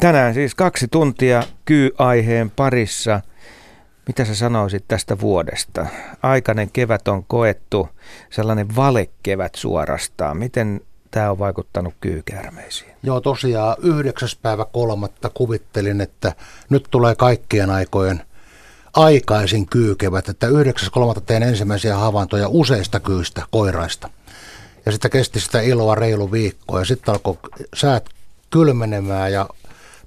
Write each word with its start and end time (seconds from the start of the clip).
Tänään 0.00 0.34
siis 0.34 0.54
kaksi 0.54 0.88
tuntia 0.88 1.42
kyy-aiheen 1.64 2.50
parissa. 2.50 3.20
Mitä 4.06 4.24
sä 4.24 4.34
sanoisit 4.34 4.84
tästä 4.88 5.20
vuodesta? 5.20 5.86
Aikainen 6.22 6.70
kevät 6.70 7.08
on 7.08 7.24
koettu, 7.24 7.88
sellainen 8.30 8.76
valekevät 8.76 9.54
suorastaan. 9.54 10.36
Miten 10.36 10.80
tämä 11.10 11.30
on 11.30 11.38
vaikuttanut 11.38 11.94
kyykäärmeisiin? 12.00 12.90
Joo, 13.02 13.20
tosiaan 13.20 13.76
9. 13.82 14.28
päivä 14.42 14.66
kolmatta 14.72 15.30
kuvittelin, 15.34 16.00
että 16.00 16.32
nyt 16.70 16.86
tulee 16.90 17.14
kaikkien 17.14 17.70
aikojen 17.70 18.22
aikaisin 18.94 19.66
kyykevät, 19.66 20.28
että 20.28 20.46
9.3. 20.46 21.20
tein 21.26 21.42
ensimmäisiä 21.42 21.96
havaintoja 21.96 22.48
useista 22.48 23.00
kyistä, 23.00 23.42
koiraista. 23.50 24.10
Ja 24.86 24.92
sitten 24.92 25.10
kesti 25.10 25.40
sitä 25.40 25.60
iloa 25.60 25.94
reilu 25.94 26.32
viikko 26.32 26.78
ja 26.78 26.84
sitten 26.84 27.14
alkoi 27.14 27.38
säät 27.74 28.08
kylmenemään 28.50 29.32
ja 29.32 29.48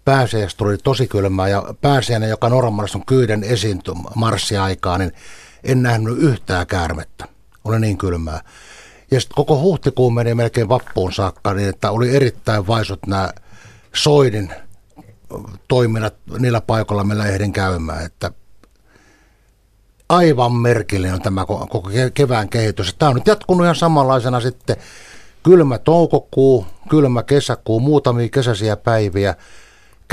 pääsiäistä 0.06 0.58
tuli 0.58 0.78
tosi 0.78 1.08
kylmää 1.08 1.48
ja 1.48 1.74
pääsiäinen, 1.82 2.30
joka 2.30 2.50
normaalisti 2.50 2.98
on 2.98 3.06
kyyden 3.06 3.44
esiinty 3.44 3.92
marssiaikaa, 4.16 4.98
niin 4.98 5.12
en 5.64 5.84
nähnyt 5.84 6.18
yhtään 6.18 6.68
käärmettä. 6.68 7.28
Oli 7.64 7.80
niin 7.80 7.98
kylmää. 7.98 8.42
Ja 9.12 9.20
sitten 9.20 9.36
koko 9.36 9.60
huhtikuun 9.60 10.14
meni 10.14 10.36
melkein 10.36 10.70
vappuun 10.70 11.14
saakka 11.14 11.54
niin, 11.54 11.70
että 11.70 11.92
oli 11.92 12.16
erittäin 12.16 12.68
vaisut 12.68 13.08
nämä 13.08 13.30
soidin 13.96 14.54
toiminnat 15.68 16.16
niillä 16.40 16.62
paikoilla, 16.62 17.04
millä 17.04 17.26
ehdin 17.26 17.54
käymään. 17.54 18.06
Että 18.06 18.32
aivan 20.10 20.56
merkillinen 20.56 21.14
on 21.14 21.22
tämä 21.22 21.46
koko 21.46 21.90
kevään 22.14 22.50
kehitys. 22.50 22.96
Tämä 22.96 23.10
on 23.10 23.16
nyt 23.16 23.28
jatkunut 23.28 23.64
ihan 23.64 23.76
samanlaisena 23.76 24.40
sitten 24.40 24.78
kylmä 25.44 25.78
toukokuu, 25.78 26.66
kylmä 26.90 27.24
kesäkuu, 27.24 27.80
muutamia 27.80 28.30
kesäisiä 28.30 28.78
päiviä. 28.78 29.36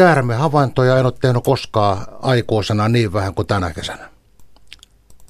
Käärmehavaintoja 0.01 0.99
en 0.99 1.07
ole 1.07 1.13
tehnyt 1.21 1.45
koskaan 1.45 2.07
aikuisena 2.23 2.89
niin 2.89 3.13
vähän 3.13 3.35
kuin 3.35 3.47
tänä 3.47 3.71
kesänä. 3.71 4.09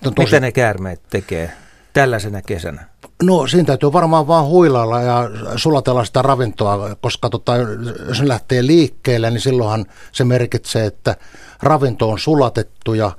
Tosi... 0.03 0.15
Mitä 0.19 0.41
ne 0.41 0.53
käärmeet 0.53 1.01
tekee 1.11 1.53
tällaisena 1.93 2.43
kesänä? 2.43 2.89
No 3.23 3.47
siinä 3.47 3.67
täytyy 3.67 3.93
varmaan 3.93 4.27
vaan 4.27 4.47
huilalla 4.47 5.01
ja 5.01 5.31
sulatella 5.57 6.05
sitä 6.05 6.23
ravintoa, 6.23 6.97
koska 7.01 7.31
tota, 7.31 7.57
jos 7.57 8.19
se 8.19 8.29
lähtee 8.29 8.67
liikkeelle, 8.67 9.31
niin 9.31 9.41
silloinhan 9.41 9.87
se 10.13 10.25
merkitsee, 10.25 10.87
että 10.87 11.17
ravinto 11.63 12.11
on 12.11 12.19
sulatettu 12.19 12.95
ja 12.95 13.13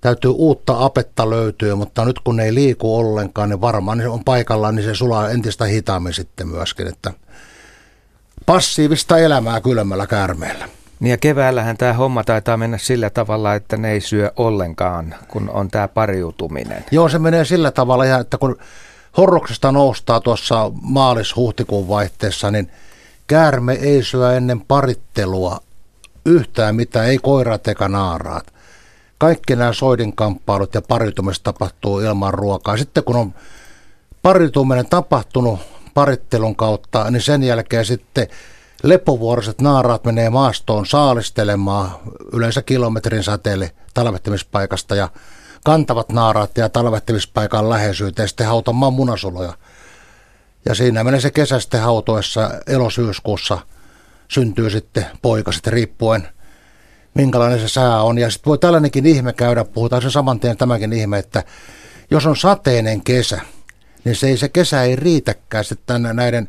täytyy 0.00 0.30
uutta 0.30 0.84
apetta 0.84 1.30
löytyä, 1.30 1.74
mutta 1.74 2.04
nyt 2.04 2.18
kun 2.18 2.36
ne 2.36 2.44
ei 2.44 2.54
liiku 2.54 2.96
ollenkaan, 2.96 3.48
niin 3.48 3.60
varmaan 3.60 3.98
niin 3.98 4.08
on 4.08 4.24
paikallaan, 4.24 4.74
niin 4.74 4.84
se 4.84 4.94
sulaa 4.94 5.30
entistä 5.30 5.64
hitaammin 5.64 6.14
sitten 6.14 6.48
myöskin, 6.48 6.86
että 6.86 7.12
passiivista 8.46 9.18
elämää 9.18 9.60
kylmällä 9.60 10.06
käärmeellä. 10.06 10.68
Niin 11.00 11.10
ja 11.10 11.18
keväällähän 11.18 11.76
tämä 11.76 11.92
homma 11.92 12.24
taitaa 12.24 12.56
mennä 12.56 12.78
sillä 12.78 13.10
tavalla, 13.10 13.54
että 13.54 13.76
ne 13.76 13.90
ei 13.90 14.00
syö 14.00 14.32
ollenkaan, 14.36 15.14
kun 15.28 15.50
on 15.50 15.68
tämä 15.68 15.88
pariutuminen. 15.88 16.84
Joo, 16.90 17.08
se 17.08 17.18
menee 17.18 17.44
sillä 17.44 17.70
tavalla, 17.70 18.18
että 18.18 18.38
kun 18.38 18.56
horroksesta 19.16 19.72
noustaa 19.72 20.20
tuossa 20.20 20.70
maalis-huhtikuun 20.82 21.88
vaihteessa, 21.88 22.50
niin 22.50 22.70
käärme 23.26 23.72
ei 23.72 24.02
syö 24.02 24.36
ennen 24.36 24.60
parittelua 24.60 25.60
yhtään 26.26 26.76
mitään, 26.76 27.06
ei 27.06 27.18
koirat 27.18 27.68
eikä 27.68 27.88
naaraat. 27.88 28.52
Kaikki 29.18 29.56
nämä 29.56 29.72
soidinkamppailut 29.72 30.74
ja 30.74 30.82
pariutumiset 30.82 31.42
tapahtuu 31.42 32.00
ilman 32.00 32.34
ruokaa. 32.34 32.76
Sitten 32.76 33.04
kun 33.04 33.16
on 33.16 33.34
parituminen 34.22 34.86
tapahtunut 34.86 35.60
parittelun 35.94 36.56
kautta, 36.56 37.10
niin 37.10 37.22
sen 37.22 37.42
jälkeen 37.42 37.84
sitten 37.84 38.26
lepovuoroiset 38.82 39.60
naaraat 39.60 40.04
menee 40.04 40.30
maastoon 40.30 40.86
saalistelemaan 40.86 41.90
yleensä 42.32 42.62
kilometrin 42.62 43.22
säteelle 43.22 43.70
talvettimispaikasta 43.94 44.94
ja 44.94 45.08
kantavat 45.64 46.12
naaraat 46.12 46.58
ja 46.58 46.68
talvettimispaikan 46.68 47.70
läheisyyteen 47.70 48.28
sitten 48.28 48.46
hautamaan 48.46 48.92
munasoluja. 48.92 49.52
Ja 50.64 50.74
siinä 50.74 51.04
menee 51.04 51.20
se 51.20 51.30
kesä 51.30 51.60
sitten 51.60 51.80
hautoessa 51.80 52.50
elosyyskuussa 52.66 53.58
syntyy 54.28 54.70
sitten 54.70 55.06
poika 55.22 55.52
sitten 55.52 55.72
riippuen 55.72 56.28
minkälainen 57.14 57.60
se 57.60 57.68
sää 57.68 58.02
on. 58.02 58.18
Ja 58.18 58.30
sitten 58.30 58.50
voi 58.50 58.58
tällainenkin 58.58 59.06
ihme 59.06 59.32
käydä, 59.32 59.64
puhutaan 59.64 60.02
se 60.02 60.10
saman 60.10 60.40
tien 60.40 60.56
tämäkin 60.56 60.92
ihme, 60.92 61.18
että 61.18 61.44
jos 62.10 62.26
on 62.26 62.36
sateinen 62.36 63.02
kesä, 63.02 63.40
niin 64.04 64.16
se, 64.16 64.26
ei, 64.26 64.36
se 64.36 64.48
kesä 64.48 64.82
ei 64.82 64.96
riitäkään 64.96 65.64
sitten 65.64 66.02
näiden 66.12 66.48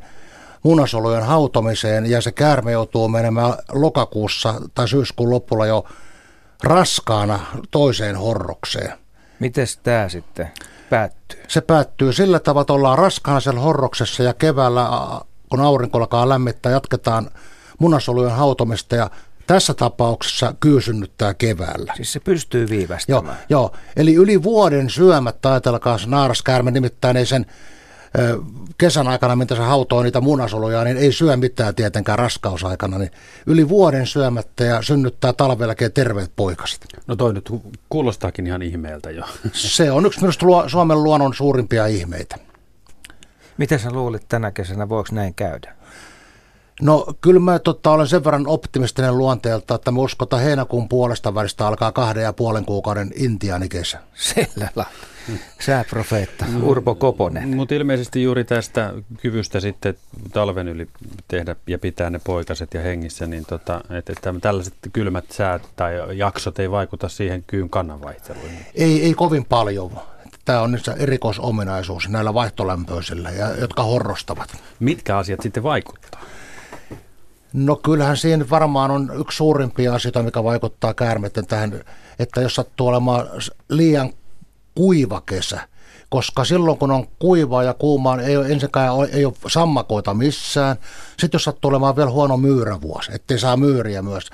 munasolujen 0.64 1.24
hautomiseen 1.24 2.06
ja 2.06 2.22
se 2.22 2.32
käärme 2.32 2.72
joutuu 2.72 3.08
menemään 3.08 3.54
lokakuussa 3.72 4.62
tai 4.76 4.88
syyskuun 4.88 5.30
lopulla 5.30 5.66
jo 5.66 5.86
raskaana 6.64 7.40
toiseen 7.72 8.16
horrokseen. 8.16 8.94
Miten 9.40 9.68
tämä 9.84 10.10
sitten 10.10 10.52
päättyy? 10.90 11.44
Se 11.48 11.62
päättyy 11.62 12.14
sillä 12.14 12.40
tavalla, 12.40 12.62
että 12.62 12.74
ollaan 12.74 12.98
raskaana 12.98 13.40
siellä 13.40 13.60
horroksessa 13.60 14.24
ja 14.24 14.34
keväällä, 14.34 14.90
kun 15.50 15.62
aurinko 15.62 15.98
alkaa 15.98 16.30
lämmittää, 16.30 16.72
jatketaan 16.72 17.30
munasolujen 17.80 18.32
hautomista 18.32 18.96
ja 18.96 19.10
tässä 19.48 19.74
tapauksessa 19.74 20.56
kyysynnyttää 20.60 21.34
keväällä. 21.34 21.94
Siis 21.96 22.14
se 22.14 22.20
pystyy 22.20 22.70
viivästämään. 22.70 23.38
Joo, 23.50 23.62
joo. 23.62 23.76
eli 23.96 24.16
yli 24.16 24.44
vuoden 24.44 24.90
syömät, 24.90 25.46
ajatelkaa 25.46 25.98
se 25.98 26.08
naaraskäärme, 26.08 26.72
nimittäin 26.72 27.18
ei 27.18 27.26
sen 27.26 27.46
kesän 28.78 29.08
aikana, 29.08 29.36
mitä 29.36 29.56
se 29.56 29.62
hautoo 29.62 30.04
niitä 30.04 30.22
munasoluja, 30.22 30.84
niin 30.84 30.98
ei 30.98 31.12
syö 31.12 31.38
mitään 31.38 31.76
tietenkään 31.76 32.20
raskausaikana, 32.20 32.98
niin 32.98 33.12
yli 33.46 33.70
vuoden 33.70 34.08
syömättä 34.08 34.64
ja 34.64 34.82
synnyttää 34.82 35.34
talvellakin 35.34 35.92
terveet 35.92 36.32
poikaset. 36.36 36.86
No 37.08 37.16
toi 37.16 37.34
nyt 37.34 37.50
kuulostaakin 37.90 38.48
ihan 38.48 38.62
ihmeeltä 38.62 39.12
jo. 39.12 39.24
Se 39.54 39.92
on 39.92 40.06
yksi 40.06 40.22
minusta 40.22 40.46
Suomen 40.68 41.04
luonnon 41.04 41.34
suurimpia 41.34 41.88
ihmeitä. 41.88 42.38
Mitä 43.58 43.78
sä 43.78 43.92
luulit 43.92 44.26
tänä 44.30 44.52
kesänä, 44.52 44.90
voiko 44.90 45.10
näin 45.12 45.34
käydä? 45.34 45.76
No 46.82 47.06
kyllä 47.22 47.40
mä 47.40 47.60
tota, 47.60 47.92
olen 47.92 48.08
sen 48.08 48.24
verran 48.24 48.48
optimistinen 48.48 49.18
luonteelta, 49.18 49.76
että 49.76 49.92
mä 49.92 50.00
uskon, 50.00 50.26
että 50.26 50.38
heinäkuun 50.38 50.90
puolesta 50.90 51.36
välistä 51.36 51.68
alkaa 51.68 51.92
kahden 51.92 52.24
ja 52.24 52.34
puolen 52.34 52.66
kuukauden 52.66 53.12
intiaanikesä. 53.16 54.00
Sillä 54.14 54.70
lailla. 54.76 55.11
Sääprofeetta, 55.59 56.46
Urpo 56.64 56.96
Koponen. 56.96 57.56
Mutta 57.56 57.76
ilmeisesti 57.76 58.24
juuri 58.24 58.44
tästä 58.44 58.94
kyvystä 59.22 59.59
sitten 59.59 59.96
talven 60.34 60.68
yli 60.68 60.88
tehdä 61.28 61.56
ja 61.68 61.80
pitää 61.80 62.09
ne 62.09 62.20
poikaset 62.24 62.74
ja 62.74 62.82
hengissä, 62.82 63.28
niin 63.28 63.46
tota, 63.46 63.82
että, 63.90 64.14
että 64.14 64.34
tällaiset 64.42 64.74
kylmät 64.94 65.32
säät 65.32 65.62
tai 65.76 66.18
jaksot 66.18 66.59
ei 66.59 66.72
vaikuta 66.72 67.09
siihen 67.09 67.44
kyyn 67.48 67.70
kannanvaihteluun. 67.70 68.50
Ei, 68.76 69.04
ei 69.04 69.14
kovin 69.14 69.46
paljon. 69.46 69.92
Tämä 70.46 70.62
on 70.62 70.72
nyt 70.72 70.86
se 70.86 70.92
erikoisominaisuus 70.92 72.09
näillä 72.09 72.34
vaihtolämpöisillä, 72.34 73.30
ja, 73.30 73.56
jotka 73.56 73.84
horrostavat. 73.84 74.58
Mitkä 74.80 75.18
asiat 75.18 75.42
sitten 75.42 75.64
vaikuttaa? 75.64 76.22
No 77.53 77.76
kyllähän 77.76 78.18
siinä 78.18 78.46
varmaan 78.50 78.92
on 78.92 79.12
yksi 79.20 79.36
suurimpia 79.36 79.94
asioita, 79.94 80.24
mikä 80.24 80.44
vaikuttaa 80.44 80.94
käärmeiden 80.94 81.48
tähän, 81.48 81.84
että 82.20 82.42
jos 82.42 82.56
sattuu 82.56 82.88
olemaan 82.88 83.28
liian 83.70 84.14
kuiva 84.76 85.22
kesä, 85.22 85.68
koska 86.09 86.46
silloin 86.46 86.78
kun 86.78 86.92
on 86.92 87.08
kuiva 87.20 87.64
ja 87.64 87.74
kuumaa, 87.74 88.16
niin 88.16 88.30
ei 88.30 88.38
ole 88.38 88.46
ensinnäkään 88.46 88.94
ei 89.12 89.26
ole 89.26 89.34
sammakoita 89.48 90.14
missään. 90.14 90.76
Sitten 91.09 91.36
jos 91.36 91.44
sattuu 91.44 91.70
olemaan 91.70 91.96
vielä 91.96 92.09
huono 92.09 92.38
myyrävuosi, 92.38 93.12
ettei 93.16 93.40
saa 93.40 93.58
myyriä 93.58 94.02
myös, 94.02 94.30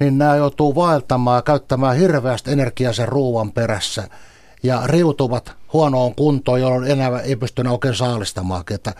niin 0.00 0.18
nämä 0.18 0.36
joutuu 0.36 0.74
vaeltamaan 0.74 1.38
ja 1.38 1.42
käyttämään 1.42 1.96
hirveästi 1.96 2.52
energiaa 2.52 2.92
sen 2.92 3.08
ruuan 3.08 3.52
perässä 3.52 4.08
ja 4.62 4.82
riutuvat 4.86 5.52
huonoon 5.72 6.14
kuntoon, 6.14 6.60
jolloin 6.60 6.90
enää 6.90 7.20
ei 7.20 7.36
pysty 7.36 7.62
oikein 7.68 7.94
saalistamaan. 7.94 8.64
Että 8.70 8.94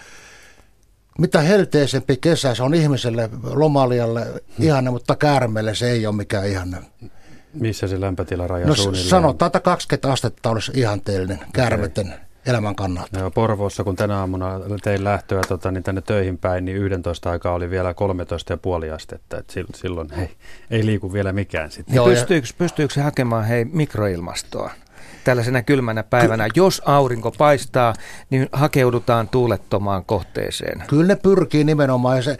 mitä 1.18 1.40
helteisempi 1.40 2.16
kesä, 2.16 2.54
se 2.54 2.62
on 2.62 2.74
ihmiselle, 2.74 3.30
lomalijalle 3.42 4.42
ihanne, 4.58 4.90
mutta 4.90 5.16
käärmeelle 5.16 5.74
se 5.74 5.90
ei 5.90 6.06
ole 6.06 6.16
mikään 6.16 6.48
ihanne. 6.48 6.78
Missä 7.54 7.86
se 7.86 8.00
lämpötilaraja 8.00 8.66
no, 8.66 8.74
suunnilleen? 8.74 9.08
Sanotaan, 9.08 9.46
että 9.46 9.60
20 9.60 10.12
astetta 10.12 10.50
olisi 10.50 10.72
ihanteellinen 10.74 11.40
käärmeten 11.52 12.06
okay. 12.06 12.18
elämän 12.46 12.74
kannalta. 12.74 13.18
Joo, 13.18 13.30
Porvoossa, 13.30 13.84
kun 13.84 13.96
tänä 13.96 14.18
aamuna 14.18 14.60
tein 14.82 15.04
lähtöä 15.04 15.40
tota, 15.48 15.70
niin 15.70 15.82
tänne 15.82 16.00
töihin 16.00 16.38
päin, 16.38 16.64
niin 16.64 16.76
11 16.76 17.30
aikaa 17.30 17.54
oli 17.54 17.70
vielä 17.70 17.94
13,5 18.88 18.94
astetta. 18.94 19.38
Et 19.38 19.54
silloin 19.74 20.08
ei, 20.12 20.30
ei 20.70 20.86
liiku 20.86 21.12
vielä 21.12 21.32
mikään 21.32 21.70
sitten. 21.70 21.94
Joo, 21.94 22.06
pystyykö, 22.06 22.48
pystyykö 22.58 22.94
se 22.94 23.00
hakemaan 23.00 23.44
hei, 23.44 23.64
mikroilmastoa? 23.64 24.70
tällaisena 25.24 25.62
kylmänä 25.62 26.02
päivänä. 26.02 26.48
Ky- 26.48 26.60
Jos 26.60 26.82
aurinko 26.84 27.30
paistaa, 27.30 27.94
niin 28.30 28.48
hakeudutaan 28.52 29.28
tuulettomaan 29.28 30.04
kohteeseen. 30.04 30.84
Kyllä 30.88 31.06
ne 31.06 31.16
pyrkii 31.16 31.64
nimenomaan. 31.64 32.16
Ja 32.16 32.22
se, 32.22 32.38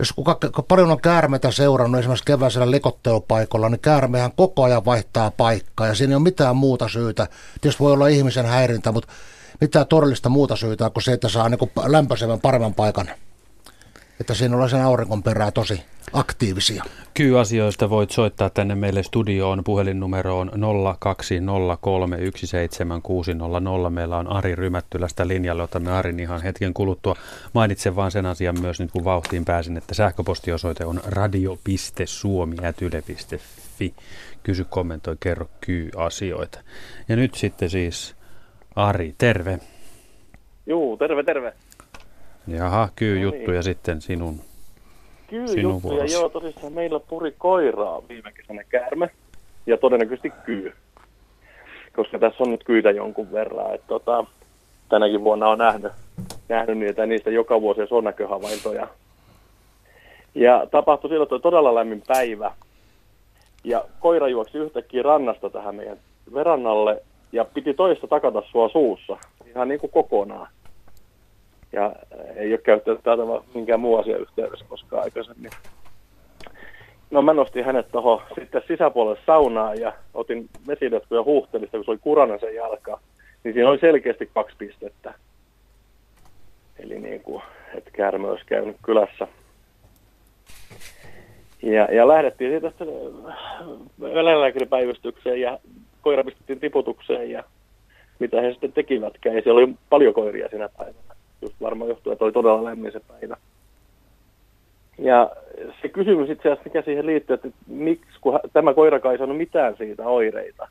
jos 0.00 0.12
kuka, 0.12 0.38
paljon 0.68 0.90
on 0.90 1.00
käärmeitä 1.00 1.50
seurannut 1.50 1.98
esimerkiksi 1.98 2.24
keväisellä 2.24 2.70
lekottelupaikalla, 2.70 3.68
niin 3.68 3.80
käärmehän 3.80 4.32
koko 4.36 4.62
ajan 4.62 4.84
vaihtaa 4.84 5.30
paikkaa 5.30 5.86
ja 5.86 5.94
siinä 5.94 6.10
ei 6.10 6.16
ole 6.16 6.22
mitään 6.22 6.56
muuta 6.56 6.88
syytä. 6.88 7.26
Tietysti 7.60 7.84
voi 7.84 7.92
olla 7.92 8.08
ihmisen 8.08 8.46
häirintä, 8.46 8.92
mutta 8.92 9.12
mitään 9.60 9.86
todellista 9.86 10.28
muuta 10.28 10.56
syytä 10.56 10.90
kuin 10.90 11.02
se, 11.02 11.12
että 11.12 11.28
saa 11.28 11.48
niin 11.48 11.70
lämpöisemmän 11.86 12.40
paremman 12.40 12.74
paikan. 12.74 13.08
Että 14.20 14.34
siinä 14.34 14.54
ollaan 14.54 14.70
sen 14.70 14.84
auringon 14.84 15.22
perää 15.22 15.50
tosi 15.50 15.82
aktiivisia. 16.12 16.84
Ky-asioista 17.14 17.90
voit 17.90 18.10
soittaa 18.10 18.50
tänne 18.50 18.74
meille 18.74 19.02
studioon 19.02 19.64
puhelinnumeroon 19.64 20.50
020317600. 20.54 20.58
Meillä 23.90 24.16
on 24.16 24.32
Ari 24.32 24.54
Rymättylästä 24.54 25.28
linjalla, 25.28 25.62
otamme 25.62 25.92
Arin 25.92 26.20
ihan 26.20 26.42
hetken 26.42 26.74
kuluttua. 26.74 27.16
Mainitsen 27.52 27.96
vaan 27.96 28.10
sen 28.10 28.26
asian 28.26 28.60
myös 28.60 28.80
nyt 28.80 28.90
kun 28.90 29.04
vauhtiin 29.04 29.44
pääsin, 29.44 29.76
että 29.76 29.94
sähköpostiosoite 29.94 30.84
on 30.84 31.00
radio.suomi.yle.fi. 31.06 33.94
Kysy, 34.42 34.64
kommentoi, 34.64 35.16
kerro 35.20 35.46
Ky-asioita. 35.60 36.60
Ja 37.08 37.16
nyt 37.16 37.34
sitten 37.34 37.70
siis 37.70 38.16
Ari, 38.76 39.14
terve. 39.18 39.58
Juu, 40.66 40.96
terve, 40.96 41.22
terve. 41.22 41.52
Jaha, 42.46 42.88
Ky-juttuja 42.96 43.46
no 43.46 43.52
niin. 43.52 43.62
sitten 43.62 44.00
sinun 44.00 44.40
Kyllä 45.30 45.60
juttuja, 45.60 46.04
joo, 46.04 46.28
tosissaan 46.28 46.72
meillä 46.72 47.00
puri 47.00 47.34
koiraa 47.38 48.02
viime 48.08 48.32
kesänä 48.32 48.64
käärme 48.64 49.10
ja 49.66 49.76
todennäköisesti 49.76 50.32
kyy. 50.44 50.72
Koska 51.96 52.18
tässä 52.18 52.44
on 52.44 52.50
nyt 52.50 52.64
kyitä 52.64 52.90
jonkun 52.90 53.32
verran, 53.32 53.74
että 53.74 53.86
tota, 53.86 54.24
tänäkin 54.88 55.24
vuonna 55.24 55.48
on 55.48 55.58
nähnyt, 55.58 55.92
nähnyt 56.48 56.78
niitä, 56.78 57.06
niistä 57.06 57.30
joka 57.30 57.60
vuosi 57.60 57.80
on 57.90 58.04
näköhavaintoja. 58.04 58.88
Ja 60.34 60.66
tapahtui 60.70 61.10
silloin, 61.10 61.26
että 61.26 61.34
oli 61.34 61.42
todella 61.42 61.74
lämmin 61.74 62.02
päivä. 62.06 62.52
Ja 63.64 63.84
koira 64.00 64.28
juoksi 64.28 64.58
yhtäkkiä 64.58 65.02
rannasta 65.02 65.50
tähän 65.50 65.74
meidän 65.74 65.98
verannalle 66.34 67.02
ja 67.32 67.44
piti 67.44 67.74
toista 67.74 68.06
takata 68.06 68.42
sua 68.50 68.68
suussa, 68.68 69.16
ihan 69.46 69.68
niin 69.68 69.80
kuin 69.80 69.92
kokonaan 69.92 70.48
ja 71.72 71.92
ei 72.36 72.52
ole 72.52 72.58
käyttänyt 72.58 73.02
tätä 73.02 73.22
minkään 73.54 73.80
muun 73.80 74.00
asian 74.00 74.20
yhteydessä 74.20 74.64
koskaan 74.68 75.02
aikaisemmin. 75.02 75.50
No 77.10 77.22
mä 77.22 77.32
nostin 77.32 77.64
hänet 77.64 77.92
tuohon 77.92 78.22
sitten 78.34 78.62
sisäpuolelle 78.68 79.20
saunaan 79.26 79.80
ja 79.80 79.92
otin 80.14 80.48
vesilötkuja 80.66 81.22
huuhtelista, 81.22 81.76
kun 81.76 81.84
se 81.84 81.90
oli 81.90 81.98
kurana 81.98 82.38
sen 82.38 82.54
jalka. 82.54 83.00
Niin 83.44 83.54
siinä 83.54 83.70
oli 83.70 83.78
selkeästi 83.78 84.30
kaksi 84.34 84.56
pistettä. 84.58 85.14
Eli 86.78 86.98
niin 86.98 87.20
kuin, 87.20 87.42
että 87.74 87.90
käärme 87.90 88.28
olisi 88.28 88.46
käynyt 88.46 88.76
kylässä. 88.82 89.28
Ja, 91.62 91.88
ja 91.94 92.08
lähdettiin 92.08 92.50
siitä 92.50 92.84
eläinlääkäripäivystykseen 94.12 95.40
ja 95.40 95.58
koira 96.02 96.24
pistettiin 96.24 96.60
tiputukseen 96.60 97.30
ja 97.30 97.44
mitä 98.18 98.40
he 98.40 98.50
sitten 98.50 98.72
tekivätkään. 98.72 99.36
Ja 99.36 99.42
siellä 99.42 99.58
oli 99.58 99.74
paljon 99.88 100.14
koiria 100.14 100.48
siinä 100.48 100.68
päivänä 100.68 101.09
just 101.42 101.54
varmaan 101.60 101.88
johtuu, 101.88 102.12
että 102.12 102.24
oli 102.24 102.32
todella 102.32 102.64
lämmin 102.64 102.92
se 102.92 103.00
päivä. 103.00 103.36
Ja 104.98 105.30
se 105.82 105.88
kysymys 105.88 106.30
itse 106.30 106.48
asiassa, 106.48 106.64
mikä 106.64 106.82
siihen 106.82 107.06
liittyy, 107.06 107.34
että 107.34 107.48
miksi, 107.66 108.20
kun 108.20 108.40
tämä 108.52 108.74
koira 108.74 109.12
ei 109.12 109.18
saanut 109.18 109.36
mitään 109.36 109.76
siitä 109.76 110.06
oireita, 110.06 110.68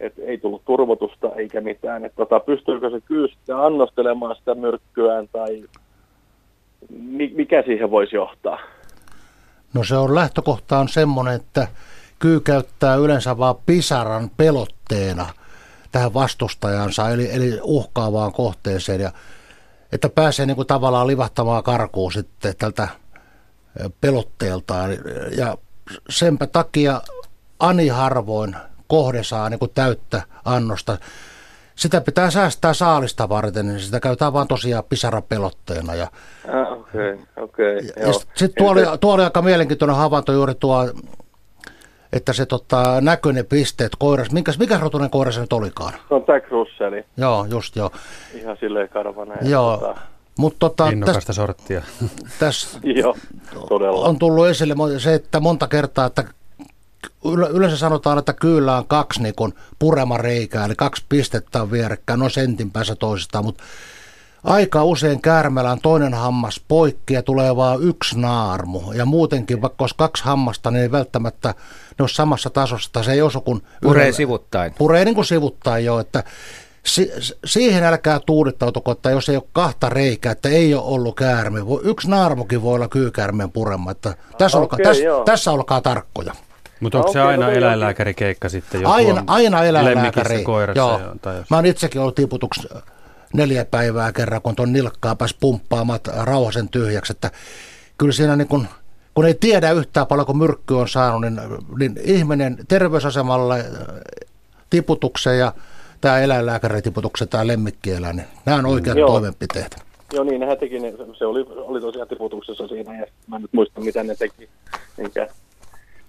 että 0.00 0.22
ei 0.22 0.38
tullut 0.38 0.64
turvotusta 0.64 1.30
eikä 1.36 1.60
mitään, 1.60 2.04
että 2.04 2.16
tota, 2.16 2.40
pystyykö 2.40 2.90
se 2.90 3.00
kyllä 3.00 3.28
annostelemaan 3.64 4.36
sitä 4.36 4.54
myrkkyään 4.54 5.28
tai 5.32 5.64
mikä 7.34 7.62
siihen 7.62 7.90
voisi 7.90 8.16
johtaa? 8.16 8.58
No 9.74 9.84
se 9.84 9.96
on 9.96 10.14
lähtökohta 10.14 10.78
on 10.78 10.88
semmoinen, 10.88 11.34
että 11.34 11.68
kyy 12.18 12.40
käyttää 12.40 12.94
yleensä 12.94 13.38
vain 13.38 13.56
pisaran 13.66 14.30
pelotteena 14.36 15.26
tähän 15.92 16.14
vastustajansa, 16.14 17.10
eli, 17.10 17.32
eli 17.32 17.58
uhkaavaan 17.62 18.32
kohteeseen. 18.32 19.00
Ja 19.00 19.10
että 19.94 20.08
pääsee 20.08 20.46
niin 20.46 20.56
kuin 20.56 20.66
tavallaan 20.66 21.06
livahtamaan 21.06 21.62
karkuun 21.62 22.12
sitten 22.12 22.54
tältä 22.58 22.88
pelotteeltaan. 24.00 24.90
Ja 25.36 25.58
senpä 26.10 26.46
takia 26.46 27.00
ani 27.58 27.88
harvoin 27.88 28.56
kohde 28.86 29.22
saa 29.22 29.50
niin 29.50 29.58
kuin 29.58 29.70
täyttä 29.74 30.22
annosta. 30.44 30.98
Sitä 31.74 32.00
pitää 32.00 32.30
säästää 32.30 32.74
saalista 32.74 33.28
varten, 33.28 33.66
niin 33.66 33.80
sitä 33.80 34.00
käytetään 34.00 34.32
vaan 34.32 34.48
tosiaan 34.48 34.84
pisarapelotteena. 34.84 35.94
Ja, 35.94 36.10
ah, 36.48 36.72
okay, 36.72 37.18
okay, 37.36 37.76
ja 38.06 38.12
sitten 38.12 38.54
tuo, 38.58 38.70
oli, 38.70 38.82
tuo 39.00 39.14
oli 39.14 39.24
aika 39.24 39.42
mielenkiintoinen 39.42 39.96
havainto 39.96 40.32
juuri 40.32 40.54
tuo, 40.54 40.90
että 42.14 42.32
se 42.32 42.46
tota, 42.46 43.00
näkyy 43.00 43.32
ne 43.32 43.42
pisteet 43.42 43.92
koiras. 43.98 44.32
Minkä, 44.32 44.52
mikä 44.58 44.78
rotunen 44.78 45.10
koira 45.10 45.32
se 45.32 45.40
nyt 45.40 45.52
olikaan? 45.52 45.92
Se 46.08 46.14
on 46.14 46.24
Jack 46.28 46.50
Russell. 46.50 46.94
Joo, 47.16 47.46
just 47.50 47.76
joo. 47.76 47.90
Ihan 48.34 48.56
silleen 48.60 48.88
karvana. 48.88 49.34
Joo. 49.42 49.76
Tota... 49.76 50.00
Mutta 50.38 50.58
tota, 50.58 50.88
Innokasta 50.88 51.26
täs, 51.26 51.36
sorttia. 51.36 51.82
Joo, 53.02 53.16
todella. 53.68 54.06
on 54.06 54.18
tullut 54.18 54.46
esille 54.46 54.74
se, 54.98 55.14
että 55.14 55.40
monta 55.40 55.68
kertaa, 55.68 56.06
että 56.06 56.24
yleensä 57.54 57.76
sanotaan, 57.76 58.18
että 58.18 58.32
kyllä 58.32 58.76
on 58.76 58.86
kaksi 58.86 59.22
niin 59.22 59.34
kun 59.34 59.54
purema 59.78 60.16
reikää, 60.16 60.64
eli 60.64 60.74
kaksi 60.76 61.04
pistettä 61.08 61.62
on 61.62 61.70
vierekkäin, 61.70 62.20
no 62.20 62.28
sentin 62.28 62.70
päässä 62.70 62.94
toisistaan, 62.94 63.44
mutta 63.44 63.64
aika 64.44 64.84
usein 64.84 65.22
käärmeellä 65.22 65.72
on 65.72 65.80
toinen 65.80 66.14
hammas 66.14 66.60
poikki 66.68 67.14
ja 67.14 67.22
tulee 67.22 67.56
vain 67.56 67.82
yksi 67.82 68.20
naarmu. 68.20 68.92
Ja 68.92 69.04
muutenkin, 69.04 69.62
vaikka 69.62 69.82
olisi 69.82 69.94
kaksi 69.98 70.24
hammasta, 70.24 70.70
niin 70.70 70.82
ei 70.82 70.92
välttämättä 70.92 71.54
ne 71.98 72.02
ole 72.02 72.08
samassa 72.08 72.50
tasossa. 72.50 73.02
Se 73.02 73.12
ei 73.12 73.22
osu 73.22 73.40
kuin... 73.40 73.62
Puree 73.82 74.12
sivuttain. 74.12 74.74
Puree 74.78 75.04
niin 75.04 75.14
kuin 75.14 75.24
sivuttain 75.24 75.84
jo, 75.84 75.98
että 75.98 76.24
si- 76.84 77.12
siihen 77.44 77.84
älkää 77.84 78.20
tuudittautuko, 78.26 78.90
että 78.90 79.10
jos 79.10 79.28
ei 79.28 79.36
ole 79.36 79.44
kahta 79.52 79.88
reikää, 79.88 80.32
että 80.32 80.48
ei 80.48 80.74
ole 80.74 80.84
ollut 80.84 81.16
käärme. 81.16 81.60
Yksi 81.82 82.10
naarmukin 82.10 82.62
voi 82.62 82.74
olla 82.74 82.88
kyykäärmeen 82.88 83.52
purema. 83.52 83.90
Että 83.90 84.14
tässä, 84.38 84.58
okay, 84.58 84.62
olkaa, 84.62 84.78
tässä, 84.82 85.02
tässä 85.24 85.50
olkaa 85.52 85.80
tarkkoja. 85.80 86.32
Mutta 86.80 86.98
onko 86.98 87.12
se 87.12 87.20
aina 87.20 87.44
no 87.44 87.50
niin, 87.50 87.58
eläinlääkärikeikka 87.58 88.48
sitten? 88.48 88.82
Jos 88.82 88.92
aina, 88.92 89.24
aina 89.26 89.64
eläinlääkäri. 89.64 90.44
Koirassa 90.44 90.78
Joo. 90.78 91.00
Tai 91.22 91.36
jos... 91.36 91.50
Mä 91.50 91.56
oon 91.56 91.66
itsekin 91.66 92.00
ollut 92.00 92.14
tiputuksi 92.14 92.68
neljä 93.32 93.64
päivää 93.64 94.12
kerran, 94.12 94.42
kun 94.42 94.56
tuon 94.56 94.72
nilkkaa 94.72 95.16
pääsi 95.16 95.36
pumppaamaan 95.40 96.00
rauhasen 96.16 96.68
tyhjäksi. 96.68 97.12
Että 97.12 97.30
kyllä 97.98 98.12
siinä 98.12 98.36
niin 98.36 98.48
kun, 98.48 98.68
kun 99.14 99.26
ei 99.26 99.34
tiedä 99.34 99.70
yhtään 99.70 100.06
paljon, 100.06 100.26
kun 100.26 100.38
myrkky 100.38 100.74
on 100.74 100.88
saanut, 100.88 101.20
niin, 101.20 101.40
niin 101.78 101.92
ihminen 102.04 102.56
terveysasemalle 102.68 103.64
tiputukseen 104.70 105.38
ja 105.38 105.52
tämä 106.00 106.20
eläinlääkäritiputuksen 106.20 107.28
tai 107.28 107.46
lemmikkieläin, 107.46 108.16
niin 108.16 108.28
nämä 108.46 108.58
on 108.58 108.66
oikeat 108.66 108.98
Joo. 108.98 109.08
toimenpiteet. 109.08 109.76
Joo, 110.12 110.24
niin 110.24 110.40
nehän 110.40 110.58
teki, 110.58 110.78
ne, 110.78 110.94
se 111.18 111.26
oli, 111.26 111.46
oli 111.56 111.80
tosiaan 111.80 112.08
tiputuksessa 112.08 112.68
siinä 112.68 112.98
ja 112.98 113.06
mä 113.26 113.38
nyt 113.38 113.52
muistan, 113.52 113.84
mitä 113.84 114.02
ne 114.02 114.14
teki, 114.14 114.48
enkä 114.98 115.28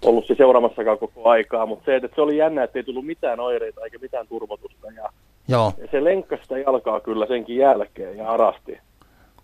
ollut 0.04 0.26
se 0.26 0.34
seuraamassakaan 0.34 0.98
koko 0.98 1.28
aikaa, 1.28 1.66
mutta 1.66 1.84
se, 1.84 1.96
että 1.96 2.08
se 2.14 2.20
oli 2.20 2.36
jännä, 2.36 2.64
että 2.64 2.78
ei 2.78 2.82
tullut 2.82 3.06
mitään 3.06 3.40
oireita 3.40 3.84
eikä 3.84 3.98
mitään 3.98 4.28
turvotusta 4.28 4.86
ja 4.96 5.08
Joo. 5.48 5.72
Se 5.90 6.04
lenkkasi 6.04 6.42
sitä 6.42 6.58
jalkaa 6.58 7.00
kyllä 7.00 7.26
senkin 7.26 7.56
jälkeen 7.56 8.16
ja 8.16 8.30
arasti. 8.30 8.78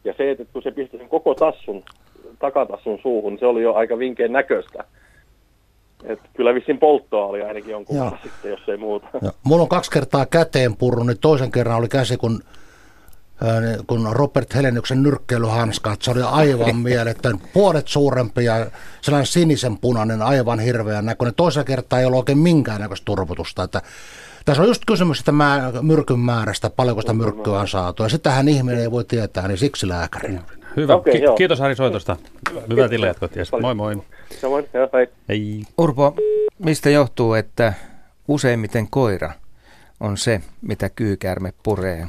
Ja 0.05 0.15
se, 0.17 0.31
että 0.31 0.45
kun 0.53 0.63
se 0.63 0.71
pisti 0.71 0.99
sen 0.99 1.09
koko 1.09 1.35
tassun, 1.35 1.83
takatassun 2.43 2.99
suuhun, 3.03 3.39
se 3.39 3.47
oli 3.47 3.63
jo 3.63 3.75
aika 3.75 3.99
vinkeen 3.99 4.33
näköistä. 4.33 4.85
Et 6.05 6.21
kyllä 6.37 6.55
vissiin 6.55 6.79
polttoa 6.79 7.27
oli 7.27 7.43
ainakin 7.43 7.71
jonkun 7.71 7.97
verran 7.97 8.19
sitten, 8.23 8.51
jos 8.51 8.69
ei 8.69 8.77
muuta. 8.77 9.07
Ja. 9.23 9.33
Mulla 9.45 9.63
on 9.63 9.69
kaksi 9.69 9.91
kertaa 9.91 10.27
käteen 10.27 10.77
purru, 10.77 11.03
niin 11.03 11.19
toisen 11.19 11.53
kerran 11.53 11.79
oli 11.79 11.89
käsi, 11.89 12.17
kun, 12.17 12.41
äh, 13.43 13.87
kun 13.87 14.09
Robert 14.13 14.55
Heleniuksen 14.55 15.03
nyrkkeilyhanska, 15.03 15.97
se 16.01 16.11
oli 16.11 16.23
aivan 16.23 16.77
mieletön, 16.77 17.39
puolet 17.53 17.89
suurempi 17.89 18.45
ja 18.45 18.67
sellainen 19.01 19.27
sinisen 19.27 19.79
punainen, 19.79 20.23
aivan 20.23 20.61
hirveän 20.61 21.05
näköinen. 21.05 21.35
Toisen 21.35 21.65
kertaa 21.65 22.01
ei 22.01 22.07
ollut 22.07 22.19
oikein 22.19 22.39
minkäännäköistä 22.39 23.05
turvotusta, 23.05 23.63
että 23.63 23.83
tässä 24.45 24.63
on 24.63 24.69
just 24.69 24.83
kysymys 24.87 25.19
että 25.19 25.33
mä, 25.33 25.73
myrkyn 25.83 26.19
määrästä, 26.19 26.71
paljonko 26.71 27.01
sitä 27.01 27.13
myrkkyä 27.13 27.61
on 27.61 27.69
saatu. 27.69 28.03
Ja 28.03 28.09
sitähän 28.09 28.49
ihminen 28.49 28.81
ei 28.81 28.91
voi 28.91 29.05
tietää, 29.05 29.49
niin 29.49 29.59
siksi 29.59 29.89
lääkäri. 29.89 30.39
Hyvä. 30.77 30.95
Okay, 30.95 31.13
Ki- 31.13 31.21
kiitos 31.39 31.61
Harri 31.61 31.77
soitosta. 31.77 32.17
Hyvää 32.71 32.89
tilejatkoa. 32.89 33.29
Yes. 33.37 33.53
Moi 33.61 33.75
moi. 33.75 34.03
Samoin, 34.41 34.69
joo, 34.75 34.89
hei. 34.93 35.07
hei. 35.29 35.63
Urpo, 35.79 36.15
mistä 36.59 36.91
johtuu, 36.91 37.35
että 37.35 37.73
useimmiten 38.29 38.89
koira 38.91 39.33
on 40.01 40.17
se, 40.17 40.41
mitä 40.63 40.89
kyykäärme 40.89 41.53
puree? 41.63 42.07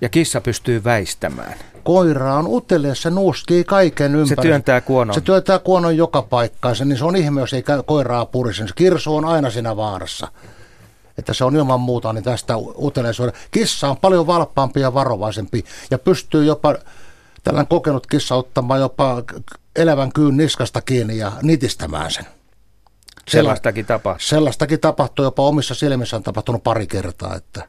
Ja 0.00 0.08
kissa 0.08 0.40
pystyy 0.40 0.84
väistämään. 0.84 1.54
Koira 1.84 2.34
on 2.34 2.46
utelias, 2.46 3.02
se 3.02 3.10
nuuskii 3.10 3.64
kaiken 3.64 4.14
ympäri. 4.14 4.28
Se 4.28 4.36
työntää 4.36 4.80
kuonon. 4.80 5.14
Se 5.14 5.20
työntää 5.20 5.58
kuonon 5.58 5.96
joka 5.96 6.22
paikkaan, 6.22 6.76
niin 6.84 6.98
se 6.98 7.04
on 7.04 7.16
ihme, 7.16 7.40
jos 7.40 7.52
ei 7.52 7.64
koiraa 7.86 8.26
purisi. 8.26 8.64
Kirsu 8.74 9.16
on 9.16 9.24
aina 9.24 9.50
siinä 9.50 9.76
vaarassa 9.76 10.28
että 11.18 11.34
se 11.34 11.44
on 11.44 11.56
ilman 11.56 11.80
muuta 11.80 12.12
niin 12.12 12.24
tästä 12.24 12.54
uteliaisuuden. 12.56 13.34
Kissa 13.50 13.88
on 13.90 13.96
paljon 13.96 14.26
valppaampi 14.26 14.80
ja 14.80 14.94
varovaisempi 14.94 15.64
ja 15.90 15.98
pystyy 15.98 16.44
jopa 16.44 16.74
tällainen 17.44 17.68
kokenut 17.68 18.06
kissa 18.06 18.34
ottamaan 18.34 18.80
jopa 18.80 19.22
elävän 19.76 20.12
kyyn 20.12 20.36
niskasta 20.36 20.80
kiinni 20.80 21.18
ja 21.18 21.32
nitistämään 21.42 22.10
sen. 22.10 22.26
Sellaistakin 23.28 23.86
tapahtuu. 23.86 24.26
Sellaistakin 24.26 24.80
tapahtuu, 24.80 25.24
jopa 25.24 25.42
omissa 25.42 25.74
silmissä 25.74 26.16
on 26.16 26.22
tapahtunut 26.22 26.62
pari 26.62 26.86
kertaa, 26.86 27.36
että, 27.36 27.64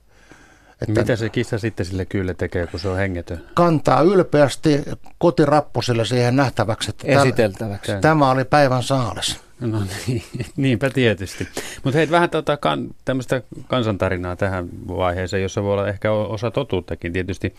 Että 0.81 1.01
Mitä 1.01 1.15
se 1.15 1.29
kissa 1.29 1.57
sitten 1.57 1.85
sille 1.85 2.05
kyllä 2.05 2.33
tekee, 2.33 2.67
kun 2.67 2.79
se 2.79 2.89
on 2.89 2.97
hengetön? 2.97 3.45
Kantaa 3.53 4.01
ylpeästi 4.01 4.83
kotirappusille 5.17 6.05
siihen 6.05 6.35
nähtäväksi, 6.35 6.89
että 6.89 7.07
Esiteltäväksi. 7.07 7.91
tämä 8.01 8.31
oli 8.31 8.45
päivän 8.45 8.83
saalis. 8.83 9.39
No 9.59 9.81
niin, 10.07 10.23
niinpä 10.57 10.89
tietysti. 10.89 11.47
Mutta 11.83 11.97
hei, 11.97 12.11
vähän 12.11 12.29
tota 12.29 12.57
kan, 12.57 12.87
tämmöistä 13.05 13.41
kansantarinaa 13.67 14.35
tähän 14.35 14.69
vaiheeseen, 14.87 15.43
jossa 15.43 15.63
voi 15.63 15.73
olla 15.73 15.87
ehkä 15.87 16.11
osa 16.11 16.51
totuuttakin. 16.51 17.13
Tietysti 17.13 17.55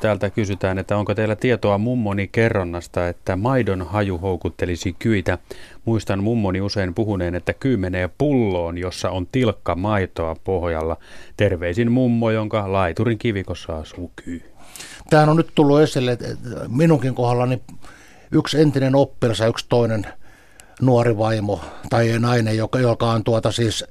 täältä 0.00 0.30
kysytään, 0.30 0.78
että 0.78 0.96
onko 0.96 1.14
teillä 1.14 1.36
tietoa 1.36 1.78
mummoni 1.78 2.28
kerronnasta, 2.32 3.08
että 3.08 3.36
maidon 3.36 3.86
haju 3.86 4.18
houkuttelisi 4.18 4.96
kyitä. 4.98 5.38
Muistan 5.84 6.22
mummoni 6.22 6.60
usein 6.60 6.94
puhuneen, 6.94 7.34
että 7.34 7.52
kyy 7.52 7.76
menee 7.76 8.10
pulloon, 8.18 8.78
jossa 8.78 9.10
on 9.10 9.26
tilkka 9.32 9.74
maitoa 9.74 10.36
pohjalla. 10.44 10.96
Terveisin 11.36 11.92
mummo, 11.92 12.30
jonka 12.30 12.72
laiturin 12.72 13.18
kivikossa 13.18 13.76
asuu 13.76 14.12
kyy. 14.24 14.42
Tämähän 15.10 15.28
on 15.28 15.36
nyt 15.36 15.52
tullut 15.54 15.80
esille, 15.80 16.12
että 16.12 16.26
minunkin 16.68 17.14
kohdallani 17.14 17.62
yksi 18.32 18.60
entinen 18.60 18.94
oppilas 18.94 19.38
ja 19.38 19.46
yksi 19.46 19.66
toinen– 19.68 20.06
nuori 20.80 21.18
vaimo 21.18 21.60
tai 21.90 22.18
nainen, 22.18 22.56
joka, 22.56 22.78
joka 22.78 23.10
on 23.10 23.24
tuota 23.24 23.52
siis 23.52 23.84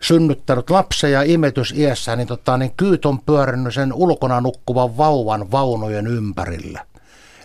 synnyttänyt 0.00 0.70
lapsen 0.70 1.30
imetys 1.30 1.72
iässä, 1.72 2.16
niin, 2.16 2.28
tota, 2.28 2.56
niin 2.56 2.72
kyyt 2.76 3.04
on 3.04 3.20
pyörinyt 3.20 3.74
sen 3.74 3.92
ulkona 3.92 4.40
nukkuvan 4.40 4.96
vauvan 4.96 5.50
vaunujen 5.50 6.06
ympärillä. 6.06 6.86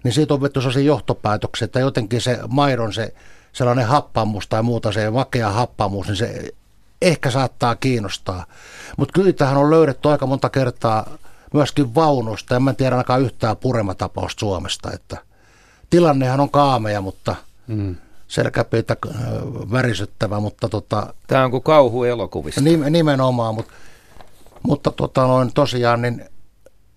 Niin 0.04 0.14
siitä 0.14 0.34
on 0.34 0.42
vetty 0.42 0.62
sellaisia 0.62 0.84
johtopäätöksiä, 0.84 1.66
että 1.66 1.80
jotenkin 1.80 2.22
se 2.22 2.40
maidon 2.48 2.94
se 2.94 3.14
sellainen 3.54 3.86
happamus 3.86 4.48
tai 4.48 4.64
muuta 4.64 4.92
se 4.92 5.10
makea 5.10 5.52
happamus, 5.52 6.08
niin 6.08 6.16
se 6.16 6.50
ehkä 7.02 7.32
saattaa 7.32 7.76
kiinnostaa. 7.76 8.46
Mutta 8.98 9.22
kyytähän 9.22 9.58
on 9.58 9.70
löydetty 9.70 10.10
aika 10.10 10.26
monta 10.26 10.50
kertaa 10.50 11.18
myöskin 11.54 11.96
vaunusta. 11.96 12.56
En 12.56 12.64
mä 12.64 12.74
tiedä 12.74 12.96
ainakaan 12.96 13.22
yhtään 13.22 13.58
purematapausta 13.58 14.40
Suomesta. 14.40 14.92
Että 14.92 15.18
tilannehan 15.90 16.40
on 16.40 16.50
kaameja, 16.50 17.02
mutta 17.02 17.36
mm 17.68 17.96
selkäpeitä 18.27 18.96
äh, 19.10 19.15
värisyttävä, 19.72 20.39
mutta 20.39 20.70
tota... 20.70 21.13
Tämä 21.27 21.46
on 21.46 21.51
kuin 21.51 21.63
kauhu 21.63 22.03
elokuvista. 22.03 22.62
Nimenomaan, 22.89 23.55
mutta, 23.55 23.74
mutta 24.63 24.91
tota 24.91 25.27
noin, 25.27 25.53
tosiaan 25.53 26.01
niin 26.01 26.25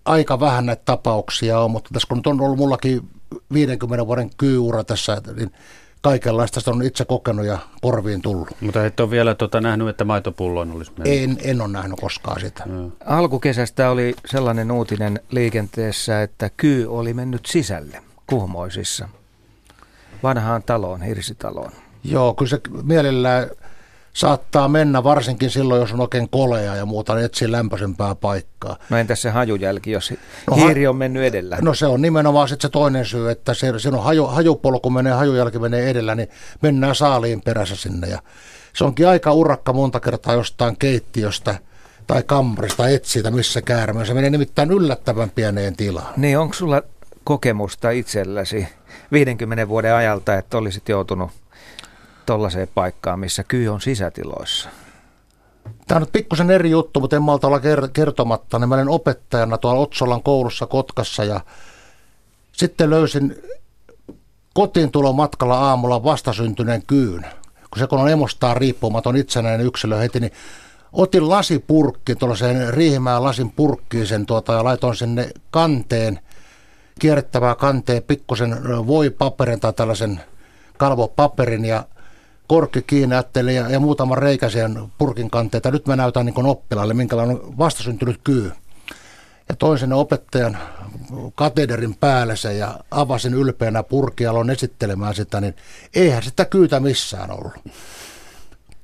aika 0.05 0.39
vähän 0.39 0.65
näitä 0.65 0.81
tapauksia 0.85 1.59
on, 1.59 1.71
mutta 1.71 1.89
tässä 1.93 2.07
kun 2.07 2.17
nyt 2.17 2.27
on 2.27 2.41
ollut 2.41 2.57
mullakin 2.57 3.09
50 3.53 4.07
vuoden 4.07 4.29
kyyura 4.37 4.83
tässä, 4.83 5.21
niin 5.35 5.51
kaikenlaista 6.01 6.59
sitä 6.59 6.71
on 6.71 6.83
itse 6.83 7.05
kokenut 7.05 7.45
ja 7.45 7.57
korviin 7.81 8.21
tullut. 8.21 8.47
Mutta 8.61 8.85
et 8.85 8.99
ole 8.99 9.09
vielä 9.09 9.35
tota 9.35 9.61
nähnyt, 9.61 9.87
että 9.87 10.05
maitopulloin 10.05 10.71
olisi 10.71 10.91
mennyt? 10.97 11.23
En, 11.23 11.37
en 11.43 11.61
ole 11.61 11.69
nähnyt 11.69 11.99
koskaan 12.01 12.41
sitä. 12.41 12.63
No. 12.65 12.91
Alkukesästä 13.05 13.89
oli 13.89 14.15
sellainen 14.25 14.71
uutinen 14.71 15.19
liikenteessä, 15.31 16.21
että 16.21 16.49
kyy 16.57 16.97
oli 16.97 17.13
mennyt 17.13 17.45
sisälle 17.45 18.01
kuhmoisissa 18.27 19.09
vanhaan 20.23 20.63
taloon, 20.63 21.01
hirsitaloon. 21.01 21.71
Joo, 22.03 22.33
kyllä 22.33 22.49
se 22.49 22.61
mielellään 22.83 23.49
saattaa 24.13 24.67
mennä, 24.67 25.03
varsinkin 25.03 25.49
silloin, 25.49 25.81
jos 25.81 25.93
on 25.93 26.01
oikein 26.01 26.29
kolea 26.29 26.75
ja 26.75 26.85
muuta, 26.85 27.15
niin 27.15 27.25
etsii 27.25 27.51
lämpöisempää 27.51 28.15
paikkaa. 28.15 28.77
No 28.89 28.97
entäs 28.97 29.21
se 29.21 29.29
hajujälki, 29.29 29.91
jos 29.91 30.13
no, 30.49 30.55
hiiri 30.55 30.87
on 30.87 30.95
mennyt 30.95 31.23
edellä? 31.23 31.57
No 31.61 31.73
se 31.73 31.85
on 31.85 32.01
nimenomaan 32.01 32.47
sitten 32.47 32.67
se 32.67 32.71
toinen 32.71 33.05
syy, 33.05 33.29
että 33.29 33.53
se, 33.53 33.79
siinä 33.79 33.97
on 33.97 34.03
haju, 34.03 34.25
hajupolku 34.25 34.89
menee, 34.89 35.13
hajujälki 35.13 35.59
menee 35.59 35.89
edellä, 35.89 36.15
niin 36.15 36.29
mennään 36.61 36.95
saaliin 36.95 37.41
perässä 37.41 37.75
sinne. 37.75 38.07
Ja 38.07 38.19
se 38.73 38.83
onkin 38.83 39.07
aika 39.07 39.33
urakka 39.33 39.73
monta 39.73 39.99
kertaa 39.99 40.33
jostain 40.33 40.77
keittiöstä 40.77 41.55
tai 42.07 42.23
kammarista 42.23 42.89
etsiä, 42.89 43.31
missä 43.31 43.61
käärme. 43.61 44.05
Se 44.05 44.13
menee 44.13 44.29
nimittäin 44.29 44.71
yllättävän 44.71 45.29
pieneen 45.29 45.75
tilaan. 45.75 46.13
Niin, 46.17 46.39
onko 46.39 46.53
sulla 46.53 46.81
kokemusta 47.23 47.89
itselläsi 47.89 48.67
50 49.11 49.67
vuoden 49.67 49.95
ajalta, 49.95 50.35
että 50.35 50.57
olisit 50.57 50.89
joutunut 50.89 51.31
tuollaiseen 52.25 52.67
paikkaan, 52.75 53.19
missä 53.19 53.43
kyy 53.43 53.67
on 53.67 53.81
sisätiloissa? 53.81 54.69
Tämä 55.87 55.97
on 55.97 56.01
nyt 56.01 56.11
pikkusen 56.11 56.51
eri 56.51 56.69
juttu, 56.69 56.99
mutta 56.99 57.15
en 57.15 57.21
malta 57.21 57.47
olla 57.47 57.61
kertomatta. 57.93 58.59
Niin 58.59 58.69
mä 58.69 58.75
olin 58.75 58.89
opettajana 58.89 59.57
tuolla 59.57 59.81
Otsolan 59.81 60.23
koulussa 60.23 60.67
Kotkassa 60.67 61.23
ja 61.23 61.41
sitten 62.51 62.89
löysin 62.89 63.35
kotiin 64.53 64.91
tulon 64.91 65.15
matkalla 65.15 65.59
aamulla 65.59 66.03
vastasyntyneen 66.03 66.83
kyyn. 66.87 67.25
Kun 67.71 67.79
se 67.79 67.87
kun 67.87 67.99
on 67.99 68.09
emostaan 68.09 68.57
riippumaton 68.57 69.15
itsenäinen 69.15 69.65
yksilö 69.65 69.97
heti, 69.97 70.19
niin 70.19 70.31
otin 70.93 71.29
lasipurkki, 71.29 72.15
tuollaiseen 72.15 72.73
riihimään 72.73 73.23
lasin 73.23 73.51
purkkiin 73.51 74.07
sen 74.07 74.25
tuota, 74.25 74.53
ja 74.53 74.63
laitoin 74.63 74.95
sinne 74.95 75.31
kanteen 75.51 76.19
kierrettävää 76.99 77.55
kanteen 77.55 78.03
pikkusen 78.03 78.57
voipaperin 78.87 79.59
tai 79.59 79.73
tällaisen 79.73 80.19
kalvopaperin 80.77 81.65
ja 81.65 81.83
korkki 82.47 82.81
kiinni 82.81 83.15
ja, 83.55 83.69
ja 83.69 83.79
muutaman 83.79 84.17
reikäisen 84.17 84.79
purkin 84.97 85.29
kanteita. 85.29 85.71
Nyt 85.71 85.87
mä 85.87 85.95
näytän 85.95 86.25
niin 86.25 86.45
oppilaalle, 86.45 86.93
minkälainen 86.93 87.41
on 87.41 87.57
vastasyntynyt 87.57 88.19
kyy. 88.23 88.51
Ja 89.49 89.55
toin 89.55 89.79
sinne 89.79 89.95
opettajan 89.95 90.57
katederin 91.35 91.95
päälle 91.95 92.35
se 92.35 92.53
ja 92.53 92.79
avasin 92.91 93.33
ylpeänä 93.33 93.83
purkia, 93.83 94.29
aloin 94.29 94.49
esittelemään 94.49 95.15
sitä, 95.15 95.41
niin 95.41 95.55
eihän 95.95 96.23
sitä 96.23 96.45
kyytä 96.45 96.79
missään 96.79 97.31
ollut. 97.31 97.53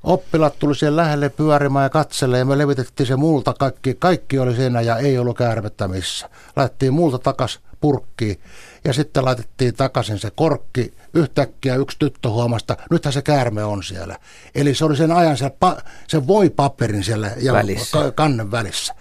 Oppilat 0.03 0.60
tuli 0.60 0.75
siihen 0.75 0.95
lähelle 0.95 1.29
pyörimään 1.29 1.84
ja 1.84 1.89
katselle 1.89 2.38
ja 2.38 2.45
me 2.45 2.57
levitettiin 2.57 3.07
se 3.07 3.15
multa 3.15 3.53
kaikki. 3.53 3.93
Kaikki 3.93 4.39
oli 4.39 4.55
siinä 4.55 4.81
ja 4.81 4.98
ei 4.98 5.17
ollut 5.17 5.38
käärmettä 5.38 5.88
missä. 5.88 6.29
Laitettiin 6.55 6.93
multa 6.93 7.19
takas 7.19 7.60
purkkiin 7.85 8.39
ja 8.83 8.93
sitten 8.93 9.25
laitettiin 9.25 9.75
takaisin 9.75 10.19
se 10.19 10.31
korkki. 10.35 10.93
Yhtäkkiä 11.13 11.75
yksi 11.75 11.99
tyttö 11.99 12.29
huomasta, 12.29 12.77
nythän 12.91 13.13
se 13.13 13.21
käärme 13.21 13.63
on 13.63 13.83
siellä. 13.83 14.17
Eli 14.55 14.75
se 14.75 14.85
oli 14.85 14.97
sen 14.97 15.11
ajan 15.11 15.37
se, 15.37 15.49
pa, 15.49 15.77
se 16.07 16.27
voi 16.27 16.49
paperin 16.49 17.03
siellä 17.03 17.31
ja 17.41 17.53
välissä. 17.53 18.11
kannen 18.15 18.51
välissä. 18.51 18.93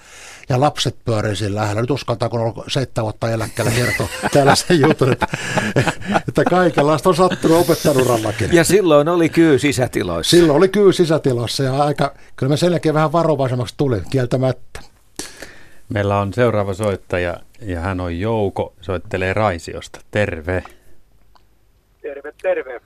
Ja 0.48 0.60
lapset 0.60 0.96
pyörii 1.04 1.36
siinä 1.36 1.54
lähellä. 1.54 1.80
Nyt 1.80 1.90
uskaltaa, 1.90 2.28
kun 2.28 2.40
on 2.40 2.46
ollut 2.46 2.64
seitsemän 2.68 3.04
vuotta 3.04 3.30
eläkkeellä 3.30 3.72
kertoa 3.72 4.08
täällä 4.32 4.54
sen 4.54 4.80
jutun, 4.80 5.12
että, 5.12 5.26
että 6.28 6.44
kaikenlaista 6.50 7.08
on 7.08 7.16
sattunut 7.16 7.58
opettanurallakin. 7.58 8.52
Ja 8.52 8.64
silloin 8.64 9.08
oli 9.08 9.28
kyy 9.28 9.58
sisätiloissa. 9.58 10.36
Silloin 10.36 10.56
oli 10.56 10.68
kyy 10.68 10.92
sisätiloissa 10.92 11.62
ja 11.62 11.84
aika, 11.84 12.14
kyllä 12.36 12.50
me 12.50 12.56
sen 12.56 12.70
jälkeen 12.70 12.94
vähän 12.94 13.12
varovaisemmaksi 13.12 13.74
tuli 13.76 14.02
kieltämättä. 14.10 14.80
Meillä 15.88 16.20
on 16.20 16.32
seuraava 16.32 16.74
soittaja 16.74 17.36
ja 17.64 17.80
hän 17.80 18.00
on 18.00 18.20
Jouko, 18.20 18.72
soittelee 18.80 19.32
Raisiosta. 19.32 20.00
Terve. 20.10 20.62
Terve, 22.02 22.32
terve. 22.42 22.80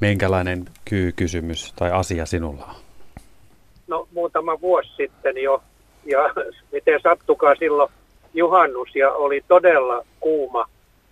Minkälainen 0.00 0.64
kyy-kysymys 0.84 1.72
tai 1.76 1.92
asia 1.92 2.26
sinulla 2.26 2.64
on? 2.64 2.74
No 3.86 4.08
muutama 4.12 4.60
vuosi 4.60 4.88
sitten 4.96 5.38
jo, 5.38 5.62
ja 6.04 6.18
miten 6.72 7.00
sattukaa 7.02 7.54
silloin 7.54 7.90
juhannus, 8.34 8.96
ja 8.96 9.12
oli 9.12 9.44
todella 9.48 10.04
kuuma, 10.20 10.68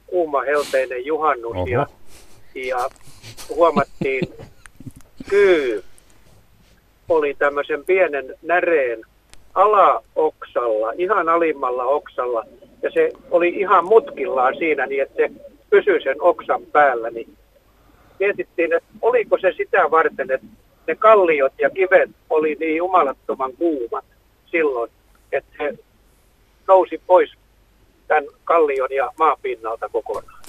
kuuma 0.07 0.43
helteinen 0.43 1.07
juhannus, 1.07 1.57
Oho. 1.57 1.67
ja, 1.67 1.87
ja 2.55 2.89
huomattiin 3.49 4.29
kyy 5.31 5.85
oli 7.09 7.35
tämmöisen 7.35 7.85
pienen 7.85 8.35
näreen 8.43 9.03
alaoksalla, 9.55 10.93
ihan 10.99 11.29
alimmalla 11.29 11.85
oksalla, 11.85 12.45
ja 12.83 12.91
se 12.91 13.13
oli 13.31 13.49
ihan 13.49 13.85
mutkillaan 13.85 14.57
siinä 14.59 14.87
niin, 14.87 15.03
että 15.03 15.17
se 15.17 15.31
pysyi 15.71 16.03
sen 16.03 16.23
oksan 16.23 16.63
päällä, 16.73 17.11
niin 17.11 17.37
mietittiin, 18.21 18.73
että 18.73 18.89
oliko 19.03 19.39
se 19.39 19.53
sitä 19.57 19.91
varten, 19.91 20.31
että 20.31 20.47
ne 20.87 20.95
kalliot 20.95 21.53
ja 21.59 21.71
kivet 21.71 22.11
oli 22.31 22.57
niin 22.61 22.77
jumalattoman 22.77 23.53
kuumat 23.53 24.05
silloin, 24.47 24.91
että 25.33 25.51
se 25.59 25.79
nousi 26.69 27.01
pois 27.07 27.31
tämän 28.09 28.25
kallion 28.45 28.89
ja 28.91 29.13
maapinnalta 29.19 29.89
kokonaan. 29.89 30.43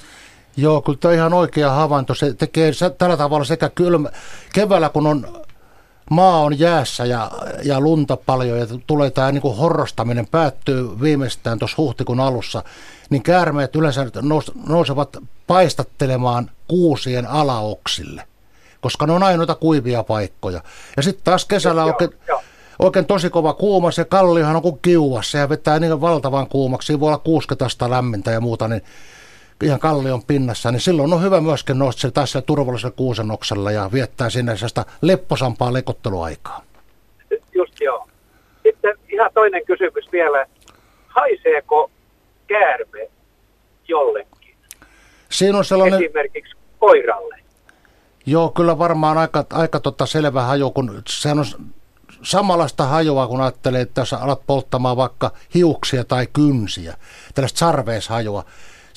Joo, 0.58 0.82
kyllä 0.82 0.98
tämä 1.02 1.10
on 1.10 1.16
ihan 1.16 1.34
oikea 1.34 1.70
havainto. 1.70 2.14
Se 2.14 2.34
tekee 2.34 2.72
tällä 2.98 3.18
tavalla 3.18 3.46
sekä 3.46 3.70
kylmä, 3.76 4.10
keväällä 4.54 4.90
kun 4.90 5.08
on 5.08 5.28
maa 6.10 6.40
on 6.40 6.60
jäässä 6.60 7.06
ja, 7.06 7.32
ja 7.64 7.80
lunta 7.80 8.18
paljon 8.18 8.60
ja 8.60 8.68
tulee 8.88 9.12
tämä 9.12 9.32
niin 9.32 9.58
horrostaminen, 9.58 10.28
päättyy 10.28 11.00
viimeistään 11.02 11.60
tuossa 11.60 11.78
huhtikuun 11.78 12.20
alussa, 12.20 12.64
niin 13.10 13.24
käärmeet 13.24 13.76
yleensä 13.76 14.06
nousevat 14.68 15.18
paistattelemaan 15.48 16.52
kuusien 16.68 17.28
alaoksille, 17.28 18.24
koska 18.82 19.08
ne 19.08 19.14
on 19.14 19.24
ainoita 19.24 19.56
kuivia 19.56 20.04
paikkoja. 20.04 20.62
Ja 20.98 21.04
sitten 21.04 21.24
taas 21.24 21.46
kesällä 21.46 21.84
oikein, 21.84 22.12
oikein 22.80 23.06
tosi 23.06 23.30
kova 23.30 23.54
kuuma, 23.54 23.92
se 23.92 24.06
kalliohan 24.06 24.56
on 24.56 24.62
kuin 24.62 24.80
kiuassa 24.82 25.38
ja 25.38 25.50
vetää 25.50 25.80
niin 25.80 26.02
valtavan 26.02 26.48
kuumaksi, 26.48 26.86
siinä 26.86 27.00
voi 27.00 27.08
olla 27.08 27.18
60 27.18 27.90
lämmintä 27.90 28.32
ja 28.32 28.42
muuta, 28.42 28.68
niin 28.68 28.82
ihan 29.64 29.80
kallion 29.80 30.24
pinnassa, 30.24 30.72
niin 30.72 30.80
silloin 30.80 31.14
on 31.14 31.24
hyvä 31.24 31.42
myöskin 31.42 31.80
nousta 31.80 32.02
se 32.02 32.12
taas 32.12 32.34
turvallisella 32.46 32.96
kuusenoksella 32.98 33.72
ja 33.72 33.90
viettää 33.94 34.30
sinne 34.30 34.56
sellaista 34.56 34.86
lepposampaa 35.02 35.74
lekotteluaikaa. 35.74 36.64
Just 37.56 37.82
joo. 37.82 38.08
Sitten 38.64 38.98
ihan 39.10 39.32
toinen 39.34 39.66
kysymys 39.66 40.12
vielä. 40.12 40.46
Haiseeko 41.08 41.92
käärme 42.48 43.10
jollekin? 43.88 44.56
Siinä 45.30 45.58
on 45.58 45.66
sellainen... 45.66 46.04
Esimerkiksi 46.04 46.56
koiralle. 46.80 47.38
Joo, 48.26 48.50
kyllä 48.50 48.78
varmaan 48.78 49.18
aika, 49.18 49.46
aika 49.54 49.80
tota 49.80 50.06
selvä 50.06 50.42
haju, 50.42 50.72
kun 50.72 51.02
sehän 51.08 51.40
on 51.40 51.46
samanlaista 52.22 52.86
hajua, 52.86 53.28
kun 53.28 53.42
ajattelee, 53.42 53.82
että 53.82 54.02
jos 54.02 54.14
alat 54.14 54.42
polttamaan 54.48 54.98
vaikka 54.98 55.32
hiuksia 55.54 56.04
tai 56.04 56.28
kynsiä, 56.34 56.96
tällaista 57.36 57.60
sarveeshajua, 57.60 58.46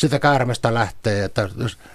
sitä 0.00 0.19
käärmestä 0.19 0.75
lähtee. 0.75 1.25
Että 1.25 1.49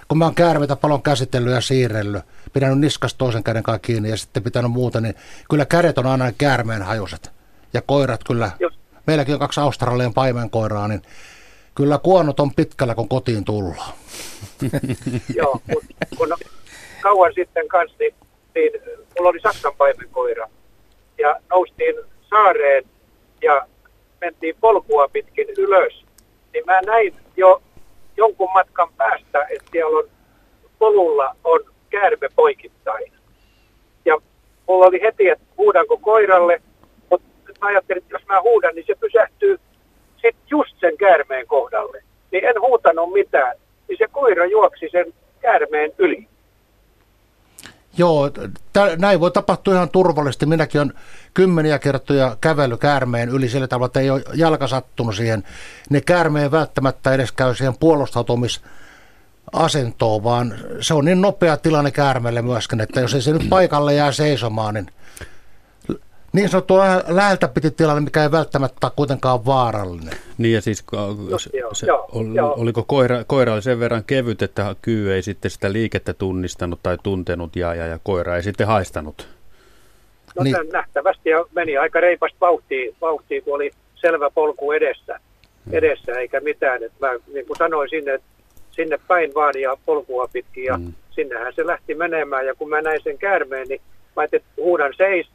kun 0.08 0.18
mä 0.18 0.24
oon 0.24 0.34
käärmeitä 0.34 0.76
paljon 0.76 1.02
käsitellyt 1.02 1.54
ja 1.54 1.60
siirrellyt, 1.60 2.22
pidänyt 2.52 2.78
niskas 2.78 3.14
toisen 3.14 3.44
käden 3.44 3.62
kanssa 3.62 3.78
kiinni 3.78 4.10
ja 4.10 4.16
sitten 4.16 4.42
pitänyt 4.42 4.70
muuta, 4.70 5.00
niin 5.00 5.14
kyllä 5.50 5.64
kädet 5.64 5.98
on 5.98 6.06
aina 6.06 6.32
käärmeen 6.38 6.82
hajuset. 6.82 7.30
Ja 7.72 7.82
koirat 7.82 8.24
kyllä, 8.24 8.50
Just. 8.60 8.78
meilläkin 9.06 9.34
on 9.34 9.40
kaksi 9.40 9.60
Australian 9.60 10.14
paimenkoiraa, 10.14 10.88
niin 10.88 11.02
kyllä 11.74 11.98
kuonot 11.98 12.40
on 12.40 12.54
pitkällä, 12.54 12.94
kun 12.94 13.08
kotiin 13.08 13.44
tullaan. 13.44 13.92
Joo, 15.36 15.60
kun, 15.72 15.82
kun 16.16 16.28
kauan 17.02 17.32
sitten 17.34 17.68
kanssa, 17.68 17.96
niin, 18.00 18.14
niin 18.54 18.72
mulla 19.18 19.30
oli 19.30 19.40
Saksan 19.40 19.74
paimenkoira. 19.78 20.48
Ja 21.18 21.36
noustiin 21.50 21.94
saareen 22.30 22.84
ja 23.42 23.66
mentiin 24.20 24.56
polkua 24.60 25.08
pitkin 25.08 25.46
ylös. 25.58 26.04
Niin 26.52 26.66
mä 26.66 26.80
näin 26.80 27.14
jo 27.36 27.62
jonkun 28.16 28.52
matkan 28.54 28.88
päästä, 28.96 29.46
että 29.50 29.68
siellä 29.72 29.98
on 29.98 30.08
polulla 30.78 31.36
on 31.44 31.60
käärme 31.90 32.28
poikittain. 32.36 33.12
Ja 34.04 34.18
mulla 34.68 34.86
oli 34.86 35.00
heti, 35.02 35.28
että 35.28 35.44
huudanko 35.58 35.96
koiralle, 35.98 36.62
mutta 37.10 37.28
mä 37.60 37.66
ajattelin, 37.66 38.02
että 38.02 38.14
jos 38.14 38.26
mä 38.28 38.42
huudan, 38.42 38.74
niin 38.74 38.86
se 38.86 38.94
pysähtyy 38.94 39.60
sitten 40.12 40.42
just 40.50 40.76
sen 40.80 40.96
käärmeen 40.96 41.46
kohdalle. 41.46 42.02
Niin 42.32 42.44
en 42.44 42.60
huutanut 42.60 43.12
mitään, 43.12 43.56
niin 43.88 43.98
se 43.98 44.06
koira 44.12 44.46
juoksi 44.46 44.88
sen 44.92 45.14
käärmeen 45.40 45.92
yli. 45.98 46.28
Joo, 47.98 48.30
tä, 48.72 48.96
näin 48.98 49.20
voi 49.20 49.30
tapahtua 49.30 49.74
ihan 49.74 49.90
turvallisesti. 49.90 50.46
Minäkin 50.46 50.80
olen 50.80 50.94
kymmeniä 51.34 51.78
kertoja 51.78 52.36
kävely 52.40 52.76
käärmeen 52.76 53.28
yli 53.28 53.48
sillä 53.48 53.68
tavalla, 53.68 53.86
että 53.86 54.00
ei 54.00 54.10
ole 54.10 54.22
jalka 54.34 54.66
sattunut 54.66 55.16
siihen. 55.16 55.44
Ne 55.90 56.00
käärmeen 56.00 56.50
välttämättä 56.50 57.12
edes 57.12 57.32
käy 57.32 57.54
siihen 57.54 57.78
puolustautumisasentoon, 57.80 60.24
vaan 60.24 60.54
se 60.80 60.94
on 60.94 61.04
niin 61.04 61.20
nopea 61.20 61.56
tilanne 61.56 61.90
käärmeelle 61.90 62.42
myöskin, 62.42 62.80
että 62.80 63.00
jos 63.00 63.14
ei 63.14 63.22
se 63.22 63.32
nyt 63.32 63.48
paikalle 63.48 63.94
jää 63.94 64.12
seisomaan, 64.12 64.74
niin 64.74 64.90
niin 66.36 66.48
sanottu 66.48 66.74
läältä 67.08 67.48
piti 67.48 67.70
tilanne, 67.70 68.00
mikä 68.00 68.22
ei 68.22 68.30
välttämättä 68.30 68.90
kuitenkaan 68.96 69.46
vaarallinen. 69.46 70.14
Niin 70.38 70.54
ja 70.54 70.60
siis 70.60 70.84
se, 71.38 71.50
se, 71.72 71.92
ol, 71.92 72.26
oliko 72.56 72.84
koira, 72.84 73.24
koira 73.24 73.52
oli 73.52 73.62
sen 73.62 73.80
verran 73.80 74.04
kevyt, 74.04 74.42
että 74.42 74.76
kyy 74.82 75.14
ei 75.14 75.22
sitten 75.22 75.50
sitä 75.50 75.72
liikettä 75.72 76.14
tunnistanut 76.14 76.80
tai 76.82 76.98
tuntenut 77.02 77.56
ja, 77.56 77.74
ja, 77.74 77.86
ja 77.86 77.98
koira 78.02 78.36
ei 78.36 78.42
sitten 78.42 78.66
haistanut? 78.66 79.28
No 80.36 80.42
niin. 80.42 80.56
nähtävästi 80.72 81.30
ja 81.30 81.44
meni 81.54 81.76
aika 81.76 82.00
reipasta 82.00 82.36
vauhtia, 82.40 82.92
vauhtia, 83.00 83.42
kun 83.42 83.54
oli 83.54 83.70
selvä 83.94 84.30
polku 84.30 84.72
edessä, 84.72 85.20
hmm. 85.64 85.74
edessä 85.74 86.12
eikä 86.12 86.40
mitään. 86.40 86.82
Et 86.82 86.92
mä 87.00 87.08
niin 87.32 87.46
kuin 87.46 87.56
sanoin 87.56 87.90
sinne, 87.90 88.20
sinne 88.70 88.98
päin 89.08 89.34
vaan 89.34 89.60
ja 89.60 89.76
polkua 89.86 90.28
pitkin 90.32 90.64
ja 90.64 90.78
mm. 90.78 90.92
sinnehän 91.10 91.52
se 91.56 91.66
lähti 91.66 91.94
menemään 91.94 92.46
ja 92.46 92.54
kun 92.54 92.68
mä 92.68 92.82
näin 92.82 93.00
sen 93.02 93.18
käärmeen, 93.18 93.68
niin 93.68 93.80
mä 94.16 94.24
että 94.24 94.48
huudan 94.56 94.92
seis 94.96 95.26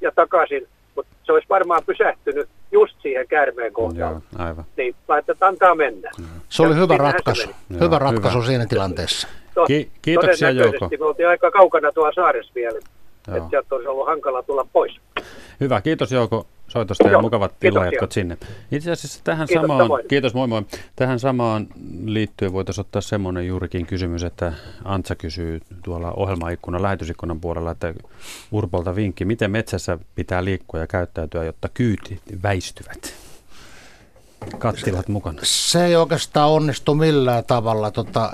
ja 0.00 0.10
takaisin, 0.14 0.66
mutta 0.96 1.14
se 1.22 1.32
olisi 1.32 1.48
varmaan 1.48 1.82
pysähtynyt 1.86 2.48
just 2.72 2.94
siihen 3.02 3.28
käärmeen 3.28 3.72
kohtaan. 3.72 4.12
Joo, 4.12 4.20
aivan. 4.38 4.64
Niin 4.76 4.94
laitetaan 5.08 5.52
antaa 5.52 5.74
mennä. 5.74 6.10
Se 6.48 6.62
oli 6.62 6.74
ja 6.74 6.80
hyvä 6.80 6.96
ratkaisu. 6.96 7.48
Se 7.48 7.80
hyvä 7.80 7.98
ratkaisu 7.98 8.38
hyvä. 8.38 8.46
siinä 8.46 8.66
tilanteessa. 8.66 9.28
Ki- 9.66 9.90
kiitoksia 10.02 10.50
Jouko. 10.50 10.88
Me 10.98 11.04
oltiin 11.04 11.28
aika 11.28 11.50
kaukana 11.50 11.92
tuolla 11.92 12.12
saaressa 12.14 12.52
vielä, 12.54 12.78
että 12.78 13.48
sieltä 13.50 13.74
olisi 13.74 13.88
ollut 13.88 14.06
hankala 14.06 14.42
tulla 14.42 14.66
pois. 14.72 15.00
Hyvä, 15.60 15.80
kiitos 15.80 16.12
Jouko 16.12 16.46
soitosta 16.70 17.06
ja 17.06 17.12
Joo, 17.12 17.22
mukavat 17.22 17.54
tilajatkot 17.60 18.12
sinne. 18.12 18.38
Itse 18.72 18.90
asiassa 18.90 19.20
tähän 19.24 19.46
kiitos, 19.46 19.62
samaan, 19.62 19.84
samoin. 19.84 20.08
kiitos 20.08 20.34
moi 20.34 20.48
moi. 20.48 20.62
Tähän 20.96 21.18
samaan 21.18 21.66
liittyen 22.04 22.52
voitaisiin 22.52 22.80
ottaa 22.80 23.02
semmoinen 23.02 23.46
juurikin 23.46 23.86
kysymys, 23.86 24.22
että 24.22 24.52
Antsa 24.84 25.14
kysyy 25.14 25.60
tuolla 25.84 26.12
ohjelmaikkunan, 26.12 26.82
lähetysikkunan 26.82 27.40
puolella, 27.40 27.70
että 27.70 27.94
Urpolta 28.52 28.96
vinkki, 28.96 29.24
miten 29.24 29.50
metsässä 29.50 29.98
pitää 30.14 30.44
liikkua 30.44 30.80
ja 30.80 30.86
käyttäytyä, 30.86 31.44
jotta 31.44 31.68
kyyti 31.74 32.20
väistyvät? 32.42 33.14
Kattilat 34.58 35.08
mukana. 35.08 35.38
Se 35.42 35.84
ei 35.84 35.96
oikeastaan 35.96 36.50
onnistu 36.50 36.94
millään 36.94 37.44
tavalla. 37.44 37.90
Tota, 37.90 38.32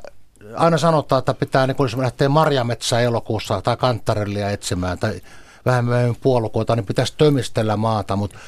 aina 0.54 0.78
sanotaan, 0.78 1.18
että 1.18 1.34
pitää, 1.34 1.66
niin 1.66 1.76
kun 1.76 1.84
jos 1.84 1.96
lähtee 1.96 2.28
marjametsään 2.28 3.02
elokuussa 3.02 3.62
tai 3.62 3.76
kanttarellia 3.76 4.50
etsimään 4.50 4.98
tai 4.98 5.20
vähän 5.66 5.84
myöhemmin 5.84 6.16
puolukoita, 6.22 6.76
niin 6.76 6.86
pitäisi 6.86 7.14
tömistellä 7.18 7.76
maata, 7.76 8.16
mutta 8.16 8.38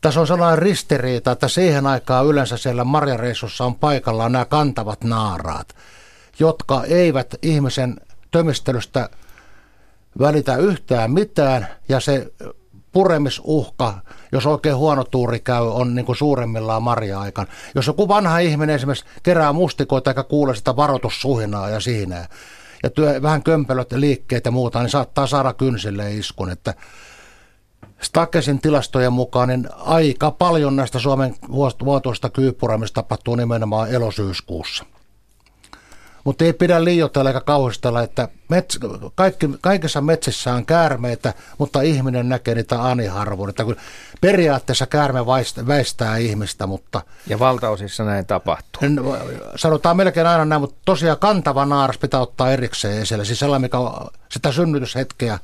tässä 0.00 0.20
on 0.20 0.26
sellainen 0.26 0.58
ristiriita, 0.58 1.32
että 1.32 1.48
siihen 1.48 1.86
aikaan 1.86 2.26
yleensä 2.26 2.56
siellä 2.56 2.84
marjareissussa 2.84 3.64
on 3.64 3.74
paikallaan 3.74 4.32
nämä 4.32 4.44
kantavat 4.44 5.04
naaraat, 5.04 5.74
jotka 6.38 6.84
eivät 6.84 7.34
ihmisen 7.42 7.96
tömistelystä 8.30 9.08
välitä 10.18 10.56
yhtään 10.56 11.10
mitään 11.10 11.68
ja 11.88 12.00
se 12.00 12.32
puremisuhka, 12.92 13.94
jos 14.32 14.46
oikein 14.46 14.76
huono 14.76 15.04
tuuri 15.04 15.40
käy, 15.40 15.62
on 15.62 15.94
niin 15.94 16.06
kuin 16.06 16.16
suuremmillaan 16.16 16.82
marja-aikana. 16.82 17.50
Jos 17.74 17.86
joku 17.86 18.08
vanha 18.08 18.38
ihminen 18.38 18.76
esimerkiksi 18.76 19.04
kerää 19.22 19.52
mustikoita 19.52 20.10
eikä 20.10 20.22
kuule 20.22 20.54
sitä 20.54 20.76
varoitussuhinaa 20.76 21.68
ja 21.68 21.80
siinä, 21.80 22.26
ja 22.82 22.90
työ, 22.90 23.22
vähän 23.22 23.42
kömpelöt 23.42 23.92
liikkeet 23.92 24.44
ja 24.44 24.50
muuta, 24.50 24.80
niin 24.80 24.90
saattaa 24.90 25.26
saada 25.26 25.52
kynsille 25.52 26.14
iskun. 26.14 26.50
Että 26.50 26.74
Stakesin 28.02 28.60
tilastojen 28.60 29.12
mukaan 29.12 29.48
niin 29.48 29.68
aika 29.76 30.30
paljon 30.30 30.76
näistä 30.76 30.98
Suomen 30.98 31.34
vuotuista 31.84 32.30
kyypuramista 32.30 32.94
tapahtuu 32.94 33.36
nimenomaan 33.36 33.90
elosyyskuussa. 33.90 34.84
Mutta 36.24 36.44
ei 36.44 36.52
pidä 36.52 36.84
liioitella 36.84 37.30
eikä 37.30 37.40
kauhistella, 37.40 38.02
että 38.02 38.28
mets, 38.48 38.78
kaikki, 39.14 39.50
kaikissa 39.60 40.00
metsissä 40.00 40.54
on 40.54 40.66
käärmeitä, 40.66 41.34
mutta 41.58 41.82
ihminen 41.82 42.28
näkee 42.28 42.54
niitä 42.54 42.82
ani 42.82 43.06
harvoin. 43.06 43.50
Että 43.50 43.64
periaatteessa 44.20 44.86
käärme 44.86 45.26
väistää 45.66 46.16
ihmistä, 46.16 46.66
mutta... 46.66 47.02
Ja 47.26 47.38
valtaosissa 47.38 48.04
näin 48.04 48.26
tapahtuu. 48.26 48.82
Sanotaan 49.56 49.96
melkein 49.96 50.26
aina 50.26 50.44
näin, 50.44 50.60
mutta 50.60 50.76
tosiaan 50.84 51.18
kantava 51.18 51.66
naaras 51.66 51.98
pitää 51.98 52.20
ottaa 52.20 52.50
erikseen 52.50 53.02
esille. 53.02 53.24
Siis 53.24 53.38
sellainen, 53.38 53.62
mikä 53.62 53.78
sitä 54.28 54.52
synnytyshetkeä 54.52 55.38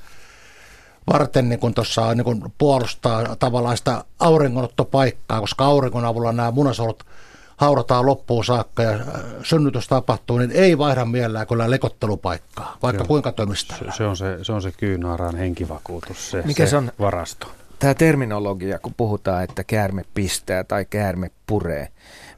varten 1.12 1.48
niin 1.48 1.58
kun 1.58 1.74
tuossa 1.74 2.14
niin 2.14 2.24
kun 2.24 2.52
puolustaa 2.58 3.36
tavallaan 3.36 3.76
sitä 3.76 4.04
auringonottopaikkaa, 4.20 5.40
koska 5.40 5.64
auringon 5.64 6.04
avulla 6.04 6.32
nämä 6.32 6.50
munasolut– 6.50 7.04
haurataan 7.56 8.06
loppuun 8.06 8.44
saakka 8.44 8.82
ja 8.82 8.90
äh, 8.90 9.00
synnytys 9.42 9.88
tapahtuu, 9.88 10.38
niin 10.38 10.50
ei 10.50 10.78
vaihda 10.78 11.04
mielellään 11.04 11.46
kyllä 11.46 11.70
lekottelupaikkaa, 11.70 12.76
vaikka 12.82 13.02
Joo. 13.02 13.08
kuinka 13.08 13.32
tömistää. 13.32 13.78
Se, 13.78 13.84
se, 13.96 14.04
on 14.04 14.16
se, 14.16 14.38
se 14.42 14.52
on 14.52 14.62
se 14.62 14.72
kyynaraan 14.72 15.36
henkivakuutus, 15.36 16.30
se, 16.30 16.42
Mikä 16.46 16.66
se, 16.66 16.76
on 16.76 16.92
varasto. 16.98 17.46
Tämä 17.78 17.94
terminologia, 17.94 18.78
kun 18.78 18.94
puhutaan, 18.96 19.44
että 19.44 19.64
käärme 19.64 20.04
pistää 20.14 20.64
tai 20.64 20.84
käärme 20.84 21.30
puree, 21.46 21.88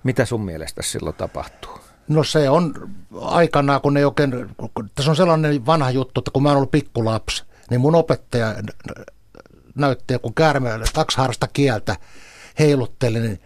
mitä 0.02 0.24
sun 0.24 0.44
mielestä 0.44 0.83
silloin 0.83 1.16
tapahtuu? 1.16 1.81
No 2.09 2.24
se 2.24 2.50
on 2.50 2.90
aikanaan, 3.20 3.81
kun 3.81 3.96
ei 3.96 4.04
oikein, 4.04 4.33
tässä 4.94 5.11
on 5.11 5.16
sellainen 5.16 5.66
vanha 5.66 5.90
juttu, 5.90 6.20
että 6.20 6.31
kun 6.31 6.42
mä 6.42 6.48
oon 6.48 6.57
ollut 6.57 6.70
pikkulapsi, 6.70 7.44
niin 7.70 7.81
mun 7.81 7.94
opettaja 7.94 8.54
näytti, 9.74 10.18
kun 10.18 10.35
käärme 10.35 10.70
kaksi 10.94 11.18
harrasta 11.18 11.48
kieltä 11.52 11.96
heilutteli, 12.59 13.20
niin 13.20 13.40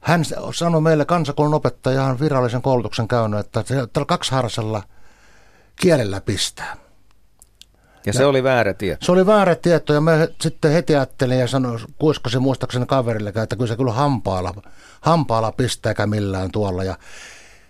hän 0.00 0.24
sanoi 0.54 0.80
meille 0.80 1.04
kansakoulun 1.04 1.54
opettajan 1.54 2.20
virallisen 2.20 2.62
koulutuksen 2.62 3.08
käynyt, 3.08 3.40
että 3.40 3.64
tällä 3.92 4.06
kaksiharasella 4.06 4.82
kielellä 5.76 6.20
pistää. 6.20 6.76
Ja 8.06 8.12
se 8.12 8.22
ja, 8.22 8.28
oli 8.28 8.42
väärä 8.42 8.74
tieto. 8.74 9.06
Se 9.06 9.12
oli 9.12 9.26
väärä 9.26 9.54
tieto 9.54 9.92
ja 9.92 10.00
me 10.00 10.28
sitten 10.40 10.72
heti 10.72 10.96
ajattelin 10.96 11.38
ja 11.38 11.46
sanoin, 11.46 11.80
kuiskasin 11.98 12.42
muistaakseni 12.42 12.86
kaverille, 12.86 13.32
että 13.42 13.56
kyllä 13.56 13.66
se 13.66 13.76
kyllä 13.76 13.92
hampaalla, 13.92 14.54
hampaalla 15.00 15.52
pistää 15.52 15.90
eikä 15.90 16.06
millään 16.06 16.50
tuolla. 16.50 16.84
Ja 16.84 16.96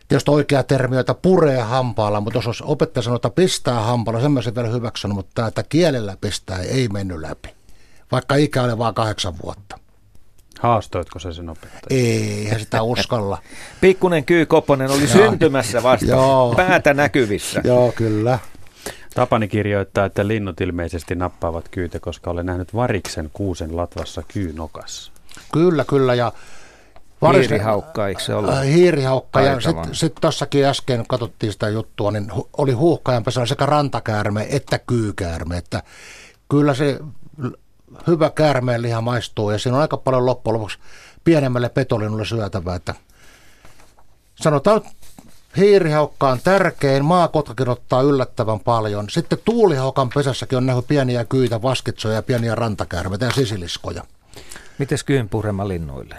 tietysti 0.08 0.30
oikea 0.30 0.62
termi, 0.62 0.96
että 0.96 1.14
puree 1.14 1.60
hampaalla, 1.60 2.20
mutta 2.20 2.38
jos 2.44 2.62
opettaja 2.66 3.02
sanoi, 3.02 3.16
että 3.16 3.30
pistää 3.30 3.80
hampaalla, 3.80 4.20
sen 4.20 4.32
mä 4.32 4.38
olisin 4.38 4.54
vielä 4.54 4.68
hyväksynyt, 4.68 5.14
mutta 5.14 5.46
että 5.46 5.62
kielellä 5.62 6.16
pistää 6.20 6.58
ei 6.58 6.88
mennyt 6.88 7.20
läpi, 7.20 7.54
vaikka 8.12 8.34
ikä 8.34 8.62
oli 8.62 8.78
vain 8.78 8.94
kahdeksan 8.94 9.34
vuotta. 9.42 9.78
Haastoitko 10.58 11.18
se 11.18 11.32
sen 11.32 11.48
opettaja? 11.48 11.80
Ei, 11.90 12.52
sitä 12.58 12.82
uskalla. 12.82 13.38
Pikkunen 13.80 14.24
Kyy 14.24 14.46
Kopponen 14.46 14.90
oli 14.90 15.06
syntymässä 15.06 15.82
vasta, 15.82 16.06
Joo. 16.06 16.54
päätä 16.56 16.94
näkyvissä. 16.94 17.60
Joo, 17.64 17.92
kyllä. 17.92 18.38
Tapani 19.14 19.48
kirjoittaa, 19.48 20.04
että 20.04 20.28
linnut 20.28 20.60
ilmeisesti 20.60 21.14
nappaavat 21.14 21.68
kyytä, 21.68 22.00
koska 22.00 22.30
olen 22.30 22.46
nähnyt 22.46 22.74
variksen 22.74 23.30
kuusen 23.32 23.76
latvassa 23.76 24.22
kyynokassa. 24.32 25.12
Kyllä, 25.52 25.84
kyllä. 25.84 26.14
Ja 26.14 26.32
Varis... 27.22 27.40
Hiirihaukka, 27.40 28.08
eikö 28.08 28.20
se 28.20 28.34
ole? 28.34 28.52
Äh, 28.52 28.64
hiirihaukka. 28.64 29.40
Ja 29.40 29.60
sitten 29.60 29.94
sit 29.94 30.14
tuossakin 30.20 30.64
äsken 30.64 31.04
katsottiin 31.08 31.52
sitä 31.52 31.68
juttua, 31.68 32.10
niin 32.10 32.34
hu, 32.34 32.48
oli 32.58 32.72
huuhkajanpesä 32.72 33.46
sekä 33.46 33.66
rantakäärme 33.66 34.46
että 34.50 34.78
kyykäärme. 34.78 35.56
Että 35.56 35.82
kyllä 36.48 36.74
se 36.74 36.98
hyvä 38.06 38.30
käärmeen 38.30 38.82
liha 38.82 39.00
maistuu 39.00 39.50
ja 39.50 39.58
siinä 39.58 39.76
on 39.76 39.82
aika 39.82 39.96
paljon 39.96 40.26
loppujen 40.26 40.54
lopuksi 40.54 40.78
pienemmälle 41.24 41.68
petolinnulle 41.68 42.24
syötävää. 42.24 42.74
Että 42.74 42.94
sanotaan 44.34 44.82
hiirihaukka 45.56 46.28
on 46.28 46.40
tärkein, 46.44 47.04
maakotkakin 47.04 47.68
ottaa 47.68 48.02
yllättävän 48.02 48.60
paljon. 48.60 49.10
Sitten 49.10 49.38
tuulihaukan 49.44 50.08
pesässäkin 50.14 50.58
on 50.58 50.66
nähty 50.66 50.82
pieniä 50.88 51.24
kyitä, 51.24 51.62
vaskitsoja, 51.62 52.22
pieniä 52.22 52.54
rantakäärmeitä 52.54 53.24
ja 53.24 53.30
sisiliskoja. 53.30 54.02
Mites 54.78 55.04
kyyn 55.04 55.28
purema 55.28 55.68
linnuille? 55.68 56.16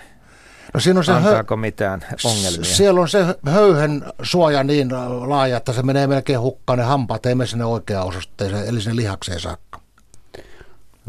No 0.73 0.79
siinä 0.79 0.99
on 0.99 1.05
se 1.05 1.11
Antaako 1.11 1.55
hö- 1.55 1.57
mitään 1.57 2.05
ongelmia? 2.23 2.75
Siellä 2.75 3.01
on 3.01 3.09
se 3.09 3.25
höyhen 3.45 4.03
suoja 4.21 4.63
niin 4.63 4.89
laaja, 5.27 5.57
että 5.57 5.73
se 5.73 5.83
menee 5.83 6.07
melkein 6.07 6.39
hukkaan 6.39 6.79
ne 6.79 6.85
hampaat, 6.85 7.25
ei 7.25 7.35
mene 7.35 7.47
sinne 7.47 7.65
oikeaan 7.65 8.07
osoitteeseen, 8.07 8.67
eli 8.67 8.81
sinne 8.81 8.95
lihakseen 8.95 9.39
saakka. 9.39 9.78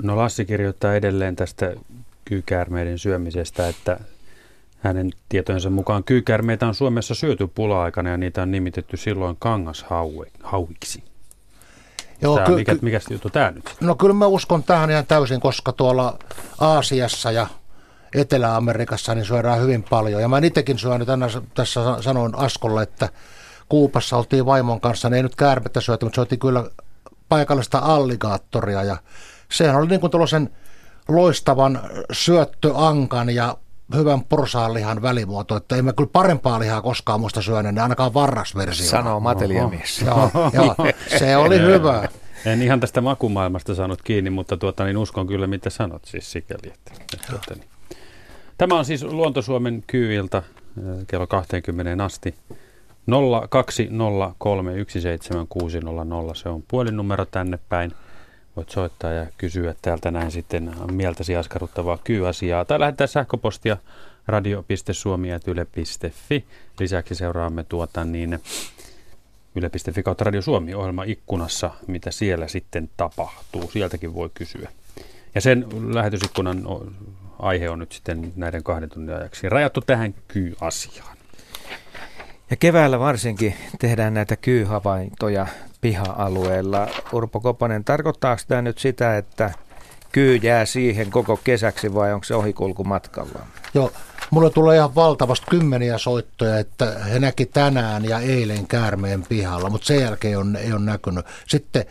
No 0.02 0.16
Lassi 0.16 0.44
kirjoittaa 0.44 0.94
edelleen 0.94 1.36
tästä 1.36 1.72
kyykäärmeiden 2.24 2.98
syömisestä, 2.98 3.68
että 3.68 4.00
hänen 4.78 5.10
tietojensa 5.28 5.70
mukaan 5.70 6.04
kyykäärmeitä 6.04 6.66
on 6.66 6.74
Suomessa 6.74 7.14
syöty 7.14 7.46
pula-aikana 7.46 8.10
ja 8.10 8.16
niitä 8.16 8.42
on 8.42 8.50
nimitetty 8.50 8.96
silloin 8.96 9.36
kangashauiksi. 9.38 11.04
Joo, 12.22 12.34
tämä, 12.34 12.46
ky- 12.46 12.54
mikä, 12.54 12.76
mikä 12.82 13.00
juttu 13.10 13.30
tämä 13.30 13.50
nyt? 13.50 13.76
No 13.80 13.94
kyllä 13.94 14.14
mä 14.14 14.26
uskon 14.26 14.62
tähän 14.62 14.90
ihan 14.90 15.06
täysin, 15.06 15.40
koska 15.40 15.72
tuolla 15.72 16.18
Aasiassa 16.58 17.30
ja 17.30 17.46
Etelä-Amerikassa 18.14 19.14
niin 19.14 19.24
syödään 19.24 19.60
hyvin 19.60 19.82
paljon. 19.82 20.22
Ja 20.22 20.28
mä 20.28 20.38
itsekin 20.38 20.78
syönyt 20.78 21.06
tänä, 21.06 21.26
tässä 21.54 21.80
sanoin 22.00 22.34
Askolle, 22.34 22.82
että 22.82 23.08
Kuupassa 23.68 24.16
oltiin 24.16 24.46
vaimon 24.46 24.80
kanssa, 24.80 25.10
ne 25.10 25.16
ei 25.16 25.22
nyt 25.22 25.36
käärmettä 25.36 25.80
syöty, 25.80 26.06
mutta 26.06 26.14
syötiin 26.14 26.38
kyllä 26.38 26.64
paikallista 27.28 27.78
alligaattoria 27.78 28.82
ja 28.82 28.96
sehän 29.52 29.76
oli 29.76 29.86
niin 29.86 30.00
kuin 30.00 30.10
tuollaisen 30.10 30.50
loistavan 31.08 31.80
syöttöankan 32.12 33.30
ja 33.30 33.56
hyvän 33.94 34.24
porsaanlihan 34.24 35.02
välimuoto, 35.02 35.56
että 35.56 35.76
emme 35.76 35.92
kyllä 35.92 36.10
parempaa 36.12 36.60
lihaa 36.60 36.82
koskaan 36.82 37.20
muista 37.20 37.42
syöneet, 37.42 37.78
ainakaan 37.78 38.14
varrasversio. 38.14 38.86
Sanoo 38.86 39.20
mateliamies. 39.20 40.02
joo, 40.02 40.30
joo, 40.52 40.74
se 41.18 41.36
oli 41.36 41.60
hyvä. 41.60 42.08
En 42.44 42.62
ihan 42.62 42.80
tästä 42.80 43.00
makumaailmasta 43.00 43.74
saanut 43.74 44.02
kiinni, 44.02 44.30
mutta 44.30 44.56
tuota, 44.56 44.84
niin 44.84 44.96
uskon 44.96 45.26
kyllä, 45.26 45.46
mitä 45.46 45.70
sanot 45.70 46.04
siis 46.04 46.32
sikäli. 46.32 46.72
Että, 46.74 46.92
että, 47.00 47.26
tuota, 47.30 47.54
niin. 47.54 47.68
Tämä 48.58 48.78
on 48.78 48.84
siis 48.84 49.02
Luontosuomen 49.02 49.84
kyyiltä 49.86 50.38
äh, 50.38 50.44
kello 51.06 51.26
20 51.26 52.04
asti. 52.04 52.34
020317600, 53.10 53.14
se 56.34 56.48
on 56.48 56.62
puhelinnumero 56.68 57.24
tänne 57.24 57.58
päin. 57.68 57.92
Voit 58.56 58.70
soittaa 58.70 59.12
ja 59.12 59.26
kysyä 59.38 59.74
täältä 59.82 60.10
näin 60.10 60.30
sitten 60.30 60.74
mieltäsi 60.92 61.36
askarruttavaa 61.36 61.98
kyy-asiaa. 62.04 62.64
Tai 62.64 62.80
lähettää 62.80 63.06
sähköpostia 63.06 63.76
radio.suomi.yle.fi. 64.26 66.44
Lisäksi 66.80 67.14
seuraamme 67.14 67.64
tuota 67.64 68.04
niin 68.04 68.38
yle.fi 69.54 70.02
kautta 70.02 70.24
Radio 70.24 70.42
Suomi 70.42 70.74
ohjelma 70.74 71.04
ikkunassa, 71.04 71.70
mitä 71.86 72.10
siellä 72.10 72.48
sitten 72.48 72.90
tapahtuu. 72.96 73.70
Sieltäkin 73.70 74.14
voi 74.14 74.30
kysyä. 74.34 74.68
Ja 75.34 75.40
sen 75.40 75.66
lähetysikkunan 75.94 76.64
aihe 77.38 77.70
on 77.70 77.78
nyt 77.78 77.92
sitten 77.92 78.32
näiden 78.36 78.62
kahden 78.62 78.90
tunnin 78.90 79.16
ajaksi 79.16 79.48
rajattu 79.48 79.80
tähän 79.80 80.14
kyy-asiaan. 80.28 81.16
Ja 82.50 82.56
keväällä 82.56 82.98
varsinkin 82.98 83.54
tehdään 83.78 84.14
näitä 84.14 84.36
kyyhavaintoja 84.36 85.46
piha-alueella. 85.80 86.88
Urpo 87.12 87.40
Koponen, 87.40 87.84
tarkoittaako 87.84 88.42
tämä 88.48 88.62
nyt 88.62 88.78
sitä, 88.78 89.16
että 89.16 89.50
kyy 90.12 90.36
jää 90.36 90.66
siihen 90.66 91.10
koko 91.10 91.36
kesäksi 91.44 91.94
vai 91.94 92.12
onko 92.12 92.24
se 92.24 92.34
ohikulku 92.34 92.84
matkalla? 92.84 93.46
Joo, 93.74 93.92
mulle 94.30 94.50
tulee 94.50 94.76
ihan 94.76 94.94
valtavasti 94.94 95.46
kymmeniä 95.50 95.98
soittoja, 95.98 96.58
että 96.58 96.98
he 97.12 97.18
näki 97.18 97.46
tänään 97.46 98.04
ja 98.04 98.18
eilen 98.18 98.66
käärmeen 98.66 99.22
pihalla, 99.28 99.70
mutta 99.70 99.86
sen 99.86 100.00
jälkeen 100.00 100.38
on, 100.38 100.56
ei 100.56 100.72
ole 100.72 100.80
näkynyt. 100.80 101.26
Sitten 101.48 101.84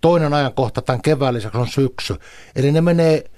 toinen 0.00 0.34
ajankohta 0.34 0.82
tämän 0.82 1.02
kevään 1.02 1.34
lisäksi 1.34 1.58
on 1.58 1.68
syksy. 1.68 2.16
Eli 2.56 2.72
ne 2.72 2.80
menee 2.80 3.30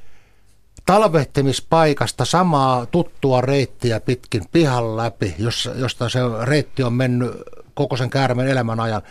talvehtimispaikasta 0.86 2.24
samaa 2.24 2.86
tuttua 2.86 3.40
reittiä 3.40 4.00
pitkin 4.00 4.42
pihan 4.52 4.96
läpi, 4.96 5.34
josta 5.74 6.08
se 6.08 6.18
reitti 6.42 6.82
on 6.82 6.92
mennyt 6.92 7.30
koko 7.74 7.96
sen 7.96 8.10
käärmeen 8.10 8.48
elämän 8.48 8.80
ajan 8.80 9.02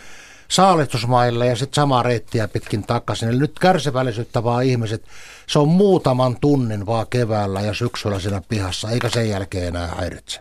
saalistusmaille 0.51 1.45
ja 1.45 1.55
sitten 1.55 1.75
samaa 1.75 2.03
reittiä 2.03 2.47
pitkin 2.47 2.83
takaisin. 2.83 3.29
Eli 3.29 3.37
nyt 3.37 3.59
kärsivällisyyttä 3.59 4.43
vaan 4.43 4.63
ihmiset, 4.63 5.03
se 5.47 5.59
on 5.59 5.67
muutaman 5.67 6.37
tunnin 6.41 6.85
vaan 6.85 7.05
keväällä 7.09 7.61
ja 7.61 7.73
syksyllä 7.73 8.19
siinä 8.19 8.41
pihassa, 8.49 8.89
eikä 8.89 9.09
sen 9.09 9.29
jälkeen 9.29 9.67
enää 9.67 9.87
häiritse. 9.87 10.39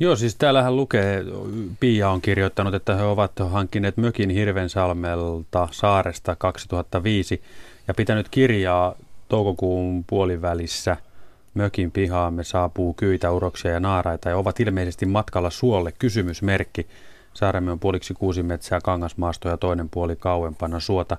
Joo, 0.00 0.16
siis 0.16 0.34
täällähän 0.34 0.76
lukee, 0.76 1.24
Pia 1.80 2.10
on 2.10 2.20
kirjoittanut, 2.20 2.74
että 2.74 2.94
he 2.94 3.02
ovat 3.02 3.32
hankkineet 3.50 3.96
mökin 3.96 4.30
Hirvensalmelta 4.30 5.68
saaresta 5.70 6.36
2005 6.36 7.42
ja 7.88 7.94
pitänyt 7.94 8.28
kirjaa 8.28 8.94
toukokuun 9.28 10.04
puolivälissä 10.04 10.96
mökin 11.54 11.90
pihaamme 11.90 12.44
saapuu 12.44 12.94
kyitä, 12.94 13.30
uroksia 13.30 13.70
ja 13.70 13.80
naaraita 13.80 14.28
ja 14.28 14.36
ovat 14.36 14.60
ilmeisesti 14.60 15.06
matkalla 15.06 15.50
suolle 15.50 15.92
kysymysmerkki. 15.92 16.86
Saaremme 17.36 17.72
on 17.72 17.78
puoliksi 17.78 18.14
kuusi 18.14 18.42
metsää 18.42 18.80
kangasmaastoa 18.80 19.50
ja 19.50 19.56
toinen 19.56 19.88
puoli 19.88 20.16
kauempana 20.16 20.80
suota. 20.80 21.16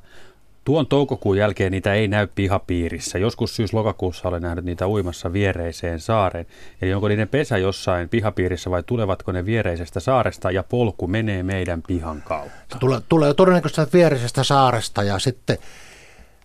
Tuon 0.63 0.87
toukokuun 0.87 1.37
jälkeen 1.37 1.71
niitä 1.71 1.93
ei 1.93 2.07
näy 2.07 2.27
pihapiirissä. 2.35 3.17
Joskus 3.17 3.55
syys-lokakuussa 3.55 4.27
olen 4.27 4.41
nähnyt 4.41 4.65
niitä 4.65 4.87
uimassa 4.87 5.33
viereiseen 5.33 5.99
saareen. 5.99 6.45
Eli 6.81 6.93
onko 6.93 7.07
niiden 7.07 7.27
pesä 7.27 7.57
jossain 7.57 8.09
pihapiirissä 8.09 8.69
vai 8.69 8.83
tulevatko 8.83 9.31
ne 9.31 9.45
viereisestä 9.45 9.99
saaresta 9.99 10.51
ja 10.51 10.63
polku 10.63 11.07
menee 11.07 11.43
meidän 11.43 11.81
pihan 11.87 12.23
kautta? 12.25 12.77
Tulee, 12.79 13.01
tulee 13.09 13.33
todennäköisesti 13.33 13.97
viereisestä 13.97 14.43
saaresta 14.43 15.03
ja 15.03 15.19
sitten 15.19 15.57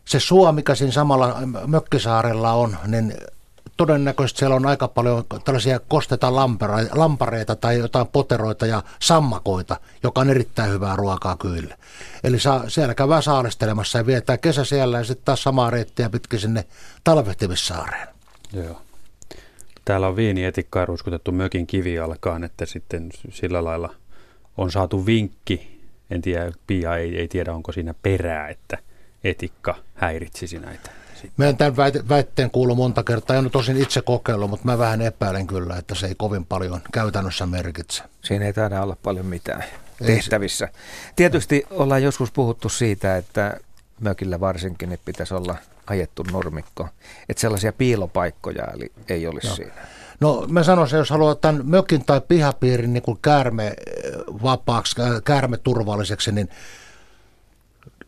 se 0.05 0.21
suo, 0.21 0.53
mikä 0.53 0.75
siinä 0.75 0.93
samalla 0.93 1.39
mökkisaarella 1.67 2.53
on, 2.53 2.77
niin 2.87 3.15
todennäköisesti 3.77 4.39
siellä 4.39 4.57
on 4.57 4.67
aika 4.67 4.89
paljon 4.89 5.25
tällaisia 5.45 5.81
kosteita 5.81 6.35
lampareita 6.93 7.57
tai 7.57 7.79
jotain 7.79 8.07
poteroita 8.07 8.67
ja 8.67 8.83
sammakoita, 9.01 9.81
joka 10.03 10.21
on 10.21 10.31
erittäin 10.31 10.71
hyvää 10.71 10.97
ruokaa 10.97 11.37
kyllä. 11.37 11.77
Eli 12.25 12.39
saa, 12.39 12.69
siellä 12.69 12.95
käydään 12.95 13.23
saaristelemassa 13.23 13.99
ja 13.99 14.07
vietää 14.07 14.39
kesä 14.39 14.65
siellä 14.65 14.99
ja 14.99 15.05
sitten 15.05 15.25
taas 15.25 15.43
samaa 15.43 15.71
reittiä 15.71 16.11
pitkin 16.11 16.41
sinne 16.41 16.65
talvehtimissaareen. 17.05 18.09
Joo. 18.53 18.83
Täällä 19.85 20.09
on 20.09 20.17
viinietikkaa 20.17 20.87
ruiskutettu 20.87 21.33
mökin 21.33 21.67
kivialkaan, 21.67 22.45
että 22.45 22.67
sitten 22.67 23.11
sillä 23.31 23.65
lailla 23.65 23.95
on 24.57 24.71
saatu 24.71 25.07
vinkki. 25.07 25.83
En 26.11 26.23
tiedä, 26.23 26.53
Pia 26.67 26.97
ei, 26.97 27.19
ei 27.19 27.29
tiedä, 27.29 27.55
onko 27.55 27.73
siinä 27.73 27.95
perää, 28.03 28.49
että– 28.49 28.79
etikka 29.25 29.75
häiritsisi 29.95 30.59
näitä? 30.59 30.91
Mä 31.37 31.47
en 31.47 31.57
tämän 31.57 31.77
väitteen 32.09 32.51
kuulu 32.51 32.75
monta 32.75 33.03
kertaa, 33.03 33.37
en 33.37 33.45
ole 33.45 33.51
tosin 33.51 33.77
itse 33.77 34.03
kokeillut, 34.03 34.51
mutta 34.51 34.67
mä 34.67 34.79
vähän 34.79 35.03
epäilen 35.03 35.47
kyllä, 35.47 35.77
että 35.77 35.95
se 35.95 36.07
ei 36.07 36.15
kovin 36.15 36.45
paljon 36.45 36.81
käytännössä 36.93 37.47
merkitse. 37.47 38.03
Siinä 38.25 38.45
ei 38.45 38.53
taida 38.53 38.83
olla 38.83 38.97
paljon 39.03 39.27
mitään 39.27 39.65
tehtävissä. 40.07 40.69
Tietysti 41.17 41.67
ollaan 41.71 42.03
joskus 42.03 42.31
puhuttu 42.31 42.69
siitä, 42.69 43.17
että 43.17 43.57
mökillä 44.01 44.41
varsinkin 44.41 44.89
niin 44.89 45.01
pitäisi 45.05 45.35
olla 45.35 45.57
ajettu 45.87 46.23
normikko, 46.33 46.89
että 47.29 47.41
sellaisia 47.41 47.73
piilopaikkoja 47.73 48.65
eli 48.75 48.93
ei 49.09 49.27
olisi 49.27 49.49
no. 49.49 49.55
siinä. 49.55 49.73
No 50.21 50.47
mä 50.49 50.63
sanoisin, 50.63 50.97
jos 50.97 51.11
haluaa 51.11 51.35
tämän 51.35 51.61
mökin 51.65 52.05
tai 52.05 52.21
pihapiirin 52.29 52.93
niin 52.93 53.03
kuin 53.03 53.19
käärme 53.23 53.75
vapaaksi, 54.43 54.97
käärme 55.25 55.57
turvalliseksi, 55.57 56.33
niin 56.33 56.49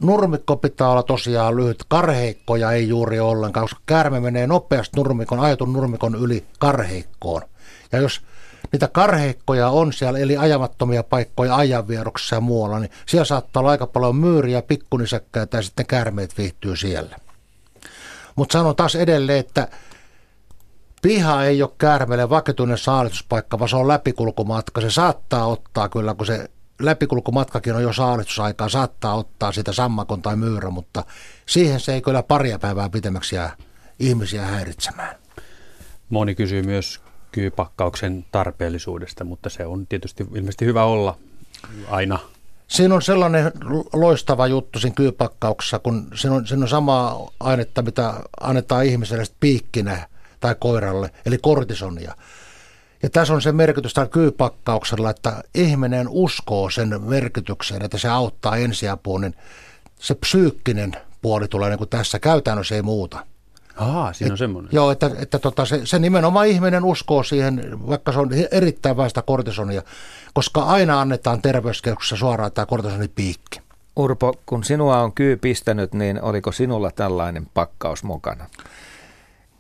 Nurmikko 0.03 0.57
pitää 0.57 0.89
olla 0.89 1.03
tosiaan 1.03 1.57
lyhyt, 1.57 1.85
karheikkoja 1.89 2.73
ei 2.73 2.89
juuri 2.89 3.21
ollenkaan, 3.21 3.65
koska 3.65 3.81
käärme 3.87 4.21
menee 4.21 4.47
nopeasti 4.47 4.97
nurmikon, 4.97 5.41
ajatun 5.41 5.73
nurmikon 5.73 6.15
yli 6.15 6.47
karheikkoon. 6.59 7.43
Ja 7.93 8.01
jos 8.01 8.21
niitä 8.73 8.89
karheikkoja 8.89 9.69
on 9.69 9.93
siellä, 9.93 10.19
eli 10.19 10.37
ajamattomia 10.37 11.03
paikkoja 11.03 11.57
ajanvieroksessa 11.57 12.37
ja 12.37 12.41
muualla, 12.41 12.79
niin 12.79 12.91
siellä 13.07 13.25
saattaa 13.25 13.61
olla 13.61 13.71
aika 13.71 13.87
paljon 13.87 14.17
myyriä, 14.17 14.63
pikkunisäkkäitä 14.63 15.57
ja 15.57 15.63
sitten 15.63 15.87
käärmeet 15.87 16.39
viihtyy 16.39 16.77
siellä. 16.77 17.17
Mutta 18.37 18.53
sanon 18.53 18.77
taas 18.77 18.95
edelleen, 18.95 19.39
että 19.39 19.69
piha 21.03 21.45
ei 21.45 21.63
ole 21.63 21.71
käärmeelle 21.79 22.31
vakituinen 22.31 22.79
saalistuspaikka, 22.79 23.59
vaan 23.59 23.69
se 23.69 23.77
on 23.77 23.89
läpikulkumatka. 23.89 24.81
Se 24.81 24.91
saattaa 24.91 25.47
ottaa 25.47 25.89
kyllä, 25.89 26.15
kun 26.15 26.27
se 26.27 26.51
läpikulkumatkakin 26.79 27.75
on 27.75 27.83
jo 27.83 27.93
saalistusaikaa, 27.93 28.69
saattaa 28.69 29.15
ottaa 29.15 29.53
sitä 29.53 29.73
sammakon 29.73 30.23
tai 30.23 30.37
myyrä, 30.37 30.71
mutta 30.71 31.05
siihen 31.47 31.81
se 31.81 31.95
ei 31.95 32.03
kyllä 32.03 32.23
paria 32.23 32.59
päivää 32.59 32.89
pitemmäksi 32.89 33.37
jää 33.37 33.57
ihmisiä 33.99 34.43
häiritsemään. 34.43 35.17
Moni 36.11 36.35
kysyy 36.35 36.63
myös 36.63 37.01
kyypakkauksen 37.33 38.25
tarpeellisuudesta, 38.33 39.25
mutta 39.25 39.51
se 39.51 39.67
on 39.67 39.87
tietysti 39.87 40.27
ilmeisesti 40.35 40.65
hyvä 40.65 40.85
olla 40.85 41.19
aina. 41.89 42.19
Siinä 42.69 42.95
on 42.95 43.03
sellainen 43.03 43.53
loistava 43.93 44.47
juttu 44.47 44.79
siinä 44.79 44.95
kyypakkauksessa, 44.95 45.79
kun 45.79 46.07
siinä 46.15 46.37
on, 46.37 46.47
siinä 46.47 46.63
on 46.63 46.69
sama 46.69 47.29
ainetta, 47.41 47.83
mitä 47.83 48.15
annetaan 48.41 48.85
ihmiselle 48.85 49.25
piikkinä 49.41 50.09
tai 50.41 50.55
koiralle, 50.59 51.11
eli 51.27 51.39
kortisonia. 51.39 52.15
Ja 53.05 53.11
tässä 53.11 53.35
on 53.35 53.43
se 53.43 53.53
merkitys 53.53 53.95
tällä 53.95 54.09
kyypakkauksella, 54.09 55.11
että 55.11 55.43
ihminen 55.55 56.07
uskoo 56.11 56.71
sen 56.71 57.03
merkitykseen, 57.03 57.85
että 57.85 57.99
se 57.99 58.09
auttaa 58.09 58.57
ensiapuun, 58.57 59.21
niin 59.21 59.35
se 59.99 60.15
psyykkinen 60.15 60.97
puoli 61.23 61.49
tulee 61.49 61.71
niin 61.71 61.79
kuin 61.79 61.91
tässä, 61.91 62.19
käytännössä 62.19 62.75
ei 62.75 62.83
muuta. 62.83 63.27
Aha, 63.77 64.13
siinä 64.13 64.33
on 64.33 64.39
semmoinen. 64.39 64.69
Joo, 64.73 64.91
että, 64.91 65.11
että 65.19 65.39
tota, 65.39 65.65
se, 65.65 65.81
se 65.85 65.99
nimenomaan 65.99 66.47
ihminen 66.47 66.85
uskoo 66.85 67.23
siihen, 67.23 67.79
vaikka 67.89 68.13
se 68.13 68.19
on 68.19 68.31
erittäin 68.51 68.97
väistä 68.97 69.23
kortisonia, 69.23 69.83
koska 70.35 70.63
aina 70.63 71.01
annetaan 71.01 71.43
terveyskeskuksessa 71.43 72.17
suoraan 72.17 72.53
tämä 72.53 72.67
kortisonipiikki. 72.67 73.61
Urpo, 73.97 74.35
kun 74.47 74.65
sinua 74.65 75.01
on 75.01 75.13
kyy 75.13 75.37
pistänyt, 75.37 75.95
niin 75.95 76.23
oliko 76.23 76.53
sinulla 76.53 76.91
tällainen 76.91 77.47
pakkaus 77.55 78.05
mukana? 78.05 78.47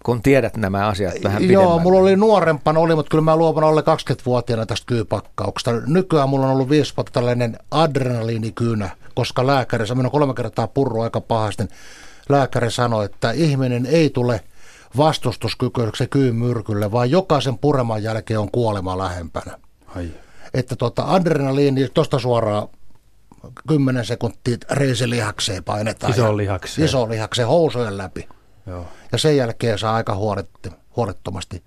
Kun 0.04 0.22
tiedät 0.22 0.56
nämä 0.56 0.86
asiat 0.86 1.14
vähän 1.24 1.42
pidemmälle. 1.42 1.68
Joo, 1.70 1.78
mulla 1.78 2.00
oli 2.00 2.16
nuorempana, 2.16 2.80
oli, 2.80 2.94
mutta 2.94 3.10
kyllä 3.10 3.24
mä 3.24 3.36
luovan 3.36 3.64
alle 3.64 3.80
20-vuotiaana 3.80 4.66
tästä 4.66 4.86
kyypakkauksesta. 4.86 5.70
Nykyään 5.86 6.28
mulla 6.28 6.46
on 6.46 6.52
ollut 6.52 6.70
viisi 6.70 6.92
vuotta 6.96 7.12
tällainen 7.12 7.58
adrenaliinikyynä, 7.70 8.90
koska 9.14 9.46
lääkäri, 9.46 9.86
se 9.86 9.92
on 9.92 10.10
kolme 10.10 10.34
kertaa 10.34 10.66
purru 10.66 11.00
aika 11.00 11.20
pahasti, 11.20 11.62
niin 11.62 11.72
lääkäri 12.28 12.70
sanoi, 12.70 13.04
että 13.04 13.30
ihminen 13.30 13.86
ei 13.86 14.10
tule 14.10 14.40
vastustuskykyiseksi 14.96 16.06
kyyn 16.06 16.34
myrkylle, 16.34 16.92
vaan 16.92 17.10
jokaisen 17.10 17.58
pureman 17.58 18.02
jälkeen 18.02 18.40
on 18.40 18.50
kuolema 18.50 18.98
lähempänä. 18.98 19.58
Ai. 19.96 20.10
Että 20.54 20.76
tuota, 20.76 21.04
adrenaliini, 21.06 21.88
tuosta 21.94 22.18
suoraan 22.18 22.68
10 23.68 24.04
sekuntia 24.04 24.56
reisilihakseen 24.70 25.64
painetaan. 25.64 26.12
Iso 26.12 26.36
lihakseen. 26.36 26.84
Iso 26.84 27.08
lihakseen 27.08 27.48
housujen 27.48 27.98
läpi. 27.98 28.28
Joo. 28.66 28.86
Ja 29.12 29.18
sen 29.18 29.36
jälkeen 29.36 29.78
saa 29.78 29.94
aika 29.94 30.14
huoletti, 30.14 30.70
huolettomasti 30.96 31.62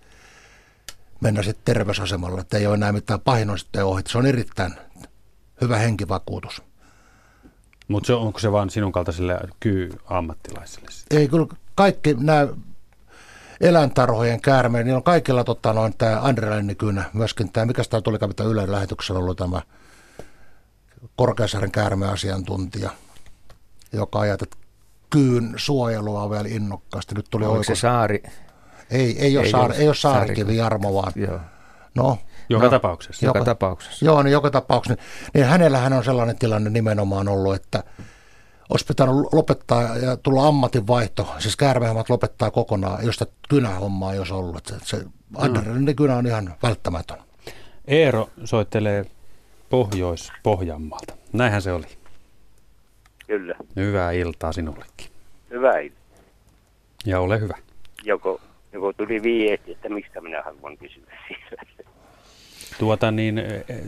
mennä 1.22 1.44
sitten 1.44 1.66
terveysasemalle, 1.66 2.42
että 2.42 2.58
ei 2.58 2.68
ole 2.68 2.74
enää 2.74 2.92
mitään 2.92 3.20
pahin 3.20 3.60
sitten 3.60 3.86
ohi. 3.86 4.02
Se 4.08 4.18
on 4.18 4.26
erittäin 4.26 4.74
hyvä 5.62 5.78
henkivakuutus. 5.78 6.64
Mutta 7.88 8.18
onko 8.18 8.40
se 8.40 8.52
vain 8.52 8.70
sinun 8.70 8.92
kaltaisille 8.92 9.40
kyy-ammattilaisille? 9.60 10.92
Ei, 11.12 11.28
kyllä 11.28 11.48
kaikki 11.76 12.14
nämä 12.20 12.48
eläintarhojen 13.62 14.42
käärmeet, 14.42 14.86
niin 14.86 14.96
on 14.96 15.04
kaikilla 15.04 15.44
tota, 15.44 15.74
noin 15.74 15.98
tämä 15.98 16.22
adrenalinikynä, 16.22 17.10
myöskin 17.14 17.52
tämä, 17.52 17.66
mikä 17.66 17.84
sitä 17.84 18.02
tuli 18.02 18.18
mitä 18.28 18.44
Ylen 18.44 18.72
lähetyksellä 18.72 19.20
ollut 19.20 19.38
tämä 19.38 19.62
Korkeasaaren 21.16 21.72
käärmeasiantuntija, 21.72 22.90
joka 23.94 24.20
ajat, 24.20 24.42
että 24.42 24.58
kyyn 25.10 25.54
suojelua 25.56 26.30
vielä 26.30 26.48
innokkaasti. 26.48 27.16
Nyt 27.16 27.26
tuli 27.30 27.46
Oliko 27.46 27.64
se 27.64 27.76
saari? 27.76 28.24
Ei, 28.90 29.20
ei 29.20 29.38
ole, 29.38 29.46
ei 29.46 29.52
saari, 29.52 29.76
ei 29.76 29.88
ole 29.88 29.96
saarikivi 29.96 30.58
Jarmo, 30.58 30.94
vaan 30.94 31.12
Joo. 31.16 31.40
no, 31.96 32.18
Joka 32.50 32.66
no, 32.66 32.72
tapauksessa. 32.72 33.26
Joka, 33.26 33.40
joka 33.40 33.46
tapauksessa. 33.46 34.06
Joo, 34.06 34.24
niin 34.24 34.32
joka 34.32 34.50
tapauksessa. 34.50 35.04
Niin 35.34 35.46
hänellähän 35.46 35.94
on 35.94 36.04
sellainen 36.04 36.38
tilanne 36.38 36.70
nimenomaan 36.70 37.28
ollut, 37.28 37.56
että 37.56 37.84
olisi 38.70 38.86
pitänyt 38.86 39.16
lopettaa 39.32 39.98
ja 39.98 40.18
tulla 40.18 40.48
ammatinvaihto, 40.48 41.36
siis 41.40 41.56
käärmehommat 41.56 42.10
lopettaa 42.10 42.52
kokonaan, 42.52 43.06
josta 43.06 43.26
kynähommaa 43.50 44.14
ei 44.14 44.20
olisi 44.20 44.34
ollut. 44.34 44.74
Se 44.84 45.06
adrenalin 45.36 45.96
kynä 45.96 46.16
on 46.16 46.28
ihan 46.28 46.56
välttämätön. 46.64 47.18
Eero 47.88 48.30
soittelee 48.44 49.06
Pohjois-Pohjanmaalta. 49.70 51.14
Näinhän 51.34 51.62
se 51.62 51.72
oli. 51.72 51.97
Kyllä. 53.28 53.56
Hyvää 53.76 54.12
iltaa 54.12 54.52
sinullekin. 54.52 55.08
Hyvää 55.50 55.80
iltaa. 55.80 55.98
Ja 57.06 57.20
ole 57.20 57.40
hyvä. 57.40 57.58
Joko, 58.04 58.42
joko 58.74 58.94
tuli 58.94 59.24
viesti, 59.24 59.72
että 59.72 59.90
mistä 59.90 60.22
minä 60.22 60.42
haluan 60.42 60.78
kysyä 60.78 61.04
siitä. 61.28 61.64
Tuota 62.80 63.12
niin, 63.12 63.42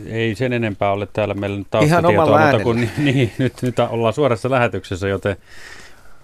ei 0.08 0.36
sen 0.36 0.54
enempää 0.54 0.92
ole 0.92 1.08
täällä 1.14 1.34
meillä 1.34 1.58
nyt 1.58 1.68
taustatietoa, 1.70 2.42
mutta 2.42 2.64
kun 2.64 2.76
niin, 2.76 2.92
niin, 2.98 3.32
nyt, 3.38 3.54
nyt 3.62 3.80
ollaan 3.80 4.14
suorassa 4.14 4.50
lähetyksessä, 4.50 5.08
joten 5.08 5.36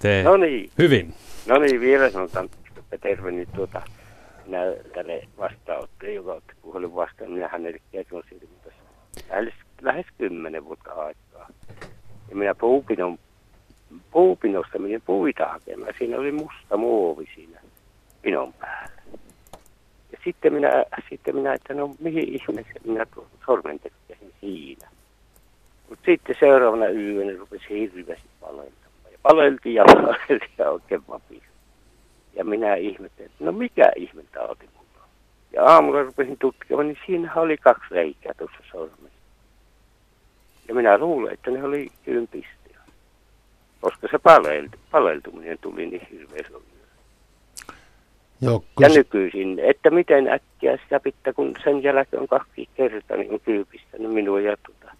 tee 0.02 0.24
no 0.24 0.38
niin. 0.38 0.70
hyvin. 0.78 1.14
No 1.48 1.58
niin, 1.58 1.82
vielä 1.82 2.10
sanotaan, 2.10 2.50
että 2.70 2.98
terve 2.98 3.32
nyt 3.32 3.50
tuota, 3.56 3.82
minä 4.46 4.60
tälle 4.94 5.28
vastaanottaja, 5.38 6.14
joka 6.14 6.34
otti 6.34 6.54
puhelin 6.62 6.96
vastaan, 6.96 7.32
minä 7.32 7.48
hänelle 7.48 7.80
kerron 7.92 8.24
siitä, 8.30 8.46
lähes, 9.30 9.54
lähes 9.82 10.06
kymmenen 10.18 10.66
vuotta 10.66 10.92
aikaa. 10.92 11.25
Minä 12.36 12.56
puupinon, 12.56 13.20
puupinosta 14.12 14.80
menin 14.80 15.02
puita 15.02 15.46
hakemaan. 15.46 15.94
Siinä 15.98 16.18
oli 16.18 16.32
musta 16.32 16.78
muovi 16.78 17.30
siinä 17.36 17.60
pinon 18.22 18.54
päällä. 18.54 19.02
Ja 20.12 20.18
sitten 20.24 20.54
minä, 20.54 20.70
sitten 21.10 21.36
minä 21.36 21.54
että 21.54 21.74
no 21.74 21.96
mihin 22.00 22.34
ihmeeseen 22.34 22.82
minä 22.86 23.06
sormen 23.46 23.80
siinä. 24.42 24.88
Mutta 25.90 26.06
sitten 26.06 26.36
seuraavana 26.40 26.90
yönä 26.90 27.40
rupesi 27.40 27.70
hirveästi 27.70 28.30
paleltamaan. 28.42 29.12
Ja 29.12 29.18
paleltiin 29.22 29.76
ja 29.76 29.86
paleltiin 29.86 30.52
ja 30.58 30.70
oikein 30.70 31.08
vapisi. 31.08 31.46
Ja 32.34 32.46
minä 32.46 32.76
ihmettelin, 32.76 33.32
että 33.32 33.46
no 33.46 33.52
mikä 33.52 33.92
ihme 33.96 34.24
tauti 34.34 34.70
mulla 34.74 35.08
Ja 35.54 35.66
aamulla 35.66 36.04
rupesin 36.04 36.38
tutkimaan, 36.40 36.88
niin 36.88 36.98
siinä 37.06 37.34
oli 37.36 37.58
kaksi 37.58 37.86
reikää 37.92 38.34
tuossa 38.38 38.58
sormessa. 38.72 39.15
Ja 40.68 40.76
minä 40.76 40.98
luulen, 40.98 41.34
että 41.34 41.52
ne 41.52 41.64
oli 41.64 41.90
ympistiä. 42.08 42.80
Koska 43.82 44.08
se 44.12 44.20
paleltu, 44.20 44.78
paleltuminen 44.92 45.58
tuli 45.62 45.86
niin 45.86 46.08
hirveän 46.12 46.46
Joo, 48.42 48.64
ja 48.80 48.90
nykyisin, 48.90 49.60
että 49.60 49.90
miten 49.90 50.28
äkkiä 50.28 50.78
sitä 50.84 51.00
pitää, 51.00 51.34
kun 51.34 51.56
sen 51.64 51.84
jälkeen 51.84 52.22
on 52.22 52.28
kaksi 52.28 52.70
kertaa 52.76 53.18
niin 53.18 53.40
kyypistänyt 53.40 54.12
minua 54.12 54.42
ja 54.42 54.58
tuota, 54.66 54.96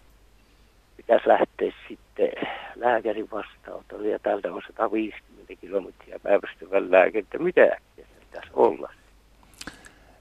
pitäisi 0.96 1.28
lähteä 1.28 1.72
sitten 1.88 2.28
lääkärin 2.76 3.28
vastaanotolle 3.30 4.08
ja 4.08 4.18
täältä 4.18 4.52
on 4.52 4.62
150 4.66 5.54
kilometriä 5.60 6.18
päivästyvän 6.22 6.90
lääkäriltä. 6.90 7.38
Mitä 7.38 7.62
äkkiä 7.62 8.04
se 8.06 8.26
pitäisi 8.26 8.50
olla? 8.54 8.92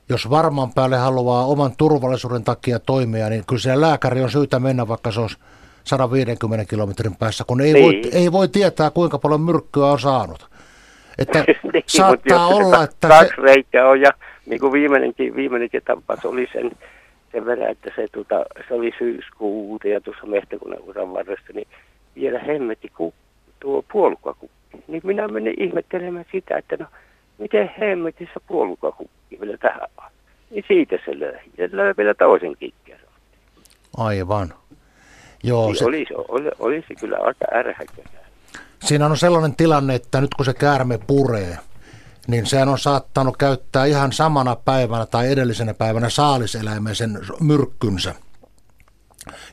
Jos 0.09 0.29
varmaan 0.29 0.73
päälle 0.75 0.97
haluaa 0.97 1.45
oman 1.45 1.71
turvallisuuden 1.77 2.43
takia 2.43 2.79
toimia, 2.79 3.29
niin 3.29 3.43
kyllä 3.47 3.59
siellä 3.59 3.87
lääkäri 3.87 4.21
on 4.21 4.29
syytä 4.29 4.59
mennä, 4.59 4.87
vaikka 4.87 5.11
se 5.11 5.19
olisi 5.19 5.37
150 5.83 6.65
kilometrin 6.65 7.15
päässä, 7.15 7.43
kun 7.47 7.61
ei, 7.61 7.73
niin. 7.73 7.83
voi, 7.83 8.01
ei 8.11 8.31
voi 8.31 8.47
tietää, 8.47 8.89
kuinka 8.89 9.19
paljon 9.19 9.41
myrkkyä 9.41 9.85
on 9.85 9.99
saanut. 9.99 10.49
Että 11.17 11.39
niin, 11.73 11.83
saattaa 11.87 12.47
olla, 12.47 12.83
että 12.83 13.07
kaksi 13.07 13.33
se... 13.35 13.41
reikää 13.41 13.89
on 13.89 14.01
ja 14.01 14.11
niin 14.45 14.59
kuin 14.59 14.73
viimeinenkin, 14.73 15.35
viimeinenkin 15.35 15.81
tapaus 15.85 16.25
oli 16.25 16.47
sen, 16.53 16.71
sen 17.31 17.45
verran, 17.45 17.69
että 17.69 17.91
se, 17.95 18.07
tuota, 18.11 18.45
se 18.67 18.73
oli 18.73 18.91
syyskuuta 18.97 19.87
ja 19.87 20.01
tuossa 20.01 20.25
mehtäkunnan 20.25 20.79
uran 20.83 21.13
varressa, 21.13 21.53
niin 21.53 21.67
vielä 22.15 22.39
hemmetti 22.39 22.89
ku, 22.89 23.13
tuo 23.59 23.83
puolukkakukki. 23.91 24.55
Niin 24.87 25.01
minä 25.05 25.27
menin 25.27 25.53
ihmettelemään 25.57 26.25
sitä, 26.31 26.57
että 26.57 26.77
no 26.79 26.85
miten 27.37 27.71
hemmetissä 27.79 28.39
puolukkakukki 28.47 29.39
vielä 29.41 29.57
tähän 29.57 29.89
Niin 30.49 30.65
siitä 30.67 30.95
se 31.05 31.19
löi. 31.19 31.39
Ja 31.57 31.69
löi 31.71 31.93
vielä 31.97 32.13
toisen 32.13 32.55
kerran. 32.85 33.13
Aivan. 33.97 34.53
Joo, 35.43 35.65
niin 35.65 35.75
se... 35.75 35.85
Olisi, 35.85 36.13
olisi, 36.27 36.49
olisi 36.59 36.95
kyllä 36.99 37.17
aika 37.17 37.45
ärhäkää. 37.53 38.25
Siinä 38.83 39.05
on 39.05 39.17
sellainen 39.17 39.55
tilanne, 39.55 39.95
että 39.95 40.21
nyt 40.21 40.33
kun 40.33 40.45
se 40.45 40.53
käärme 40.53 40.99
puree, 41.07 41.57
niin 42.27 42.45
sehän 42.45 42.69
on 42.69 42.79
saattanut 42.79 43.37
käyttää 43.37 43.85
ihan 43.85 44.11
samana 44.11 44.55
päivänä 44.55 45.05
tai 45.05 45.31
edellisenä 45.31 45.73
päivänä 45.73 46.09
saaliseläimen 46.09 46.95
sen 46.95 47.19
myrkkynsä. 47.39 48.15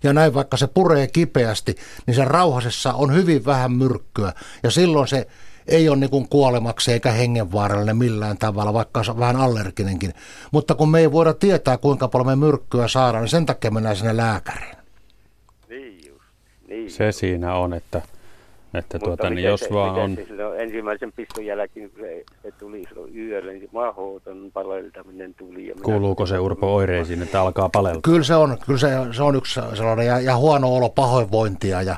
Ja 0.03 0.13
näin 0.13 0.35
vaikka 0.35 0.57
se 0.57 0.67
puree 0.67 1.07
kipeästi, 1.07 1.75
niin 2.07 2.15
sen 2.15 2.27
rauhasessa 2.27 2.93
on 2.93 3.15
hyvin 3.15 3.45
vähän 3.45 3.73
myrkkyä. 3.73 4.33
Ja 4.63 4.71
silloin 4.71 5.09
se 5.09 5.27
ei 5.69 5.89
ole 5.89 5.97
niin 5.97 6.29
kuolemaksi 6.29 6.93
eikä 6.93 7.11
hengenvaarallinen 7.11 7.97
millään 7.97 8.39
tavalla, 8.39 8.73
vaikka 8.73 9.05
se 9.05 9.11
on 9.11 9.19
vähän 9.19 9.37
allerginenkin. 9.37 10.13
Mutta 10.51 10.75
kun 10.75 10.91
me 10.91 11.01
ei 11.01 11.13
voida 11.13 11.35
tietää, 11.35 11.79
kuinka 11.79 12.09
paljon 12.09 12.27
me 12.27 12.47
myrkkyä 12.47 12.89
saadaan, 12.89 13.23
niin 13.23 13.31
sen 13.31 13.47
takia 13.47 13.71
mennään 13.71 13.97
sinne 13.97 14.17
lääkäriin. 14.17 14.77
Niin 15.69 16.01
just. 16.09 16.25
Niin 16.69 16.91
se 16.91 17.13
siinä 17.13 17.55
on, 17.55 17.75
että 17.75 18.03
Että 18.75 18.99
tuota, 18.99 19.31
niin 19.31 19.45
jos 19.45 19.61
se, 19.61 19.69
vaan 19.73 19.95
on... 19.95 20.19
Se, 20.37 20.45
on 20.45 20.61
ensimmäisen 20.61 21.13
piston 21.13 21.47
jälkeen, 21.47 21.91
kun 21.91 22.01
se, 22.01 22.25
se 22.43 22.51
tuli 22.59 22.85
silloin 22.89 23.19
yöllä, 23.19 23.53
niin 23.53 23.69
mahoton 23.73 24.51
paleltaminen 24.53 25.35
tuli. 25.35 25.67
Ja 25.67 25.75
Kuuluuko 25.83 26.27
se 26.27 26.39
Urpo 26.39 26.75
oireisiin, 26.75 27.23
että 27.23 27.41
alkaa 27.41 27.69
paleltaa? 27.69 28.01
Kyllä 28.05 28.25
se 28.25 28.35
on, 28.35 28.59
kyllä 28.67 28.79
se, 28.79 28.89
se 29.13 29.23
on 29.23 29.37
yksi 29.37 29.61
sellainen, 29.75 30.07
ja, 30.07 30.21
ja 30.21 30.37
huono 30.37 30.75
olo, 30.77 30.89
pahoinvointia 30.89 31.83
ja, 31.83 31.97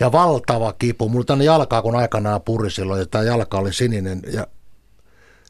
ja 0.00 0.12
valtava 0.12 0.72
kipu. 0.72 1.08
Mulla 1.08 1.24
tänne 1.24 1.44
jalkaa, 1.44 1.82
kun 1.82 1.96
aikanaan 1.96 2.42
puri 2.42 2.70
silloin, 2.70 3.00
ja 3.00 3.06
tämä 3.06 3.24
jalka 3.24 3.58
oli 3.58 3.72
sininen 3.72 4.22
ja 4.32 4.46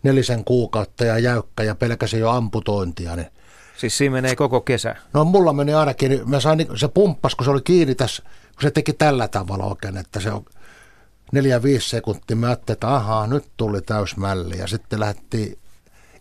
nelisen 0.02 0.44
kuukautta 0.44 1.04
ja 1.04 1.18
jäykkä 1.18 1.62
ja 1.62 1.74
pelkäsin 1.74 2.20
jo 2.20 2.30
amputointia, 2.30 3.16
niin 3.16 3.28
Siis 3.78 3.98
siinä 3.98 4.12
menee 4.12 4.36
koko 4.36 4.60
kesä? 4.60 4.96
No 5.12 5.24
mulla 5.24 5.52
meni 5.52 5.74
ainakin, 5.74 6.20
mä 6.26 6.40
sain, 6.40 6.66
se 6.76 6.88
pumppas, 6.88 7.34
kun 7.34 7.44
se 7.44 7.50
oli 7.50 7.60
kiinni 7.60 7.94
tässä, 7.94 8.22
kun 8.22 8.62
se 8.62 8.70
teki 8.70 8.92
tällä 8.92 9.28
tavalla 9.28 9.64
oikein, 9.64 9.96
että 9.96 10.20
se 10.20 10.30
on 10.32 10.44
neljä 11.32 11.62
viisi 11.62 11.88
sekuntia. 11.88 12.36
Mä 12.36 12.46
ajattelin, 12.46 12.76
että 12.76 12.94
ahaa, 12.94 13.26
nyt 13.26 13.44
tuli 13.56 13.82
täysmälli. 13.82 14.58
Ja 14.58 14.66
sitten 14.66 15.00
lähti 15.00 15.58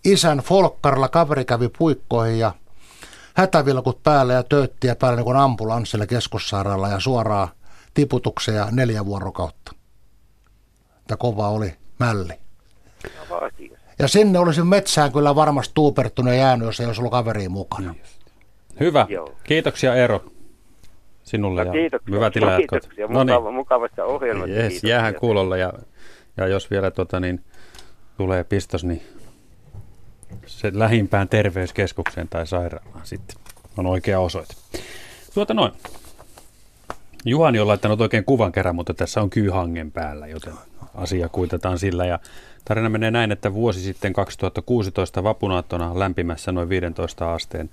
isän 0.05 0.37
folkkarilla, 0.37 1.07
kaveri 1.07 1.45
kävi 1.45 1.69
puikkoihin 1.77 2.39
ja 2.39 2.53
hätävilkut 3.33 4.03
päälle 4.03 4.33
ja 4.33 4.43
tööttiä 4.43 4.95
päälle 4.95 5.15
niin 5.15 5.25
kuin 5.25 5.37
ambulanssilla 5.37 6.05
keskussairaalla 6.05 6.87
ja 6.87 6.99
suoraan 6.99 7.47
tiputuksia 7.97 8.67
neljä 8.71 9.05
vuorokautta. 9.05 9.71
Tämä 11.07 11.17
kova 11.17 11.49
oli 11.49 11.73
mälli. 11.99 12.33
Ja 13.99 14.07
sinne 14.07 14.39
olisi 14.39 14.63
metsään 14.63 15.11
kyllä 15.11 15.35
varmasti 15.35 15.71
tuupertunut 15.73 16.33
ja 16.33 16.39
jäänyt, 16.39 16.65
jos 16.65 16.79
ei 16.79 16.85
olisi 16.85 17.01
ollut 17.01 17.11
kaveri 17.11 17.49
mukana. 17.49 17.95
Hyvä. 18.79 19.05
Joo. 19.09 19.33
Kiitoksia 19.43 19.95
Eero 19.95 20.25
sinulle 21.23 21.65
no, 21.65 21.73
ja 21.73 21.99
hyvät 22.11 22.35
illanjatkot. 22.35 22.81
Kiitoksia, 22.81 23.07
no 23.07 23.23
niin. 23.23 23.53
mukavasta 23.53 24.05
ohjelmasta. 24.05 24.55
Yes, 24.55 24.83
jäähän 24.83 25.15
kuulolle 25.15 25.59
ja, 25.59 25.73
ja 26.37 26.47
jos 26.47 26.71
vielä 26.71 26.91
tota, 26.91 27.19
niin, 27.19 27.43
tulee 28.17 28.43
pistos, 28.43 28.83
niin 28.83 29.01
se 30.45 30.71
lähimpään 30.73 31.29
terveyskeskukseen 31.29 32.27
tai 32.27 32.47
sairaalaan 32.47 33.05
sitten 33.05 33.37
on 33.77 33.85
oikea 33.85 34.19
osoite. 34.19 34.53
Tuota 35.33 35.53
noin. 35.53 35.71
Juhani 37.25 37.59
on 37.59 37.67
laittanut 37.67 38.01
oikein 38.01 38.25
kuvan 38.25 38.51
kerran, 38.51 38.75
mutta 38.75 38.93
tässä 38.93 39.21
on 39.21 39.29
kyyhangen 39.29 39.91
päällä, 39.91 40.27
joten 40.27 40.53
asia 40.95 41.29
kuitataan 41.29 41.79
sillä. 41.79 42.05
Ja 42.05 42.19
tarina 42.65 42.89
menee 42.89 43.11
näin, 43.11 43.31
että 43.31 43.53
vuosi 43.53 43.79
sitten 43.79 44.13
2016 44.13 45.23
vapunaattona 45.23 45.99
lämpimässä 45.99 46.51
noin 46.51 46.69
15 46.69 47.33
asteen 47.33 47.69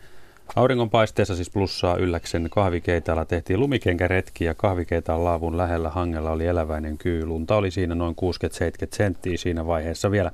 Auringonpaisteessa 0.57 1.37
siis 1.37 1.51
plussaa 1.51 1.97
ylläksen 1.97 2.49
kahvikeitaalla 2.51 3.25
tehtiin 3.25 3.61
lumikenkäretki 3.61 4.45
ja 4.45 4.55
kahvikeitaan 4.55 5.25
laavun 5.25 5.57
lähellä 5.57 5.91
hangella 5.91 6.31
oli 6.31 6.47
eläväinen 6.47 6.99
kyy. 6.99 7.27
Lunta 7.27 7.57
oli 7.57 7.71
siinä 7.71 7.95
noin 7.95 8.17
60-70 8.85 8.89
senttiä 8.93 9.37
siinä 9.37 9.67
vaiheessa 9.67 10.11
vielä. 10.11 10.31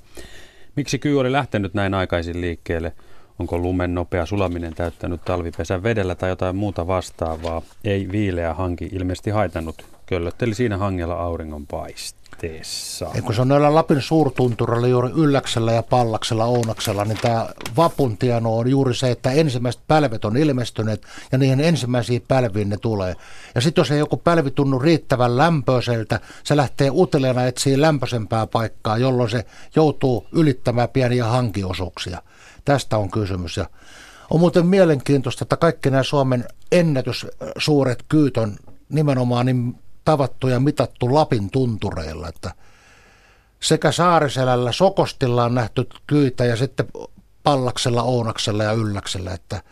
Miksi 0.77 0.99
kyy 0.99 1.20
oli 1.20 1.33
lähtenyt 1.33 1.75
näin 1.75 1.94
aikaisin 1.94 2.40
liikkeelle? 2.40 2.92
Onko 3.40 3.59
lumen 3.59 3.94
nopea 3.94 4.26
sulaminen 4.26 4.74
täyttänyt 4.74 5.24
talvipesän 5.24 5.83
vedellä 5.83 6.14
tai 6.14 6.29
jotain 6.29 6.57
muuta 6.57 6.87
vastaavaa? 6.87 7.62
Ei 7.85 8.09
viileä 8.12 8.55
hanki 8.55 8.88
ilmeisesti 8.92 9.31
haitannut. 9.31 9.85
Köllötteli 10.07 10.55
siinä 10.55 10.76
hangella 10.76 11.14
auringonpaiste 11.14 12.20
tilanteessa. 12.40 13.11
Ja 13.14 13.22
kun 13.22 13.35
se 13.35 13.40
on 13.40 13.48
näillä 13.48 13.74
Lapin 13.74 14.03
suurtunturilla 14.03 14.87
juuri 14.87 15.11
Ylläksellä 15.16 15.72
ja 15.72 15.83
Pallaksella, 15.83 16.44
Ounaksella, 16.44 17.05
niin 17.05 17.18
tämä 17.22 17.48
vapun 17.76 18.18
tieno 18.18 18.57
on 18.57 18.70
juuri 18.70 18.94
se, 18.94 19.11
että 19.11 19.31
ensimmäiset 19.31 19.83
pälvet 19.88 20.24
on 20.24 20.37
ilmestyneet 20.37 21.03
ja 21.33 21.38
niihin 21.38 21.61
ensimmäisiin 21.61 22.22
pälviin 22.29 22.68
ne 22.68 22.76
tulee. 22.76 23.16
Ja 23.55 23.61
sitten 23.61 23.83
jos 23.83 23.90
ei 23.90 23.98
joku 23.98 24.16
pälvi 24.16 24.50
tunnu 24.50 24.79
riittävän 24.79 25.37
lämpöiseltä, 25.37 26.20
se 26.44 26.57
lähtee 26.57 26.90
uteliaana 26.92 27.44
etsiä 27.44 27.81
lämpöisempää 27.81 28.46
paikkaa, 28.46 28.98
jolloin 28.98 29.31
se 29.31 29.44
joutuu 29.76 30.26
ylittämään 30.33 30.88
pieniä 30.88 31.24
hankiosuuksia. 31.24 32.22
Tästä 32.70 32.98
on 32.98 33.11
kysymys. 33.11 33.56
Ja 33.56 33.66
on 34.30 34.40
muuten 34.40 34.66
mielenkiintoista, 34.66 35.44
että 35.44 35.56
kaikki 35.56 35.90
nämä 35.90 36.02
Suomen 36.02 36.44
ennätyssuuret 36.72 38.04
kyyt 38.09 38.37
on 38.37 38.56
nimenomaan 38.88 39.46
niin 39.46 39.78
tavattu 40.04 40.48
ja 40.48 40.61
mitattu 40.61 41.14
Lapin 41.14 41.50
tuntureilla, 41.50 42.28
että 42.28 42.54
sekä 43.61 43.92
Saariselällä, 43.92 44.72
Sokostilla 44.72 45.44
on 45.44 45.54
nähty 45.54 45.88
kyitä 46.06 46.44
ja 46.44 46.56
sitten 46.56 46.87
Pallaksella, 47.42 48.02
Ounaksella 48.02 48.64
ja 48.64 48.72
Ylläksellä. 48.72 49.35
Että, 49.35 49.62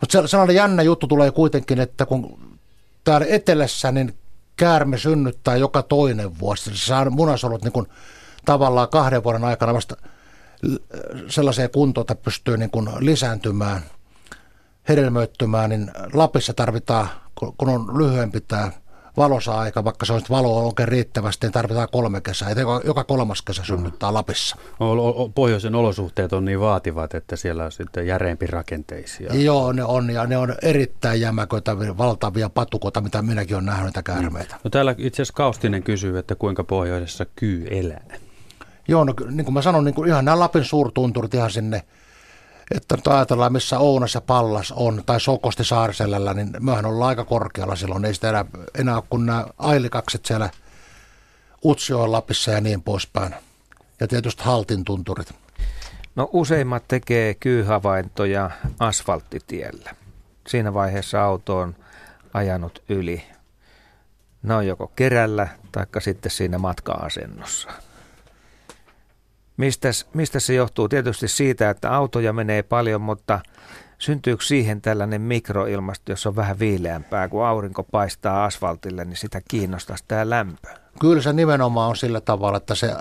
mutta 0.00 0.28
sellainen 0.28 0.56
jännä 0.56 0.82
juttu 0.82 1.06
tulee 1.06 1.30
kuitenkin, 1.30 1.80
että 1.80 2.06
kun 2.06 2.40
täällä 3.04 3.26
etelässä 3.30 3.92
niin 3.92 4.14
käärme 4.56 4.98
synnyttää 4.98 5.56
joka 5.56 5.82
toinen 5.82 6.38
vuosi. 6.38 6.76
Se 6.76 6.86
saa 6.86 7.10
munasolut 7.10 7.64
niin 7.64 7.72
kuin 7.72 7.86
tavallaan 8.44 8.88
kahden 8.88 9.24
vuoden 9.24 9.44
aikana 9.44 9.74
vasta 9.74 9.96
sellaiseen 11.28 11.70
kuntoon, 11.70 12.02
että 12.02 12.14
pystyy 12.14 12.56
niin 12.56 12.70
kuin 12.70 12.88
lisääntymään, 12.98 13.82
hedelmöittymään, 14.88 15.70
niin 15.70 15.90
Lapissa 16.12 16.54
tarvitaan, 16.54 17.08
kun 17.34 17.68
on 17.68 17.98
lyhyempi 17.98 18.40
tämä 18.40 18.70
valosa 19.16 19.58
aika, 19.58 19.84
vaikka 19.84 20.06
se 20.06 20.12
on 20.12 20.20
valoa 20.30 20.62
oikein 20.62 20.88
riittävästi, 20.88 21.46
niin 21.46 21.52
tarvitaan 21.52 21.88
kolme 21.92 22.20
kesää. 22.20 22.50
Joka, 22.50 22.80
joka 22.84 23.04
kolmas 23.04 23.42
kesä 23.42 23.64
synnyttää 23.64 24.14
Lapissa. 24.14 24.56
Pohjoisen 25.34 25.74
olosuhteet 25.74 26.32
on 26.32 26.44
niin 26.44 26.60
vaativat, 26.60 27.14
että 27.14 27.36
siellä 27.36 27.64
on 27.64 27.72
sitten 27.72 28.06
järeempi 28.06 28.46
rakenteisia. 28.46 29.34
Joo, 29.34 29.72
ne 29.72 29.84
on, 29.84 30.10
ja 30.10 30.26
ne 30.26 30.36
on 30.36 30.54
erittäin 30.62 31.20
jämäköitä, 31.20 31.78
valtavia 31.78 32.50
patukoita, 32.50 33.00
mitä 33.00 33.22
minäkin 33.22 33.56
olen 33.56 33.66
nähnyt 33.66 33.84
näitä 33.84 34.02
käärmeitä. 34.02 34.56
No 34.64 34.70
täällä 34.70 34.94
itse 34.98 35.22
asiassa 35.22 35.36
Kaustinen 35.36 35.82
kysyy, 35.82 36.18
että 36.18 36.34
kuinka 36.34 36.64
pohjoisessa 36.64 37.26
kyy 37.36 37.66
elää. 37.70 38.04
Joo, 38.90 39.04
no 39.04 39.14
niin 39.30 39.44
kuin 39.44 39.54
mä 39.54 39.62
sanon, 39.62 39.84
niin 39.84 39.94
kuin 39.94 40.08
ihan 40.08 40.24
nämä 40.24 40.38
Lapin 40.38 40.64
suurtunturit 40.64 41.34
ihan 41.34 41.50
sinne 41.50 41.82
että 42.74 42.96
nyt 42.96 43.06
ajatellaan, 43.06 43.52
missä 43.52 43.78
Ounas 43.78 44.14
ja 44.14 44.20
Pallas 44.20 44.72
on, 44.72 45.02
tai 45.06 45.20
Sokosti 45.20 45.64
Saariselällä, 45.64 46.34
niin 46.34 46.50
mehän 46.60 46.86
ollaan 46.86 47.08
aika 47.08 47.24
korkealla 47.24 47.76
silloin. 47.76 48.04
Ei 48.04 48.14
sitä 48.14 48.28
enää, 48.28 48.44
enää 48.78 48.94
ole 48.94 49.04
kuin 49.10 49.26
nämä 49.26 49.46
ailikakset 49.58 50.26
siellä 50.26 50.50
Utsjoen 51.64 52.12
Lapissa 52.12 52.50
ja 52.50 52.60
niin 52.60 52.82
poispäin. 52.82 53.34
Ja 54.00 54.08
tietysti 54.08 54.42
Haltin 54.44 54.84
tunturit. 54.84 55.34
No 56.16 56.28
useimmat 56.32 56.84
tekee 56.88 57.34
kyyhavaintoja 57.34 58.50
asfalttitiellä. 58.78 59.94
Siinä 60.48 60.74
vaiheessa 60.74 61.24
auto 61.24 61.58
on 61.58 61.76
ajanut 62.34 62.82
yli. 62.88 63.24
Ne 64.42 64.54
on 64.54 64.66
joko 64.66 64.92
kerällä 64.96 65.48
tai 65.72 65.86
sitten 65.98 66.32
siinä 66.32 66.58
matka-asennossa. 66.58 67.68
Mistäs, 69.60 70.06
mistä 70.14 70.40
se 70.40 70.54
johtuu? 70.54 70.88
Tietysti 70.88 71.28
siitä, 71.28 71.70
että 71.70 71.94
autoja 71.94 72.32
menee 72.32 72.62
paljon, 72.62 73.00
mutta 73.00 73.40
syntyykö 73.98 74.44
siihen 74.44 74.80
tällainen 74.80 75.20
mikroilmasto, 75.20 76.12
jos 76.12 76.26
on 76.26 76.36
vähän 76.36 76.58
viileämpää, 76.58 77.28
kun 77.28 77.46
aurinko 77.46 77.82
paistaa 77.82 78.44
asfaltille, 78.44 79.04
niin 79.04 79.16
sitä 79.16 79.40
kiinnostaa 79.48 79.96
tämä 80.08 80.30
lämpö? 80.30 80.68
Kyllä 81.00 81.22
se 81.22 81.32
nimenomaan 81.32 81.88
on 81.88 81.96
sillä 81.96 82.20
tavalla, 82.20 82.56
että 82.56 82.74
se, 82.74 82.94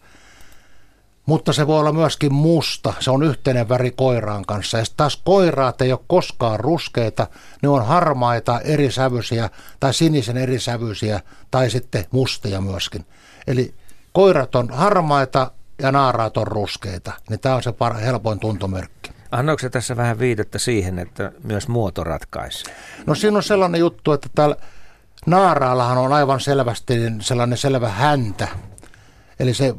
Mutta 1.26 1.52
se 1.52 1.66
voi 1.66 1.80
olla 1.80 1.92
myöskin 1.92 2.34
musta, 2.34 2.94
se 3.00 3.10
on 3.10 3.22
yhteinen 3.22 3.68
väri 3.68 3.90
koiraan 3.90 4.44
kanssa. 4.44 4.78
Ja 4.78 4.84
taas 4.96 5.22
koiraat 5.24 5.82
ei 5.82 5.92
ole 5.92 6.00
koskaan 6.06 6.60
ruskeita, 6.60 7.26
ne 7.62 7.68
on 7.68 7.86
harmaita, 7.86 8.60
erisävyisiä 8.60 9.50
tai 9.80 9.94
sinisen 9.94 10.36
erisävyisiä 10.36 11.20
tai 11.50 11.70
sitten 11.70 12.04
mustia 12.10 12.60
myöskin. 12.60 13.06
Eli 13.46 13.74
koirat 14.12 14.54
on 14.54 14.70
harmaita 14.70 15.50
ja 15.78 15.92
naaraat 15.92 16.36
on 16.36 16.46
ruskeita, 16.46 17.12
niin 17.30 17.40
tämä 17.40 17.54
on 17.54 17.62
se 17.62 17.70
par- 17.70 18.00
helpoin 18.00 18.38
tuntomerkki. 18.38 19.10
Annoiko 19.30 19.60
se 19.60 19.70
tässä 19.70 19.96
vähän 19.96 20.18
viitettä 20.18 20.58
siihen, 20.58 20.98
että 20.98 21.32
myös 21.44 21.68
muoto 21.68 22.04
ratkaisee? 22.04 22.74
No 23.06 23.14
siinä 23.14 23.36
on 23.36 23.42
sellainen 23.42 23.78
juttu, 23.78 24.12
että 24.12 24.28
täällä 24.34 24.56
naaraallahan 25.26 25.98
on 25.98 26.12
aivan 26.12 26.40
selvästi 26.40 26.94
sellainen 27.20 27.58
selvä 27.58 27.88
häntä. 27.88 28.48
Eli 29.40 29.54
se 29.54 29.74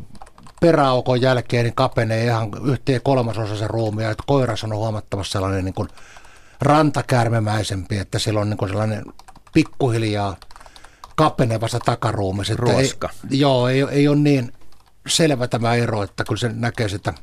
peräaukon 0.62 1.22
jälkeen 1.22 1.64
niin 1.64 1.76
kapenee 1.76 2.26
ihan 2.26 2.52
yhteen 2.64 3.02
kolmasosa 3.04 3.58
se 3.58 3.68
ruumia, 3.68 4.12
että 4.12 4.24
koiras 4.28 4.64
on 4.64 4.76
huomattavasti 4.76 5.32
sellainen 5.32 5.66
niin 5.66 5.74
kuin 5.74 5.90
rantakäärmemäisempi, 6.62 7.98
että 7.98 8.20
sillä 8.20 8.40
on 8.40 8.50
niin 8.50 8.58
kuin 8.58 8.70
sellainen 8.70 9.06
pikkuhiljaa 9.54 10.36
kapenevassa 11.16 11.80
takaruumissa. 11.80 12.54
Ruoska. 12.58 13.10
Ei, 13.32 13.40
joo, 13.40 13.68
ei, 13.68 13.86
ei 13.92 14.08
ole 14.08 14.18
niin 14.18 14.52
selvä 15.10 15.48
tämä 15.48 15.76
ero, 15.76 16.04
että 16.04 16.24
kyllä 16.24 16.40
se 16.40 16.50
näkee 16.54 16.90
sitä 16.90 17.14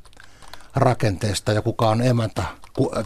rakenteesta 0.75 1.53
ja 1.53 1.63
kuka 1.63 1.89
on 1.89 2.03
emäntä 2.03 2.43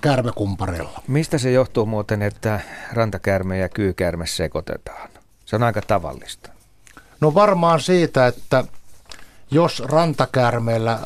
kärmekumparilla. 0.01 1.03
Mistä 1.09 1.39
se 1.39 1.51
johtuu 1.51 1.87
muuten, 1.87 2.23
että 2.23 2.61
rantakärme 2.93 3.59
ja 3.59 3.69
kyykärme 3.69 4.27
sekoitetaan? 4.27 5.11
Se 5.45 5.57
on 5.57 5.63
aika 5.63 5.83
tavallista. 5.83 6.51
No 7.21 7.35
varmaan 7.35 7.81
siitä, 7.81 8.27
että 8.27 8.65
jos 9.51 9.83
rantakärmeellä, 9.87 10.99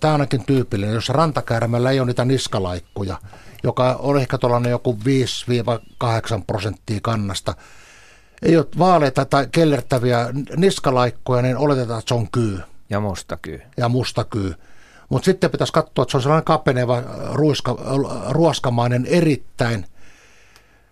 tämä 0.00 0.14
on 0.14 0.20
ainakin 0.20 0.44
tyypillinen, 0.44 0.94
jos 0.94 1.08
rantakärmeellä 1.08 1.90
ei 1.90 2.00
ole 2.00 2.06
niitä 2.06 2.24
niskalaikkuja, 2.24 3.18
joka 3.62 3.96
on 3.98 4.18
ehkä 4.18 4.38
tuollainen 4.38 4.70
joku 4.70 4.98
5-8 6.38 6.42
prosenttia 6.46 6.98
kannasta, 7.02 7.54
ei 8.42 8.56
ole 8.56 8.66
vaaleita 8.78 9.24
tai 9.24 9.48
kellertäviä 9.52 10.28
niskalaikkoja, 10.56 11.42
niin 11.42 11.56
oletetaan, 11.56 11.98
että 11.98 12.08
se 12.08 12.14
on 12.14 12.30
kyy. 12.30 12.60
Ja 12.90 13.00
mustakyy. 13.00 13.62
Ja 13.76 13.88
mustakyy. 13.88 14.54
Mutta 15.08 15.24
sitten 15.24 15.50
pitäisi 15.50 15.72
katsoa, 15.72 16.02
että 16.02 16.10
se 16.10 16.16
on 16.16 16.22
sellainen 16.22 16.44
kapeneva, 16.44 17.02
ruiska, 17.32 17.76
ruoskamainen, 18.28 19.06
erittäin 19.06 19.86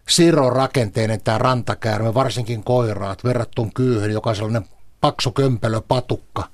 sirorakenteinen 0.08 1.20
tämä 1.20 1.38
rantakäärme, 1.38 2.14
varsinkin 2.14 2.64
koiraat, 2.64 3.24
verrattuna 3.24 3.70
kyyhyn, 3.74 4.12
joka 4.12 4.30
on 4.30 4.36
sellainen 4.36 4.64
paksu 5.00 5.30
kömpelö 5.30 5.80
patukka. 5.88 6.44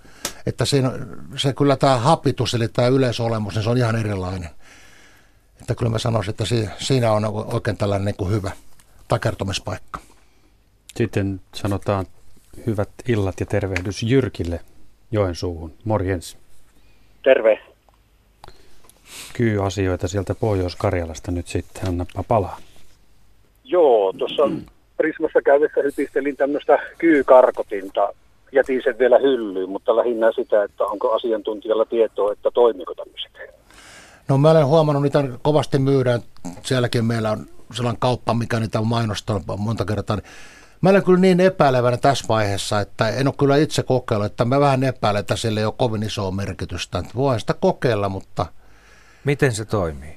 Että 0.46 0.64
siinä, 0.64 0.92
se 1.36 1.52
kyllä 1.52 1.76
tämä 1.76 1.98
hapitus, 1.98 2.54
eli 2.54 2.68
tämä 2.68 2.88
yleisolemus, 2.88 3.54
niin 3.54 3.62
se 3.62 3.70
on 3.70 3.78
ihan 3.78 3.96
erilainen. 3.96 4.50
Että 5.60 5.74
kyllä 5.74 5.92
mä 5.92 5.98
sanoisin, 5.98 6.30
että 6.30 6.44
siinä 6.78 7.12
on 7.12 7.24
oikein 7.24 7.76
tällainen 7.76 8.04
niin 8.04 8.16
kuin 8.16 8.30
hyvä 8.30 8.50
takertumispaikka. 9.08 10.00
Sitten 10.96 11.40
sanotaan 11.54 12.06
hyvät 12.66 12.90
illat 13.08 13.40
ja 13.40 13.46
tervehdys 13.46 14.02
Jyrkille 14.02 14.60
Joensuuhun. 15.12 15.72
Morjens. 15.84 16.36
Terve. 17.22 17.58
Kyy-asioita 19.32 20.08
sieltä 20.08 20.34
Pohjois-Karjalasta 20.34 21.30
nyt 21.30 21.46
sitten, 21.46 21.88
annapa 21.88 22.22
palaa. 22.28 22.58
Joo, 23.64 24.12
tuossa 24.12 24.42
Prismassa 24.96 25.42
käydessä 25.42 25.80
hypistelin 25.82 26.36
tämmöistä 26.36 26.78
kyykarkotinta. 26.98 28.08
Jätin 28.52 28.80
sen 28.84 28.98
vielä 28.98 29.18
hyllyyn, 29.18 29.68
mutta 29.68 29.96
lähinnä 29.96 30.32
sitä, 30.32 30.64
että 30.64 30.84
onko 30.84 31.12
asiantuntijalla 31.12 31.84
tietoa, 31.84 32.32
että 32.32 32.50
toimiko 32.50 32.94
tämmöiset. 32.94 33.32
No 34.28 34.38
mä 34.38 34.50
olen 34.50 34.66
huomannut, 34.66 35.02
niitä 35.02 35.24
kovasti 35.42 35.78
myydään. 35.78 36.20
Sielläkin 36.62 37.04
meillä 37.04 37.30
on 37.30 37.46
sellainen 37.74 38.00
kauppa, 38.00 38.34
mikä 38.34 38.60
niitä 38.60 38.78
on 38.80 38.86
mainostanut 38.86 39.42
monta 39.58 39.84
kertaa. 39.84 40.18
Mä 40.84 40.90
olen 40.90 41.04
kyllä 41.04 41.18
niin 41.18 41.40
epäilevänä 41.40 41.96
tässä 41.96 42.24
vaiheessa, 42.28 42.80
että 42.80 43.08
en 43.08 43.28
ole 43.28 43.34
kyllä 43.38 43.56
itse 43.56 43.82
kokeillut, 43.82 44.26
että 44.26 44.44
mä 44.44 44.60
vähän 44.60 44.84
epäilen, 44.84 45.20
että 45.20 45.36
sillä 45.36 45.60
ei 45.60 45.66
ole 45.66 45.74
kovin 45.76 46.02
isoa 46.02 46.30
merkitystä. 46.30 47.02
Voin 47.14 47.40
sitä 47.40 47.54
kokeilla, 47.54 48.08
mutta... 48.08 48.46
Miten 49.24 49.52
se 49.52 49.64
toimii? 49.64 50.16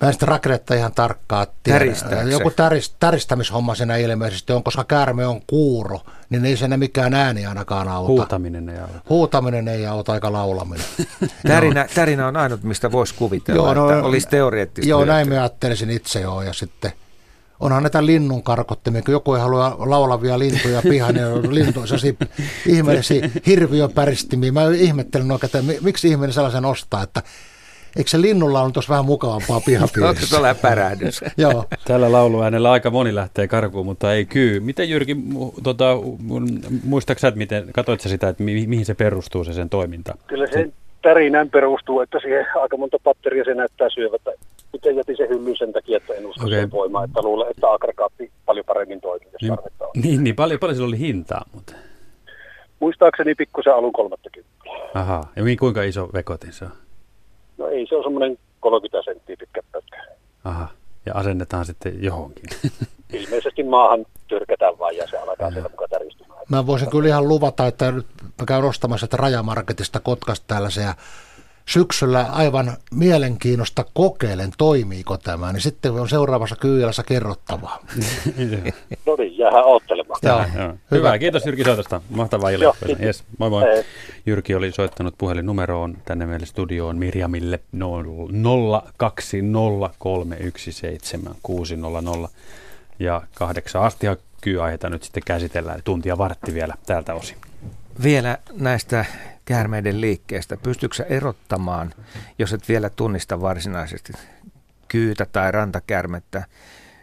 Mä 0.00 0.08
en 0.08 0.12
sitä 0.12 0.26
rakennetta 0.26 0.74
ihan 0.74 0.92
tarkkaa 0.92 1.46
tiedä. 1.62 1.84
Joku 2.30 2.50
tärist, 2.50 2.94
täristämishomma 3.00 3.74
siinä 3.74 3.96
ilmeisesti 3.96 4.52
on, 4.52 4.62
koska 4.62 4.84
käärme 4.84 5.26
on 5.26 5.40
kuuro, 5.46 6.00
niin 6.30 6.44
ei 6.44 6.56
sen 6.56 6.78
mikään 6.78 7.14
ääni 7.14 7.46
ainakaan 7.46 7.88
auta. 7.88 8.08
Huutaminen 8.08 8.68
ei 8.68 8.78
auta. 8.78 9.00
Huutaminen 9.08 9.68
ei 9.68 9.86
auta, 9.86 10.12
aika 10.12 10.32
laulaminen. 10.32 10.86
tärinä, 11.48 11.86
tärinä 11.94 12.26
on 12.26 12.36
ainut, 12.36 12.62
mistä 12.62 12.92
voisi 12.92 13.14
kuvitella, 13.14 13.62
joo, 13.62 13.74
no, 13.74 13.90
että 13.90 14.04
olisi 14.04 14.28
teoreettista. 14.28 14.88
Joo, 14.88 15.04
näin 15.04 15.28
mä 15.28 15.34
ajattelisin 15.34 15.90
itse 15.90 16.20
joo, 16.20 16.42
ja 16.42 16.52
sitten 16.52 16.92
onhan 17.60 17.82
näitä 17.82 18.06
linnun 18.06 18.42
karkottimia, 18.42 19.02
kun 19.02 19.12
joku 19.12 19.34
ei 19.34 19.40
halua 19.40 19.76
laulavia 19.78 20.38
lintuja 20.38 20.82
pihan, 20.82 21.14
niin 21.14 21.54
lintu, 21.54 21.86
se 21.86 22.14
ihmeellisiä 22.66 23.30
hirviöpäristimiä. 23.46 24.52
Mä 24.52 24.60
ihmettelen 24.74 25.32
oikein, 25.32 25.50
että 25.54 25.72
miksi 25.82 26.08
ihminen 26.08 26.32
sellaisen 26.32 26.64
ostaa, 26.64 27.02
että 27.02 27.22
Eikö 27.96 28.10
se 28.10 28.20
linnulla 28.20 28.60
on 28.60 28.72
tuossa 28.72 28.90
vähän 28.90 29.04
mukavampaa 29.04 29.60
pihapiirissä? 29.66 30.08
Onko 30.08 30.20
tuolla 30.30 30.54
pärähdys? 30.54 31.20
Joo. 31.36 31.64
Tällä 31.84 32.12
lauluäänellä 32.12 32.70
aika 32.70 32.90
moni 32.90 33.14
lähtee 33.14 33.48
karkuun, 33.48 33.86
mutta 33.86 34.14
ei 34.14 34.24
kyy. 34.24 34.60
Miten 34.60 34.90
Jyrki, 34.90 35.16
tota, 35.62 35.84
muistaaksä, 36.84 37.28
että 37.28 37.38
miten, 37.38 37.64
katsoit 37.72 38.00
sitä, 38.00 38.28
että 38.28 38.42
mi- 38.42 38.66
mihin 38.66 38.84
se 38.84 38.94
perustuu 38.94 39.44
se 39.44 39.52
sen 39.52 39.68
toiminta? 39.68 40.14
Kyllä 40.26 40.46
se 40.46 40.70
tärinään 41.02 41.50
perustuu, 41.50 42.00
että 42.00 42.18
siihen 42.20 42.46
aika 42.62 42.76
monta 42.76 42.96
patteria 43.04 43.44
se 43.44 43.54
näyttää 43.54 43.88
syövätä. 43.90 44.30
Miten 44.72 44.96
jätin 44.96 45.16
se 45.16 45.28
hyllyyn 45.28 45.56
sen 45.56 45.72
takia, 45.72 45.96
että 45.96 46.14
en 46.14 46.26
usko 46.26 46.46
okay. 46.46 46.60
sen 46.60 46.70
voimaa, 46.70 47.04
että 47.04 47.22
luulen, 47.22 47.50
että 47.50 47.72
aggregaatti 47.72 48.32
paljon 48.46 48.64
paremmin 48.66 49.00
toimii, 49.00 49.28
jos 49.32 49.42
niin, 49.42 49.54
tarvetta 49.54 49.84
on. 49.84 49.90
Niin, 50.02 50.24
niin 50.24 50.36
paljon, 50.36 50.60
paljon 50.60 50.76
sillä 50.76 50.88
oli 50.88 50.98
hintaa, 50.98 51.44
mutta... 51.54 51.72
Muistaakseni 52.80 53.34
pikkusen 53.34 53.74
alun 53.74 53.92
30. 53.92 54.50
Aha, 54.94 55.24
ja 55.36 55.42
kuinka 55.60 55.82
iso 55.82 56.08
vekotin 56.12 56.52
se 56.52 56.64
on? 56.64 56.70
No 57.58 57.66
ei, 57.66 57.86
se 57.86 57.96
on 57.96 58.02
semmoinen 58.02 58.38
30 58.60 59.02
senttiä 59.04 59.36
pitkä 59.38 59.60
pätkä. 59.72 60.04
Aha, 60.44 60.68
ja 61.06 61.14
asennetaan 61.14 61.64
sitten 61.64 62.02
johonkin. 62.02 62.44
Ilmeisesti 63.12 63.62
maahan 63.62 64.06
tyrkätään 64.28 64.78
vaan 64.78 64.96
ja 64.96 65.06
se 65.06 65.18
alkaa 65.18 65.50
siellä 65.50 65.68
mukaan 65.68 65.90
täristymään. 65.90 66.40
Mä 66.48 66.66
voisin 66.66 66.90
kyllä 66.90 67.08
ihan 67.08 67.28
luvata, 67.28 67.66
että 67.66 67.92
nyt 67.92 68.06
mä 68.40 68.46
käyn 68.46 68.64
ostamassa 68.64 69.04
että 69.04 69.16
Rajamarketista 69.16 70.00
Kotkasta 70.00 70.54
tällaisia 70.54 70.94
syksyllä 71.70 72.26
aivan 72.32 72.76
mielenkiinnosta 72.94 73.84
kokeilen, 73.94 74.50
toimiiko 74.58 75.16
tämä, 75.16 75.52
niin 75.52 75.60
sitten 75.60 75.92
on 75.92 76.08
seuraavassa 76.08 76.56
kyyjälässä 76.56 77.02
kerrottavaa. 77.02 77.78
no 79.06 79.16
niin, 79.18 79.38
jäähän 79.38 79.64
oottelemaan. 79.64 80.20
Joo, 80.22 80.36
joo. 80.38 80.46
Hyvä. 80.56 80.76
Hyvä, 80.90 81.18
kiitos 81.18 81.46
Jyrki 81.46 81.64
soitosta. 81.64 82.00
Mahtavaa 82.10 82.50
iltaa. 82.50 82.74
Yes, 83.02 83.24
moi 83.38 83.50
moi. 83.50 83.62
Hei. 83.62 83.84
Jyrki 84.26 84.54
oli 84.54 84.72
soittanut 84.72 85.14
puhelinnumeroon 85.18 85.96
tänne 86.04 86.26
meille 86.26 86.46
studioon 86.46 86.96
Mirjamille 86.96 87.60
020317600 92.24 92.30
ja 92.98 93.22
kahdeksan 93.34 93.82
asti 93.82 94.06
kyy-aiheita 94.40 94.90
nyt 94.90 95.02
sitten 95.02 95.22
käsitellään 95.26 95.80
tuntia 95.84 96.18
vartti 96.18 96.54
vielä 96.54 96.74
tältä 96.86 97.14
osin. 97.14 97.36
Vielä 98.02 98.38
näistä 98.52 99.04
käärmeiden 99.50 100.00
liikkeestä. 100.00 100.56
Pystyykö 100.56 101.04
erottamaan, 101.08 101.94
jos 102.38 102.52
et 102.52 102.68
vielä 102.68 102.90
tunnista 102.90 103.40
varsinaisesti 103.40 104.12
kyytä 104.88 105.26
tai 105.32 105.52
rantakärmettä, 105.52 106.44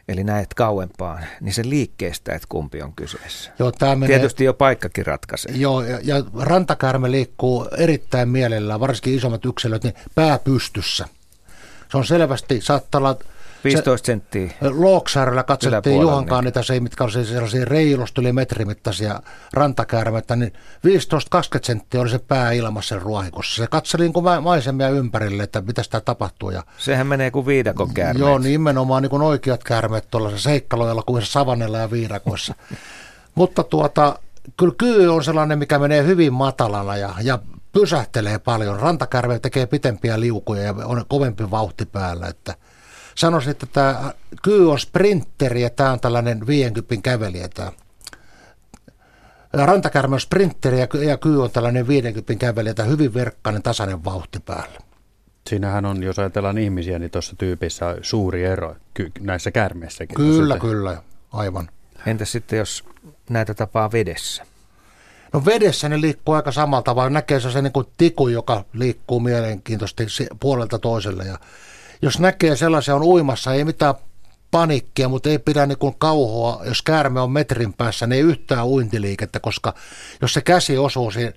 eli 0.07 0.23
näet 0.23 0.53
kauempaan, 0.53 1.23
niin 1.41 1.53
sen 1.53 1.69
liikkeestä, 1.69 2.35
että 2.35 2.47
kumpi 2.49 2.81
on 2.81 2.93
kyseessä. 2.93 3.51
Joo, 3.59 3.71
tämä 3.71 3.95
menee, 3.95 4.17
Tietysti 4.17 4.43
jo 4.43 4.53
paikkakin 4.53 5.05
ratkaisee. 5.05 5.51
Joo, 5.55 5.81
ja, 5.81 5.99
ja 6.03 6.23
rantakärme 6.39 7.11
liikkuu 7.11 7.67
erittäin 7.77 8.29
mielellään, 8.29 8.79
varsinkin 8.79 9.15
isommat 9.15 9.45
yksilöt, 9.45 9.83
niin 9.83 9.95
pää 10.15 10.39
pystyssä. 10.39 11.07
Se 11.91 11.97
on 11.97 12.05
selvästi, 12.05 12.61
saattaa 12.61 12.99
olla 12.99 13.17
15 13.73 14.05
senttiä. 14.05 14.51
Looksaarella 14.61 15.43
katsottiin 15.43 16.01
Juhankaan 16.01 16.43
niitä, 16.43 16.63
se, 16.63 16.79
mitkä 16.79 17.03
oli 17.03 17.25
sellaisia 17.25 17.65
reilusti 17.65 18.21
yli 18.21 18.33
metrimittaisia 18.33 19.19
rantakäärmettä, 19.53 20.35
niin 20.35 20.53
15-20 20.53 20.57
senttiä 21.63 22.01
oli 22.01 22.09
se 22.09 22.19
pää 22.19 22.51
ilmassa 22.51 22.99
ruohikossa. 22.99 23.63
Se 23.63 23.67
katseli 23.67 24.03
niin 24.03 24.13
kuin 24.13 24.43
maisemia 24.43 24.89
ympärille, 24.89 25.43
että 25.43 25.61
mitä 25.61 25.83
sitä 25.83 26.01
tapahtuu. 26.01 26.49
Ja, 26.49 26.63
Sehän 26.77 27.07
menee 27.07 27.31
kuin 27.31 27.45
viidakon 27.45 27.93
käärmeet. 27.93 28.19
Joo, 28.19 28.37
nimenomaan 28.37 29.03
niin 29.03 29.09
kuin 29.09 29.21
oikeat 29.21 29.63
käärmeet 29.63 30.07
tuollaisessa 30.11 30.49
seikkaloilla 30.49 31.03
kuin 31.03 31.25
savannella 31.25 31.77
ja 31.77 31.91
viidakoissa. 31.91 32.53
Mutta 33.35 33.63
tuota, 33.63 34.19
kyllä 34.57 34.73
kyy 34.77 35.13
on 35.13 35.23
sellainen, 35.23 35.59
mikä 35.59 35.79
menee 35.79 36.03
hyvin 36.03 36.33
matalana 36.33 36.97
ja, 36.97 37.13
ja 37.21 37.39
pysähtelee 37.71 38.39
paljon. 38.39 38.79
Rantakärme 38.79 39.39
tekee 39.39 39.65
pitempiä 39.65 40.19
liukuja 40.19 40.63
ja 40.63 40.73
on 40.85 41.05
kovempi 41.07 41.51
vauhti 41.51 41.85
päällä. 41.85 42.27
Että 42.27 42.55
sanoisin, 43.17 43.51
että 43.51 43.65
tämä 43.65 44.13
kyy 44.43 44.71
on 44.71 44.79
sprinteri 44.79 45.61
ja 45.61 45.69
tämä 45.69 45.91
on 45.91 45.99
tällainen 45.99 46.47
50 46.47 47.03
kävelijä 47.03 47.49
tämä. 47.49 47.71
Rantakärme 49.53 50.13
on 50.13 50.21
sprinteri 50.21 50.79
ja 51.07 51.17
kyy 51.17 51.43
on 51.43 51.51
tällainen 51.51 51.87
50 51.87 52.45
kävelijä, 52.45 52.73
tämä 52.73 52.89
hyvin 52.89 53.13
verkkainen 53.13 53.63
tasainen 53.63 54.05
vauhti 54.05 54.39
päällä. 54.39 54.79
Siinähän 55.49 55.85
on, 55.85 56.03
jos 56.03 56.19
ajatellaan 56.19 56.57
ihmisiä, 56.57 56.99
niin 56.99 57.11
tuossa 57.11 57.35
tyypissä 57.35 57.87
on 57.87 57.97
suuri 58.01 58.45
ero 58.45 58.75
näissä 59.19 59.51
käärmeissäkin. 59.51 60.15
Kyllä, 60.15 60.59
kyllä, 60.59 61.01
aivan. 61.33 61.69
Entä 62.05 62.25
sitten, 62.25 62.59
jos 62.59 62.83
näitä 63.29 63.53
tapaa 63.53 63.91
vedessä? 63.91 64.43
No 65.33 65.45
vedessä 65.45 65.89
ne 65.89 66.01
liikkuu 66.01 66.35
aika 66.35 66.51
samalta 66.51 66.83
tavalla. 66.83 67.09
Näkee 67.09 67.39
se 67.39 67.61
niin 67.61 67.73
kuin 67.73 67.87
tiku, 67.97 68.27
joka 68.27 68.65
liikkuu 68.73 69.19
mielenkiintoisesti 69.19 70.27
puolelta 70.39 70.79
toiselle. 70.79 71.23
Ja 71.25 71.39
jos 72.01 72.19
näkee 72.19 72.55
sellaisia 72.55 72.95
on 72.95 73.03
uimassa, 73.03 73.53
ei 73.53 73.65
mitään 73.65 73.95
panikkia, 74.51 75.09
mutta 75.09 75.29
ei 75.29 75.39
pidä 75.39 75.65
niin 75.65 75.77
kuin 75.77 75.95
kauhoa, 75.97 76.61
jos 76.65 76.81
käärme 76.81 77.21
on 77.21 77.31
metrin 77.31 77.73
päässä, 77.73 78.07
niin 78.07 78.15
ei 78.15 78.21
yhtään 78.21 78.65
uintiliikettä, 78.67 79.39
koska 79.39 79.73
jos 80.21 80.33
se 80.33 80.41
käsi 80.41 80.77
osuu 80.77 81.11
siihen 81.11 81.33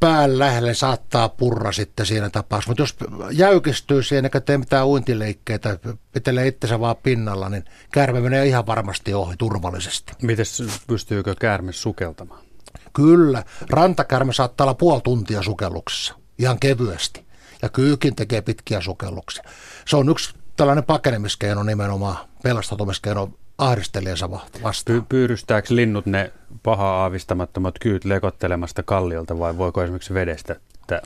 pään 0.00 0.38
lähelle 0.38 0.74
saattaa 0.74 1.28
purra 1.28 1.72
sitten 1.72 2.06
siinä 2.06 2.30
tapauksessa. 2.30 2.70
Mutta 2.70 2.82
jos 2.82 2.96
jäykistyy 3.30 4.02
siihen 4.02 4.24
eikä 4.24 4.40
tee 4.40 4.58
mitään 4.58 4.86
uintileikkeitä, 4.86 5.78
pitelee 6.12 6.46
itsensä 6.46 6.80
vaan 6.80 6.96
pinnalla, 7.02 7.48
niin 7.48 7.64
käärme 7.92 8.20
menee 8.20 8.46
ihan 8.46 8.66
varmasti 8.66 9.14
ohi 9.14 9.36
turvallisesti. 9.36 10.12
Miten 10.22 10.46
pystyykö 10.86 11.34
käärme 11.40 11.72
sukeltamaan? 11.72 12.44
Kyllä. 12.92 13.44
Rantakärme 13.70 14.32
saattaa 14.32 14.64
olla 14.64 14.74
puoli 14.74 15.00
tuntia 15.00 15.42
sukelluksessa, 15.42 16.14
ihan 16.38 16.58
kevyesti. 16.60 17.31
Ja 17.62 17.68
kyykin 17.68 18.16
tekee 18.16 18.42
pitkiä 18.42 18.80
sukelluksia. 18.80 19.44
Se 19.86 19.96
on 19.96 20.08
yksi 20.08 20.34
tällainen 20.56 20.84
pakenemiskeino 20.84 21.62
nimenomaan, 21.62 22.16
pelastautumiskeino 22.42 23.28
ahdistelijansa 23.58 24.30
vastaan. 24.62 24.98
Py- 24.98 25.06
pyyrystääkö 25.08 25.74
linnut 25.74 26.06
ne 26.06 26.32
paha 26.62 26.86
aavistamattomat 26.86 27.78
kyyt 27.78 28.04
lekottelemasta 28.04 28.82
kalliolta 28.82 29.38
vai 29.38 29.58
voiko 29.58 29.82
esimerkiksi 29.82 30.14
vedestä 30.14 30.56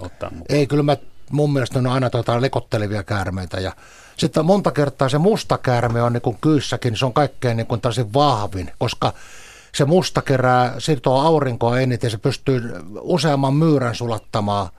ottaa 0.01 0.31
mukaan? 0.31 0.47
Ei, 0.49 0.67
kyllä 0.67 0.83
mä, 0.83 0.97
mun 1.31 1.53
mielestä 1.53 1.81
ne 1.81 1.89
on 1.89 1.95
aina 1.95 2.11
tuota 2.11 2.41
lekottelevia 2.41 3.03
käärmeitä 3.03 3.61
ja 3.61 3.73
sitten 4.17 4.45
monta 4.45 4.71
kertaa 4.71 5.09
se 5.09 5.19
musta 5.19 5.59
käärme 5.59 6.03
on 6.03 6.13
niin 6.13 6.21
kuin 6.21 6.39
kyyssäkin, 6.41 6.97
se 6.97 7.07
on 7.07 7.13
kaikkein 7.13 7.57
niin 7.57 7.67
kuin 7.67 7.81
vahvin, 8.15 8.71
koska 8.79 9.13
se 9.75 9.85
musta 9.85 10.23
kerää, 10.23 10.75
sitoo 10.79 11.21
aurinkoa 11.21 11.81
eniten, 11.81 12.11
se 12.11 12.19
pystyy 12.19 12.73
useamman 13.01 13.55
myyrän 13.55 13.95
sulattamaan– 13.95 14.69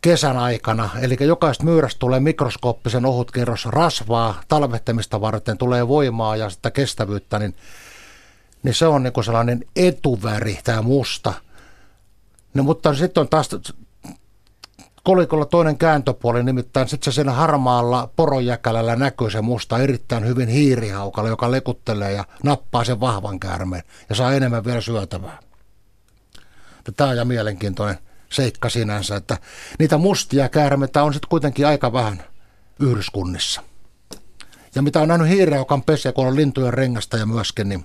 kesän 0.00 0.36
aikana. 0.36 0.90
Eli 1.00 1.16
jokaista 1.20 1.64
myyrästä 1.64 1.98
tulee 1.98 2.20
mikroskooppisen 2.20 3.06
ohut 3.06 3.30
kerros 3.30 3.66
rasvaa 3.66 4.40
talvehtamista 4.48 5.20
varten, 5.20 5.58
tulee 5.58 5.88
voimaa 5.88 6.36
ja 6.36 6.50
sitä 6.50 6.70
kestävyyttä, 6.70 7.38
niin, 7.38 7.56
niin 8.62 8.74
se 8.74 8.86
on 8.86 9.02
niin 9.02 9.24
sellainen 9.24 9.64
etuväri, 9.76 10.58
tämä 10.64 10.82
musta. 10.82 11.32
No, 12.54 12.62
mutta 12.62 12.94
sitten 12.94 13.20
on 13.20 13.28
taas 13.28 13.48
kolikolla 15.04 15.46
toinen 15.46 15.78
kääntöpuoli, 15.78 16.42
nimittäin 16.42 16.88
sitten 16.88 17.12
se 17.12 17.14
siinä 17.14 17.32
harmaalla 17.32 18.10
poronjäkälällä 18.16 18.96
näkyy 18.96 19.30
se 19.30 19.40
musta 19.40 19.78
erittäin 19.78 20.26
hyvin 20.26 20.48
hiirihaukalla, 20.48 21.28
joka 21.28 21.50
lekuttelee 21.50 22.12
ja 22.12 22.24
nappaa 22.44 22.84
sen 22.84 23.00
vahvan 23.00 23.40
käärmeen 23.40 23.82
ja 24.08 24.14
saa 24.14 24.32
enemmän 24.32 24.64
vielä 24.64 24.80
syötävää. 24.80 25.38
Tämä 26.96 27.10
on 27.10 27.16
ja 27.16 27.24
mielenkiintoinen 27.24 27.98
seikka 28.32 28.68
sinänsä, 28.68 29.16
että 29.16 29.38
niitä 29.78 29.98
mustia 29.98 30.48
käärmeitä 30.48 31.02
on 31.02 31.12
sitten 31.12 31.28
kuitenkin 31.28 31.66
aika 31.66 31.92
vähän 31.92 32.22
yhdyskunnissa. 32.80 33.62
Ja 34.74 34.82
mitä 34.82 35.00
on 35.00 35.08
nähnyt 35.08 35.28
hiireukan 35.28 35.82
pesiä, 35.82 36.12
kun 36.12 36.26
on 36.26 36.36
lintujen 36.36 36.74
rengasta 36.74 37.16
ja 37.16 37.26
myöskin, 37.26 37.68
niin 37.68 37.84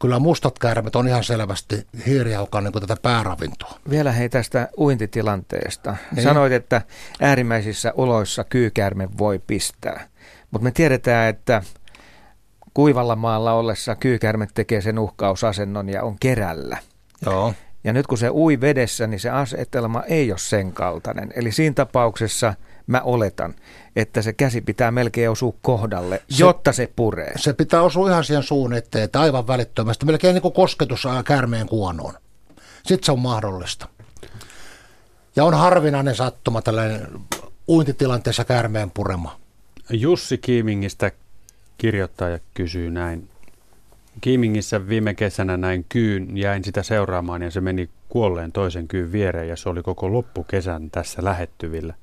kyllä 0.00 0.18
mustat 0.18 0.58
käärmet 0.58 0.96
on 0.96 1.08
ihan 1.08 1.24
selvästi 1.24 1.86
hiiriaukan 2.06 2.64
niin 2.64 2.72
tätä 2.72 2.96
pääravintoa. 3.02 3.78
Vielä 3.90 4.12
hei 4.12 4.28
tästä 4.28 4.68
uintitilanteesta. 4.78 5.96
Ei. 6.16 6.22
Sanoit, 6.22 6.52
että 6.52 6.82
äärimmäisissä 7.20 7.92
oloissa 7.96 8.44
kyykäärme 8.44 9.08
voi 9.18 9.38
pistää. 9.38 10.08
Mutta 10.50 10.64
me 10.64 10.70
tiedetään, 10.70 11.28
että 11.28 11.62
kuivalla 12.74 13.16
maalla 13.16 13.52
ollessa 13.52 13.96
kyykäärme 13.96 14.48
tekee 14.54 14.80
sen 14.80 14.98
uhkausasennon 14.98 15.88
ja 15.88 16.02
on 16.02 16.16
kerällä. 16.20 16.78
Joo. 17.26 17.54
Ja 17.84 17.92
nyt 17.92 18.06
kun 18.06 18.18
se 18.18 18.30
ui 18.30 18.60
vedessä, 18.60 19.06
niin 19.06 19.20
se 19.20 19.30
asetelma 19.30 20.02
ei 20.02 20.32
ole 20.32 20.38
sen 20.38 20.72
kaltainen. 20.72 21.32
Eli 21.36 21.52
siinä 21.52 21.74
tapauksessa 21.74 22.54
mä 22.86 23.00
oletan, 23.00 23.54
että 23.96 24.22
se 24.22 24.32
käsi 24.32 24.60
pitää 24.60 24.90
melkein 24.90 25.30
osua 25.30 25.54
kohdalle, 25.62 26.22
se, 26.30 26.44
jotta 26.44 26.72
se 26.72 26.92
puree. 26.96 27.32
Se 27.36 27.52
pitää 27.52 27.82
osua 27.82 28.10
ihan 28.10 28.24
siihen 28.24 28.42
suun 28.42 28.74
eteen, 28.74 29.04
että 29.04 29.20
aivan 29.20 29.46
välittömästi, 29.46 30.06
melkein 30.06 30.34
niin 30.34 30.42
kuin 30.42 30.54
kosketus 30.54 31.06
käärmeen 31.24 31.66
kuonoon. 31.66 32.14
Sitten 32.86 33.04
se 33.04 33.12
on 33.12 33.18
mahdollista. 33.18 33.88
Ja 35.36 35.44
on 35.44 35.54
harvinainen 35.54 36.14
sattuma 36.14 36.62
tällainen 36.62 37.08
uintitilanteessa 37.68 38.44
käärmeen 38.44 38.90
purema. 38.90 39.40
Jussi 39.90 40.38
Kiimingistä 40.38 41.10
kirjoittaja 41.78 42.38
kysyy 42.54 42.90
näin. 42.90 43.28
Kiimingissä 44.20 44.88
viime 44.88 45.14
kesänä 45.14 45.56
näin 45.56 45.86
kyyn, 45.88 46.36
jäin 46.36 46.64
sitä 46.64 46.82
seuraamaan 46.82 47.42
ja 47.42 47.50
se 47.50 47.60
meni 47.60 47.90
kuolleen 48.08 48.52
toisen 48.52 48.88
kyyn 48.88 49.12
viereen 49.12 49.48
ja 49.48 49.56
se 49.56 49.68
oli 49.68 49.82
koko 49.82 50.12
loppukesän 50.12 50.90
tässä 50.90 51.24
lähettyvillä. 51.24 51.94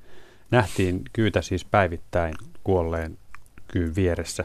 Nähtiin 0.50 1.02
kyytä 1.12 1.42
siis 1.42 1.64
päivittäin 1.64 2.34
kuolleen 2.64 3.18
kyyn 3.68 3.94
vieressä. 3.94 4.44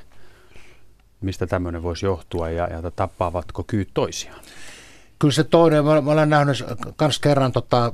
Mistä 1.21 1.47
tämmöinen 1.47 1.83
voisi 1.83 2.05
johtua 2.05 2.49
ja, 2.49 2.67
ja 2.67 2.91
tappaavatko 2.91 3.63
kyyt 3.63 3.89
toisiaan? 3.93 4.39
Kyllä 5.19 5.33
se 5.33 5.43
toinen, 5.43 5.85
mä, 5.85 6.01
mä 6.01 6.11
olen 6.11 6.29
nähnyt 6.29 6.63
myös 7.01 7.19
kerran 7.19 7.51
tota, 7.51 7.93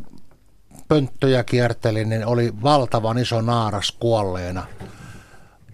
pönttöjä 0.88 1.44
kiertelin, 1.44 2.10
niin 2.10 2.26
oli 2.26 2.54
valtavan 2.64 3.18
iso 3.18 3.42
naaras 3.42 3.92
kuolleena 3.92 4.66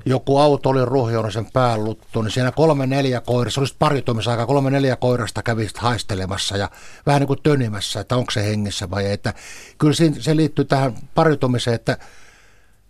joku 0.06 0.38
auto 0.38 0.70
oli 0.70 0.86
ruhjonnut 0.86 1.34
sen 1.34 1.52
päälluttu, 1.54 2.22
niin 2.22 2.32
siinä 2.32 2.52
kolme 2.52 2.88
neljä 2.88 3.22
koirasta, 3.22 3.62
olisi 3.62 3.76
paritumisaika, 3.80 4.45
kolme 4.45 4.70
neljä 4.70 4.95
koirasta 4.95 5.43
kävi 5.43 5.68
haistelemassa 5.78 6.58
ja 6.58 6.70
vähän 7.06 7.20
niin 7.20 7.28
kuin 7.28 7.39
tönimässä, 7.43 8.00
että 8.00 8.18
onko 8.18 8.32
se 8.32 8.45
hengissä 8.45 8.89
vai 8.89 9.06
ei. 9.06 9.14
Että 9.14 9.34
kyllä 9.78 9.93
se 10.20 10.36
liittyy 10.36 10.66
tähän 10.66 10.93
paritumiseen, 11.16 11.76
että 11.76 11.97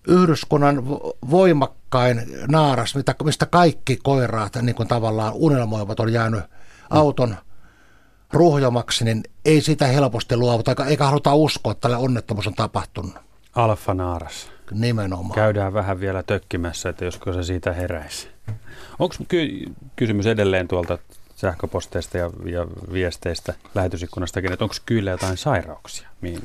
Yhdyskunnan 0.07 0.89
voimakkain 1.30 2.22
naaras, 2.47 2.95
mistä 3.24 3.45
kaikki 3.45 3.97
koiraat 4.03 4.55
niin 4.62 4.76
kuin 4.76 4.88
tavallaan 4.88 5.34
unelmoivat, 5.36 5.99
on 5.99 6.14
jäänyt 6.14 6.43
auton 6.89 7.36
ruhjomaksi, 8.34 9.05
niin 9.05 9.24
ei 9.45 9.62
sitä 9.62 9.88
helposti 9.88 10.38
luovuta, 10.38 10.86
eikä 10.86 11.05
haluta 11.05 11.34
uskoa, 11.34 11.72
että 11.72 11.82
tällä 11.82 11.97
onnettomuus 11.97 12.47
on 12.47 12.53
tapahtunut. 12.53 13.14
Alfa 13.55 13.93
naaras. 13.93 14.51
Nimenomaan. 14.72 15.36
Käydään 15.36 15.74
vähän 15.74 15.99
vielä 15.99 16.24
tökkimässä, 16.24 16.89
että 16.89 17.05
josko 17.05 17.34
se 17.34 17.43
siitä 17.43 17.74
heräisi. 17.74 18.28
Onko 18.99 19.15
ky- 19.28 19.65
kysymys 19.95 20.26
edelleen 20.26 20.67
tuolta 20.67 20.97
sähköposteista 21.36 22.17
ja, 22.17 22.30
ja 22.45 22.67
viesteistä 22.93 23.53
lähetysikkunastakin, 23.76 24.51
että 24.51 24.65
onko 24.65 24.76
kyllä 24.86 25.11
jotain 25.11 25.38
sairauksia? 25.38 26.09
Mihin, 26.22 26.41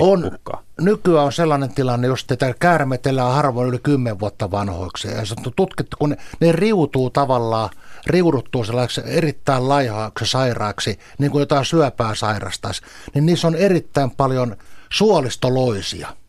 on. 0.00 0.22
Pukkaa? 0.22 0.62
Nykyään 0.80 1.24
on 1.24 1.32
sellainen 1.32 1.74
tilanne, 1.74 2.08
jos 2.08 2.24
tätä 2.24 2.54
käärmeet 2.60 3.06
elää 3.06 3.32
harvoin 3.32 3.68
yli 3.68 3.78
10 3.78 4.20
vuotta 4.20 4.50
vanhoiksi. 4.50 5.08
Ja 5.08 5.24
se 5.24 5.34
on 5.46 5.52
tutkittu, 5.56 5.96
kun 6.00 6.10
ne, 6.10 6.16
ne 6.40 6.52
riutuu 6.52 7.10
tavallaan, 7.10 7.70
riuduttuu 8.06 8.64
sellaiseksi 8.64 9.10
erittäin 9.10 9.68
laihaaksi 9.68 10.26
sairaaksi, 10.26 10.98
niin 11.18 11.30
kuin 11.30 11.40
jotain 11.40 11.64
syöpää 11.64 12.14
sairastaisi, 12.14 12.82
niin 13.14 13.26
niissä 13.26 13.48
on 13.48 13.54
erittäin 13.54 14.10
paljon 14.10 14.56
suolistoloisia– 14.90 16.08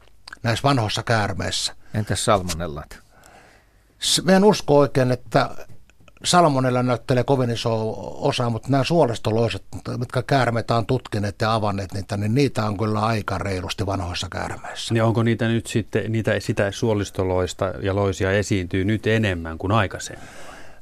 näissä 0.44 0.64
vanhoissa 0.64 1.04
käärmeissä. 1.04 1.76
Entäs 1.94 2.26
salmonellat? 2.26 3.00
Mä 4.24 4.32
en 4.32 4.44
usko 4.44 4.78
oikein, 4.78 5.12
että 5.12 5.50
salmonella 6.24 6.84
näyttelee 6.84 7.24
kovin 7.24 7.50
iso 7.50 7.96
osa, 8.28 8.50
mutta 8.50 8.70
nämä 8.70 8.84
suolistoloiset, 8.84 9.64
mitkä 9.98 10.24
käärmeitä 10.24 10.76
on 10.76 10.86
tutkineet 10.86 11.42
ja 11.42 11.54
avanneet 11.54 11.94
niitä, 11.94 12.18
niin 12.18 12.36
niitä 12.36 12.66
on 12.66 12.78
kyllä 12.78 13.00
aika 13.00 13.38
reilusti 13.38 13.86
vanhoissa 13.86 14.28
käärmeissä. 14.32 14.94
Niin 14.94 15.04
onko 15.04 15.24
niitä 15.24 15.48
nyt 15.48 15.68
sitten, 15.68 16.12
niitä 16.12 16.40
sitä 16.40 16.72
suolistoloista 16.72 17.66
ja 17.82 17.96
loisia 17.96 18.32
esiintyy 18.32 18.86
nyt 18.86 19.08
enemmän 19.08 19.58
kuin 19.58 19.72
aikaisemmin? 19.72 20.28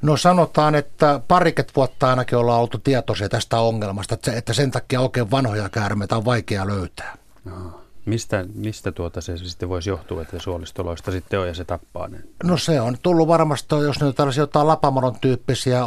No 0.02 0.18
sanotaan, 0.18 0.76
että 0.76 1.20
pariket 1.28 1.72
vuotta 1.76 2.10
ainakin 2.10 2.38
ollaan 2.38 2.62
oltu 2.62 2.78
tietoisia 2.78 3.30
tästä 3.30 3.60
ongelmasta, 3.60 4.18
että 4.36 4.54
sen 4.54 4.72
takia 4.72 5.02
oikein 5.02 5.32
vanhoja 5.32 5.70
käärmeitä 5.70 6.18
on 6.18 6.26
vaikea 6.26 6.68
löytää. 6.68 7.18
Aha. 7.52 7.81
Mistä, 8.06 8.46
mistä 8.54 8.92
tuota 8.92 9.22
se 9.22 9.38
sitten 9.38 9.70
voisi 9.70 9.90
johtua, 9.90 10.22
että 10.22 10.40
suolistoloista 10.40 11.12
sitten 11.12 11.40
on 11.40 11.48
ja 11.48 11.54
se 11.54 11.66
tappaa 11.66 12.08
ne? 12.08 12.20
No 12.44 12.58
se 12.58 12.82
on 12.82 12.98
tullut 13.04 13.28
varmasti, 13.28 13.76
jos 13.76 14.00
ne 14.00 14.14
tällaisia 14.14 14.44
jotain 14.44 14.68
lapamoron 14.68 15.20
tyyppisiä 15.20 15.82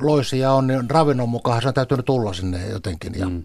loisia 0.00 0.52
on, 0.52 0.66
niin 0.66 0.90
ravinnon 0.90 1.28
mukaan 1.28 1.62
se 1.62 1.68
on 1.68 1.74
täytynyt 1.74 2.06
tulla 2.06 2.32
sinne 2.32 2.68
jotenkin. 2.68 3.18
Ja, 3.18 3.28
mm. 3.28 3.44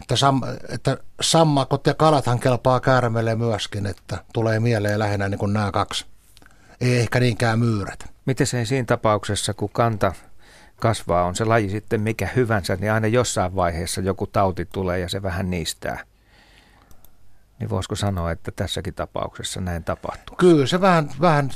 että, 0.00 0.16
sam, 0.16 0.40
että 0.68 0.98
sammakot 1.20 1.86
ja 1.86 1.94
kalathan 1.94 2.40
kelpaa 2.40 2.80
käärmeelle 2.80 3.34
myöskin, 3.34 3.86
että 3.86 4.24
tulee 4.32 4.60
mieleen 4.60 4.98
lähinnä 4.98 5.28
niin 5.28 5.38
kuin 5.38 5.52
nämä 5.52 5.72
kaksi. 5.72 6.06
Ei 6.80 6.98
ehkä 6.98 7.20
niinkään 7.20 7.58
myyrät. 7.58 8.04
Miten 8.26 8.46
se 8.46 8.64
siinä 8.64 8.86
tapauksessa, 8.86 9.54
kun 9.54 9.70
kanta 9.72 10.12
kasvaa, 10.80 11.24
on 11.24 11.34
se 11.34 11.44
laji 11.44 11.70
sitten 11.70 12.00
mikä 12.00 12.28
hyvänsä, 12.36 12.76
niin 12.76 12.92
aina 12.92 13.06
jossain 13.06 13.56
vaiheessa 13.56 14.00
joku 14.00 14.26
tauti 14.26 14.64
tulee 14.64 14.98
ja 14.98 15.08
se 15.08 15.22
vähän 15.22 15.50
niistää. 15.50 16.09
Niin 17.60 17.70
voisiko 17.70 17.96
sanoa, 17.96 18.30
että 18.30 18.50
tässäkin 18.50 18.94
tapauksessa 18.94 19.60
näin 19.60 19.84
tapahtuu? 19.84 20.36
Kyllä 20.36 20.66
se 20.66 20.80
vähän, 20.80 21.10
vähän 21.20 21.50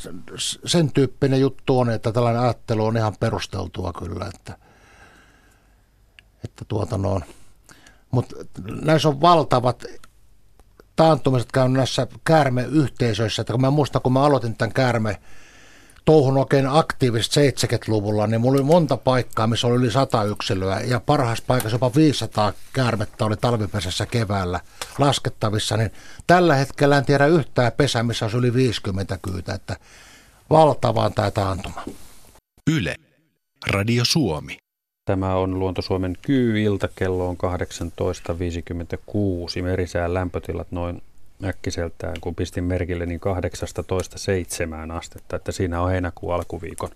sen 0.64 0.92
tyyppinen 0.92 1.40
juttu 1.40 1.78
on, 1.78 1.90
että 1.90 2.12
tällainen 2.12 2.42
ajattelu 2.42 2.86
on 2.86 2.96
ihan 2.96 3.14
perusteltua 3.20 3.92
kyllä, 3.92 4.30
että, 4.34 4.58
että 6.44 6.64
tuota 6.68 6.98
noin. 6.98 7.24
Mutta 8.10 8.36
näissä 8.82 9.08
on 9.08 9.20
valtavat 9.20 9.84
taantumiset 10.96 11.52
käynyt 11.52 11.76
näissä 11.76 12.06
käärmeyhteisöissä. 12.24 13.42
Että 13.42 13.52
kun 13.52 13.60
mä 13.60 13.70
muistan, 13.70 14.02
kun 14.02 14.12
mä 14.12 14.24
aloitin 14.24 14.56
tämän 14.56 14.72
käärme 14.72 15.20
touhun 16.04 16.36
oikein 16.36 16.66
aktiivisesti 16.68 17.50
70-luvulla, 17.50 18.26
niin 18.26 18.40
mulla 18.40 18.56
oli 18.56 18.62
monta 18.62 18.96
paikkaa, 18.96 19.46
missä 19.46 19.66
oli 19.66 19.76
yli 19.76 19.90
100 19.90 20.24
yksilöä 20.24 20.80
ja 20.80 21.00
parhaassa 21.00 21.44
paikassa 21.46 21.74
jopa 21.74 21.94
500 21.94 22.52
käärmettä 22.72 23.24
oli 23.24 23.36
talvipesässä 23.36 24.06
keväällä 24.06 24.60
laskettavissa, 24.98 25.76
niin 25.76 25.90
tällä 26.26 26.54
hetkellä 26.54 26.98
en 26.98 27.04
tiedä 27.04 27.26
yhtään 27.26 27.72
pesää, 27.72 28.02
missä 28.02 28.24
olisi 28.24 28.36
yli 28.36 28.54
50 28.54 29.18
kyytä, 29.22 29.54
että 29.54 29.76
valtavaan 30.50 31.14
tämä 31.14 31.30
taantuma. 31.30 31.84
Yle, 32.70 32.96
Radio 33.66 34.04
Suomi. 34.04 34.56
Tämä 35.04 35.34
on 35.34 35.58
Luontosuomen 35.58 36.16
kyy-ilta, 36.22 36.88
kello 36.96 37.28
on 37.28 37.36
18.56, 39.56 39.62
merisään 39.62 40.14
lämpötilat 40.14 40.66
noin 40.70 41.02
äkkiseltään, 41.44 42.14
kun 42.20 42.34
pistin 42.34 42.64
merkille, 42.64 43.06
niin 43.06 43.20
18.7 44.88 44.92
astetta, 44.92 45.36
että 45.36 45.52
siinä 45.52 45.80
on 45.80 45.90
heinäkuun 45.90 46.34
alkuviikon 46.34 46.90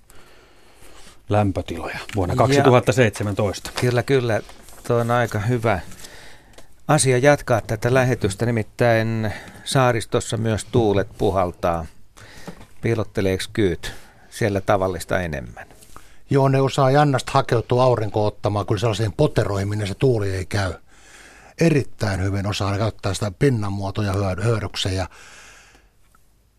lämpötiloja 1.29 1.99
vuonna 2.17 2.37
2017. 2.37 3.71
Ja, 3.75 3.81
kyllä, 3.81 4.03
kyllä. 4.03 4.41
Tuo 4.87 4.97
on 4.97 5.11
aika 5.11 5.39
hyvä 5.39 5.81
asia 6.89 7.19
jatkaa 7.19 7.61
tätä 7.61 7.95
lähetystä, 7.95 8.47
nimittäin 8.47 9.33
saaristossa 9.65 10.37
myös 10.37 10.65
tuulet 10.65 11.09
puhaltaa. 11.19 11.87
Piilotteleeko 12.81 13.45
kyyt 13.53 13.93
siellä 14.31 14.61
tavallista 14.61 15.21
enemmän? 15.21 15.67
Joo, 16.31 16.49
ne 16.49 16.61
osaa 16.61 16.91
jannasta 16.91 17.33
hakeutua 17.35 17.85
aurinko 17.85 18.27
ottamaan, 18.27 18.67
kun 18.67 18.79
sellaiseen 18.79 19.13
poteroihin, 19.13 19.69
minne 19.69 19.87
se 19.87 19.95
tuuli 19.95 20.31
ei 20.31 20.47
käy 20.47 20.75
erittäin 21.61 22.23
hyvin 22.23 22.47
osaa 22.47 22.79
käyttää 22.79 23.15
sitä 23.15 23.31
pinnanmuotoja 23.31 24.15
hyödykseen 24.45 24.97
ja 24.97 25.09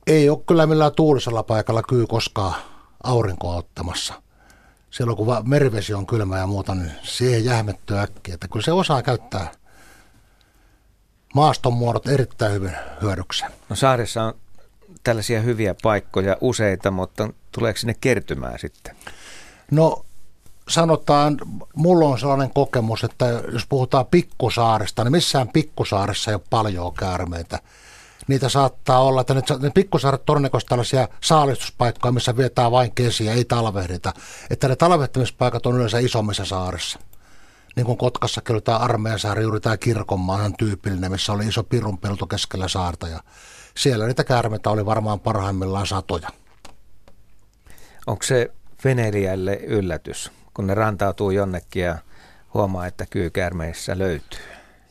ei 0.07 0.29
ole 0.29 0.39
kyllä 0.47 0.65
millään 0.67 0.91
tuulisella 0.95 1.43
paikalla 1.43 1.83
kyy 1.83 2.07
koskaan 2.07 2.55
aurinkoa 3.03 3.55
ottamassa. 3.55 4.21
Silloin 4.91 5.17
kun 5.17 5.27
merivesi 5.43 5.93
on 5.93 6.07
kylmä 6.07 6.37
ja 6.37 6.47
muuta, 6.47 6.75
niin 6.75 6.91
siihen 7.03 7.45
jähmettyy 7.45 7.97
äkkiä. 7.97 8.33
Että 8.33 8.47
kyllä 8.47 8.65
se 8.65 8.71
osaa 8.71 9.03
käyttää 9.03 9.51
maaston 11.35 11.73
muodot 11.73 12.07
erittäin 12.07 12.53
hyvin 12.53 12.75
hyödykseen. 13.01 13.51
No 13.69 13.75
saaressa 13.75 14.23
on 14.23 14.33
tällaisia 15.03 15.41
hyviä 15.41 15.75
paikkoja 15.81 16.37
useita, 16.41 16.91
mutta 16.91 17.29
tuleeko 17.51 17.79
sinne 17.79 17.95
kertymään 18.01 18.59
sitten? 18.59 18.95
No 19.71 20.05
sanotaan, 20.69 21.37
mulla 21.75 22.05
on 22.05 22.19
sellainen 22.19 22.51
kokemus, 22.53 23.03
että 23.03 23.25
jos 23.51 23.65
puhutaan 23.69 24.05
pikkusaaresta, 24.05 25.03
niin 25.03 25.11
missään 25.11 25.47
pikkusaaressa 25.47 26.31
ei 26.31 26.35
ole 26.35 26.41
paljon 26.49 26.93
käärmeitä. 26.93 27.59
Niitä 28.27 28.49
saattaa 28.49 29.03
olla, 29.03 29.21
että 29.21 29.33
ne, 29.33 29.69
pikkusaaret 29.73 30.25
todennäköisesti 30.25 30.69
tällaisia 30.69 31.07
saalistuspaikkoja, 31.21 32.11
missä 32.11 32.37
vietää 32.37 32.71
vain 32.71 32.91
kesiä, 32.91 33.33
ei 33.33 33.45
talvehdita. 33.45 34.13
Että 34.49 34.67
ne 34.67 34.75
talvehtimispaikat 34.75 35.65
on 35.65 35.75
yleensä 35.75 35.99
isommissa 35.99 36.45
saarissa. 36.45 36.99
Niin 37.75 37.85
kuin 37.85 37.97
Kotkassa 37.97 38.41
kyllä 38.41 38.61
tämä 38.61 38.77
Armeensaari, 38.77 39.43
juuri 39.43 39.59
tämä 39.59 39.77
kirkonmaa 39.77 40.43
on 40.43 40.53
tyypillinen, 40.57 41.11
missä 41.11 41.33
oli 41.33 41.47
iso 41.47 41.63
pirunpelto 41.63 42.27
keskellä 42.27 42.67
saarta. 42.67 43.07
Ja 43.07 43.19
siellä 43.77 44.07
niitä 44.07 44.23
käärmeitä 44.23 44.69
oli 44.69 44.85
varmaan 44.85 45.19
parhaimmillaan 45.19 45.87
satoja. 45.87 46.29
Onko 48.07 48.23
se 48.23 48.51
veneilijälle 48.83 49.55
yllätys? 49.55 50.31
Kun 50.59 50.67
ne 50.67 50.73
rantautuu 50.73 51.31
jonnekin 51.31 51.83
ja 51.83 51.97
huomaa, 52.53 52.87
että 52.87 53.05
kyykäärmeissä 53.09 53.97
löytyy. 53.97 54.39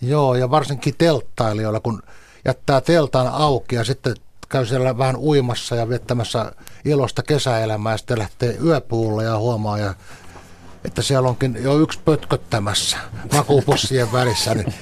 Joo, 0.00 0.34
ja 0.34 0.50
varsinkin 0.50 0.94
telttailijoilla, 0.98 1.80
kun 1.80 2.02
jättää 2.44 2.80
teltan 2.80 3.28
auki 3.28 3.76
ja 3.76 3.84
sitten 3.84 4.14
käy 4.48 4.66
siellä 4.66 4.98
vähän 4.98 5.16
uimassa 5.16 5.76
ja 5.76 5.88
viettämässä 5.88 6.52
ilosta 6.84 7.22
kesäelämää 7.22 7.92
ja 7.92 7.96
sitten 7.96 8.18
lähtee 8.18 8.56
yöpuulle 8.64 9.24
ja 9.24 9.38
huomaa, 9.38 9.78
ja, 9.78 9.94
että 10.84 11.02
siellä 11.02 11.28
onkin 11.28 11.58
jo 11.62 11.78
yksi 11.78 11.98
pötköttämässä 12.04 12.96
makuupussien 13.32 14.12
välissä, 14.12 14.54
niin 14.54 14.74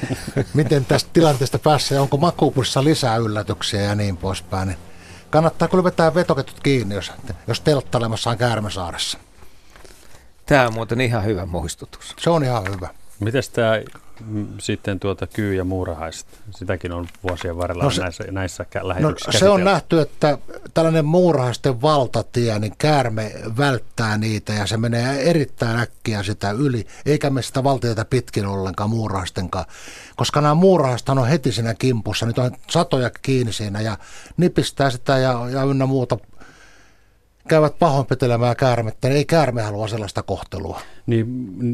miten 0.55 0.85
tästä 0.85 1.11
tilanteesta 1.13 1.59
päässä 1.59 1.95
ja 1.95 2.03
onko 2.03 2.17
makuupussissa 2.17 2.85
lisää 2.85 3.17
yllätyksiä 3.17 3.83
ja 3.83 3.95
niin 3.95 4.17
poispäin. 4.17 4.69
Niin 4.69 4.79
kannattaa 5.31 5.69
kyllä 5.69 5.85
vetää 5.85 6.15
vetoketut 6.15 6.61
kiinni, 6.61 6.95
jos, 6.95 7.13
jos 7.47 7.61
telttailemassa 7.61 8.31
on 8.31 8.39
Käärmesaaressa. 8.39 9.19
Tämä 10.47 10.67
on 10.67 10.75
muuten 10.75 11.01
ihan 11.01 11.25
hyvä 11.25 11.47
muistutus. 11.47 12.15
Se 12.19 12.31
on 12.31 12.45
ihan 12.45 12.65
hyvä. 12.75 12.89
Mites 13.21 13.49
tämä 13.49 13.81
mm, 14.27 14.47
sitten 14.59 15.01
tuota 15.01 15.27
kyy- 15.27 15.55
ja 15.55 15.65
muurahaiset? 15.65 16.27
Sitäkin 16.51 16.93
on 16.93 17.09
vuosien 17.29 17.57
varrella 17.57 17.85
no 17.85 17.91
se, 17.91 18.03
näissä, 18.03 18.25
näissä 18.31 18.67
lähetyksissä 18.83 19.33
no, 19.33 19.39
Se 19.39 19.49
on 19.49 19.65
nähty, 19.65 20.01
että 20.01 20.39
tällainen 20.75 21.05
muurahaisten 21.05 21.83
valtatie, 21.83 22.59
niin 22.59 22.73
käärme 22.79 23.33
välttää 23.57 24.19
niitä 24.19 24.53
ja 24.53 24.67
se 24.67 24.77
menee 24.77 25.31
erittäin 25.31 25.79
äkkiä 25.79 26.23
sitä 26.23 26.51
yli, 26.51 26.87
eikä 27.07 27.31
me 27.31 27.43
sitä 27.43 27.65
valtiota 27.65 28.05
pitkin 28.05 28.47
ollenkaan 28.47 28.91
muurahaistenkaan. 28.91 29.65
Koska 30.17 30.41
nämä 30.41 30.55
muurahaiset 30.55 31.09
on 31.09 31.29
heti 31.29 31.53
siinä 31.53 31.75
kimpussa, 31.75 32.27
niitä 32.27 32.43
on 32.43 32.51
satoja 32.71 33.11
kiinni 33.23 33.53
siinä 33.53 33.81
ja 33.81 33.99
nipistää 34.37 34.91
sitä 34.91 35.19
ja, 35.19 35.51
ja 35.51 35.63
ynnä 35.63 35.87
muuta 35.87 36.19
käyvät 37.49 37.79
pahoinpitelemään 37.79 38.57
käärmettä, 38.57 39.09
niin 39.09 39.17
ei 39.17 39.25
käärme 39.25 39.63
halua 39.63 39.89
sellaista 39.89 40.23
kohtelua. 40.23 40.81
Niin 41.07 41.27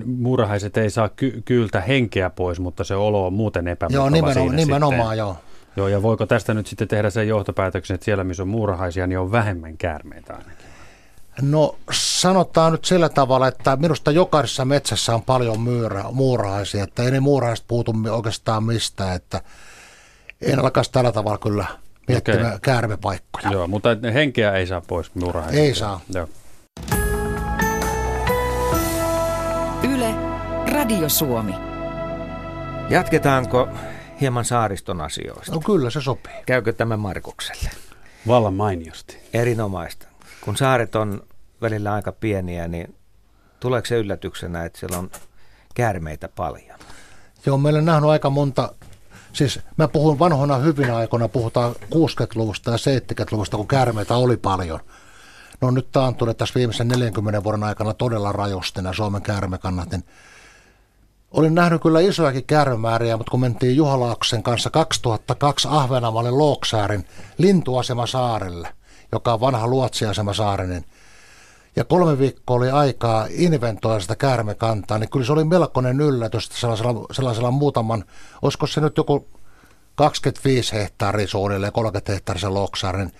muurahaiset 0.06 0.76
ei 0.76 0.90
saa 0.90 1.08
ky- 1.08 1.42
kyyltä 1.44 1.80
henkeä 1.80 2.30
pois, 2.30 2.60
mutta 2.60 2.84
se 2.84 2.94
olo 2.94 3.26
on 3.26 3.32
muuten 3.32 3.68
epämukava 3.68 4.02
Joo, 4.02 4.10
nimenomaan, 4.10 4.34
siinä 4.48 4.56
nimenomaan 4.56 5.00
sitten. 5.00 5.18
joo. 5.18 5.36
Joo, 5.76 5.88
ja 5.88 6.02
voiko 6.02 6.26
tästä 6.26 6.54
nyt 6.54 6.66
sitten 6.66 6.88
tehdä 6.88 7.10
sen 7.10 7.28
johtopäätöksen, 7.28 7.94
että 7.94 8.04
siellä 8.04 8.24
missä 8.24 8.42
on 8.42 8.48
muurahaisia, 8.48 9.06
niin 9.06 9.18
on 9.18 9.32
vähemmän 9.32 9.76
käärmeitä 9.76 10.32
ainakin? 10.32 10.66
No 11.42 11.76
sanotaan 11.90 12.72
nyt 12.72 12.84
sillä 12.84 13.08
tavalla, 13.08 13.48
että 13.48 13.76
minusta 13.76 14.10
jokaisessa 14.10 14.64
metsässä 14.64 15.14
on 15.14 15.22
paljon 15.22 15.60
myyrä, 15.60 16.04
muurahaisia, 16.12 16.84
että 16.84 17.02
ei 17.02 17.10
ne 17.10 17.20
muurahaiset 17.20 17.64
puutu 17.68 17.94
oikeastaan 18.10 18.64
mistään, 18.64 19.16
että 19.16 19.40
en 20.40 20.58
alkaisi 20.58 20.92
tällä 20.92 21.12
tavalla 21.12 21.38
kyllä 21.38 21.64
miettimään 22.08 22.46
okay. 22.46 22.58
käärmepaikkoja. 22.62 23.50
Joo, 23.50 23.66
mutta 23.66 23.88
henkeä 24.14 24.52
ei 24.52 24.66
saa 24.66 24.80
pois 24.80 25.14
muurahaisista. 25.14 25.64
Ei 25.64 25.74
saa. 25.74 26.00
Joo. 26.14 26.28
Yle, 29.94 30.14
Radio 30.72 31.08
Suomi. 31.08 31.54
Jatketaanko 32.90 33.68
hieman 34.20 34.44
saariston 34.44 35.00
asioista? 35.00 35.52
No 35.52 35.60
kyllä, 35.60 35.90
se 35.90 36.00
sopii. 36.00 36.42
Käykö 36.46 36.72
tämä 36.72 36.96
Markukselle? 36.96 37.70
Vallan 38.26 38.54
mainiosti. 38.54 39.18
Erinomaista. 39.32 40.06
Kun 40.40 40.56
saaret 40.56 40.94
on 40.94 41.22
välillä 41.60 41.92
aika 41.92 42.12
pieniä, 42.12 42.68
niin 42.68 42.94
tuleeko 43.60 43.86
se 43.86 43.96
yllätyksenä, 43.96 44.64
että 44.64 44.78
siellä 44.78 44.98
on 44.98 45.10
käärmeitä 45.74 46.28
paljon? 46.28 46.78
Joo, 47.46 47.58
meillä 47.58 47.78
on 47.78 47.84
nähnyt 47.84 48.10
aika 48.10 48.30
monta 48.30 48.74
Siis 49.32 49.60
mä 49.76 49.88
puhun 49.88 50.18
vanhoina 50.18 50.56
hyvinä 50.56 50.96
aikoina, 50.96 51.28
puhutaan 51.28 51.74
60-luvusta 51.74 52.70
ja 52.70 52.76
70-luvusta, 52.76 53.56
kun 53.56 53.68
käärmeitä 53.68 54.16
oli 54.16 54.36
paljon. 54.36 54.80
No 55.60 55.70
nyt 55.70 55.92
taantunut 55.92 56.36
tässä 56.36 56.54
viimeisen 56.54 56.88
40 56.88 57.44
vuoden 57.44 57.62
aikana 57.62 57.94
todella 57.94 58.32
rajusti 58.32 58.82
nämä 58.82 58.92
Suomen 58.92 59.22
käärmekannat. 59.22 59.90
Niin 59.90 60.04
olin 61.30 61.54
nähnyt 61.54 61.82
kyllä 61.82 62.00
isojakin 62.00 62.44
käärmemääriä, 62.44 63.16
mutta 63.16 63.30
kun 63.30 63.40
mentiin 63.40 63.76
Juhalaaksen 63.76 64.42
kanssa 64.42 64.70
2002 64.70 65.68
Ahvenamalle 65.70 66.30
Looksäärin 66.30 67.06
lintuasema 67.38 68.06
saarelle, 68.06 68.68
joka 69.12 69.32
on 69.32 69.40
vanha 69.40 69.66
luotsiasema 69.66 70.34
saari, 70.34 70.66
niin 70.66 70.84
ja 71.76 71.84
kolme 71.84 72.18
viikkoa 72.18 72.56
oli 72.56 72.70
aikaa 72.70 73.26
inventoida 73.30 74.00
sitä 74.00 74.16
käärmekantaa, 74.16 74.98
niin 74.98 75.10
kyllä 75.10 75.26
se 75.26 75.32
oli 75.32 75.44
melkoinen 75.44 76.00
yllätys 76.00 76.48
sellaisella, 76.52 77.06
sellaisella 77.12 77.50
muutaman, 77.50 78.04
olisiko 78.42 78.66
se 78.66 78.80
nyt 78.80 78.96
joku 78.96 79.28
25 79.94 80.72
hehtaaria 80.72 81.26
suunnilleen, 81.26 81.72
30 81.72 82.12
hehtaarisen 82.12 82.54
loksaarin, 82.54 83.12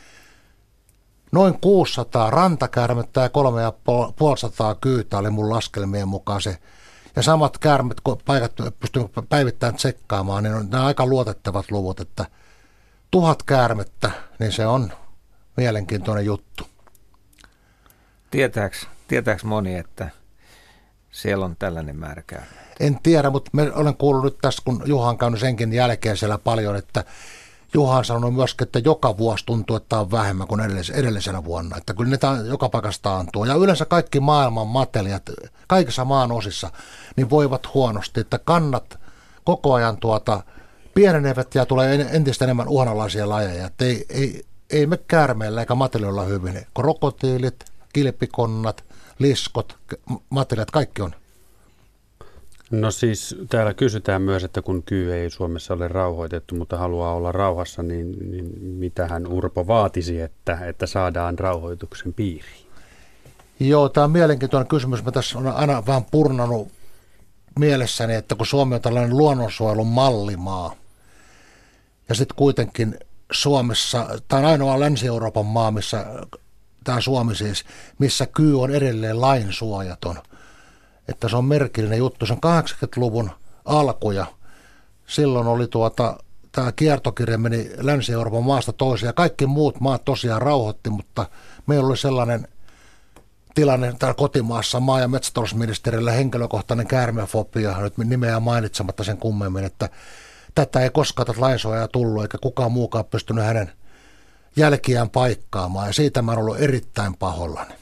noin 1.32 1.59
600 1.61 2.30
rantakäärmettä 2.30 3.20
ja 3.20 3.28
350 3.28 4.76
kyytä 4.80 5.18
oli 5.18 5.30
mun 5.30 5.50
laskelmien 5.50 6.09
mukaan 6.09 6.42
se. 6.42 6.59
ja 7.16 7.22
samat 7.22 7.59
käärmet, 7.59 8.00
kun 8.00 8.18
paikat 8.24 8.53
pystyy 8.80 9.03
päivittäin 9.28 9.74
tsekkaamaan, 9.74 10.42
niin 10.42 10.55
on 10.55 10.70
nämä 10.70 10.86
aika 10.86 11.07
luotettavat 11.07 11.70
luvut, 11.70 12.00
että 12.00 12.26
tuhat 13.11 13.42
käärmettä, 13.42 14.11
niin 14.38 14.53
se 14.53 14.66
on 14.66 14.92
mielenkiintoinen 15.57 16.24
juttu. 16.24 16.72
Tietääks, 18.33 18.87
tietääks 19.09 19.45
moni, 19.45 19.74
että 19.74 20.09
siellä 21.11 21.45
on 21.45 21.57
tällainen 21.59 21.97
käärmeitä? 22.26 22.62
En 22.80 22.99
tiedä, 23.03 23.30
mutta 23.30 23.51
me 23.55 23.72
olen 23.72 23.97
kuullut 23.97 24.24
nyt 24.24 24.39
tässä, 24.43 24.62
kun 24.64 24.83
Juha 24.85 25.09
on 25.09 25.18
käynyt 25.18 25.41
senkin 25.41 25.72
jälkeen 25.72 26.16
siellä 26.16 26.39
paljon, 26.39 26.76
että 26.76 27.05
Juha 27.74 27.99
on 27.99 28.05
sanonut 28.05 28.35
myöskin, 28.35 28.66
että 28.66 28.78
joka 28.78 29.18
vuosi 29.18 29.47
tuntuu, 29.47 29.76
että 29.76 29.99
on 29.99 30.11
vähemmän 30.11 30.47
kuin 30.47 30.61
edellisenä 30.95 31.45
vuonna. 31.45 31.76
Että 31.76 31.95
kyllä 31.95 32.11
niitä 32.11 32.37
joka 32.49 32.68
paikasta 32.68 33.16
antuu. 33.16 33.45
Ja 33.45 33.55
yleensä 33.55 33.85
kaikki 33.85 34.20
maailman 34.20 34.66
matelijat, 34.66 35.30
kaikissa 35.68 36.05
maan 36.05 36.33
osissa, 36.33 36.70
niin 37.16 37.30
voivat 37.30 37.74
huonosti. 37.74 38.20
Että 38.20 38.39
kannat 38.39 38.99
koko 39.45 39.74
ajan 39.74 39.97
tuota, 39.97 40.43
pienenevät 40.95 41.55
ja 41.55 41.66
tulee 41.66 42.09
entistä 42.11 42.45
enemmän 42.45 42.68
uhanalaisia 42.68 43.28
lajeja. 43.28 43.66
Että 43.66 43.85
ei, 43.85 44.07
ei, 44.09 44.45
ei 44.70 44.87
me 44.87 44.97
käärmeillä 44.97 45.61
eikä 45.61 45.74
matelioilla 45.74 46.24
hyvin. 46.24 46.66
Krokotiilit, 46.74 47.72
kilpikonnat, 47.93 48.84
liskot, 49.18 49.76
matelijat, 50.30 50.70
kaikki 50.70 51.03
on 51.03 51.14
No 52.72 52.90
siis 52.90 53.36
täällä 53.49 53.74
kysytään 53.74 54.22
myös, 54.22 54.45
että 54.45 54.62
kun 54.62 54.82
kyy 54.82 55.14
ei 55.14 55.30
Suomessa 55.30 55.74
ole 55.74 55.88
rauhoitettu, 55.88 56.55
mutta 56.55 56.76
haluaa 56.76 57.14
olla 57.14 57.32
rauhassa, 57.32 57.82
niin, 57.82 58.30
niin 58.30 58.64
mitähän 58.64 59.26
Urpo 59.26 59.66
vaatisi, 59.66 60.20
että, 60.20 60.59
että 60.66 60.86
saadaan 60.86 61.38
rauhoituksen 61.38 62.12
piiriin? 62.12 62.66
Joo, 63.61 63.88
tämä 63.88 64.05
on 64.05 64.11
mielenkiintoinen 64.11 64.68
kysymys. 64.68 65.05
Mä 65.05 65.11
tässä 65.11 65.38
on 65.38 65.47
aina 65.47 65.86
vähän 65.86 66.05
purnanut 66.11 66.68
mielessäni, 67.59 68.14
että 68.14 68.34
kun 68.34 68.47
Suomi 68.47 68.74
on 68.74 68.80
tällainen 68.80 69.18
luonnonsuojelun 69.18 69.86
mallimaa, 69.86 70.74
ja 72.09 72.14
sitten 72.14 72.36
kuitenkin 72.36 72.99
Suomessa, 73.32 74.07
tämä 74.28 74.40
on 74.40 74.47
ainoa 74.49 74.80
Länsi-Euroopan 74.80 75.47
maa, 75.47 75.70
missä, 75.70 76.07
tämä 76.85 77.01
Suomi 77.01 77.35
siis, 77.35 77.64
missä 77.99 78.26
kyy 78.26 78.62
on 78.62 78.70
edelleen 78.70 79.20
lainsuojaton– 79.20 80.18
että 81.09 81.28
se 81.28 81.37
on 81.37 81.45
merkillinen 81.45 81.99
juttu. 81.99 82.26
Se 82.26 82.33
on 82.33 82.62
80-luvun 82.62 83.30
alkuja. 83.64 84.26
Silloin 85.07 85.47
oli 85.47 85.68
tuota, 85.68 86.18
tämä 86.53 86.72
kiertokirja 86.72 87.39
meni 87.39 87.70
Länsi-Euroopan 87.76 88.45
maasta 88.45 88.72
toiseen 88.72 89.09
ja 89.09 89.12
kaikki 89.12 89.47
muut 89.47 89.80
maat 89.80 90.05
tosiaan 90.05 90.43
rauhoitti, 90.43 90.91
mutta 90.91 91.26
meillä 91.66 91.87
oli 91.87 91.97
sellainen 91.97 92.49
tilanne 93.55 93.95
täällä 93.99 94.14
kotimaassa 94.14 94.80
maa- 94.80 95.01
ja 95.01 95.09
metsätalousministerillä 95.09 96.12
henkilökohtainen 96.12 96.87
käärmeofobia, 96.87 97.80
nyt 97.80 97.99
nimeä 97.99 98.41
mainitsematta 98.41 99.05
sen 99.05 99.16
kummemmin, 99.16 99.64
että 99.64 99.89
tätä 100.55 100.80
ei 100.80 100.91
koskaan 100.91 101.26
tätä 101.26 101.41
lainsuojaa 101.41 101.89
tullut, 101.89 102.22
eikä 102.22 102.39
kukaan 102.43 102.72
muukaan 102.72 103.05
pystynyt 103.05 103.45
hänen 103.45 103.72
jälkiään 104.57 105.11
paikkaamaan, 105.11 105.86
ja 105.86 105.92
siitä 105.92 106.22
mä 106.22 106.32
olen 106.32 106.40
ollut 106.40 106.61
erittäin 106.61 107.16
pahollani. 107.16 107.74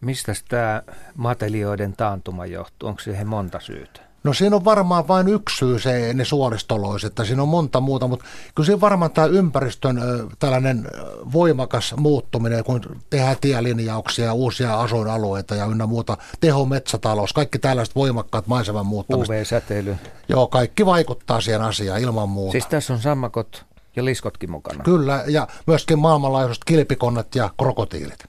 Mistä 0.00 0.32
tämä 0.48 0.82
matelioiden 1.14 1.92
taantuma 1.92 2.46
johtuu? 2.46 2.88
Onko 2.88 3.00
siihen 3.00 3.26
monta 3.26 3.60
syytä? 3.60 4.00
No 4.24 4.32
siinä 4.32 4.56
on 4.56 4.64
varmaan 4.64 5.08
vain 5.08 5.28
yksi 5.28 5.56
syy, 5.56 5.78
se, 5.78 6.14
ne 6.14 6.24
suolistoloiset, 6.24 7.08
että 7.08 7.24
siinä 7.24 7.42
on 7.42 7.48
monta 7.48 7.80
muuta, 7.80 8.08
mutta 8.08 8.24
kyllä 8.54 8.66
siinä 8.66 8.80
varmaan 8.80 9.10
tämä 9.10 9.26
ympäristön 9.26 10.00
tällainen 10.38 10.88
voimakas 11.32 11.94
muuttuminen, 11.96 12.64
kun 12.64 12.80
tehdään 13.10 13.36
tielinjauksia, 13.40 14.32
uusia 14.32 14.80
asuinalueita 14.80 15.54
ja 15.54 15.64
ynnä 15.64 15.86
muuta, 15.86 16.16
tehometsätalous, 16.40 17.32
kaikki 17.32 17.58
tällaiset 17.58 17.94
voimakkaat 17.94 18.46
maiseman 18.46 18.86
muuttamista. 18.86 19.32
UV-säteily. 19.32 19.96
Joo, 20.28 20.46
kaikki 20.46 20.86
vaikuttaa 20.86 21.40
siihen 21.40 21.62
asiaan 21.62 22.00
ilman 22.00 22.28
muuta. 22.28 22.52
Siis 22.52 22.66
tässä 22.66 22.92
on 22.92 23.00
sammakot 23.00 23.64
ja 23.96 24.04
liskotkin 24.04 24.50
mukana. 24.50 24.84
Kyllä, 24.84 25.24
ja 25.26 25.48
myöskin 25.66 25.98
maailmanlaajuiset 25.98 26.64
kilpikonnat 26.64 27.34
ja 27.34 27.50
krokotiilit. 27.60 28.24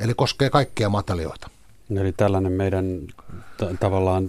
Eli 0.00 0.14
koskee 0.14 0.50
kaikkia 0.50 0.88
matelioita. 0.88 1.50
Eli 1.96 2.12
tällainen 2.12 2.52
meidän 2.52 3.00
t- 3.56 3.80
tavallaan 3.80 4.28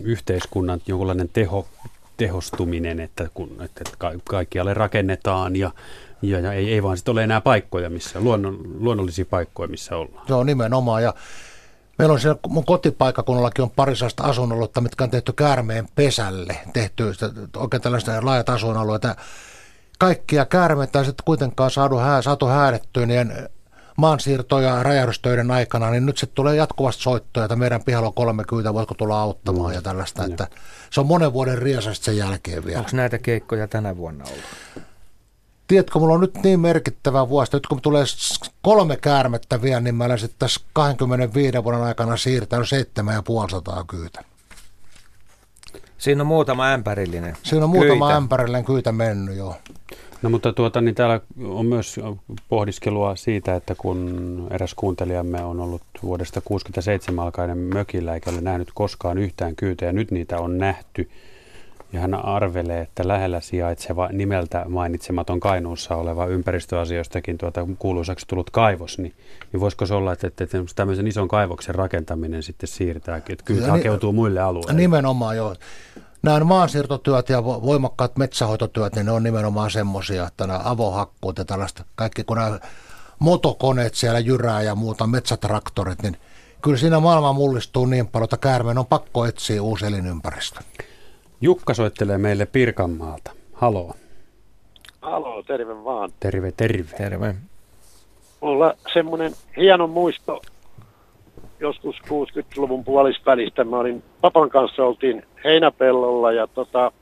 yhteiskunnan 0.00 0.80
jonkunlainen 0.86 1.28
teho, 1.28 1.66
tehostuminen, 2.16 3.00
että, 3.00 3.28
kun, 3.34 3.56
että 3.64 3.84
ka- 3.98 4.12
kaikkialle 4.28 4.74
rakennetaan 4.74 5.56
ja, 5.56 5.70
ja, 6.22 6.40
ja 6.40 6.52
ei, 6.52 6.72
ei 6.72 6.82
vaan 6.82 6.96
sitten 6.96 7.12
ole 7.12 7.24
enää 7.24 7.40
paikkoja, 7.40 7.90
missä, 7.90 8.20
luonnon, 8.20 8.60
luonnollisia 8.78 9.24
paikkoja, 9.24 9.68
missä 9.68 9.96
ollaan. 9.96 10.26
Joo, 10.28 10.44
nimenomaan. 10.44 11.02
Ja 11.02 11.14
meillä 11.98 12.12
on 12.12 12.20
siellä 12.20 12.38
mun 12.48 12.64
kotipaikkakunnallakin 12.64 13.62
on 13.62 13.70
parisasta 13.70 14.22
asuinaluetta, 14.22 14.80
mitkä 14.80 15.04
on 15.04 15.10
tehty 15.10 15.32
käärmeen 15.32 15.88
pesälle, 15.94 16.56
tehty 16.72 17.04
oikein 17.56 17.82
tällaista 17.82 18.12
laajat 18.22 18.48
asuinalueita. 18.48 19.16
Kaikkia 19.98 20.44
käärmeitä 20.44 20.98
ei 20.98 21.04
sitten 21.04 21.24
kuitenkaan 21.24 21.70
saatu, 21.70 21.96
hää, 21.96 22.22
saatu 22.22 22.46
häädettyä, 22.46 23.06
niin 23.06 23.32
maansiirtoja 23.96 24.68
ja 24.68 24.82
räjähdystöiden 24.82 25.50
aikana, 25.50 25.90
niin 25.90 26.06
nyt 26.06 26.18
sitten 26.18 26.34
tulee 26.34 26.56
jatkuvasti 26.56 27.02
soittoja, 27.02 27.44
että 27.44 27.56
meidän 27.56 27.84
pihalla 27.84 28.08
on 28.08 28.14
30, 28.14 28.74
voitko 28.74 28.94
tulla 28.94 29.20
auttamaan 29.20 29.70
mm. 29.70 29.74
ja 29.74 29.82
tällaista. 29.82 30.22
Mm. 30.22 30.30
Että 30.30 30.48
se 30.90 31.00
on 31.00 31.06
monen 31.06 31.32
vuoden 31.32 31.58
riasasta 31.58 32.04
sen 32.04 32.16
jälkeen 32.16 32.64
vielä. 32.64 32.78
Onko 32.78 32.90
näitä 32.92 33.18
keikkoja 33.18 33.68
tänä 33.68 33.96
vuonna 33.96 34.24
ollut? 34.24 34.44
Tiedätkö, 35.66 35.98
mulla 35.98 36.14
on 36.14 36.20
nyt 36.20 36.42
niin 36.42 36.60
merkittävä 36.60 37.28
vuosi, 37.28 37.48
että 37.48 37.56
nyt 37.56 37.66
kun 37.66 37.80
tulee 37.80 38.04
kolme 38.62 38.96
käärmettä 38.96 39.62
vielä, 39.62 39.80
niin 39.80 39.94
mä 39.94 40.16
sitten 40.16 40.38
tässä 40.38 40.60
25 40.72 41.64
vuoden 41.64 41.82
aikana 41.82 42.16
siirtänyt 42.16 42.68
7500 42.68 43.84
kyytä. 43.84 44.24
Siinä 46.04 46.22
on 46.22 46.26
muutama 46.26 46.72
ämpärillinen 46.72 47.36
Siinä 47.42 47.64
on 47.64 47.70
muutama 47.70 48.06
kyitä. 48.06 48.16
ämpärillinen 48.16 48.64
kyytä 48.64 48.92
mennyt, 48.92 49.36
joo. 49.36 49.56
No 50.22 50.30
mutta 50.30 50.52
tuota, 50.52 50.80
niin 50.80 50.94
täällä 50.94 51.20
on 51.44 51.66
myös 51.66 52.00
pohdiskelua 52.48 53.16
siitä, 53.16 53.54
että 53.54 53.74
kun 53.74 54.46
eräs 54.50 54.74
kuuntelijamme 54.74 55.44
on 55.44 55.60
ollut 55.60 55.82
vuodesta 56.02 56.40
67 56.40 57.24
alkaen 57.24 57.58
mökillä 57.58 58.14
eikä 58.14 58.30
ole 58.30 58.40
nähnyt 58.40 58.68
koskaan 58.74 59.18
yhtään 59.18 59.56
kyytä 59.56 59.84
ja 59.84 59.92
nyt 59.92 60.10
niitä 60.10 60.38
on 60.38 60.58
nähty. 60.58 61.10
Ja 61.94 62.00
hän 62.00 62.14
arvelee, 62.14 62.80
että 62.80 63.08
lähellä 63.08 63.40
sijaitseva 63.40 64.08
nimeltä 64.12 64.64
mainitsematon 64.68 65.40
Kainuussa 65.40 65.96
oleva 65.96 66.26
ympäristöasioistakin 66.26 67.38
tuota, 67.38 67.66
kuuluisaksi 67.78 68.26
tullut 68.28 68.50
kaivos, 68.50 68.98
niin, 68.98 69.14
niin 69.52 69.60
voisiko 69.60 69.86
se 69.86 69.94
olla, 69.94 70.12
että, 70.12 70.26
että 70.26 70.46
tämmöisen 70.74 71.06
ison 71.06 71.28
kaivoksen 71.28 71.74
rakentaminen 71.74 72.42
sitten 72.42 72.68
siirtää, 72.68 73.16
että 73.16 73.44
kyytä 73.44 73.70
hakeutuu 73.70 74.12
muille 74.12 74.40
alueille? 74.40 74.72
Nimenomaan 74.72 75.36
joo 75.36 75.54
nämä 76.22 76.44
maansiirtotyöt 76.44 77.28
ja 77.28 77.44
voimakkaat 77.44 78.16
metsähoitotyöt, 78.16 78.94
niin 78.94 79.06
ne 79.06 79.12
on 79.12 79.22
nimenomaan 79.22 79.70
semmoisia, 79.70 80.26
että 80.26 80.46
nämä 80.46 80.60
avohakkuut 80.64 81.38
ja 81.38 81.44
tällaista, 81.44 81.84
kaikki 81.94 82.24
kun 82.24 82.36
nämä 82.36 82.58
motokoneet 83.18 83.94
siellä 83.94 84.18
jyrää 84.18 84.62
ja 84.62 84.74
muuta, 84.74 85.06
metsätraktorit, 85.06 86.02
niin 86.02 86.16
kyllä 86.62 86.76
siinä 86.76 87.00
maailma 87.00 87.32
mullistuu 87.32 87.86
niin 87.86 88.06
paljon, 88.06 88.24
että 88.24 88.36
käärmeen 88.36 88.78
on 88.78 88.86
pakko 88.86 89.26
etsiä 89.26 89.62
uusi 89.62 89.86
elinympäristö. 89.86 90.60
Jukka 91.44 91.74
soittelee 91.74 92.18
meille 92.18 92.46
Pirkanmaalta. 92.46 93.30
Haloo. 93.52 93.94
Haloo, 95.00 95.42
terve 95.42 95.84
vaan. 95.84 96.10
Terve, 96.20 96.52
terve. 96.52 96.96
Terve. 96.96 97.34
Mulla 98.40 98.74
semmoinen 98.92 99.32
hieno 99.56 99.86
muisto 99.86 100.42
joskus 101.60 101.96
60-luvun 102.04 102.84
puolisvälistä. 102.84 103.64
Mä 103.64 103.78
olin 103.78 104.02
papan 104.20 104.50
kanssa, 104.50 104.84
oltiin 104.84 105.22
heinäpellolla 105.44 106.32
ja 106.32 106.46
tota, 106.46 106.92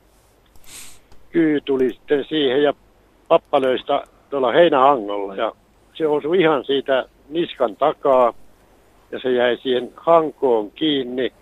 kyy 1.31 1.61
tuli 1.61 1.93
sitten 1.93 2.25
siihen 2.29 2.63
ja 2.63 2.73
pappa 3.27 3.61
löi 3.61 3.79
sitä 3.79 4.03
tuolla 4.29 4.51
heinähangolla 4.51 5.35
ja 5.35 5.51
se 5.93 6.07
osui 6.07 6.41
ihan 6.41 6.65
siitä 6.65 7.05
niskan 7.29 7.75
takaa 7.75 8.33
ja 9.11 9.19
se 9.19 9.31
jäi 9.31 9.57
siihen 9.57 9.91
hankoon 9.95 10.71
kiinni. 10.71 11.33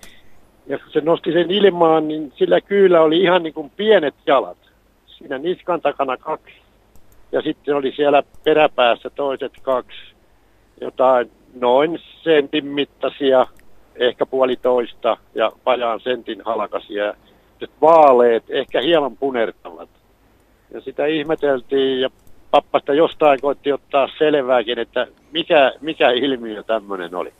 Ja 0.68 0.78
kun 0.78 0.92
se 0.92 1.02
nosti 1.02 1.32
sen 1.32 1.52
ilmaan, 1.52 2.08
niin 2.08 2.34
sillä 2.36 2.62
kyllä 2.62 3.02
oli 3.02 3.22
ihan 3.22 3.44
niin 3.44 3.54
kuin 3.54 3.72
pienet 3.78 4.16
jalat. 4.26 4.58
Siinä 5.06 5.38
niskan 5.38 5.82
takana 5.82 6.18
kaksi. 6.18 6.54
Ja 7.32 7.42
sitten 7.42 7.76
oli 7.76 7.92
siellä 7.96 8.24
peräpäässä 8.44 9.10
toiset 9.10 9.52
kaksi. 9.62 9.98
Jotain 10.82 11.32
noin 11.60 12.00
sentin 12.24 12.66
mittaisia, 12.66 13.48
ehkä 13.96 14.26
puolitoista 14.26 15.18
ja 15.36 15.52
vajaan 15.66 16.00
sentin 16.00 16.42
halkasia. 16.46 17.14
Vaaleet, 17.82 18.44
ehkä 18.50 18.82
hieman 18.82 19.18
punertavat. 19.18 19.90
Ja 20.74 20.82
sitä 20.82 21.06
ihmeteltiin 21.06 22.02
ja 22.02 22.10
pappasta 22.52 22.94
jostain 22.94 23.42
koitti 23.42 23.74
ottaa 23.74 24.10
selvääkin, 24.18 24.80
että 24.80 25.08
mikä, 25.32 25.74
mikä 25.82 26.12
ilmiö 26.12 26.64
tämmöinen 26.64 27.16
oli. 27.16 27.34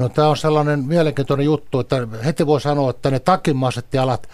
No 0.00 0.08
tämä 0.08 0.28
on 0.28 0.36
sellainen 0.36 0.84
mielenkiintoinen 0.84 1.46
juttu, 1.46 1.80
että 1.80 1.96
heti 2.24 2.46
voi 2.46 2.60
sanoa, 2.60 2.90
että 2.90 3.10
ne 3.10 3.18
takimaiset 3.18 3.94
jalat, 3.94 4.28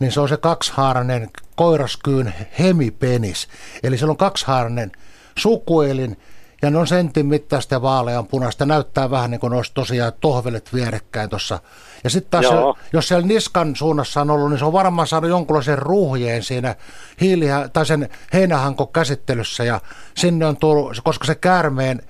niin 0.00 0.12
se 0.12 0.20
on 0.20 0.28
se 0.28 0.36
kaksihaarainen 0.36 1.30
koiraskyyn 1.56 2.34
hemipenis. 2.58 3.48
Eli 3.82 3.98
se 3.98 4.06
on 4.06 4.16
kaksihaarainen 4.16 4.92
sukuelin 5.38 6.16
ja 6.62 6.70
ne 6.70 6.78
on 6.78 6.86
sentin 6.86 7.26
mittaista 7.26 7.74
ja 7.74 7.82
vaalean 7.82 8.26
punaista. 8.26 8.66
Näyttää 8.66 9.10
vähän 9.10 9.30
niin 9.30 9.40
kuin 9.40 9.52
olisi 9.52 9.72
tosiaan 9.74 10.12
tohvelet 10.20 10.74
vierekkäin 10.74 11.30
tuossa. 11.30 11.60
Ja 12.04 12.10
sitten 12.10 12.30
taas, 12.30 12.46
se, 12.46 12.84
jos 12.92 13.08
siellä 13.08 13.26
niskan 13.26 13.76
suunnassa 13.76 14.20
on 14.20 14.30
ollut, 14.30 14.50
niin 14.50 14.58
se 14.58 14.64
on 14.64 14.72
varmaan 14.72 15.08
saanut 15.08 15.30
jonkunlaisen 15.30 15.78
ruhjeen 15.78 16.42
siinä 16.42 16.74
hiiliä, 17.20 17.68
tai 17.72 17.86
sen 17.86 18.08
heinähanko 18.32 18.86
käsittelyssä. 18.86 19.64
Ja 19.64 19.80
sinne 20.14 20.46
on 20.46 20.56
tullut, 20.56 21.00
koska 21.04 21.26
se 21.26 21.34
käärmeen 21.34 22.02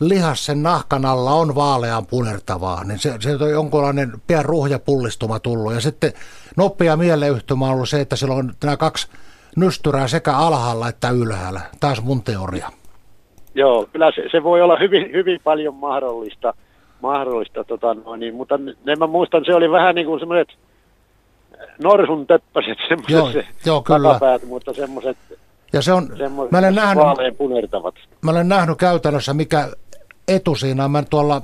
lihas 0.00 0.46
sen 0.46 0.62
nahkan 0.62 1.04
alla 1.04 1.30
on 1.30 1.54
vaalean 1.54 2.06
punertavaa, 2.06 2.84
niin 2.84 2.98
se, 2.98 3.14
se 3.20 3.44
on 3.44 3.50
jonkunlainen 3.50 4.12
pian 4.26 4.44
ruhja 4.44 4.78
pullistuma 4.78 5.38
tullut. 5.38 5.74
Ja 5.74 5.80
sitten 5.80 6.12
nopea 6.56 6.96
mieleyhtymä 6.96 7.66
on 7.66 7.72
ollut 7.72 7.88
se, 7.88 8.00
että 8.00 8.16
sillä 8.16 8.34
on 8.34 8.52
nämä 8.64 8.76
kaksi 8.76 9.08
nystyrää 9.56 10.08
sekä 10.08 10.36
alhaalla 10.36 10.88
että 10.88 11.10
ylhäällä. 11.10 11.60
Taas 11.80 12.02
mun 12.02 12.22
teoria. 12.22 12.68
Joo, 13.54 13.88
kyllä 13.92 14.12
se, 14.14 14.24
se 14.30 14.42
voi 14.42 14.62
olla 14.62 14.76
hyvin, 14.78 15.12
hyvin 15.12 15.40
paljon 15.44 15.74
mahdollista, 15.74 16.54
mahdollista 17.02 17.64
tota 17.64 17.94
noin, 17.94 18.20
niin, 18.20 18.34
mutta 18.34 18.58
ne 18.84 18.96
mä 18.96 19.06
muistan, 19.06 19.44
se 19.44 19.54
oli 19.54 19.70
vähän 19.70 19.94
niin 19.94 20.06
kuin 20.06 20.20
semmoiset 20.20 20.48
norsun 21.82 22.26
töppäset, 22.26 22.78
semmoiset 22.88 23.16
joo, 23.16 23.32
se 23.32 23.46
joo, 23.66 23.82
kyllä. 23.82 24.08
takapäät, 24.08 24.42
mutta 24.44 24.72
semmoiset 24.72 25.16
ja 25.72 25.82
se 25.82 25.92
on, 25.92 26.08
mä 26.50 26.58
olen, 26.58 26.74
nähnyt, 26.74 27.04
mä 28.22 28.30
olen 28.30 28.48
nähnyt 28.48 28.78
käytännössä, 28.78 29.34
mikä 29.34 29.68
etu 30.34 30.54
siinä 30.54 30.84
on. 30.84 30.90
Mä 30.90 31.02
tuolla 31.02 31.42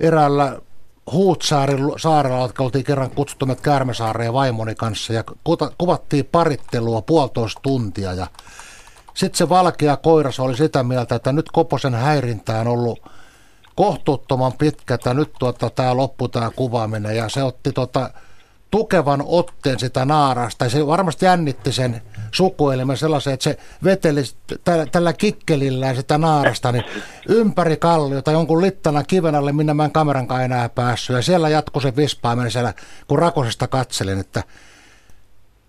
eräällä 0.00 0.58
Huutsaarin 1.12 1.78
saarella, 1.96 2.40
jotka 2.42 2.64
oltiin 2.64 2.84
kerran 2.84 3.10
kutsuttumat 3.10 3.60
Kärmäsaareen 3.60 4.32
vaimoni 4.32 4.74
kanssa 4.74 5.12
ja 5.12 5.24
kuvattiin 5.78 6.28
parittelua 6.32 7.02
puolitoista 7.02 7.60
tuntia 7.60 8.12
ja 8.12 8.26
sitten 9.14 9.38
se 9.38 9.48
valkea 9.48 9.96
koiras 9.96 10.40
oli 10.40 10.56
sitä 10.56 10.82
mieltä, 10.82 11.14
että 11.14 11.32
nyt 11.32 11.50
Koposen 11.52 11.94
häirintä 11.94 12.60
on 12.60 12.68
ollut 12.68 13.02
kohtuuttoman 13.74 14.52
pitkä, 14.52 14.94
että 14.94 15.14
nyt 15.14 15.32
tuota, 15.38 15.70
tämä 15.70 15.96
loppu 15.96 16.28
tämä 16.28 16.50
kuvaaminen 16.50 17.16
ja 17.16 17.28
se 17.28 17.42
otti 17.42 17.72
tuota, 17.72 18.10
tukevan 18.72 19.22
otteen 19.26 19.78
sitä 19.78 20.04
naarasta. 20.04 20.64
Ja 20.64 20.70
se 20.70 20.86
varmasti 20.86 21.24
jännitti 21.24 21.72
sen 21.72 22.02
sukuelimen 22.30 22.96
sellaisen, 22.96 23.32
että 23.32 23.44
se 23.44 23.58
veteli 23.84 24.22
tällä, 24.64 24.86
tällä 24.86 25.12
kikkelillään 25.12 25.96
sitä 25.96 26.18
naarasta 26.18 26.72
niin 26.72 26.84
ympäri 27.28 27.76
kalliota 27.76 28.32
jonkun 28.32 28.62
littana 28.62 29.04
kiven 29.04 29.34
alle, 29.34 29.52
minne 29.52 29.74
mä 29.74 29.84
en 29.84 29.92
kameran 29.92 30.26
enää 30.44 30.68
päässyt. 30.68 31.16
Ja 31.16 31.22
siellä 31.22 31.48
jatkui 31.48 31.82
se 31.82 31.96
vispaaminen 31.96 32.50
siellä, 32.50 32.74
kun 33.08 33.18
rakosesta 33.18 33.66
katselin, 33.66 34.20
että 34.20 34.42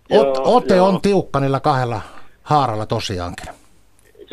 ot, 0.09 0.37
ote 0.37 0.75
joo. 0.75 0.87
on 0.87 1.01
tiukka 1.01 1.39
niillä 1.39 1.59
kahdella 1.59 2.01
haaralla 2.43 2.85
tosiaankin. 2.85 3.62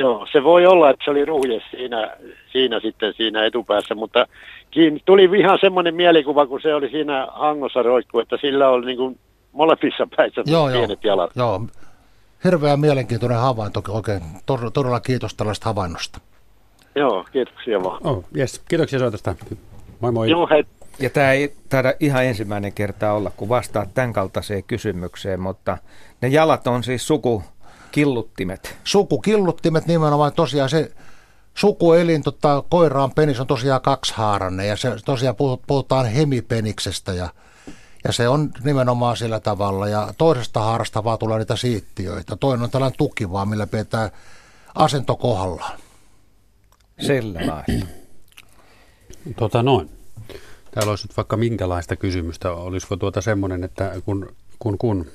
Joo, 0.01 0.27
se 0.33 0.45
voi 0.45 0.67
olla, 0.67 0.91
että 0.91 1.05
se 1.05 1.11
oli 1.11 1.25
ruhje 1.25 1.61
siinä, 1.71 2.17
siinä 2.53 2.81
sitten 2.81 3.15
siinä 3.17 3.45
etupäässä, 3.47 3.95
mutta 3.95 4.27
tuli 5.05 5.39
ihan 5.39 5.59
semmoinen 5.61 5.95
mielikuva, 5.95 6.47
kun 6.47 6.61
se 6.61 6.75
oli 6.75 6.91
siinä 6.91 7.29
hangossa 7.31 7.83
roikku, 7.83 8.19
että 8.19 8.37
sillä 8.41 8.69
oli 8.69 8.87
niin 8.87 8.97
kuin 8.97 9.19
molemmissa 9.53 10.09
päissä 10.17 10.43
joo, 10.47 10.69
pienet 10.69 11.05
joo, 11.05 11.13
jalat. 11.13 11.31
Joo, 11.37 11.67
hirveän 12.45 12.81
mielenkiintoinen 12.81 13.39
havainto, 13.39 13.83
oikein 13.89 14.23
todella 14.75 15.01
kiitos 15.01 15.35
tällaista 15.35 15.67
havainnosta. 15.67 16.21
Joo, 16.95 17.25
kiitoksia 17.33 17.83
vaan. 17.83 18.07
Oh, 18.07 18.25
yes. 18.37 18.63
Kiitoksia 18.69 18.99
soitosta. 18.99 19.35
Moi 20.01 20.13
moi. 20.13 20.31
Joo, 20.31 20.49
hei. 20.51 20.65
Ja 21.01 21.11
tämä 21.11 21.33
ei 21.33 21.53
taida 21.69 21.95
ihan 22.01 22.25
ensimmäinen 22.25 22.73
kerta 22.73 23.13
olla, 23.13 23.31
kun 23.37 23.49
vastaat 23.49 23.95
tämän 23.95 24.13
kaltaiseen 24.13 24.65
kysymykseen, 24.65 25.41
mutta 25.41 25.79
ne 26.21 26.29
jalat 26.29 26.67
on 26.67 26.85
siis 26.85 27.07
suku 27.07 27.43
Killuttimet. 27.93 28.77
Sukukilluttimet 28.85 29.87
nimenomaan 29.87 30.33
tosiaan 30.33 30.71
se 30.71 30.93
sukuelin 31.55 32.23
tota, 32.23 32.65
koiraan 32.69 33.11
penis 33.11 33.41
on 33.41 33.47
tosiaan 33.47 33.81
kaksihaaranne 33.81 34.67
ja 34.67 34.77
se 34.77 34.97
tosiaan 35.05 35.37
puhutaan 35.67 36.07
hemipeniksestä 36.07 37.13
ja, 37.13 37.29
ja 38.05 38.13
se 38.13 38.29
on 38.29 38.51
nimenomaan 38.65 39.17
sillä 39.17 39.41
tavalla 39.41 39.89
ja 39.89 40.15
toisesta 40.19 40.61
haarasta 40.61 41.05
vaan 41.05 41.19
tulee 41.19 41.39
niitä 41.39 41.57
siittiöitä. 41.57 42.37
Toinen 42.37 42.65
on 42.65 42.71
tällainen 42.71 42.99
tuki 42.99 43.33
vaan, 43.33 43.49
millä 43.49 43.67
pidetään 43.67 44.11
asento 44.75 45.17
kohdallaan. 45.17 45.81
Sellaista. 47.01 47.65
Tota 49.39 49.63
noin. 49.63 49.91
Täällä 50.71 50.91
olisi 50.91 51.09
nyt 51.09 51.17
vaikka 51.17 51.37
minkälaista 51.37 51.97
kysymystä. 51.97 52.53
Olisiko 52.53 52.97
tuota 52.97 53.21
semmoinen, 53.21 53.65
että 53.65 53.93
kun, 54.05 54.37
kun, 54.59 54.79
kun 54.79 55.07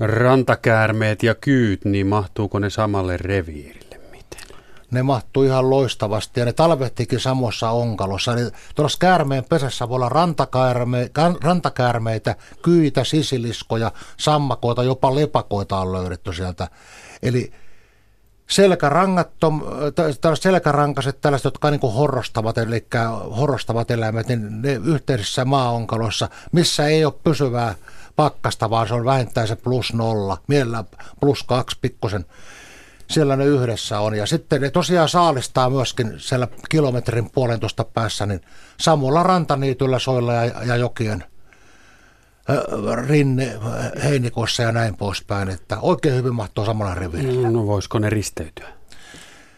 rantakäärmeet 0.00 1.22
ja 1.22 1.34
kyyt, 1.34 1.84
niin 1.84 2.06
mahtuuko 2.06 2.58
ne 2.58 2.70
samalle 2.70 3.16
reviirille? 3.16 4.00
Miten? 4.10 4.56
Ne 4.90 5.02
mahtuu 5.02 5.42
ihan 5.42 5.70
loistavasti 5.70 6.40
ja 6.40 6.46
ne 6.46 6.52
talvehtikin 6.52 7.20
samassa 7.20 7.70
onkalossa. 7.70 8.32
Eli 8.32 8.50
tuossa 8.74 8.98
käärmeen 8.98 9.44
pesässä 9.48 9.88
voi 9.88 9.96
olla 9.96 10.08
rantakäärme, 10.08 11.10
rantakäärmeitä, 11.42 12.36
kyitä, 12.62 13.04
sisiliskoja, 13.04 13.92
sammakoita, 14.16 14.82
jopa 14.82 15.14
lepakoita 15.14 15.78
on 15.78 15.92
löydetty 15.92 16.32
sieltä. 16.32 16.68
Eli 17.22 17.52
selkärangattom, 18.50 19.62
tällaiset 19.94 20.42
selkärankaset, 20.42 21.20
tällaiset, 21.20 21.44
jotka 21.44 21.70
niin 21.70 21.80
kuin 21.80 21.92
horrostavat, 21.92 22.58
eli 22.58 22.86
horrostavat 23.36 23.90
eläimet, 23.90 24.28
niin 24.28 24.62
ne 24.62 24.80
yhteisissä 24.84 25.44
maaonkaloissa, 25.44 26.28
missä 26.52 26.86
ei 26.86 27.04
ole 27.04 27.14
pysyvää 27.24 27.74
pakkasta, 28.16 28.70
vaan 28.70 28.88
se 28.88 28.94
on 28.94 29.04
vähintään 29.04 29.48
se 29.48 29.56
plus 29.56 29.92
nolla, 29.92 30.38
mielellä 30.46 30.84
plus 31.20 31.42
kaksi 31.42 31.78
pikkusen. 31.80 32.24
Siellä 33.10 33.36
ne 33.36 33.44
yhdessä 33.44 34.00
on. 34.00 34.14
Ja 34.14 34.26
sitten 34.26 34.60
ne 34.60 34.70
tosiaan 34.70 35.08
saalistaa 35.08 35.70
myöskin 35.70 36.14
siellä 36.16 36.48
kilometrin 36.68 37.30
puolentoista 37.30 37.84
päässä, 37.84 38.26
niin 38.26 38.40
Samulla 38.80 39.22
rantaniityllä 39.22 39.98
soilla 39.98 40.32
ja, 40.32 40.64
ja 40.64 40.76
jokien 40.76 41.24
rinne 43.08 43.58
heinikossa 44.04 44.62
ja 44.62 44.72
näin 44.72 44.96
poispäin, 44.96 45.48
että 45.48 45.78
oikein 45.80 46.14
hyvin 46.14 46.34
mahtuu 46.34 46.64
samalla 46.64 46.94
rivillä. 46.94 47.50
No 47.50 47.66
voisiko 47.66 47.98
ne 47.98 48.10
risteytyä? 48.10 48.68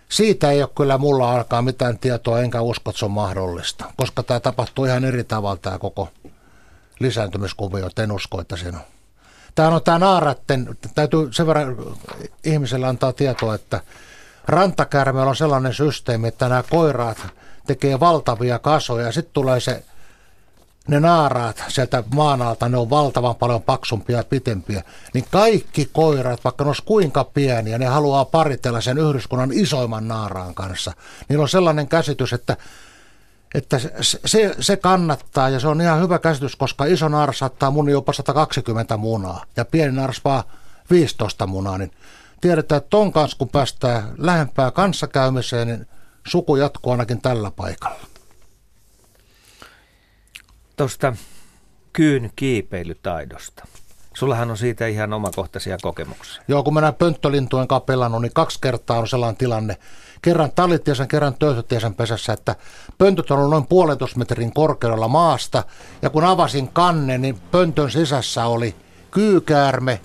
Siitä 0.08 0.50
ei 0.50 0.62
ole 0.62 0.70
kyllä 0.76 0.98
mulla 0.98 1.32
alkaa 1.32 1.62
mitään 1.62 1.98
tietoa, 1.98 2.40
enkä 2.40 2.60
usko, 2.60 2.90
että 2.90 2.98
se 2.98 3.04
on 3.04 3.10
mahdollista, 3.10 3.84
koska 3.96 4.22
tämä 4.22 4.40
tapahtuu 4.40 4.84
ihan 4.84 5.04
eri 5.04 5.24
tavalla 5.24 5.56
tämä 5.56 5.78
koko 5.78 6.08
lisääntymiskuvio, 7.02 7.90
en 8.02 8.12
usko, 8.12 8.40
että 8.40 8.56
siinä 8.56 8.78
on. 8.78 8.84
Tämä 9.54 9.68
on 9.68 9.82
tämä 9.82 9.98
naaratten, 9.98 10.78
täytyy 10.94 11.32
sen 11.32 11.46
verran 11.46 11.76
ihmiselle 12.44 12.86
antaa 12.86 13.12
tietoa, 13.12 13.54
että 13.54 13.80
rantakärmeellä 14.46 15.30
on 15.30 15.36
sellainen 15.36 15.74
systeemi, 15.74 16.28
että 16.28 16.48
nämä 16.48 16.62
koiraat 16.70 17.18
tekee 17.66 18.00
valtavia 18.00 18.58
kasoja 18.58 19.06
ja 19.06 19.12
sitten 19.12 19.34
tulee 19.34 19.60
se 19.60 19.84
ne 20.88 21.00
naaraat 21.00 21.64
sieltä 21.68 22.04
maan 22.14 22.42
alta, 22.42 22.68
ne 22.68 22.76
on 22.76 22.90
valtavan 22.90 23.36
paljon 23.36 23.62
paksumpia 23.62 24.16
ja 24.16 24.24
pitempiä, 24.24 24.82
niin 25.14 25.24
kaikki 25.30 25.90
koirat, 25.92 26.44
vaikka 26.44 26.64
ne 26.64 26.68
olisi 26.68 26.82
kuinka 26.84 27.24
pieniä, 27.24 27.78
ne 27.78 27.86
haluaa 27.86 28.24
paritella 28.24 28.80
sen 28.80 28.98
yhdyskunnan 28.98 29.52
isoimman 29.52 30.08
naaraan 30.08 30.54
kanssa. 30.54 30.92
Niillä 31.28 31.42
on 31.42 31.48
sellainen 31.48 31.88
käsitys, 31.88 32.32
että 32.32 32.56
että 33.54 33.78
se, 34.24 34.54
se 34.60 34.76
kannattaa 34.76 35.48
ja 35.48 35.60
se 35.60 35.68
on 35.68 35.80
ihan 35.80 36.00
hyvä 36.00 36.18
käsitys, 36.18 36.56
koska 36.56 36.84
iso 36.84 37.08
naaras 37.08 37.38
saattaa 37.38 37.70
mun 37.70 37.88
jopa 37.88 38.12
120 38.12 38.96
munaa 38.96 39.44
ja 39.56 39.64
pieni 39.64 39.92
naaras 39.92 40.20
vaan 40.24 40.44
15 40.90 41.46
munaa, 41.46 41.78
niin 41.78 41.90
tiedetään, 42.40 42.76
että 42.76 42.90
ton 42.90 43.12
kanssa 43.12 43.38
kun 43.38 43.48
päästään 43.48 44.14
lähempää 44.18 44.70
kanssakäymiseen, 44.70 45.68
niin 45.68 45.86
suku 46.26 46.56
jatkuu 46.56 46.92
ainakin 46.92 47.22
tällä 47.22 47.50
paikalla. 47.50 48.06
Tuosta 50.76 51.16
kyyn 51.92 52.30
kiipeilytaidosta. 52.36 53.64
Sullahan 54.14 54.50
on 54.50 54.58
siitä 54.58 54.86
ihan 54.86 55.12
omakohtaisia 55.12 55.76
kokemuksia. 55.82 56.42
Joo, 56.48 56.62
kun 56.62 56.74
mennään 56.74 56.94
pönttölintujen 56.94 57.68
kanssa 57.68 57.84
pelannut, 57.84 58.22
niin 58.22 58.32
kaksi 58.32 58.58
kertaa 58.60 58.98
on 58.98 59.08
sellainen 59.08 59.36
tilanne, 59.36 59.76
kerran 60.22 60.52
talittiesen, 60.54 61.08
kerran 61.08 61.34
töyhtötiesen 61.34 61.94
pesässä, 61.94 62.32
että 62.32 62.56
pöntöt 62.98 63.30
on 63.30 63.50
noin 63.50 63.66
puolentoista 63.66 64.18
metrin 64.18 64.52
korkeudella 64.52 65.08
maasta. 65.08 65.64
Ja 66.02 66.10
kun 66.10 66.24
avasin 66.24 66.68
kannen, 66.68 67.22
niin 67.22 67.40
pöntön 67.50 67.90
sisässä 67.90 68.46
oli 68.46 68.74
kyykäärme 69.10 70.00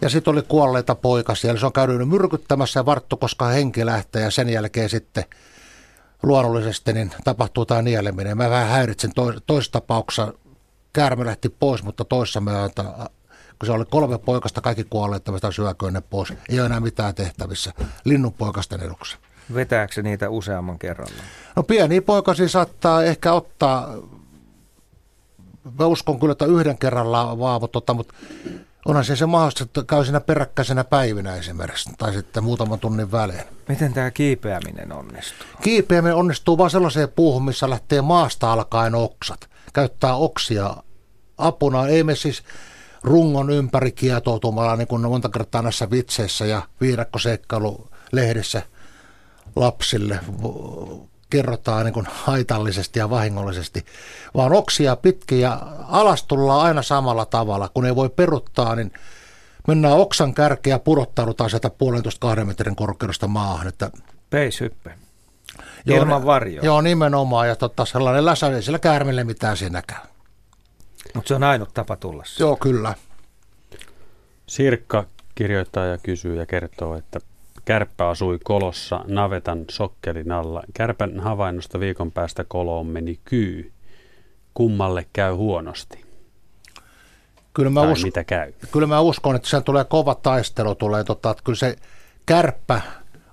ja 0.00 0.08
sitten 0.08 0.32
oli 0.32 0.42
kuolleita 0.42 0.94
poikasia. 0.94 1.50
Eli 1.50 1.58
se 1.58 1.66
on 1.66 1.72
käynyt 1.72 2.08
myrkyttämässä 2.08 2.80
ja 2.80 2.86
varttu, 2.86 3.16
koska 3.16 3.46
henki 3.46 3.86
lähtee 3.86 4.22
ja 4.22 4.30
sen 4.30 4.48
jälkeen 4.48 4.88
sitten 4.88 5.24
luonnollisesti 6.22 6.92
niin 6.92 7.10
tapahtuu 7.24 7.66
tämä 7.66 7.82
nieleminen. 7.82 8.36
Mä 8.36 8.50
vähän 8.50 8.68
häiritsin 8.68 9.12
toisessa 9.46 9.72
tapauksessa 9.72 10.32
käärme 10.92 11.24
lähti 11.26 11.48
pois, 11.48 11.82
mutta 11.82 12.04
toissa 12.04 12.40
myötä 12.40 12.84
kun 13.58 13.66
se 13.66 13.72
oli 13.72 13.84
kolme 13.84 14.18
poikasta, 14.18 14.60
kaikki 14.60 14.84
kuolleet, 14.84 15.28
että 15.28 15.50
syököön 15.50 15.92
ne 15.92 16.00
pois. 16.00 16.32
Ei 16.48 16.60
ole 16.60 16.66
enää 16.66 16.80
mitään 16.80 17.14
tehtävissä 17.14 17.72
linnun 18.04 18.32
poikasten 18.32 18.82
eduksi. 18.82 19.16
Vetääkö 19.54 19.94
se 19.94 20.02
niitä 20.02 20.30
useamman 20.30 20.78
kerralla? 20.78 21.22
No 21.56 21.62
pieni 21.62 22.00
poikasi 22.00 22.48
saattaa 22.48 23.02
ehkä 23.02 23.32
ottaa, 23.32 23.94
mä 25.78 25.86
uskon 25.86 26.20
kyllä, 26.20 26.32
että 26.32 26.46
yhden 26.46 26.78
kerralla 26.78 27.38
vaavotota, 27.38 27.94
mutta 27.94 28.14
Onhan 28.86 29.04
se 29.04 29.16
se 29.16 29.26
mahdollista, 29.26 29.64
että 29.64 29.84
käy 29.86 30.04
siinä 30.04 30.20
peräkkäisenä 30.20 30.84
päivinä 30.84 31.34
esimerkiksi, 31.34 31.90
tai 31.98 32.12
sitten 32.12 32.44
muutaman 32.44 32.78
tunnin 32.78 33.12
välein. 33.12 33.44
Miten 33.68 33.92
tämä 33.92 34.10
kiipeäminen 34.10 34.92
onnistuu? 34.92 35.46
Kiipeäminen 35.62 36.16
onnistuu 36.16 36.58
vain 36.58 36.70
sellaiseen 36.70 37.08
puuhun, 37.16 37.44
missä 37.44 37.70
lähtee 37.70 38.02
maasta 38.02 38.52
alkaen 38.52 38.94
oksat. 38.94 39.48
Käyttää 39.72 40.14
oksia 40.14 40.76
apuna. 41.38 41.86
Ei 41.86 42.04
me 42.04 42.14
siis 42.14 42.42
rungon 43.02 43.50
ympäri 43.50 43.92
kietoutumalla, 43.92 44.76
niin 44.76 44.88
kuin 44.88 45.02
monta 45.02 45.28
kertaa 45.28 45.62
näissä 45.62 45.90
vitseissä 45.90 46.46
ja 46.46 46.62
viidakkoseikkailu 46.80 47.88
lehdessä 48.12 48.62
lapsille 49.56 50.20
kerrotaan 51.30 51.84
niin 51.84 51.94
kuin 51.94 52.06
haitallisesti 52.10 52.98
ja 52.98 53.10
vahingollisesti, 53.10 53.84
vaan 54.34 54.52
oksia 54.52 54.96
pitkin 54.96 55.40
ja 55.40 55.60
alas 55.88 56.22
tullaan 56.22 56.66
aina 56.66 56.82
samalla 56.82 57.26
tavalla. 57.26 57.68
Kun 57.74 57.86
ei 57.86 57.96
voi 57.96 58.08
peruttaa, 58.08 58.76
niin 58.76 58.92
mennään 59.68 59.96
oksan 59.96 60.34
kärkeä 60.34 60.74
ja 60.74 60.78
pudottaudutaan 60.78 61.50
sieltä 61.50 61.70
puolentoista 61.70 62.20
kahden 62.20 62.46
metrin 62.46 62.76
korkeudesta 62.76 63.26
maahan. 63.26 63.68
Että 63.68 63.90
Peishyppe. 64.30 64.94
Ilman 65.86 66.26
varjoa. 66.26 66.64
Joo, 66.64 66.80
nimenomaan. 66.80 67.48
Ja 67.48 67.56
totta, 67.56 67.84
sellainen 67.84 68.24
läsä, 68.24 68.46
ei 68.46 68.62
sillä 68.62 68.78
käärmelle 68.78 69.24
mitään 69.24 69.56
siinäkään. 69.56 70.02
Mutta 71.14 71.28
se 71.28 71.34
on 71.34 71.42
ainut 71.42 71.74
tapa 71.74 71.96
tulla 71.96 72.22
Joo, 72.38 72.56
kyllä. 72.56 72.94
Sirkka 74.46 75.04
kirjoittaa 75.34 75.86
ja 75.86 75.98
kysyy 75.98 76.36
ja 76.36 76.46
kertoo, 76.46 76.96
että 76.96 77.20
Kärppä 77.66 78.08
asui 78.08 78.38
kolossa 78.44 79.04
navetan 79.06 79.64
sokkelin 79.70 80.32
alla. 80.32 80.62
Kärpän 80.74 81.20
havainnosta 81.20 81.80
viikon 81.80 82.12
päästä 82.12 82.44
koloon 82.48 82.86
meni 82.86 83.20
kyy. 83.24 83.72
Kummalle 84.54 85.06
käy 85.12 85.32
huonosti? 85.32 86.04
Kyllä 87.54 87.70
mä, 87.70 87.80
tai 87.80 87.92
uskon, 87.92 88.08
mitä 88.08 88.24
käy? 88.24 88.52
kyllä 88.72 88.86
mä 88.86 89.00
uskon, 89.00 89.36
että 89.36 89.48
sen 89.48 89.62
tulee 89.62 89.84
kova 89.84 90.14
taistelu. 90.14 90.74
Tulee, 90.74 91.04
tota, 91.04 91.30
että 91.30 91.42
kyllä 91.44 91.56
se 91.56 91.76
kärppä 92.26 92.80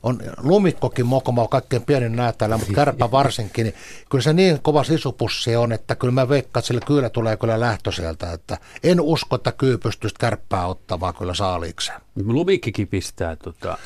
on 0.04 0.20
lumikkokin 0.38 1.06
mokoma 1.06 1.48
kaikkein 1.48 1.82
pienin 1.82 2.16
näyttäjällä, 2.16 2.58
mutta 2.58 2.74
kärppä 2.74 3.12
varsinkin, 3.12 3.64
niin 3.64 3.76
kyllä 4.10 4.22
se 4.22 4.34
niin 4.34 4.60
kova 4.62 4.84
sisupussi 4.84 5.56
on, 5.56 5.72
että 5.72 5.96
kyllä 5.96 6.12
mä 6.12 6.30
veikkaan, 6.30 6.50
että 6.62 6.68
sillä 6.68 6.82
kyllä 6.86 7.10
tulee 7.10 7.38
kyllä 7.38 7.60
lähtö 7.60 7.92
sieltä, 7.92 8.32
että 8.32 8.58
en 8.84 9.02
usko, 9.02 9.36
että 9.36 9.52
kyy 9.52 9.78
pystyisi 9.78 10.16
kärppää 10.20 10.68
ottamaan 10.68 11.14
kyllä 11.16 11.34
saaliikseen. 11.34 12.02
Lumikkikin 12.26 12.88
pistää 12.88 13.36
tota, 13.36 13.78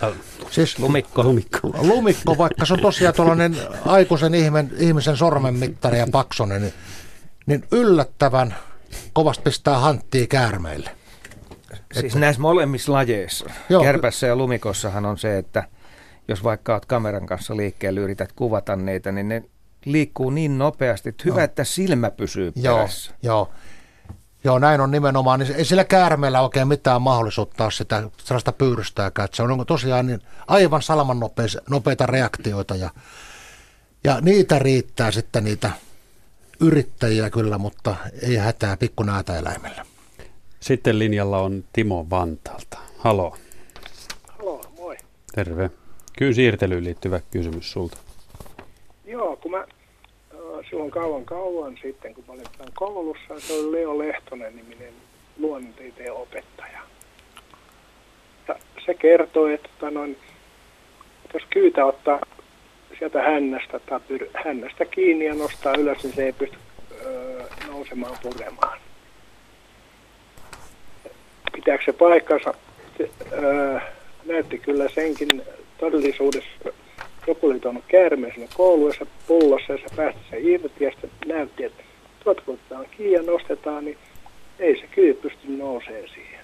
Siis 0.51 0.79
Lumikko. 0.79 1.23
lumikko. 1.23 1.59
lumikko, 1.81 2.37
vaikka 2.37 2.65
se 2.65 2.73
on 2.73 2.79
tosiaan 2.79 3.15
tuollainen 3.15 3.57
aikuisen 3.85 4.35
ihmisen, 4.35 4.71
ihmisen 4.77 5.17
sormen 5.17 5.53
mittari 5.53 5.99
ja 5.99 6.07
paksonen, 6.11 6.61
niin, 6.61 6.73
niin 7.45 7.63
yllättävän 7.71 8.55
kovasti 9.13 9.43
pistää 9.43 9.79
hanttia 9.79 10.27
käärmeille. 10.27 10.89
Siis 11.93 12.15
näissä 12.15 12.41
molemmissa 12.41 12.91
lajeissa. 12.91 13.45
Joo. 13.69 13.83
kärpässä 13.83 14.27
ja 14.27 14.35
lumikossahan 14.35 15.05
on 15.05 15.17
se, 15.17 15.37
että 15.37 15.63
jos 16.27 16.43
vaikka 16.43 16.73
olet 16.73 16.85
kameran 16.85 17.25
kanssa 17.25 17.57
liikkeellä, 17.57 17.99
yrität 17.99 18.31
kuvata 18.31 18.75
niitä, 18.75 19.11
niin 19.11 19.27
ne 19.27 19.43
liikkuu 19.85 20.29
niin 20.29 20.57
nopeasti, 20.57 21.09
että 21.09 21.23
hyvä, 21.25 21.43
että 21.43 21.63
silmä 21.63 22.11
pysyy 22.11 22.51
Joo, 22.55 22.77
perässä. 22.77 23.11
joo. 23.23 23.49
Joo, 24.43 24.59
näin 24.59 24.81
on 24.81 24.91
nimenomaan. 24.91 25.39
Niin 25.39 25.55
ei 25.55 25.65
sillä 25.65 25.83
käärmeellä 25.83 26.41
oikein 26.41 26.67
mitään 26.67 27.01
mahdollisuutta 27.01 27.63
ole 27.63 27.71
sitä 27.71 28.09
sellaista 28.23 28.51
pyyrystääkään. 28.51 29.25
Että 29.25 29.37
Se 29.37 29.43
on 29.43 29.65
tosiaan 29.67 30.07
niin 30.07 30.21
aivan 30.47 30.81
salaman 30.81 31.19
nopeita, 31.19 31.61
nopeita 31.69 32.05
reaktioita 32.05 32.75
ja, 32.75 32.89
ja 34.03 34.21
niitä 34.21 34.59
riittää 34.59 35.11
sitten 35.11 35.43
niitä 35.43 35.71
yrittäjiä 36.59 37.29
kyllä, 37.29 37.57
mutta 37.57 37.95
ei 38.21 38.35
hätää 38.35 38.77
pikku 38.77 39.03
eläimellä. 39.39 39.85
Sitten 40.59 40.99
linjalla 40.99 41.39
on 41.39 41.63
Timo 41.73 42.07
Vantaalta. 42.09 42.77
Halo, 42.97 43.37
Halo, 44.39 44.61
moi. 44.77 44.97
terve. 45.35 45.71
Kyllä 46.17 46.33
siirtelyyn 46.33 46.83
liittyvä 46.83 47.19
kysymys 47.31 47.71
sulta. 47.71 47.97
Joo, 49.05 49.35
kun 49.35 49.51
mä 49.51 49.65
silloin 50.69 50.91
kauan 50.91 51.25
kauan 51.25 51.77
sitten, 51.81 52.13
kun 52.13 52.23
mä 52.27 52.33
olin 52.33 52.45
koulussa, 52.73 53.39
se 53.39 53.53
oli 53.53 53.71
Leo 53.71 53.97
Lehtonen 53.97 54.55
niminen 54.55 54.93
luonnontieteen 55.39 56.13
opettaja. 56.13 56.79
Ja 58.47 58.55
se 58.85 58.93
kertoi, 58.93 59.53
että 59.53 59.69
tota 59.79 59.91
noin, 59.91 60.17
jos 61.33 61.43
kyytä 61.49 61.85
ottaa 61.85 62.19
sieltä 62.99 63.21
hännästä 63.21 63.79
tai 63.79 63.99
pyr- 63.99 64.41
hännästä 64.45 64.85
kiinni 64.85 65.25
ja 65.25 65.33
nostaa 65.33 65.73
ylös, 65.77 66.03
niin 66.03 66.15
se 66.15 66.25
ei 66.25 66.33
pysty 66.33 66.57
öö, 67.01 67.43
nousemaan 67.67 68.17
puremaan. 68.21 68.79
Pitääkö 71.53 71.83
se 71.85 71.93
paikkansa? 71.93 72.53
Se, 72.97 73.09
öö, 73.31 73.79
näytti 74.25 74.57
kyllä 74.57 74.89
senkin 74.89 75.43
todellisuudessa. 75.79 76.49
Joku 77.27 77.47
oli 77.47 77.59
tuonut 77.59 77.83
käärmeen 77.87 78.33
sinne 78.33 78.47
kouluessa 78.53 79.05
pullossa 79.27 79.73
ja 79.73 79.77
se 79.77 79.95
päästi 79.95 80.21
sen 80.29 80.47
irti 80.47 80.83
ja 80.83 80.91
sitten 80.91 81.09
näytti, 81.27 81.63
että 81.63 81.83
tuot 82.23 82.41
kun 82.41 82.53
otetaan 82.53 82.85
kiinni 82.97 83.13
ja 83.13 83.21
nostetaan, 83.31 83.85
niin 83.85 83.97
ei 84.59 84.79
se 84.79 84.87
kyy 84.87 85.13
pysty 85.13 85.47
nousemaan 85.47 86.07
siihen. 86.13 86.39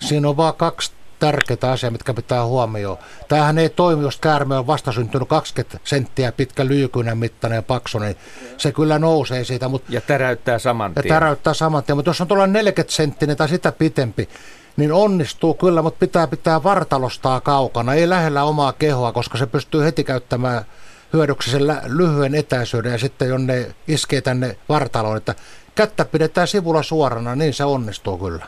Siinä 0.00 0.28
on 0.28 0.36
vaan 0.36 0.54
kaksi 0.54 0.92
tärkeää 1.18 1.72
asiaa, 1.72 1.90
mitkä 1.90 2.14
pitää 2.14 2.44
huomioon. 2.46 2.96
Tämähän 3.28 3.58
ei 3.58 3.68
toimi, 3.68 4.02
jos 4.02 4.16
käärme 4.18 4.56
on 4.56 4.66
vastasyntynyt 4.66 5.28
20 5.28 5.78
senttiä 5.84 6.32
pitkä 6.32 6.66
lyykynän 6.66 7.18
mittainen 7.18 7.56
ja 7.56 7.62
paksu, 7.62 7.98
niin 7.98 8.16
se 8.56 8.72
kyllä 8.72 8.98
nousee 8.98 9.44
siitä, 9.44 9.68
mutta 9.68 9.92
Ja 9.92 10.00
täräyttää 10.00 10.58
saman 10.58 10.92
ja 10.96 11.02
tien. 11.02 11.14
täräyttää 11.14 11.54
saman 11.54 11.84
tien. 11.84 11.96
Mutta 11.96 12.08
jos 12.08 12.20
on 12.20 12.28
tuolla 12.28 12.46
40 12.46 12.94
senttinen 12.94 13.36
tai 13.36 13.48
sitä 13.48 13.72
pitempi, 13.72 14.28
niin 14.76 14.92
onnistuu 14.92 15.54
kyllä, 15.54 15.82
mutta 15.82 15.98
pitää 15.98 16.26
pitää 16.26 16.62
vartalostaa 16.62 17.40
kaukana, 17.40 17.94
ei 17.94 18.08
lähellä 18.08 18.44
omaa 18.44 18.72
kehoa, 18.72 19.12
koska 19.12 19.38
se 19.38 19.46
pystyy 19.46 19.84
heti 19.84 20.04
käyttämään 20.04 20.64
hyödyksi 21.12 21.50
sen 21.50 21.62
lyhyen 21.86 22.34
etäisyyden 22.34 22.92
ja 22.92 22.98
sitten 22.98 23.28
jonne 23.28 23.66
iskee 23.88 24.20
tänne 24.20 24.56
vartaloon, 24.68 25.16
että 25.16 25.34
kättä 25.74 26.04
pidetään 26.04 26.48
sivulla 26.48 26.82
suorana, 26.82 27.34
niin 27.36 27.54
se 27.54 27.64
onnistuu 27.64 28.18
kyllä. 28.18 28.44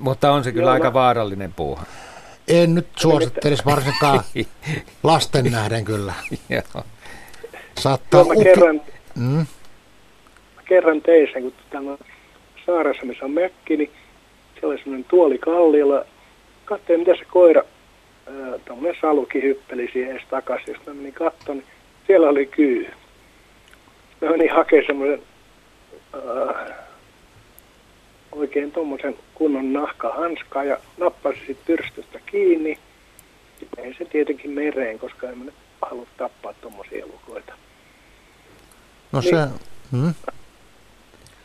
Mutta 0.00 0.32
on 0.32 0.44
se 0.44 0.52
kyllä 0.52 0.64
Joo, 0.66 0.72
aika 0.72 0.88
mä- 0.88 0.92
vaarallinen 0.94 1.52
puuha. 1.52 1.82
En 2.48 2.74
nyt 2.74 2.86
suosittelisi 2.96 3.64
varsinkaan 3.64 4.20
lasten 5.02 5.44
nähden 5.44 5.84
kyllä. 5.84 6.14
Joo. 6.48 6.84
Saattaa 7.78 8.20
Joo, 8.20 8.28
mä 8.28 8.34
uki... 8.34 8.44
kerran, 8.44 8.80
Mm, 9.14 9.46
mä 10.56 10.62
kerran 10.68 11.02
tein 11.02 11.28
sen, 11.32 11.42
kun 11.42 11.52
täällä 11.70 11.98
saaressa, 12.66 13.06
missä 13.06 13.24
on 13.24 13.30
mökki, 13.30 13.76
niin 13.76 13.90
oli 14.66 14.78
semmoinen 14.78 15.04
tuoli 15.04 15.38
kalliolla. 15.38 16.04
Katsoin, 16.64 17.00
mitä 17.00 17.16
se 17.16 17.24
koira, 17.24 17.62
tuommoinen 18.64 19.00
saluki 19.00 19.42
hyppeli 19.42 19.90
siihen 19.92 20.10
edes 20.10 20.22
takaisin. 20.30 20.74
Jos 20.74 20.86
mä 20.86 20.94
menin 20.94 21.12
katsomaan, 21.12 21.58
niin 21.58 21.66
siellä 22.06 22.28
oli 22.28 22.46
kyy. 22.46 22.86
Mä 24.20 24.30
menin 24.30 24.52
hakemaan 24.52 24.86
semmoisen 24.86 25.22
äh, 26.14 26.76
oikein 28.32 28.72
tuommoisen 28.72 29.16
kunnon 29.34 29.72
nahkahanskaa 29.72 30.64
ja 30.64 30.78
nappasin 30.96 31.42
sit 31.46 31.58
pyrstystä 31.66 32.20
kiinni. 32.26 32.78
Ei 33.78 33.94
se 33.94 34.04
tietenkin 34.04 34.50
mereen, 34.50 34.98
koska 34.98 35.28
en 35.28 35.38
mä 35.38 35.44
nyt 35.44 35.54
halua 35.82 36.06
tappaa 36.16 36.52
tuommoisia 36.52 37.04
elukoita. 37.04 37.52
no 39.12 39.22
se... 39.22 39.30
Mm. 39.92 40.14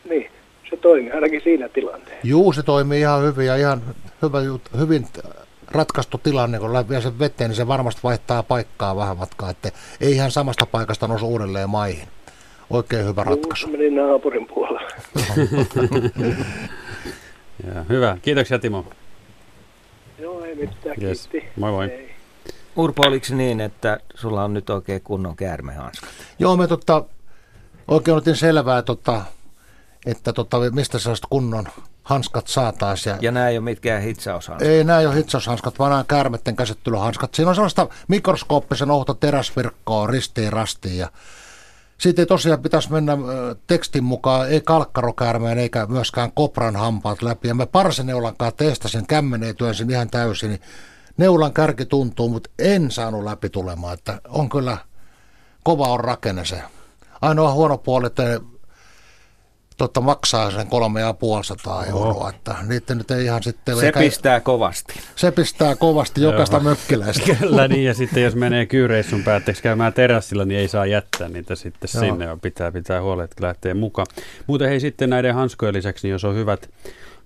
Niin, 0.10 0.32
se 0.72 0.78
toimi 0.78 1.12
ainakin 1.12 1.42
siinä 1.44 1.70
tilanteessa. 1.70 2.28
Juu, 2.28 2.54
se 2.54 2.64
toimii 2.64 3.00
ihan 3.00 3.24
hyvin 3.24 3.46
ja 3.48 3.56
ihan 3.56 3.82
hyvä, 4.22 4.40
hyvin 4.78 5.08
ratkaistu 5.72 6.18
tilanne, 6.18 6.60
kun 6.60 6.90
vie 6.90 7.02
sen 7.02 7.20
veteen, 7.20 7.50
niin 7.50 7.56
se 7.56 7.68
varmasti 7.68 8.02
vaihtaa 8.04 8.44
paikkaa 8.44 8.96
vähän 8.96 9.18
matkaa, 9.18 9.50
että 9.50 9.70
ei 10.02 10.12
ihan 10.12 10.32
samasta 10.32 10.66
paikasta 10.66 11.08
nousu 11.08 11.28
uudelleen 11.28 11.70
maihin. 11.70 12.08
Oikein 12.70 13.06
hyvä 13.06 13.24
ratkaisu. 13.24 13.68
Juu, 13.68 13.78
menin 13.78 13.96
naapurin 13.96 14.48
puolella. 14.48 14.82
Ja, 17.68 17.84
hyvä. 17.90 18.18
Kiitoksia 18.22 18.60
Timo. 18.60 18.86
Joo, 20.20 20.44
ei 20.46 20.56
mitään, 20.56 20.96
Yes. 21.02 21.28
kiitti. 21.28 21.50
Moi 21.56 21.72
moi. 21.72 21.86
Ei. 21.86 22.12
Urpo, 22.76 23.04
oliko 23.08 23.26
se 23.26 23.36
niin, 23.36 23.62
että 23.62 24.00
sulla 24.16 24.44
on 24.44 24.54
nyt 24.54 24.70
oikein 24.70 25.02
kunnon 25.02 25.36
käärmehanskat? 25.36 26.10
Joo, 26.40 26.58
me 26.58 26.68
tota, 26.68 27.04
oikein 27.88 28.18
otin 28.18 28.36
selvää, 28.36 28.82
tota, 28.82 29.22
että 30.06 30.34
tota, 30.34 30.58
mistä 30.72 31.00
sellaiset 31.00 31.26
kunnon 31.30 31.68
hanskat 32.04 32.48
saataisiin. 32.48 33.14
Ja, 33.14 33.18
Ja 33.22 33.32
nämä 33.32 33.50
ei 33.50 33.58
ole 33.58 33.64
mitkään 33.64 34.02
hitsaushanskat. 34.02 34.68
ei 34.70 34.84
nämä 34.84 35.00
ei 35.00 35.06
ole 35.06 35.16
hitsaushanskat, 35.16 35.80
vaan 35.80 35.92
nämä 35.92 36.06
käärmetten 36.08 36.56
käsittelyhanskat. 36.56 37.34
Siinä 37.34 37.50
on 37.50 37.56
sellaista 37.56 37.88
mikroskooppisen 38.08 38.92
ohto 38.92 39.14
teräsvirkkoa 39.14 40.08
ristiin 40.08 40.54
rastiin 40.54 40.98
ja 40.98 41.12
siitä 41.98 42.22
ei 42.22 42.26
tosiaan 42.26 42.62
pitäisi 42.62 42.92
mennä 42.92 43.18
tekstin 43.68 44.04
mukaan, 44.04 44.50
ei 44.50 44.62
kalkkarokäärmeen 44.62 45.58
eikä 45.58 45.86
myöskään 45.86 46.32
kopran 46.32 46.76
hampaat 46.76 47.22
läpi. 47.22 47.48
Ja 47.48 47.56
mä 47.56 47.66
parsineulankaan 47.66 48.54
testasin, 48.58 49.08
kämmeneen 49.08 49.56
työnsin 49.56 49.90
ihan 49.90 50.10
täysin, 50.10 50.50
niin 50.50 50.62
neulan 51.18 51.54
kärki 51.54 51.86
tuntuu, 51.86 52.30
mutta 52.30 52.50
en 52.60 52.92
saanut 52.92 53.24
läpi 53.24 53.50
tulemaan. 53.50 53.94
Että 53.94 54.22
on 54.30 54.50
kyllä, 54.50 54.78
kova 55.64 55.88
on 55.88 56.00
rakenne 56.00 56.46
se. 56.46 56.62
Ainoa 57.22 57.54
huono 57.54 57.78
puoli, 57.78 58.08
että 58.08 58.40
tota, 59.82 60.02
maksaa 60.02 60.52
sen 60.52 60.68
kolme 60.68 61.02
ja 61.02 61.14
puolisataa 61.14 61.86
euroa. 61.86 62.30
Että 62.30 62.56
niitä 62.68 62.96
nyt 62.96 63.12
ei 63.12 63.26
ihan 63.26 63.44
sitten... 63.44 63.78
Se 63.78 63.86
eikä, 63.86 64.00
pistää 64.00 64.40
kovasti. 64.40 64.94
Se 65.16 65.32
pistää 65.32 65.76
kovasti 65.76 66.22
jokaista 66.22 66.60
mökkiläistä. 66.60 67.24
Kyllä 67.40 67.68
niin, 67.68 67.86
ja 67.86 67.94
sitten 67.94 68.24
jos 68.24 68.36
menee 68.36 68.66
kyyreissun 68.66 69.24
päätteeksi 69.24 69.64
käymään 69.64 69.94
terassilla, 69.94 70.46
niin 70.46 70.60
ei 70.60 70.68
saa 70.68 70.86
jättää 70.86 71.30
niitä 71.30 71.56
sitten 71.56 71.90
Joo. 71.94 72.04
sinne, 72.04 72.26
ja 72.26 72.38
pitää 72.42 72.72
pitää 72.72 73.02
huolta, 73.02 73.24
että 73.24 73.44
lähtee 73.44 73.74
mukaan. 73.74 74.08
Muuten 74.48 74.70
hei 74.70 74.80
sitten 74.80 75.10
näiden 75.10 75.36
hanskojen 75.36 75.74
lisäksi, 75.74 76.08
niin 76.08 76.12
jos 76.12 76.26
on 76.26 76.36
hyvät 76.36 76.70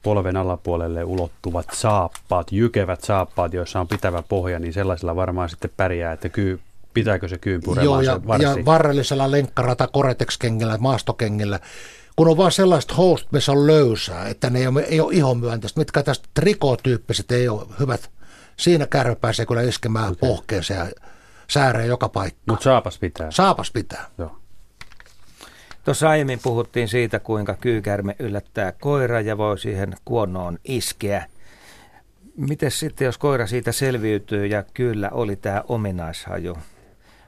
polven 0.03 0.37
alapuolelle 0.37 1.03
ulottuvat 1.03 1.65
saappaat, 1.73 2.51
jykevät 2.51 3.01
saappaat, 3.01 3.53
joissa 3.53 3.79
on 3.79 3.87
pitävä 3.87 4.23
pohja, 4.29 4.59
niin 4.59 4.73
sellaisilla 4.73 5.15
varmaan 5.15 5.49
sitten 5.49 5.71
pärjää, 5.77 6.13
että 6.13 6.29
kyy, 6.29 6.59
pitääkö 6.93 7.27
se 7.27 7.37
kyyn 7.37 7.61
Joo, 7.83 8.01
ja, 8.01 8.19
ja 8.39 8.65
varrellisella 8.65 9.31
lenkkarata 9.31 9.87
Koretex-kengillä, 9.87 10.77
maastokengillä, 10.77 11.59
kun 12.15 12.27
on 12.27 12.37
vaan 12.37 12.51
sellaista 12.51 12.93
host, 12.93 13.31
missä 13.31 13.51
on 13.51 13.67
löysää, 13.67 14.27
että 14.27 14.49
ne 14.49 14.59
ei 14.59 14.67
ole, 14.67 14.81
ei 14.81 14.99
ole 14.99 15.13
ihomyönteistä, 15.13 15.79
mitkä 15.79 16.03
tästä 16.03 16.29
trikotyyppiset 16.33 17.31
ei 17.31 17.47
ole 17.47 17.67
hyvät. 17.79 18.11
Siinä 18.57 18.87
kärry 18.87 19.15
pääsee 19.15 19.45
kyllä 19.45 19.61
iskemään 19.61 20.11
okay. 20.11 20.29
pohkeeseen 20.29 20.79
ja 20.79 21.09
sääreen 21.47 21.87
joka 21.87 22.09
paikka. 22.09 22.41
Mutta 22.47 22.63
saapas 22.63 22.99
pitää. 22.99 23.31
Saapas 23.31 23.71
pitää. 23.71 24.05
Joo. 24.17 24.37
Tuossa 25.85 26.09
aiemmin 26.09 26.39
puhuttiin 26.43 26.87
siitä, 26.87 27.19
kuinka 27.19 27.55
kyykärme 27.55 28.15
yllättää 28.19 28.71
koira 28.71 29.21
ja 29.21 29.37
voi 29.37 29.59
siihen 29.59 29.93
kuonoon 30.05 30.59
iskeä. 30.65 31.25
Miten 32.37 32.71
sitten, 32.71 33.05
jos 33.05 33.17
koira 33.17 33.47
siitä 33.47 33.71
selviytyy 33.71 34.45
ja 34.45 34.63
kyllä 34.73 35.09
oli 35.09 35.35
tämä 35.35 35.63
ominaishaju? 35.67 36.57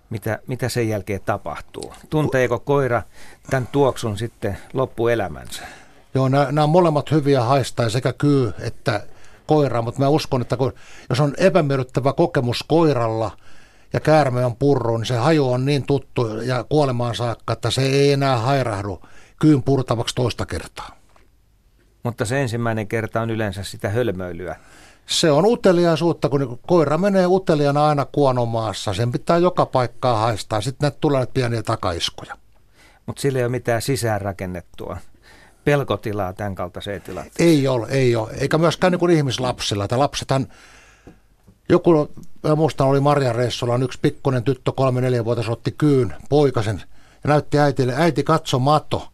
Mitä, 0.10 0.40
mitä 0.48 0.70
sen 0.70 0.90
jälkeen 0.90 1.22
tapahtuu? 1.26 1.94
Tunteeko 2.10 2.60
koira 2.60 3.02
tämän 3.50 3.68
tuoksun 3.68 4.18
sitten 4.18 4.58
loppuelämänsä? 4.74 5.64
Joo, 6.14 6.30
nämä, 6.30 6.46
nämä 6.52 6.64
on 6.64 6.70
molemmat 6.70 7.12
hyviä 7.12 7.44
haistaa, 7.44 7.90
sekä 7.90 8.14
kyy 8.14 8.54
että 8.60 9.04
koira, 9.46 9.82
mutta 9.82 10.00
mä 10.02 10.10
uskon, 10.10 10.42
että 10.42 10.58
kun, 10.58 10.74
jos 11.10 11.20
on 11.20 11.34
epämiellyttävä 11.38 12.14
kokemus 12.14 12.64
koiralla– 12.68 13.32
ja 13.94 14.00
käärme 14.00 14.46
on 14.46 14.56
purru, 14.56 14.98
niin 14.98 15.06
se 15.06 15.16
haju 15.16 15.52
on 15.52 15.66
niin 15.66 15.84
tuttu 15.86 16.42
ja 16.42 16.64
kuolemaan 16.64 17.16
saakka, 17.16 17.54
että 17.54 17.72
se 17.72 17.82
ei 17.82 18.12
enää 18.12 18.38
hairahdu 18.38 19.02
kyyn 19.40 19.64
purtavaksi 19.64 20.16
toista 20.16 20.46
kertaa. 20.46 20.98
Mutta 22.04 22.26
se 22.26 22.42
ensimmäinen 22.42 22.88
kerta 22.88 23.22
on 23.22 23.30
yleensä 23.30 23.64
sitä 23.64 23.90
hölmöilyä. 23.90 24.56
Se 25.08 25.32
on 25.32 25.46
uteliaisuutta, 25.46 26.30
kun 26.30 26.60
koira 26.68 26.98
menee 26.98 27.28
uteliana 27.28 27.88
aina 27.88 28.06
kuonomaassa. 28.06 28.94
Sen 28.94 29.12
pitää 29.12 29.38
joka 29.38 29.66
paikkaa 29.66 30.18
haistaa. 30.18 30.62
Sitten 30.62 30.88
ne 30.88 30.98
tulee 31.02 31.28
pieniä 31.34 31.64
takaiskuja. 31.64 32.38
Mutta 33.06 33.22
sillä 33.22 33.40
ei 33.40 33.46
ole 33.46 33.52
mitään 33.52 33.82
sisäänrakennettua 33.82 34.98
pelkotilaa 35.66 36.34
tämän 36.34 36.56
kaltaiseen 36.56 37.02
tilanteeseen. 37.02 37.50
Ei 37.50 37.68
ole, 37.68 37.88
ei 37.90 38.16
ole. 38.16 38.32
Eikä 38.32 38.58
myöskään 38.58 38.92
niin 38.92 39.00
kuin 39.00 39.16
ihmislapsilla. 39.16 39.84
Että 39.84 40.00
lapsethan 40.00 40.48
joku, 41.70 42.12
mä 42.44 42.56
muistan, 42.56 42.88
oli 42.88 43.00
Marjan 43.00 43.36
reissulla, 43.36 43.78
yksi 43.84 44.00
pikkunen 44.02 44.44
tyttö, 44.44 44.72
kolme 44.72 45.02
neljä 45.02 45.26
vuotta 45.26 45.52
otti 45.52 45.72
kyyn 45.72 46.16
poikasen 46.30 46.84
ja 47.24 47.28
näytti 47.28 47.60
äitille, 47.60 47.94
äiti 47.96 48.24
katso 48.24 48.60
mato. 48.60 49.08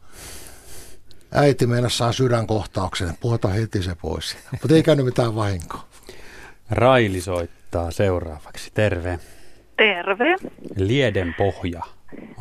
Äiti 1.35 1.67
meillä 1.67 1.89
saa 1.89 2.11
sydänkohtauksen, 2.11 3.09
puhuta 3.21 3.47
heti 3.47 3.83
se 3.83 3.95
pois. 4.01 4.37
Mutta 4.51 4.75
ei 4.75 4.83
käynyt 4.83 5.05
mitään 5.05 5.35
vahinkoa. 5.35 5.83
Raili 6.71 7.21
soittaa 7.21 7.91
seuraavaksi, 7.91 8.71
terve. 8.73 9.19
Terve. 9.77 10.35
Lieden 10.75 11.35
pohja, 11.37 11.81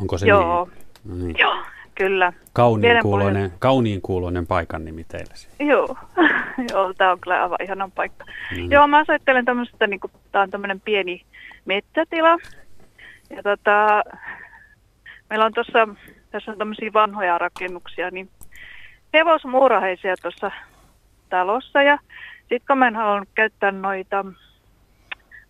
onko 0.01 0.17
se 0.17 0.27
Joo. 0.27 0.69
niin? 1.03 1.19
niin. 1.19 1.35
Joo, 1.39 1.55
kyllä. 1.95 2.33
Kauniin 2.53 3.01
kuuloinen, 3.01 3.53
kauniin 3.59 4.01
kuuloinen 4.01 4.47
paikan 4.47 4.85
nimi 4.85 5.03
teille. 5.03 5.33
Joo. 5.59 5.95
Joo, 6.71 6.93
tämä 6.93 7.11
on 7.11 7.19
kyllä 7.19 7.43
aivan 7.43 7.57
ihanan 7.63 7.91
paikka. 7.91 8.25
Mm. 8.57 8.71
Joo, 8.71 8.87
mä 8.87 9.03
ajattelen 9.07 9.45
tämmöistä, 9.45 9.87
niin 9.87 9.99
tämä 10.31 10.41
on 10.41 10.49
tämmöinen 10.49 10.81
pieni 10.81 11.21
metsätila. 11.65 12.37
Ja 13.29 13.43
tota, 13.43 14.03
meillä 15.29 15.45
on 15.45 15.53
tuossa, 15.53 15.87
tässä 16.31 16.51
on 16.51 16.57
tämmöisiä 16.57 16.93
vanhoja 16.93 17.37
rakennuksia, 17.37 18.11
niin 18.11 18.29
hevosmuuraheisia 19.13 20.15
tuossa 20.21 20.51
talossa. 21.29 21.83
Ja 21.83 21.97
sitten 22.39 22.67
kun 22.67 22.77
mä 22.77 22.87
en 22.87 22.95
halunnut 22.95 23.29
käyttää 23.35 23.71
noita 23.71 24.25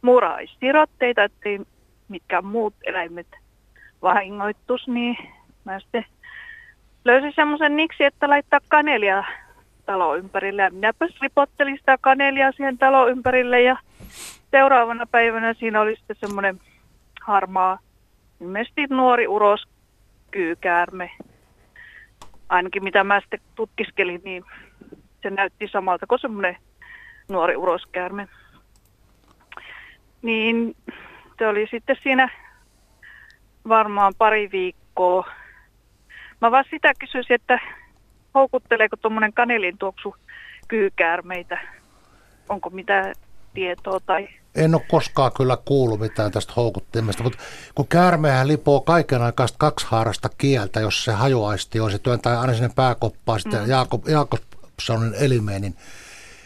muurahaissirotteita, 0.02 1.24
ettei 1.24 1.60
mitkään 2.08 2.46
muut 2.46 2.74
eläimet 2.84 3.28
vahingoittus, 4.02 4.88
niin 4.88 5.18
mä 5.66 5.80
sitten 5.80 6.06
löysin 7.06 7.34
semmoisen 7.36 7.76
niksi, 7.76 8.04
että 8.04 8.30
laittaa 8.30 8.60
kanelia 8.68 9.24
talo 9.86 10.16
ympärille. 10.16 10.62
Ja 10.62 10.72
minäpä 10.72 11.08
ripottelin 11.22 11.78
sitä 11.78 11.98
kanelia 12.02 12.52
siihen 12.52 12.78
talo 12.78 13.08
ympärille 13.08 13.62
ja 13.62 13.78
seuraavana 14.52 15.06
päivänä 15.06 15.54
siinä 15.54 15.82
oli 15.82 15.96
sitten 15.96 16.16
semmoinen 16.20 16.60
harmaa, 17.22 17.80
ilmeisesti 18.42 18.88
nuori 18.90 19.28
uros 19.28 19.64
kyykäärme. 20.32 21.10
Ainakin 22.54 22.84
mitä 22.84 23.04
mä 23.04 23.22
sitten 23.22 23.40
tutkiskelin, 23.56 24.22
niin 24.24 24.44
se 25.22 25.30
näytti 25.30 25.68
samalta 25.68 26.08
kuin 26.08 26.20
semmoinen 26.20 26.58
nuori 27.30 27.56
uroskäärme. 27.56 28.28
Niin 30.22 30.76
se 31.40 31.48
oli 31.48 31.68
sitten 31.72 31.96
siinä 32.04 32.30
varmaan 33.68 34.14
pari 34.18 34.50
viikkoa. 34.52 35.32
Mä 36.42 36.52
vaan 36.52 36.66
sitä 36.70 36.94
kysyisin, 37.00 37.36
että 37.36 37.60
houkutteleeko 38.34 38.96
tuommoinen 38.96 39.34
kanelin 39.34 39.78
tuoksu 39.78 40.16
kyykäärmeitä? 40.68 41.58
Onko 42.50 42.70
mitään 42.70 43.14
tietoa 43.54 44.00
tai... 44.00 44.30
En 44.56 44.76
ole 44.76 44.86
koskaan 44.90 45.32
kyllä 45.38 45.58
kuullut 45.66 46.00
mitään 46.00 46.32
tästä 46.32 46.54
houkuttimesta, 46.56 47.24
mutta 47.24 47.40
kun 47.76 47.88
käärmehän 47.88 48.48
lipoo 48.48 48.82
kaiken 48.82 49.22
aikaa 49.22 49.48
haarasta 49.86 50.30
kieltä, 50.38 50.80
jos 50.80 51.04
se 51.04 51.12
hajuaisti 51.12 51.80
on, 51.80 51.92
se 51.92 52.00
työntää 52.00 52.40
aina 52.40 52.54
sinne 52.54 52.72
pääkoppaan 52.76 53.40
sitten 53.40 53.62
mm. 53.62 53.70
Jaakob, 53.70 54.08
Jakobsonin 54.08 55.14
elimeen, 55.14 55.62
niin 55.62 55.76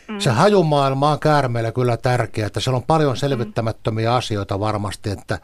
mm. 0.07 0.19
se 0.19 0.29
hajumaailma 0.29 1.11
on 1.11 1.19
käärmeille 1.19 1.71
kyllä 1.71 1.97
tärkeä, 1.97 2.47
että 2.47 2.59
siellä 2.59 2.77
on 2.77 2.83
paljon 2.83 3.13
mm. 3.13 3.17
selvittämättömiä 3.17 4.09
mm. 4.09 4.15
asioita 4.15 4.59
varmasti, 4.59 5.09
että 5.09 5.39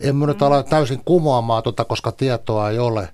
en 0.00 0.16
minä 0.16 0.26
nyt 0.26 0.40
mm. 0.40 0.46
ala 0.46 0.62
täysin 0.62 1.02
kumoamaan 1.04 1.62
tuota, 1.62 1.84
koska 1.84 2.12
tietoa 2.12 2.70
ei 2.70 2.78
ole. 2.78 3.08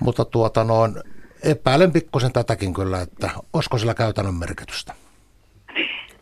Mutta 0.00 0.24
tuota 0.24 0.64
noin, 0.64 1.02
epäilen 1.42 1.92
pikkusen 1.92 2.32
tätäkin 2.32 2.74
kyllä, 2.74 3.00
että 3.00 3.30
olisiko 3.52 3.78
sillä 3.78 3.94
käytännön 3.94 4.34
merkitystä. 4.34 4.94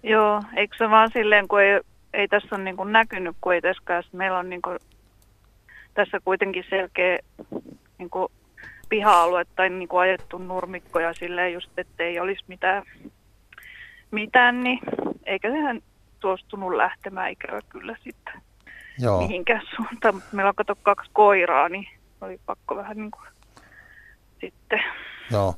Joo, 0.03 0.43
eikö 0.57 0.77
se 0.79 0.91
vaan 0.91 1.11
silleen, 1.13 1.49
kun 1.49 1.63
ei, 1.63 1.81
ei 2.13 2.29
tässä 2.29 2.57
ole 2.57 2.65
niin 2.65 2.77
kuin 2.77 2.93
näkynyt, 2.93 3.37
kun 3.41 3.55
ei 3.55 3.61
tässä 3.61 4.03
meillä 4.13 4.39
on 4.39 4.51
niin 4.51 4.63
kuin, 4.63 4.79
tässä 5.95 6.21
kuitenkin 6.25 6.65
selkeä 6.71 7.19
niin 7.99 8.11
kuin 8.11 8.33
piha-alue 8.89 9.45
tai 9.57 9.71
niin 9.71 9.89
kuin 9.89 10.01
ajettu 10.01 10.39
nurmikkoja 10.39 11.15
silleen 11.15 11.53
just, 11.53 11.79
ettei 11.79 12.21
olisi 12.21 12.45
mitään, 12.49 12.83
mitään 14.11 14.61
niin 14.61 14.79
eikä 15.27 15.51
sehän 15.51 15.81
suostunut 16.21 16.75
lähtemään 16.75 17.31
ikävä 17.31 17.61
kyllä 17.69 17.97
sitten 18.05 18.35
Joo. 18.99 19.23
mihinkään 19.23 19.63
suuntaan. 19.77 20.23
Meillä 20.33 20.49
on 20.49 20.55
kato 20.55 20.77
kaksi 20.83 21.11
koiraa, 21.13 21.69
niin 21.69 21.89
oli 22.21 22.41
pakko 22.47 22.77
vähän 22.77 22.97
niin 22.97 23.11
kuin 23.11 23.29
sitten 24.41 24.83
Joo. 25.31 25.55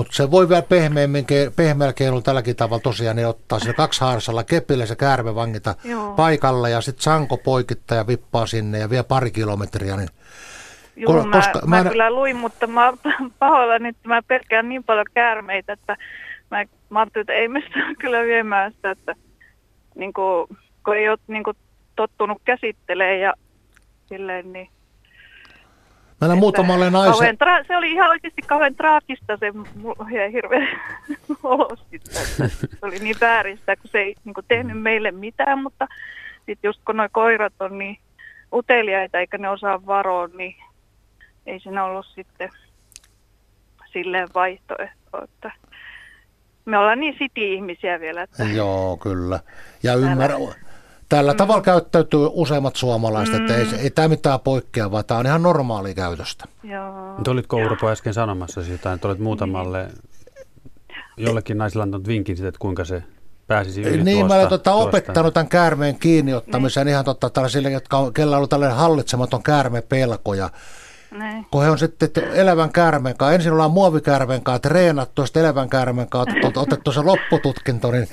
Mutta 0.00 0.16
se 0.16 0.30
voi 0.30 0.48
vielä 0.48 0.62
pehmeämmin, 0.62 1.26
pehmeällä 1.56 1.92
keinolla 1.92 2.22
tälläkin 2.22 2.56
tavalla 2.56 2.82
tosiaan 2.82 3.16
niin 3.16 3.28
ottaa 3.28 3.58
sillä 3.58 3.72
kaksi 3.72 4.00
haarsalla 4.00 4.44
kepillä 4.44 4.86
se 4.86 4.96
käärme 4.96 5.34
vangita 5.34 5.74
Joo. 5.84 6.14
paikalla 6.14 6.68
ja 6.68 6.80
sitten 6.80 7.02
sanko 7.02 7.36
poikittaa 7.36 7.98
ja 7.98 8.06
vippaa 8.06 8.46
sinne 8.46 8.78
ja 8.78 8.90
vie 8.90 9.02
pari 9.02 9.30
kilometriä. 9.30 9.96
Niin 9.96 10.08
Joo, 10.96 11.24
mä, 11.24 11.32
koska 11.32 11.60
mä, 11.66 11.84
mä, 11.84 11.90
kyllä 11.90 12.10
luin, 12.10 12.36
mutta 12.36 12.66
mä 12.66 12.92
pahoillani, 13.38 13.88
että 13.88 14.08
mä 14.08 14.22
pelkään 14.22 14.68
niin 14.68 14.84
paljon 14.84 15.06
käärmeitä, 15.14 15.72
että 15.72 15.96
mä, 16.50 16.64
mä 16.90 16.98
ajattelin, 16.98 17.22
että 17.22 17.32
ei 17.32 17.48
me 17.48 17.60
sitä 17.60 17.78
kyllä 18.00 18.22
viemään 18.22 18.72
sitä, 18.72 18.90
että 18.90 19.14
niin 19.94 20.12
kuin, 20.12 20.46
kun 20.84 20.96
ei 20.96 21.08
ole 21.08 21.18
niin 21.26 21.44
kuin, 21.44 21.56
tottunut 21.96 22.42
käsittelemään 22.44 23.20
ja 23.20 23.34
silleen, 24.08 24.52
niin 24.52 24.68
Meillä 26.20 26.36
muutamalle 26.36 26.90
naisen... 26.90 27.34
Tra- 27.34 27.66
se 27.66 27.76
oli 27.76 27.92
ihan 27.92 28.10
oikeasti 28.10 28.42
kauhean 28.46 28.74
traagista 28.74 29.36
se 29.36 29.46
ja 30.16 30.30
hirveä 30.30 30.68
olo 31.42 31.76
Se 32.36 32.78
oli 32.82 32.98
niin 32.98 33.16
vääristä, 33.20 33.76
kun 33.76 33.90
se 33.90 33.98
ei 33.98 34.14
niin 34.24 34.34
kuin 34.34 34.46
tehnyt 34.48 34.82
meille 34.82 35.10
mitään, 35.10 35.62
mutta 35.62 35.88
sitten 36.36 36.68
just 36.68 36.80
kun 36.86 36.96
nuo 36.96 37.08
koirat 37.12 37.52
on 37.60 37.78
niin 37.78 37.98
uteliaita 38.52 39.18
eikä 39.18 39.38
ne 39.38 39.48
osaa 39.48 39.86
varoa, 39.86 40.28
niin 40.34 40.56
ei 41.46 41.60
siinä 41.60 41.84
ollut 41.84 42.06
sitten 42.14 42.50
silleen 43.92 44.28
vaihtoehto, 44.34 45.24
että 45.24 45.52
me 46.64 46.78
ollaan 46.78 47.00
niin 47.00 47.16
siti-ihmisiä 47.18 48.00
vielä. 48.00 48.22
Että 48.22 48.44
Joo, 48.44 48.96
kyllä. 48.96 49.40
Ja 49.82 49.94
ymmärrän, 49.94 50.40
Tällä 51.10 51.32
mm. 51.32 51.36
tavalla 51.36 51.62
käyttäytyy 51.62 52.28
useimmat 52.32 52.76
suomalaiset, 52.76 53.34
mm. 53.34 53.40
että 53.40 53.56
ei, 53.56 53.66
ei 53.78 53.90
tämä 53.90 54.08
mitään 54.08 54.40
poikkea, 54.40 54.90
vaan 54.90 55.04
tämä 55.04 55.20
on 55.20 55.26
ihan 55.26 55.42
normaali 55.42 55.94
käytöstä. 55.94 56.44
Joo. 56.62 57.16
Olitko 57.28 57.56
Urpo 57.56 57.88
äsken 57.88 58.14
sanomassa 58.14 58.62
sitä, 58.62 58.92
että 58.92 59.08
olet 59.08 59.18
muutamalle, 59.18 59.88
jollekin 61.16 61.58
naisille 61.58 61.82
antanut 61.82 62.06
vinkin 62.06 62.36
siitä, 62.36 62.48
että 62.48 62.58
kuinka 62.58 62.84
se 62.84 63.02
pääsisi 63.46 63.82
yli 63.82 64.04
Niin, 64.04 64.18
tuosta, 64.18 64.34
mä 64.34 64.38
olen 64.38 64.48
tota, 64.48 64.72
opettanut 64.72 65.34
tämän 65.34 65.48
käärmeen 65.48 65.98
kiinniottamisen 65.98 66.86
niin. 66.86 66.92
ihan 66.92 67.04
totta, 67.04 67.30
tällaisille, 67.30 67.70
jotka 67.70 67.98
on, 67.98 68.14
kellä 68.14 68.36
on 68.36 68.36
ollut 68.36 68.50
tällainen 68.50 68.76
hallitsematon 68.76 69.42
käärmepelko 69.42 70.34
ja 70.34 70.50
niin. 71.10 71.46
Kun 71.50 71.62
he 71.64 71.70
on 71.70 71.78
sitten 71.78 72.08
elävän 72.34 72.72
käärmeen 72.72 73.16
kanssa, 73.16 73.34
ensin 73.34 73.52
ollaan 73.52 73.70
muovikäärmeen 73.70 74.42
kanssa 74.42 74.68
treenattu, 74.68 75.26
sitten 75.26 75.44
elävän 75.44 75.68
käärmeen 75.68 76.08
kanssa 76.08 76.36
otettu, 76.38 76.60
otettu 76.66 76.92
se 76.92 77.00
loppututkinto, 77.00 77.90
niin 77.90 78.08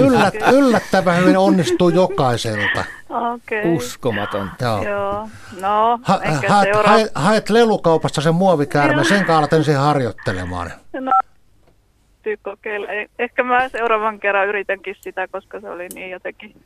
yllät, 0.00 0.34
yllättävän 0.52 1.16
hyvin 1.18 1.38
onnistuu 1.38 1.88
jokaiselta. 1.88 2.84
Okay. 3.10 3.74
Uskomaton. 3.76 4.50
Joo. 4.60 4.82
Joo. 4.82 5.28
No, 5.60 6.00
ha, 6.02 6.20
haet, 6.48 6.68
seura- 6.72 6.88
haet, 6.88 7.10
haet 7.14 7.50
lelukaupasta 7.50 8.20
sen 8.20 8.34
muovikäärmeen, 8.34 9.04
sen 9.04 9.24
kanssa 9.24 9.56
ensin 9.56 9.76
harjoittelemaan. 9.76 10.70
No, 11.00 11.12
kokeilla. 12.42 12.86
Ehkä 13.18 13.42
mä 13.42 13.68
seuraavan 13.68 14.20
kerran 14.20 14.48
yritänkin 14.48 14.96
sitä, 15.00 15.28
koska 15.28 15.60
se 15.60 15.70
oli 15.70 15.88
niin 15.94 16.10
jotenkin 16.10 16.56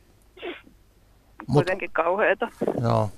kuitenkin 1.53 1.89
kauheata. 1.93 2.47
Joo. 2.81 3.09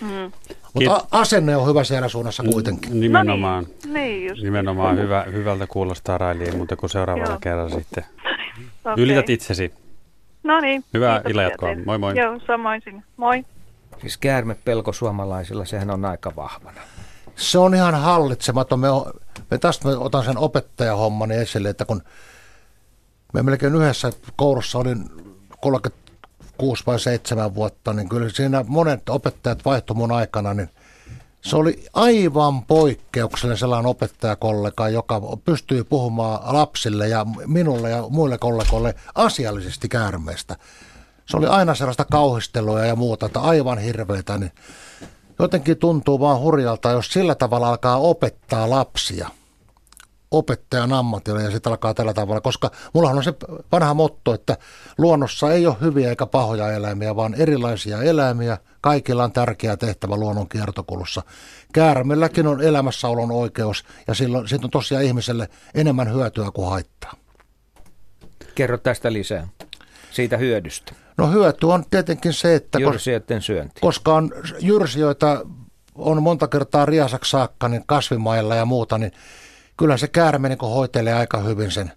Mm. 0.00 0.32
Mutta 0.74 1.06
asenne 1.10 1.56
on 1.56 1.68
hyvä 1.68 1.84
siellä 1.84 2.08
suunnassa 2.08 2.42
kuitenkin. 2.42 3.00
Nimenomaan. 3.00 3.64
No 3.64 3.70
niin, 3.84 3.94
niin 3.94 4.28
just. 4.28 4.42
Nimenomaan 4.42 4.98
hyvä, 4.98 5.24
hyvältä 5.32 5.66
kuulostaa 5.66 6.18
Raili, 6.18 6.50
mutta 6.50 6.76
kun 6.76 6.88
seuraavalla 6.88 7.30
Joo. 7.30 7.40
kerralla 7.40 7.78
sitten 7.78 8.04
okay. 8.84 9.04
ylität 9.04 9.30
itsesi. 9.30 9.72
No 10.42 10.60
niin. 10.60 10.84
Hyvää 10.94 11.22
illanjatkoa. 11.28 11.68
Moi 11.84 11.98
moi. 11.98 12.18
Joo, 12.18 12.40
samoin 12.46 12.82
sinne. 12.84 13.02
Moi. 13.16 13.44
Siis 14.00 14.18
käärmepelko 14.18 14.92
suomalaisilla, 14.92 15.64
sehän 15.64 15.90
on 15.90 16.04
aika 16.04 16.32
vahvana. 16.36 16.80
Se 17.36 17.58
on 17.58 17.74
ihan 17.74 17.94
hallitsematon. 17.94 18.80
Me, 18.80 18.90
on, 18.90 19.12
me 19.50 19.58
tästä 19.58 19.88
me 19.88 19.96
otan 19.96 20.24
sen 20.24 20.38
opettajahommani 20.38 21.34
esille, 21.34 21.68
että 21.68 21.84
kun 21.84 22.02
me 23.32 23.42
melkein 23.42 23.74
yhdessä 23.74 24.12
koulussa 24.36 24.78
olin 24.78 25.04
30 25.60 26.07
6 26.58 26.82
vai 26.86 27.00
7 27.00 27.54
vuotta, 27.54 27.92
niin 27.92 28.08
kyllä 28.08 28.30
siinä 28.30 28.64
monet 28.68 29.08
opettajat 29.08 29.64
vaihtui 29.64 29.96
mun 29.96 30.12
aikana, 30.12 30.54
niin 30.54 30.70
se 31.40 31.56
oli 31.56 31.84
aivan 31.94 32.62
poikkeuksellinen 32.64 33.58
sellainen 33.58 33.90
opettajakollega, 33.90 34.88
joka 34.88 35.20
pystyy 35.44 35.84
puhumaan 35.84 36.54
lapsille 36.54 37.08
ja 37.08 37.26
minulle 37.46 37.90
ja 37.90 38.04
muille 38.10 38.38
kollegoille 38.38 38.94
asiallisesti 39.14 39.88
käärmeestä. 39.88 40.56
Se 41.26 41.36
oli 41.36 41.46
aina 41.46 41.74
sellaista 41.74 42.04
kauhistelua 42.04 42.80
ja 42.80 42.96
muuta, 42.96 43.26
että 43.26 43.40
aivan 43.40 43.78
hirveätä, 43.78 44.38
niin 44.38 44.52
jotenkin 45.38 45.76
tuntuu 45.76 46.20
vaan 46.20 46.40
hurjalta, 46.40 46.90
jos 46.90 47.08
sillä 47.08 47.34
tavalla 47.34 47.68
alkaa 47.68 47.96
opettaa 47.96 48.70
lapsia 48.70 49.28
opettajan 50.30 50.92
ammatilla 50.92 51.40
ja 51.40 51.50
sitten 51.50 51.70
alkaa 51.70 51.94
tällä 51.94 52.14
tavalla, 52.14 52.40
koska 52.40 52.70
mulla 52.92 53.10
on 53.10 53.24
se 53.24 53.34
vanha 53.72 53.94
motto, 53.94 54.34
että 54.34 54.56
luonnossa 54.98 55.52
ei 55.52 55.66
ole 55.66 55.76
hyviä 55.80 56.10
eikä 56.10 56.26
pahoja 56.26 56.72
eläimiä, 56.72 57.16
vaan 57.16 57.34
erilaisia 57.34 58.02
eläimiä. 58.02 58.58
Kaikilla 58.80 59.24
on 59.24 59.32
tärkeä 59.32 59.76
tehtävä 59.76 60.16
luonnon 60.16 60.48
kiertokulussa. 60.48 61.22
Käärmelläkin 61.72 62.46
on 62.46 62.62
elämässäolon 62.62 63.30
oikeus 63.30 63.84
ja 64.08 64.14
silloin 64.14 64.48
siitä 64.48 64.66
on 64.66 64.70
tosiaan 64.70 65.04
ihmiselle 65.04 65.48
enemmän 65.74 66.12
hyötyä 66.12 66.50
kuin 66.50 66.70
haittaa. 66.70 67.12
Kerro 68.54 68.78
tästä 68.78 69.12
lisää, 69.12 69.48
siitä 70.10 70.36
hyödystä. 70.36 70.92
No 71.16 71.30
hyöty 71.30 71.66
on 71.66 71.84
tietenkin 71.90 72.32
se, 72.32 72.54
että... 72.54 72.78
Jyrsijöiden 72.78 73.42
syönti. 73.42 73.80
Koska 73.80 74.14
on 74.14 74.30
jyrsijöitä 74.60 75.40
on 75.94 76.22
monta 76.22 76.48
kertaa 76.48 76.86
riasaksi 76.86 77.30
saakka 77.30 77.68
niin 77.68 77.84
kasvimailla 77.86 78.54
ja 78.54 78.64
muuta, 78.64 78.98
niin 78.98 79.12
kyllä 79.78 79.96
se 79.96 80.08
käärme 80.08 80.48
niin 80.48 80.58
hoitelee 80.60 81.14
aika 81.14 81.38
hyvin 81.38 81.70
sen 81.70 81.92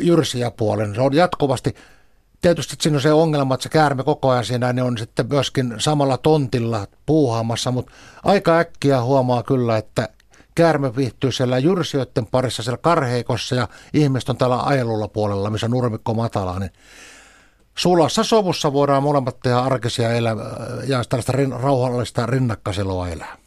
jyrsiäpuolen. 0.00 0.94
Se 0.94 1.00
on 1.00 1.14
jatkuvasti, 1.14 1.74
tietysti 2.40 2.76
siinä 2.80 2.96
on 2.96 3.02
se 3.02 3.12
ongelma, 3.12 3.54
että 3.54 3.62
se 3.62 3.68
käärme 3.68 4.04
koko 4.04 4.30
ajan 4.30 4.44
siinä 4.44 4.72
niin 4.72 4.84
on 4.84 4.98
sitten 4.98 5.26
myöskin 5.28 5.74
samalla 5.78 6.18
tontilla 6.18 6.86
puuhaamassa, 7.06 7.70
mutta 7.70 7.92
aika 8.24 8.58
äkkiä 8.58 9.02
huomaa 9.02 9.42
kyllä, 9.42 9.76
että 9.76 10.08
käärme 10.54 10.96
viihtyy 10.96 11.32
siellä 11.32 11.58
jyrsijöiden 11.58 12.26
parissa 12.26 12.62
siellä 12.62 12.78
karheikossa 12.78 13.54
ja 13.54 13.68
ihmiset 13.94 14.28
on 14.28 14.36
täällä 14.36 14.62
ajelulla 14.62 15.08
puolella, 15.08 15.50
missä 15.50 15.68
nurmikko 15.68 16.14
matalaa, 16.14 16.58
niin 16.58 16.70
sulassa 17.78 18.24
sovussa 18.24 18.72
voidaan 18.72 19.02
molemmat 19.02 19.40
tehdä 19.42 19.58
arkisia 19.58 20.12
elä- 20.12 20.36
ja 20.86 21.04
tällaista 21.08 21.32
rin- 21.32 21.60
rauhallista 21.62 22.26
rinnakkaiseloa 22.26 23.08
elää. 23.08 23.41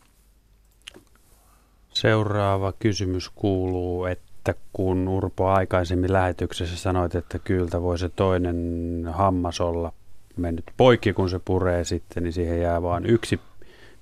Seuraava 1.95 2.73
kysymys 2.79 3.29
kuuluu, 3.29 4.05
että 4.05 4.53
kun 4.73 5.07
Urpo 5.07 5.47
aikaisemmin 5.47 6.13
lähetyksessä 6.13 6.77
sanoit, 6.77 7.15
että 7.15 7.39
kyllä 7.39 7.81
voi 7.81 7.99
se 7.99 8.09
toinen 8.09 9.05
hammas 9.11 9.61
olla 9.61 9.93
mennyt 10.37 10.65
poikki, 10.77 11.13
kun 11.13 11.29
se 11.29 11.39
puree 11.39 11.83
sitten, 11.83 12.23
niin 12.23 12.33
siihen 12.33 12.61
jää 12.61 12.81
vain 12.81 13.05
yksi 13.05 13.39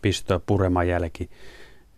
pisto 0.02 0.42
pureman 0.46 0.88
jälki, 0.88 1.30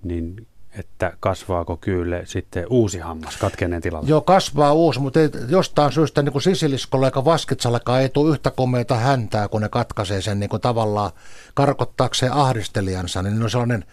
niin 0.04 0.48
että 0.80 1.14
kasvaako 1.20 1.78
kyllä 1.78 2.22
sitten 2.26 2.66
uusi 2.70 3.00
hammas 3.00 3.38
katkeneen 3.38 3.82
tilalle? 3.82 4.10
Joo, 4.10 4.22
kasvaa 4.22 4.74
uusi, 4.74 5.00
mutta 5.00 5.20
ei, 5.20 5.30
jostain 5.50 5.92
syystä 5.92 6.22
niin 6.22 6.32
kuin 6.32 6.42
sisiliskolla 6.42 7.08
eikä 7.08 7.26
vaskitsallakaan 7.26 8.02
ei 8.02 8.10
tule 8.10 8.32
yhtä 8.32 8.52
komeita 8.52 8.96
häntää, 8.96 9.48
kun 9.48 9.62
ne 9.62 9.70
katkaisee 9.70 10.22
sen 10.22 10.40
niin 10.40 10.50
kuin 10.50 10.62
tavallaan 10.62 11.12
karkottaakseen 11.54 12.34
ahdistelijansa, 12.34 13.22
niin 13.22 13.44
on 13.44 13.50
sellainen 13.50 13.86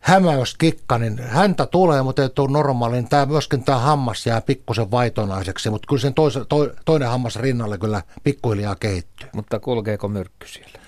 hämäyskikka, 0.00 0.98
niin 0.98 1.18
häntä 1.18 1.66
tulee, 1.66 2.02
mutta 2.02 2.22
ei 2.22 2.28
tule 2.28 2.52
normaali. 2.52 2.94
Niin 2.94 3.08
tämä, 3.08 3.26
myöskin 3.26 3.64
tämä 3.64 3.78
hammas 3.78 4.26
jää 4.26 4.40
pikkusen 4.40 4.90
vaitonaiseksi, 4.90 5.70
mutta 5.70 5.86
kyllä 5.88 6.00
sen 6.00 6.14
tois, 6.14 6.34
to, 6.48 6.68
toinen 6.84 7.08
hammas 7.08 7.36
rinnalle 7.36 7.78
kyllä 7.78 8.02
pikkuhiljaa 8.24 8.76
kehittyy. 8.76 9.28
Mutta 9.34 9.60
kulkeeko 9.60 10.08
myrkky 10.08 10.48
siellä? 10.48 10.80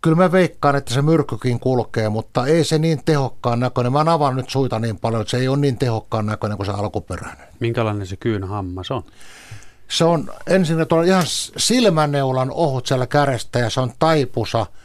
Kyllä 0.00 0.16
mä 0.16 0.32
veikkaan, 0.32 0.76
että 0.76 0.94
se 0.94 1.02
myrkkykin 1.02 1.60
kulkee, 1.60 2.08
mutta 2.08 2.46
ei 2.46 2.64
se 2.64 2.78
niin 2.78 3.02
tehokkaan 3.04 3.60
näköinen. 3.60 3.92
Mä 3.92 4.04
avaan 4.06 4.36
nyt 4.36 4.50
suita 4.50 4.78
niin 4.78 4.98
paljon, 4.98 5.22
että 5.22 5.30
se 5.30 5.36
ei 5.36 5.48
ole 5.48 5.58
niin 5.58 5.78
tehokkaan 5.78 6.26
näköinen 6.26 6.56
kuin 6.56 6.66
se 6.66 6.72
alkuperäinen. 6.72 7.46
Minkälainen 7.60 8.06
se 8.06 8.16
kyyn 8.16 8.44
hammas 8.44 8.90
on? 8.90 9.02
Se 9.88 10.04
on 10.04 10.30
ensin 10.46 10.86
on 10.90 11.04
ihan 11.04 11.24
silmäneulan 11.56 12.50
ohut 12.50 12.86
siellä 12.86 13.06
kärestä 13.06 13.58
ja 13.58 13.70
se 13.70 13.80
on 13.80 13.92
taipusa– 13.98 14.66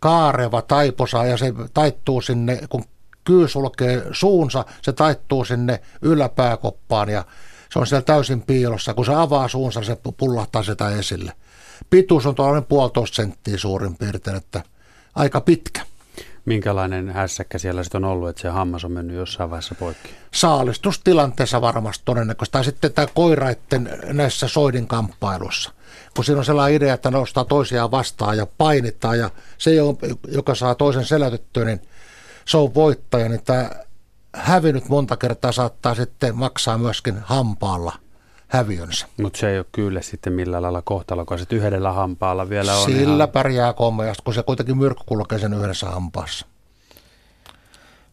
kaareva 0.00 0.62
taiposa 0.62 1.24
ja 1.24 1.36
se 1.36 1.52
taittuu 1.74 2.20
sinne, 2.20 2.60
kun 2.68 2.84
kyy 3.24 3.48
sulkee 3.48 4.06
suunsa, 4.12 4.64
se 4.82 4.92
taittuu 4.92 5.44
sinne 5.44 5.80
yläpääkoppaan 6.02 7.08
ja 7.08 7.24
se 7.72 7.78
on 7.78 7.86
siellä 7.86 8.02
täysin 8.02 8.42
piilossa. 8.42 8.94
Kun 8.94 9.04
se 9.04 9.14
avaa 9.14 9.48
suunsa, 9.48 9.82
se 9.82 9.98
pullahtaa 10.16 10.62
sitä 10.62 10.88
esille. 10.88 11.32
Pituus 11.90 12.26
on 12.26 12.34
tuollainen 12.34 12.64
puolitoista 12.64 13.16
senttiä 13.16 13.58
suurin 13.58 13.96
piirtein, 13.96 14.36
että 14.36 14.62
aika 15.14 15.40
pitkä. 15.40 15.80
Minkälainen 16.44 17.10
hässäkkä 17.10 17.58
siellä 17.58 17.82
sitten 17.82 18.04
on 18.04 18.10
ollut, 18.10 18.28
että 18.28 18.42
se 18.42 18.48
hammas 18.48 18.84
on 18.84 18.92
mennyt 18.92 19.16
jossain 19.16 19.50
vaiheessa 19.50 19.74
poikki? 19.74 20.08
Saalistustilanteessa 20.34 21.60
varmasti 21.60 22.02
todennäköisesti. 22.04 22.52
Tai 22.52 22.64
sitten 22.64 22.92
tämä 22.92 23.06
koiraiden 23.14 23.98
näissä 24.12 24.48
soidin 24.48 24.86
kamppailussa 24.86 25.70
kun 26.16 26.24
siinä 26.24 26.38
on 26.38 26.44
sellainen 26.44 26.76
idea, 26.76 26.94
että 26.94 27.10
nostaa 27.10 27.44
toisiaan 27.44 27.90
vastaan 27.90 28.36
ja 28.36 28.46
painittaa 28.58 29.16
ja 29.16 29.30
se, 29.58 29.70
joka 30.28 30.54
saa 30.54 30.74
toisen 30.74 31.04
selätettyä, 31.04 31.64
niin 31.64 31.82
se 32.44 32.56
on 32.56 32.74
voittaja, 32.74 33.28
niin 33.28 33.44
tämä 33.44 33.70
hävinnyt 34.34 34.88
monta 34.88 35.16
kertaa 35.16 35.52
saattaa 35.52 35.94
sitten 35.94 36.36
maksaa 36.36 36.78
myöskin 36.78 37.18
hampaalla 37.18 37.92
häviönsä. 38.48 39.06
Mutta 39.22 39.38
se 39.38 39.50
ei 39.50 39.58
ole 39.58 39.66
kyllä 39.72 40.02
sitten 40.02 40.32
millään 40.32 40.62
lailla 40.62 40.82
kohtalokas, 40.82 41.42
että 41.42 41.56
yhdellä 41.56 41.92
hampaalla 41.92 42.48
vielä 42.48 42.76
on 42.76 42.84
Sillä 42.84 43.24
ihan... 43.24 43.28
pärjää 43.28 43.72
kommeasti, 43.72 44.22
kun 44.24 44.34
se 44.34 44.42
kuitenkin 44.42 44.78
myrkky 44.78 45.04
kulkee 45.06 45.38
sen 45.38 45.54
yhdessä 45.54 45.86
hampaassa. 45.86 46.46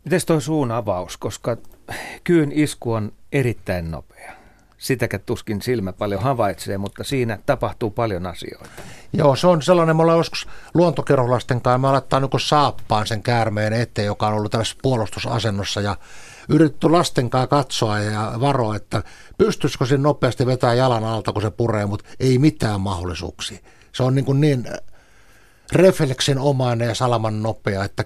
Miten 0.05 0.21
tuo 0.27 0.39
suun 0.39 0.71
avaus, 0.71 1.17
koska 1.17 1.57
kyyn 2.23 2.51
isku 2.51 2.91
on 2.91 3.11
erittäin 3.31 3.91
nopea? 3.91 4.42
Sitäkään 4.83 5.23
tuskin 5.25 5.61
silmä 5.61 5.93
paljon 5.93 6.21
havaitsee, 6.21 6.77
mutta 6.77 7.03
siinä 7.03 7.39
tapahtuu 7.45 7.91
paljon 7.91 8.25
asioita. 8.25 8.69
Joo, 9.13 9.35
se 9.35 9.47
on 9.47 9.61
sellainen, 9.61 9.95
me 9.95 10.01
ollaan 10.01 10.17
joskus 10.17 10.47
luontokerholasten 10.73 11.61
kanssa, 11.61 11.77
me 11.77 11.91
laittaa 11.91 12.19
niin 12.19 12.29
saappaan 12.37 13.07
sen 13.07 13.23
käärmeen 13.23 13.73
eteen, 13.73 14.05
joka 14.05 14.27
on 14.27 14.33
ollut 14.33 14.51
tällaisessa 14.51 14.79
puolustusasennossa 14.81 15.81
ja 15.81 15.97
yritetty 16.49 16.89
lasten 16.89 17.29
kanssa 17.29 17.47
katsoa 17.47 17.99
ja 17.99 18.33
varoa, 18.39 18.75
että 18.75 19.03
pystyisikö 19.37 19.85
se 19.85 19.97
nopeasti 19.97 20.45
vetää 20.45 20.73
jalan 20.73 21.03
alta, 21.03 21.33
kun 21.33 21.41
se 21.41 21.51
puree, 21.51 21.85
mutta 21.85 22.09
ei 22.19 22.37
mitään 22.37 22.81
mahdollisuuksia. 22.81 23.59
Se 23.91 24.03
on 24.03 24.15
niin, 24.15 24.25
kuin 24.25 24.41
niin 24.41 24.67
refleksin 25.71 26.39
omainen 26.39 26.87
ja 26.87 26.95
salaman 26.95 27.43
nopea, 27.43 27.83
että 27.83 28.05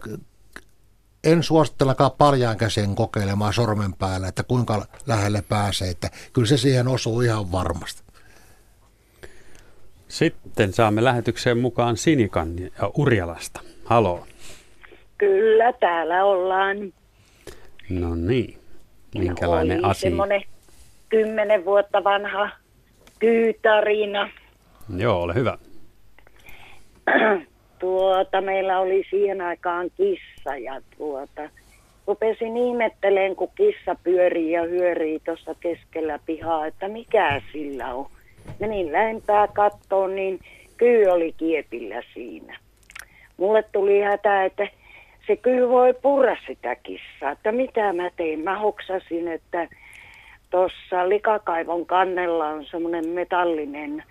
en 1.23 1.43
suosittelekaan 1.43 2.11
paljaan 2.17 2.57
käsien 2.57 2.95
kokeilemaan 2.95 3.53
sormen 3.53 3.93
päällä, 3.93 4.27
että 4.27 4.43
kuinka 4.43 4.85
lähelle 5.07 5.43
pääsee, 5.49 5.89
että 5.89 6.09
kyllä 6.33 6.47
se 6.47 6.57
siihen 6.57 6.87
osuu 6.87 7.21
ihan 7.21 7.51
varmasti. 7.51 8.03
Sitten 10.07 10.73
saamme 10.73 11.03
lähetykseen 11.03 11.57
mukaan 11.57 11.97
Sinikan 11.97 12.59
ja 12.59 12.91
Urjalasta. 12.97 13.61
Halo. 13.85 14.27
Kyllä, 15.17 15.73
täällä 15.73 16.23
ollaan. 16.23 16.77
No 17.89 18.15
niin. 18.15 18.59
Minkälainen 19.17 19.85
oli 19.85 19.91
asia? 19.91 20.09
semmoinen 20.09 20.41
kymmenen 21.09 21.65
vuotta 21.65 22.03
vanha 22.03 22.49
kyytarina. 23.19 24.29
Joo, 24.97 25.21
ole 25.21 25.33
hyvä. 25.33 25.57
tuota, 27.79 28.41
meillä 28.41 28.79
oli 28.79 29.03
siihen 29.09 29.41
aikaan 29.41 29.89
kissa 29.97 30.36
ja 30.55 30.81
tuota, 30.97 31.49
rupesin 32.07 32.57
ihmettelemään, 32.57 33.35
kun 33.35 33.51
kissa 33.55 33.95
pyörii 34.03 34.51
ja 34.51 34.63
hyörii 34.63 35.19
tuossa 35.25 35.55
keskellä 35.59 36.19
pihaa, 36.25 36.65
että 36.65 36.87
mikä 36.87 37.41
sillä 37.51 37.93
on. 37.93 38.07
Menin 38.59 38.91
lähempää 38.91 39.47
kattoon, 39.47 40.15
niin 40.15 40.39
kyy 40.77 41.05
oli 41.05 41.33
kiepillä 41.37 42.01
siinä. 42.13 42.59
Mulle 43.37 43.63
tuli 43.71 44.01
hätä, 44.01 44.45
että 44.45 44.67
se 45.27 45.35
kyy 45.35 45.69
voi 45.69 45.93
purra 45.93 46.35
sitä 46.47 46.75
kissaa, 46.75 47.31
että 47.31 47.51
mitä 47.51 47.93
mä 47.93 48.09
tein. 48.15 48.39
Mä 48.39 48.59
hoksasin, 48.59 49.27
että 49.27 49.67
tuossa 50.49 51.09
likakaivon 51.09 51.85
kannella 51.85 52.47
on 52.47 52.65
semmoinen 52.65 53.09
metallinen 53.09 54.03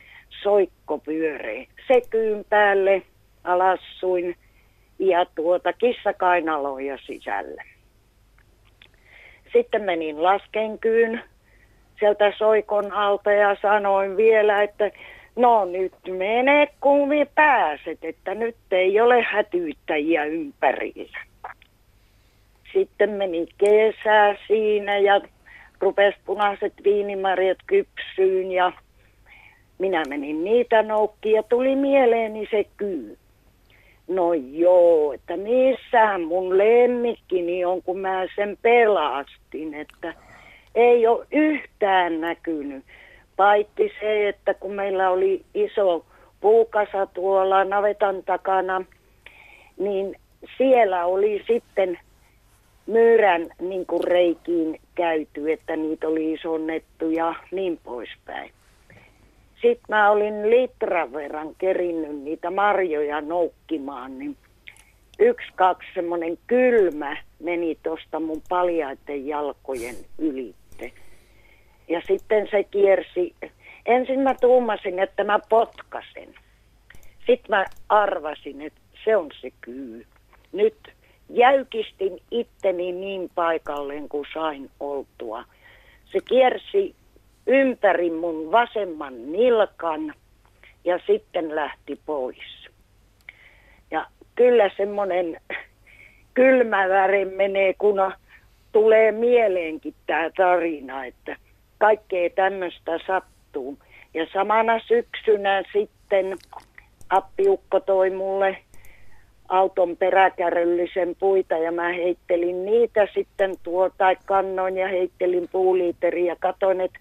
soikkopyöre. 0.43 1.67
Se 1.89 2.01
kyyn 2.11 2.45
päälle 2.49 3.03
alassuin 3.45 4.37
ja 4.99 5.27
tuota 5.35 5.73
kissakainaloja 5.73 6.99
sisälle. 7.07 7.63
Sitten 9.53 9.83
menin 9.83 10.23
laskenkyyn 10.23 11.23
sieltä 11.99 12.33
soikon 12.39 12.93
alta 12.93 13.33
ja 13.33 13.57
sanoin 13.63 14.17
vielä, 14.17 14.63
että 14.63 14.91
no 15.37 15.65
nyt 15.65 15.93
mene 16.09 16.69
kummi 16.81 17.27
pääset, 17.35 17.99
että 18.03 18.35
nyt 18.35 18.57
ei 18.71 19.01
ole 19.01 19.23
hätyyttäjiä 19.23 20.25
ympärillä. 20.25 21.19
Sitten 22.73 23.11
meni 23.11 23.47
kesä 23.59 24.37
siinä 24.47 24.99
ja 24.99 25.21
rupesi 25.81 26.19
punaiset 26.27 26.73
viinimarjat 26.85 27.59
kypsyyn 27.67 28.53
ja 28.53 28.73
minä 29.79 30.03
menin 30.09 30.45
niitä 30.45 30.83
noukkiin 30.83 31.35
ja 31.35 31.43
tuli 31.43 31.77
mieleeni 31.77 32.49
se 32.51 32.65
kyy. 32.77 33.19
No 34.09 34.35
joo, 34.35 35.13
että 35.13 35.37
missähän 35.37 36.23
mun 36.23 36.59
lemmikkini 36.59 37.65
on, 37.65 37.83
kun 37.83 37.99
mä 37.99 38.27
sen 38.37 38.59
pelastin, 38.63 39.75
että 39.75 40.15
ei 40.75 41.07
ole 41.07 41.27
yhtään 41.33 42.21
näkynyt. 42.21 42.85
Paitsi 43.37 43.93
se, 44.01 44.29
että 44.29 44.55
kun 44.55 44.73
meillä 44.73 45.11
oli 45.11 45.45
iso 45.55 46.05
puukasa 46.41 47.07
tuolla 47.07 47.65
navetan 47.65 48.23
takana, 48.23 48.85
niin 49.79 50.17
siellä 50.59 51.07
oli 51.07 51.45
sitten 51.47 51.99
myyrän 52.87 53.47
niin 53.61 53.87
kuin 53.87 54.05
reikiin 54.05 54.81
käyty, 54.95 55.53
että 55.53 55.77
niitä 55.77 56.09
oli 56.09 56.33
isonnettu 56.33 57.11
ja 57.11 57.35
niin 57.51 57.81
poispäin. 57.85 58.51
Sitten 59.67 59.87
mä 59.89 60.11
olin 60.11 60.51
litran 60.51 61.13
verran 61.13 61.55
kerinnyt 61.59 62.17
niitä 62.17 62.51
marjoja 62.51 63.21
noukkimaan, 63.21 64.19
niin 64.19 64.37
yksi, 65.19 65.49
kaksi 65.55 65.89
semmoinen 65.95 66.39
kylmä 66.47 67.17
meni 67.41 67.79
tuosta 67.83 68.21
mun 68.21 68.43
paljaiden 68.49 69.27
jalkojen 69.27 69.95
ylitte. 70.19 70.93
Ja 71.89 72.01
sitten 72.07 72.49
se 72.51 72.65
kiersi. 72.65 73.35
Ensin 73.87 74.21
mä 74.21 74.35
tuumasin, 74.41 74.99
että 74.99 75.25
mä 75.25 75.39
potkasen. 75.49 76.35
Sitten 77.19 77.49
mä 77.49 77.65
arvasin, 77.89 78.61
että 78.61 78.81
se 79.05 79.17
on 79.17 79.29
se 79.41 79.51
kyy. 79.61 80.07
Nyt 80.53 80.93
jäykistin 81.29 82.23
itteni 82.31 82.93
niin 82.93 83.31
paikalleen 83.35 84.09
kuin 84.09 84.27
sain 84.35 84.71
oltua. 84.81 85.45
Se 86.05 86.19
kiersi 86.29 86.95
ympäri 87.47 88.11
mun 88.11 88.53
vasemman 88.53 89.33
nilkan 89.33 90.15
ja 90.85 90.99
sitten 91.07 91.57
lähti 91.57 92.01
pois. 92.07 92.69
Ja 93.91 94.07
kyllä 94.35 94.71
semmoinen 94.77 95.41
kylmä 96.35 96.89
väri 96.89 97.25
menee, 97.25 97.75
kun 97.79 98.13
tulee 98.73 99.13
mieleenkin 99.13 99.95
tämä 100.07 100.31
tarina, 100.37 101.05
että 101.05 101.37
kaikkea 101.79 102.31
tämmöistä 102.31 102.99
sattuu. 103.07 103.79
Ja 104.15 104.27
samana 104.33 104.81
syksynä 104.87 105.63
sitten 105.73 106.37
appiukko 107.11 107.81
toi 107.81 108.11
mulle 108.11 108.59
auton 109.49 109.97
peräkärryllisen 109.97 111.17
puita 111.19 111.59
ja 111.59 111.73
mä 111.73 111.89
heittelin 111.89 112.65
niitä 112.65 113.09
sitten 113.15 113.55
tuota, 113.63 114.15
kannoin 114.25 114.77
ja 114.77 114.89
heittelin 114.89 115.49
puuliiteri 115.53 116.27
ja 116.27 116.37
katoin, 116.41 116.81
että 116.81 116.99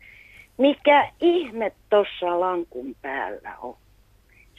mikä 0.57 1.11
ihme 1.21 1.71
tuossa 1.89 2.39
lankun 2.39 2.95
päällä 3.01 3.57
on. 3.61 3.77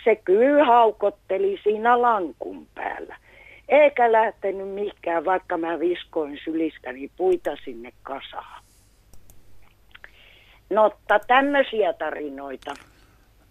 Se 0.05 0.17
kyllä 0.17 0.65
haukotteli 0.65 1.61
siinä 1.63 2.03
lankun 2.03 2.67
päällä. 2.75 3.17
Eikä 3.69 4.13
lähtenyt 4.13 4.69
mihinkään, 4.69 5.25
vaikka 5.25 5.59
mä 5.59 5.81
viskoin 5.81 6.39
sylistäni 6.45 7.11
puita 7.17 7.51
sinne 7.65 7.93
kasaan. 8.03 8.63
No, 10.71 10.93
tämmöisiä 11.27 11.93
tarinoita. 11.93 12.75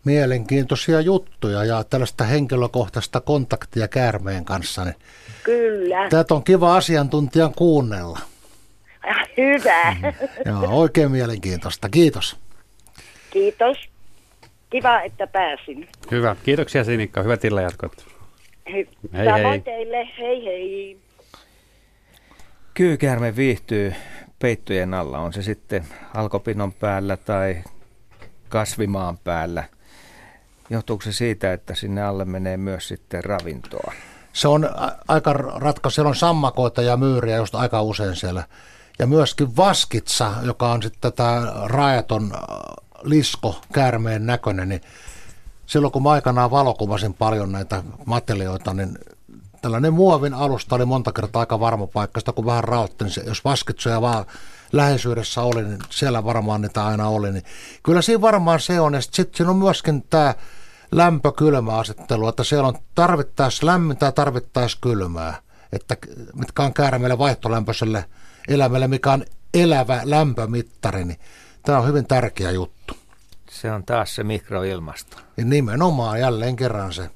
Mielenkiintoisia 0.05 1.01
juttuja 1.01 1.63
ja 1.63 1.84
tällaista 1.84 2.23
henkilökohtaista 2.23 3.22
kontaktia 3.22 3.88
käärmeen 3.88 4.45
kanssa. 4.45 4.85
Niin 4.85 4.95
Kyllä. 5.43 6.09
Tätä 6.09 6.34
on 6.34 6.43
kiva 6.43 6.76
asiantuntijan 6.76 7.53
kuunnella. 7.55 8.19
Hyvä. 9.38 9.91
Mm. 9.91 10.52
Joo, 10.52 10.80
oikein 10.80 11.11
mielenkiintoista. 11.11 11.90
Kiitos. 11.90 12.38
Kiitos. 13.32 13.77
Kiva, 14.69 15.02
että 15.02 15.27
pääsin. 15.27 15.88
Hyvä. 16.11 16.36
Kiitoksia 16.44 16.84
Sinikka. 16.84 17.23
Hyvät 17.23 17.45
illanjatkot. 17.45 18.06
Hy- 18.69 18.90
Hei, 19.14 19.26
Samoin 19.26 19.45
hei. 19.45 19.60
teille. 19.61 20.10
Hei 20.19 20.45
hei. 20.45 20.98
Kyykäärme 22.73 23.36
viihtyy 23.36 23.94
peittojen 24.40 24.94
alla, 24.94 25.19
on 25.19 25.34
se 25.34 25.44
sitten 25.44 25.86
alkopinon 26.14 26.73
päällä 26.73 27.18
tai 27.18 27.57
kasvimaan 28.49 29.18
päällä. 29.18 29.64
Johtuuko 30.69 31.02
se 31.03 31.11
siitä, 31.11 31.53
että 31.53 31.76
sinne 31.76 32.03
alle 32.03 32.26
menee 32.26 32.57
myös 32.57 32.88
sitten 32.88 33.23
ravintoa? 33.23 33.94
Se 34.34 34.48
on 34.48 34.69
aika 35.07 35.34
ratkaisu. 35.34 35.95
Siellä 35.95 36.10
on 36.10 36.15
sammakoita 36.15 36.82
ja 36.82 36.98
myyriä 36.98 37.38
just 37.38 37.56
aika 37.56 37.82
usein 37.82 38.15
siellä. 38.15 38.44
Ja 38.99 39.07
myöskin 39.07 39.57
vaskitsa, 39.57 40.31
joka 40.41 40.72
on 40.72 40.84
sitten 40.84 41.01
tätä 41.01 41.41
raajaton 41.65 42.31
äh, 42.34 42.39
lisko, 43.03 43.61
käärmeen 43.73 44.26
näköinen, 44.26 44.69
niin 44.69 44.81
silloin 45.65 45.91
kun 45.91 46.03
mä 46.03 46.11
aikanaan 46.11 46.51
valokuvasin 46.51 47.13
paljon 47.13 47.51
näitä 47.51 47.84
matelioita, 48.05 48.73
niin 48.73 48.97
tällainen 49.61 49.93
muovin 49.93 50.34
alusta 50.34 50.76
oli 50.76 50.85
monta 50.85 51.11
kertaa 51.11 51.39
aika 51.39 51.59
varma 51.59 51.88
paikka. 51.88 52.19
Sitä 52.19 52.31
kun 52.31 52.45
vähän 52.45 52.63
raotti, 52.63 53.03
niin 53.03 53.13
se, 53.13 53.23
jos 53.27 53.43
vaskitsoja 53.45 54.01
vaan 54.01 54.26
läheisyydessä 54.72 55.41
oli, 55.41 55.63
niin 55.63 55.80
siellä 55.89 56.23
varmaan 56.23 56.61
niitä 56.61 56.85
aina 56.85 57.07
oli. 57.07 57.31
Niin 57.31 57.43
kyllä 57.84 58.01
siinä 58.01 58.22
varmaan 58.22 58.59
se 58.59 58.80
on. 58.80 58.93
Ja 58.93 59.01
sitten 59.01 59.15
sit 59.15 59.35
siinä 59.35 59.49
on 59.49 59.57
myöskin 59.57 60.03
tämä 60.09 60.34
lämpö-kylmä-asettelu, 60.91 62.27
että 62.27 62.43
siellä 62.43 62.67
on 62.67 62.77
tarvittaessa 62.95 63.65
lämmintä 63.65 64.05
ja 64.05 64.11
tarvittaessa 64.11 64.77
kylmää. 64.81 65.41
Että 65.72 65.97
mitkä 66.34 66.63
on 66.63 66.73
käärmeelle 66.73 67.17
vaihtolämpöiselle 67.17 68.05
elämälle, 68.47 68.88
mikä 68.88 69.11
on 69.11 69.26
elävä 69.53 70.01
lämpömittari, 70.03 71.05
niin 71.05 71.19
tämä 71.63 71.80
on 71.80 71.88
hyvin 71.88 72.07
tärkeä 72.07 72.51
juttu. 72.51 72.93
Se 73.49 73.72
on 73.72 73.84
taas 73.84 74.15
se 74.15 74.23
mikroilmasto. 74.23 75.17
Ja 75.38 75.45
nimenomaan 75.45 76.19
jälleen 76.19 76.55
kerran 76.55 76.93
se. 76.93 77.09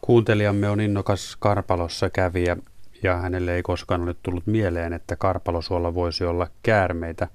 Kuuntelijamme 0.00 0.68
on 0.68 0.80
innokas 0.80 1.36
Karpalossa 1.40 2.10
kävijä 2.10 2.56
ja 3.02 3.16
hänelle 3.16 3.54
ei 3.54 3.62
koskaan 3.62 4.02
ole 4.02 4.14
tullut 4.22 4.46
mieleen, 4.46 4.92
että 4.92 5.16
Karpalosuolla 5.16 5.94
voisi 5.94 6.24
olla 6.24 6.48
käärmeitä. 6.62 7.28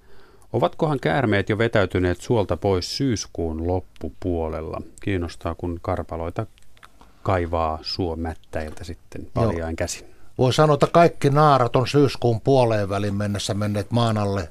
Ovatkohan 0.53 0.99
käärmeet 0.99 1.49
jo 1.49 1.57
vetäytyneet 1.57 2.22
suolta 2.22 2.57
pois 2.57 2.98
syyskuun 2.98 3.68
loppupuolella? 3.68 4.81
Kiinnostaa, 5.02 5.56
kun 5.56 5.80
karpaloita 5.81 6.45
kaivaa 7.23 7.80
suomättäiltä 7.81 8.84
sitten 8.84 9.27
paljain 9.34 9.76
käsin. 9.76 10.19
Voi 10.40 10.53
sanoa, 10.53 10.74
että 10.74 10.88
kaikki 10.88 11.30
naarat 11.30 11.76
on 11.76 11.88
syyskuun 11.88 12.41
puoleen 12.41 12.90
välin 12.90 13.16
mennessä 13.16 13.53
menneet 13.53 13.91
maan 13.91 14.18
alle 14.18 14.49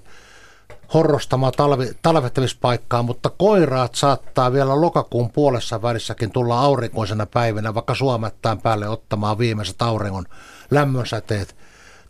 horrostamaan 0.95 1.53
talvi, 1.57 1.91
talvehtamispaikkaa, 2.03 3.03
mutta 3.03 3.31
koiraat 3.31 3.95
saattaa 3.95 4.53
vielä 4.53 4.81
lokakuun 4.81 5.31
puolessa 5.31 5.83
välissäkin 5.83 6.31
tulla 6.31 6.61
aurinkoisena 6.61 7.27
päivinä 7.27 7.75
vaikka 7.75 7.95
suomettään 7.95 8.59
päälle 8.59 8.89
ottamaan 8.89 9.39
viimeiset 9.39 9.83
auringon 9.83 10.27
lämmönsäteet. 10.71 11.57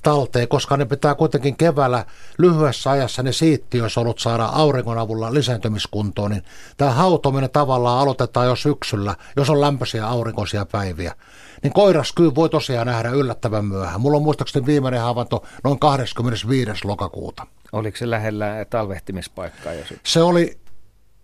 talteen, 0.03 0.49
koska 0.49 0.77
ne 0.77 0.85
pitää 0.85 1.15
kuitenkin 1.15 1.57
keväällä 1.57 2.05
lyhyessä 2.39 2.91
ajassa 2.91 3.23
ne 3.23 3.33
siittiösolut 3.33 4.19
saada 4.19 4.45
auringon 4.45 4.99
avulla 4.99 5.35
lisääntymiskuntoon, 5.35 6.31
niin 6.31 6.45
tämä 6.77 6.91
hautominen 6.91 7.51
tavallaan 7.51 8.01
aloitetaan 8.01 8.47
jo 8.47 8.57
syksyllä, 8.57 9.15
jos 9.37 9.51
on 9.51 9.61
lämpöisiä 9.61 10.07
aurinkoisia 10.07 10.67
päiviä. 10.67 11.15
Niin 11.63 11.73
koiraskyy 11.73 12.35
voi 12.35 12.49
tosiaan 12.49 12.87
nähdä 12.87 13.11
yllättävän 13.11 13.65
myöhään. 13.65 14.01
Mulla 14.01 14.17
on 14.17 14.23
muistaakseni 14.23 14.67
viimeinen 14.67 15.01
havainto 15.01 15.45
noin 15.65 15.79
25. 15.79 16.85
lokakuuta. 16.85 17.47
Oliko 17.73 17.97
se 17.97 18.11
lähellä 18.11 18.67
talvehtimispaikkaa? 18.71 19.73
Jo 19.73 19.85
se 20.03 20.23
oli 20.23 20.59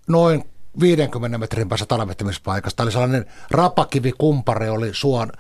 noin 0.09 0.45
50 0.81 1.39
metrin 1.39 1.69
päässä 1.69 1.87
talvehtimispaikasta. 1.87 2.83
Eli 2.83 2.93
sellainen 2.93 3.27
rapakivikumpare 3.51 4.71
oli 4.71 4.91
suon 4.93 5.33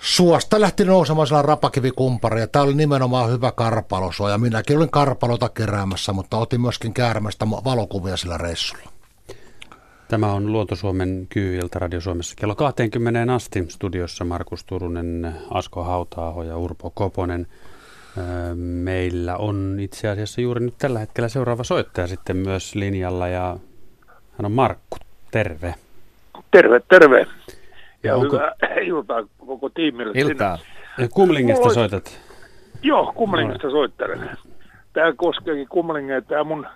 Suosta 0.00 0.60
lähti 0.60 0.84
nousemaan 0.84 1.26
sellainen 1.26 1.48
rapakivikumpari 1.48 2.40
ja 2.40 2.46
tämä 2.46 2.62
oli 2.62 2.74
nimenomaan 2.74 3.30
hyvä 3.30 3.52
karpalosuoja. 3.52 4.38
Minäkin 4.38 4.76
olin 4.76 4.90
karpalota 4.90 5.48
keräämässä, 5.48 6.12
mutta 6.12 6.36
otin 6.36 6.60
myöskin 6.60 6.94
käärmestä 6.94 7.50
valokuvia 7.50 8.16
sillä 8.16 8.38
reissulla. 8.38 8.99
Tämä 10.10 10.32
on 10.32 10.52
Luontosuomen 10.52 11.26
kyy-ilta 11.28 11.78
Radio 11.78 12.00
Suomessa 12.00 12.36
kello 12.40 12.54
20 12.54 13.34
asti. 13.34 13.64
Studiossa 13.68 14.24
Markus 14.24 14.64
Turunen, 14.64 15.34
Asko 15.50 15.84
Hautaaho 15.84 16.42
ja 16.42 16.56
Urpo 16.56 16.90
Koponen. 16.94 17.46
Meillä 18.56 19.36
on 19.36 19.76
itse 19.80 20.08
asiassa 20.08 20.40
juuri 20.40 20.60
nyt 20.60 20.74
tällä 20.78 20.98
hetkellä 20.98 21.28
seuraava 21.28 21.64
soittaja 21.64 22.06
sitten 22.06 22.36
myös 22.36 22.74
linjalla 22.74 23.28
ja 23.28 23.56
hän 24.30 24.44
on 24.44 24.52
Markku. 24.52 24.96
Terve. 25.30 25.74
Terve, 26.50 26.80
terve. 26.88 27.26
Ja 28.02 28.16
onko... 28.16 28.36
hyvää 28.36 28.54
iltaa 28.82 29.22
koko 29.46 29.68
tiimille. 29.68 30.12
Iltaa. 30.14 30.58
Kumlingista 31.14 31.60
Mulla... 31.60 31.74
soitat? 31.74 32.20
Joo, 32.82 33.12
Kumlingista 33.16 33.66
no. 33.66 33.70
soittelen. 33.70 34.30
Tämä 34.92 35.12
koskeekin 35.16 35.68
Kumlingia, 35.68 36.22
tämä 36.22 36.44
mun 36.44 36.66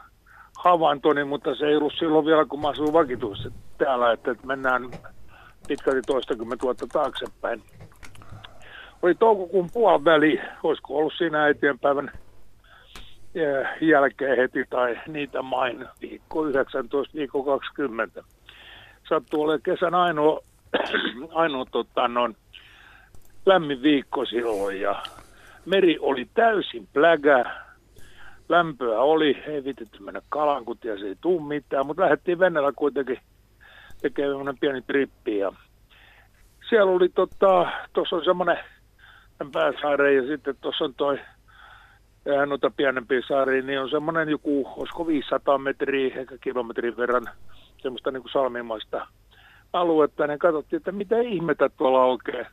havaintoni, 0.65 1.24
mutta 1.24 1.55
se 1.55 1.66
ei 1.66 1.77
ollut 1.77 1.93
silloin 1.99 2.27
vielä, 2.27 2.45
kun 2.45 2.61
mä 2.61 2.69
asuin 2.69 2.93
vakituisesti 2.93 3.59
täällä, 3.78 4.12
että 4.12 4.35
mennään 4.45 4.91
pitkälti 5.69 6.03
toistakymmentä 6.07 6.62
vuotta 6.62 6.86
taaksepäin. 6.93 7.62
Oli 9.03 9.15
toukokuun 9.15 9.70
puoliväli, 9.73 10.41
olisiko 10.62 10.97
ollut 10.97 11.12
siinä 11.19 11.45
äitienpäivän 11.45 12.11
jälkeen 13.81 14.36
heti 14.36 14.65
tai 14.70 15.01
niitä 15.09 15.43
main 15.43 15.86
viikko 16.01 16.47
19, 16.47 17.15
viikko 17.15 17.43
20. 17.43 18.23
Sattuu 19.09 19.43
olemaan 19.43 19.62
kesän 19.62 19.95
ainoa 19.95 20.41
ainoa 21.43 21.65
tota, 21.70 22.09
no, 22.09 22.31
lämmin 23.47 23.82
viikko 23.82 24.24
silloin 24.24 24.81
ja 24.81 25.03
meri 25.66 25.99
oli 26.01 26.28
täysin 26.35 26.89
plägä. 26.93 27.64
Lämpöä 28.49 29.01
oli, 29.01 29.43
ei 29.47 29.65
vitetty 29.65 30.03
mennä 30.03 30.23
kalan, 30.29 30.65
kun 30.65 30.79
se 30.83 31.07
ei 31.07 31.16
tuu 31.21 31.41
mitään, 31.41 31.87
mutta 31.87 32.03
lähdettiin 32.03 32.39
Venäjällä 32.39 32.73
kuitenkin 32.73 33.19
tekemään 34.03 34.59
pieni 34.61 34.83
trippi 34.83 35.39
ja 35.39 35.53
siellä 36.69 36.93
oli 36.93 37.09
tota, 37.09 37.71
tuossa 37.93 38.16
on 38.16 38.25
semmoinen 38.25 38.59
pääsaare 39.53 40.15
ja 40.15 40.27
sitten 40.27 40.57
tuossa 40.61 40.85
on 40.85 40.95
toi 40.95 41.19
ja 42.25 42.47
noita 42.47 42.71
pienempiä 42.71 43.21
saaria, 43.29 43.62
niin 43.62 43.81
on 43.81 43.91
semmoinen 43.91 44.29
joku, 44.29 44.73
olisiko 44.77 45.07
500 45.07 45.59
metriä, 45.59 46.21
ehkä 46.21 46.39
kilometrin 46.41 46.97
verran 46.97 47.27
semmoista 47.83 48.11
niin 48.11 48.23
kuin 48.23 48.33
salmimaista 48.33 49.07
aluetta, 49.73 50.27
niin 50.27 50.39
katsottiin, 50.39 50.77
että 50.77 50.93
mitä 50.93 51.21
ihmettä 51.21 51.69
tuolla 51.69 52.05
oikein 52.05 52.47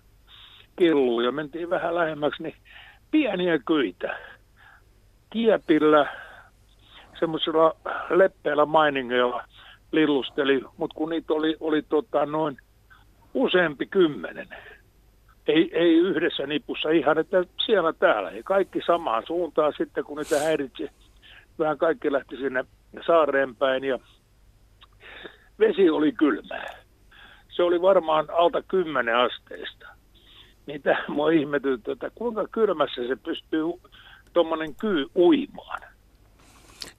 killuu. 0.75 1.21
Ja 1.21 1.31
mentiin 1.31 1.69
vähän 1.69 1.95
lähemmäksi, 1.95 2.43
niin 2.43 2.55
pieniä 3.11 3.59
kyitä. 3.59 4.17
Kiepillä, 5.31 6.05
semmoisilla 7.19 7.75
leppeillä 8.09 8.65
mainingeilla 8.65 9.43
lillusteli, 9.91 10.61
mutta 10.77 10.95
kun 10.95 11.09
niitä 11.09 11.33
oli, 11.33 11.57
oli 11.59 11.81
tota 11.81 12.25
noin 12.25 12.57
useampi 13.33 13.85
kymmenen. 13.85 14.47
Ei, 15.47 15.69
ei 15.73 15.93
yhdessä 15.93 16.47
nipussa 16.47 16.89
ihan, 16.89 17.17
että 17.17 17.43
siellä 17.65 17.93
täällä. 17.93 18.31
Ja 18.31 18.43
kaikki 18.43 18.79
samaan 18.85 19.23
suuntaan 19.27 19.73
sitten, 19.77 20.03
kun 20.03 20.17
niitä 20.17 20.39
häiritsi. 20.39 20.89
Vähän 21.59 21.77
kaikki 21.77 22.11
lähti 22.11 22.37
sinne 22.37 22.65
saareen 23.05 23.55
päin 23.55 23.83
ja 23.83 23.99
vesi 25.59 25.89
oli 25.89 26.11
kylmää 26.11 26.81
se 27.51 27.63
oli 27.63 27.81
varmaan 27.81 28.27
alta 28.29 28.61
10 28.61 29.15
asteista. 29.15 29.87
Niin 30.65 30.81
tämä 30.81 31.03
mua 31.07 31.31
ihmetytti, 31.31 31.91
että 31.91 32.11
kuinka 32.15 32.47
kylmässä 32.51 33.07
se 33.07 33.15
pystyy 33.15 33.63
tuommoinen 34.33 34.75
kyy 34.75 35.07
uimaan. 35.15 35.81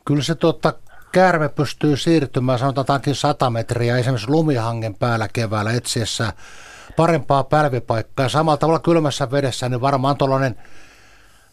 Kyllä 0.05 0.23
se 0.23 0.35
totta 0.35 0.73
käärme 1.13 1.49
pystyy 1.49 1.97
siirtymään 1.97 2.59
sanotaankin 2.59 3.15
100 3.15 3.51
metriä 3.51 3.97
esimerkiksi 3.97 4.31
lumihangen 4.31 4.95
päällä 4.95 5.29
keväällä 5.33 5.73
etsiessä 5.73 6.33
parempaa 6.97 7.45
pälvipaikkaa. 7.45 8.29
Samalla 8.29 8.57
tavalla 8.57 8.81
kylmässä 8.81 9.31
vedessä, 9.31 9.69
niin 9.69 9.81
varmaan 9.81 10.17
tuollainen 10.17 10.57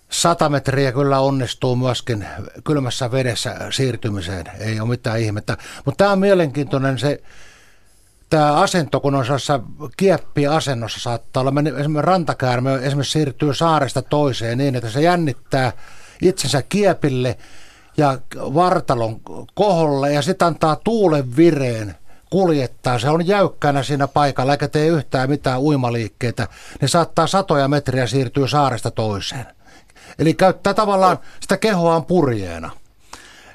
100 0.09 0.49
metriä 0.49 0.91
kyllä 0.91 1.19
onnistuu 1.19 1.75
myöskin 1.75 2.25
kylmässä 2.63 3.11
vedessä 3.11 3.55
siirtymiseen. 3.69 4.45
Ei 4.59 4.79
ole 4.79 4.89
mitään 4.89 5.19
ihmettä. 5.19 5.57
Mutta 5.85 6.03
tämä 6.03 6.11
on 6.11 6.19
mielenkiintoinen 6.19 6.99
se 6.99 7.23
tämä 8.29 8.53
asento, 8.53 8.99
kun 8.99 9.15
on 9.15 9.25
sellaisessa 9.25 9.59
kieppi-asennossa, 9.97 10.99
saattaa 10.99 11.41
olla, 11.41 11.53
esimerkiksi 11.79 12.01
rantakäärme 12.01 12.75
esimerkiksi 12.75 13.11
siirtyy 13.11 13.53
saaresta 13.53 14.01
toiseen 14.01 14.57
niin, 14.57 14.75
että 14.75 14.89
se 14.89 15.01
jännittää 15.01 15.71
itsensä 16.21 16.61
kiepille 16.61 17.37
ja 17.97 18.17
vartalon 18.35 19.21
koholle 19.53 20.13
ja 20.13 20.21
sitten 20.21 20.47
antaa 20.47 20.75
tuulen 20.75 21.35
vireen 21.35 21.95
kuljettaa. 22.29 22.99
Se 22.99 23.09
on 23.09 23.27
jäykkänä 23.27 23.83
siinä 23.83 24.07
paikalla 24.07 24.51
eikä 24.51 24.67
tee 24.67 24.87
yhtään 24.87 25.29
mitään 25.29 25.59
uimaliikkeitä. 25.59 26.47
Ne 26.81 26.87
saattaa 26.87 27.27
satoja 27.27 27.67
metriä 27.67 28.07
siirtyä 28.07 28.47
saaresta 28.47 28.91
toiseen. 28.91 29.45
Eli 30.19 30.33
käyttää 30.33 30.73
tavallaan 30.73 31.17
sitä 31.41 31.57
kehoaan 31.57 32.05
purjeena. 32.05 32.71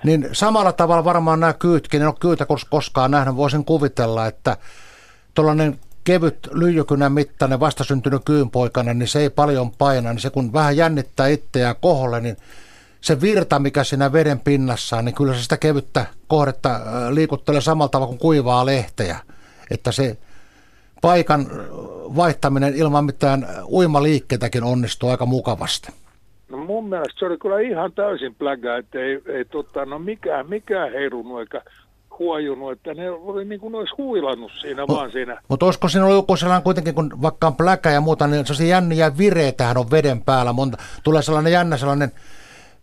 Niin 0.05 0.29
samalla 0.33 0.73
tavalla 0.73 1.05
varmaan 1.05 1.41
nämä 1.41 1.53
kyytkin, 1.53 2.03
en 2.03 2.09
ole 2.09 2.15
kyytä 2.21 2.47
koskaan 2.71 3.11
nähnyt, 3.11 3.37
voisin 3.37 3.65
kuvitella, 3.65 4.27
että 4.27 4.57
tuollainen 5.35 5.81
kevyt 6.05 6.49
lyijykynän 6.53 7.13
mittainen 7.13 7.61
vastasyntynyt 7.61 8.23
kyynpoikainen, 8.25 8.99
niin 8.99 9.09
se 9.09 9.19
ei 9.19 9.31
paljon 9.31 9.71
paina, 9.71 10.13
niin 10.13 10.21
se 10.21 10.31
kun 10.31 10.53
vähän 10.53 10.77
jännittää 10.77 11.29
itseään 11.29 11.77
koholle, 11.81 12.21
niin 12.21 12.37
se 13.01 13.21
virta, 13.21 13.59
mikä 13.59 13.85
siinä 13.85 14.13
veden 14.13 14.41
pinnassa 14.41 14.97
on, 14.97 15.05
niin 15.05 15.15
kyllä 15.15 15.35
se 15.35 15.43
sitä 15.43 15.57
kevyttä 15.57 16.07
kohdetta 16.29 16.81
liikuttelee 17.11 17.61
samalla 17.61 17.89
tavalla 17.89 18.09
kuin 18.09 18.19
kuivaa 18.19 18.67
lehteä. 18.67 19.19
Että 19.71 19.93
se 19.93 20.17
paikan 21.01 21.47
vaihtaminen 22.17 22.75
ilman 22.75 23.05
mitään 23.05 23.47
uimaliikkeitäkin 23.69 24.65
onnistuu 24.65 25.11
aika 25.11 25.27
mukavasti. 25.27 25.89
No 26.49 26.57
mun 26.57 26.89
mielestä 26.89 27.19
se 27.19 27.27
oli 27.27 27.39
kyllä 27.39 27.61
ihan 27.61 27.93
täysin 27.93 28.35
plägä, 28.35 28.77
että 28.77 28.99
ei, 28.99 29.21
ei 29.27 29.45
tota, 29.45 29.85
no 29.85 29.99
mikään, 29.99 30.49
mikään 30.49 30.93
heirunut 30.93 31.41
eikä 31.41 31.63
huojunut, 32.19 32.73
että 32.73 32.95
ne 32.95 33.11
oli 33.11 33.45
niin 33.45 33.61
kuin 33.61 33.75
olisi 33.75 33.95
huilannut 33.99 34.53
siinä 34.61 34.81
no, 34.81 34.97
vaan 34.97 35.13
siinä. 35.13 35.41
Mutta 35.49 35.67
olisiko 35.67 35.89
siinä 35.89 36.05
ollut 36.05 36.19
joku 36.19 36.37
sellainen 36.37 36.65
kuitenkin, 36.65 36.95
kun 36.95 37.23
vaikka 37.23 37.47
on 37.47 37.57
pläkä 37.57 37.91
ja 37.91 38.01
muuta, 38.01 38.27
niin 38.27 38.47
se 38.47 38.67
jänniä 38.67 39.19
vireetähän 39.19 39.77
on 39.77 39.91
veden 39.91 40.23
päällä. 40.23 40.53
Monta, 40.53 40.79
tulee 41.05 41.23
sellainen 41.23 41.53
jännä 41.53 41.77
sellainen 41.77 42.13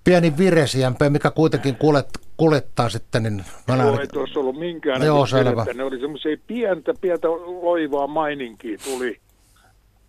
pieni 0.03 0.37
viresijämpö, 0.37 1.09
mikä 1.09 1.31
kuitenkin 1.31 1.75
kuljet, 1.75 2.09
kuljettaa 2.37 2.89
sitten. 2.89 3.23
Niin 3.23 3.43
Joo, 3.67 3.99
ei 3.99 4.07
tuossa 4.07 4.39
ollut 4.39 4.59
minkään. 4.59 5.03
Joo, 5.03 5.25
selvä. 5.25 5.65
Ne 5.73 5.83
oli 5.83 5.99
semmoisia 5.99 6.37
pientä, 6.47 6.93
pientä 7.01 7.27
loivaa 7.61 8.07
maininkia 8.07 8.77
tuli 8.77 9.19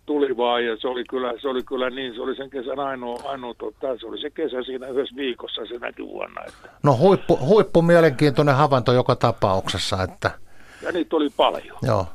tuli 0.05 0.37
vaan 0.37 0.65
ja 0.65 0.77
se 0.77 0.87
oli 0.87 1.03
kyllä, 1.09 1.33
se 1.41 1.47
oli 1.47 1.63
kyllä 1.63 1.89
niin, 1.89 2.15
se 2.15 2.21
oli 2.21 2.35
sen 2.35 2.49
kesän 2.49 2.79
ainoa, 2.79 3.19
ainoa 3.25 3.53
tota, 3.53 3.97
se 3.99 4.07
oli 4.07 4.21
se 4.21 4.29
kesä 4.29 4.63
siinä 4.63 4.87
yhdessä 4.87 5.15
viikossa 5.15 5.65
senäkin 5.65 6.07
vuonna. 6.07 6.41
Että. 6.47 6.69
No 6.83 6.97
huippu, 6.97 7.37
huippu 7.37 7.81
mielenkiintoinen 7.81 8.55
havainto 8.55 8.93
joka 8.93 9.15
tapauksessa. 9.15 10.03
Että... 10.03 10.31
Ja 10.81 10.91
niitä 10.91 11.15
oli 11.15 11.29
paljon. 11.37 11.77
Joo. 11.81 12.05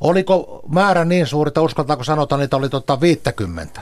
Oliko 0.00 0.62
määrä 0.74 1.04
niin 1.04 1.26
suuri, 1.26 1.48
että 1.48 1.60
uskaltaako 1.60 2.04
sanota, 2.04 2.36
niitä 2.36 2.56
oli 2.56 2.68
tota 2.68 3.00
50? 3.00 3.80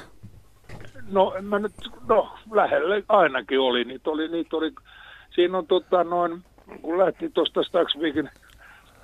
No, 1.11 1.35
mä 1.43 1.59
nyt, 1.59 1.73
no 2.09 2.33
lähelle 2.53 3.05
ainakin 3.09 3.61
oli. 3.61 3.85
Niitä 3.85 4.11
oli, 4.11 4.29
niitä 4.29 4.57
oli 4.57 4.73
siinä 5.35 5.59
on 5.59 5.67
tota 5.67 6.05
noin, 6.05 6.43
kun 6.83 6.99
lähti 6.99 7.31
tuosta 7.35 7.63
Staksvikin 7.63 8.31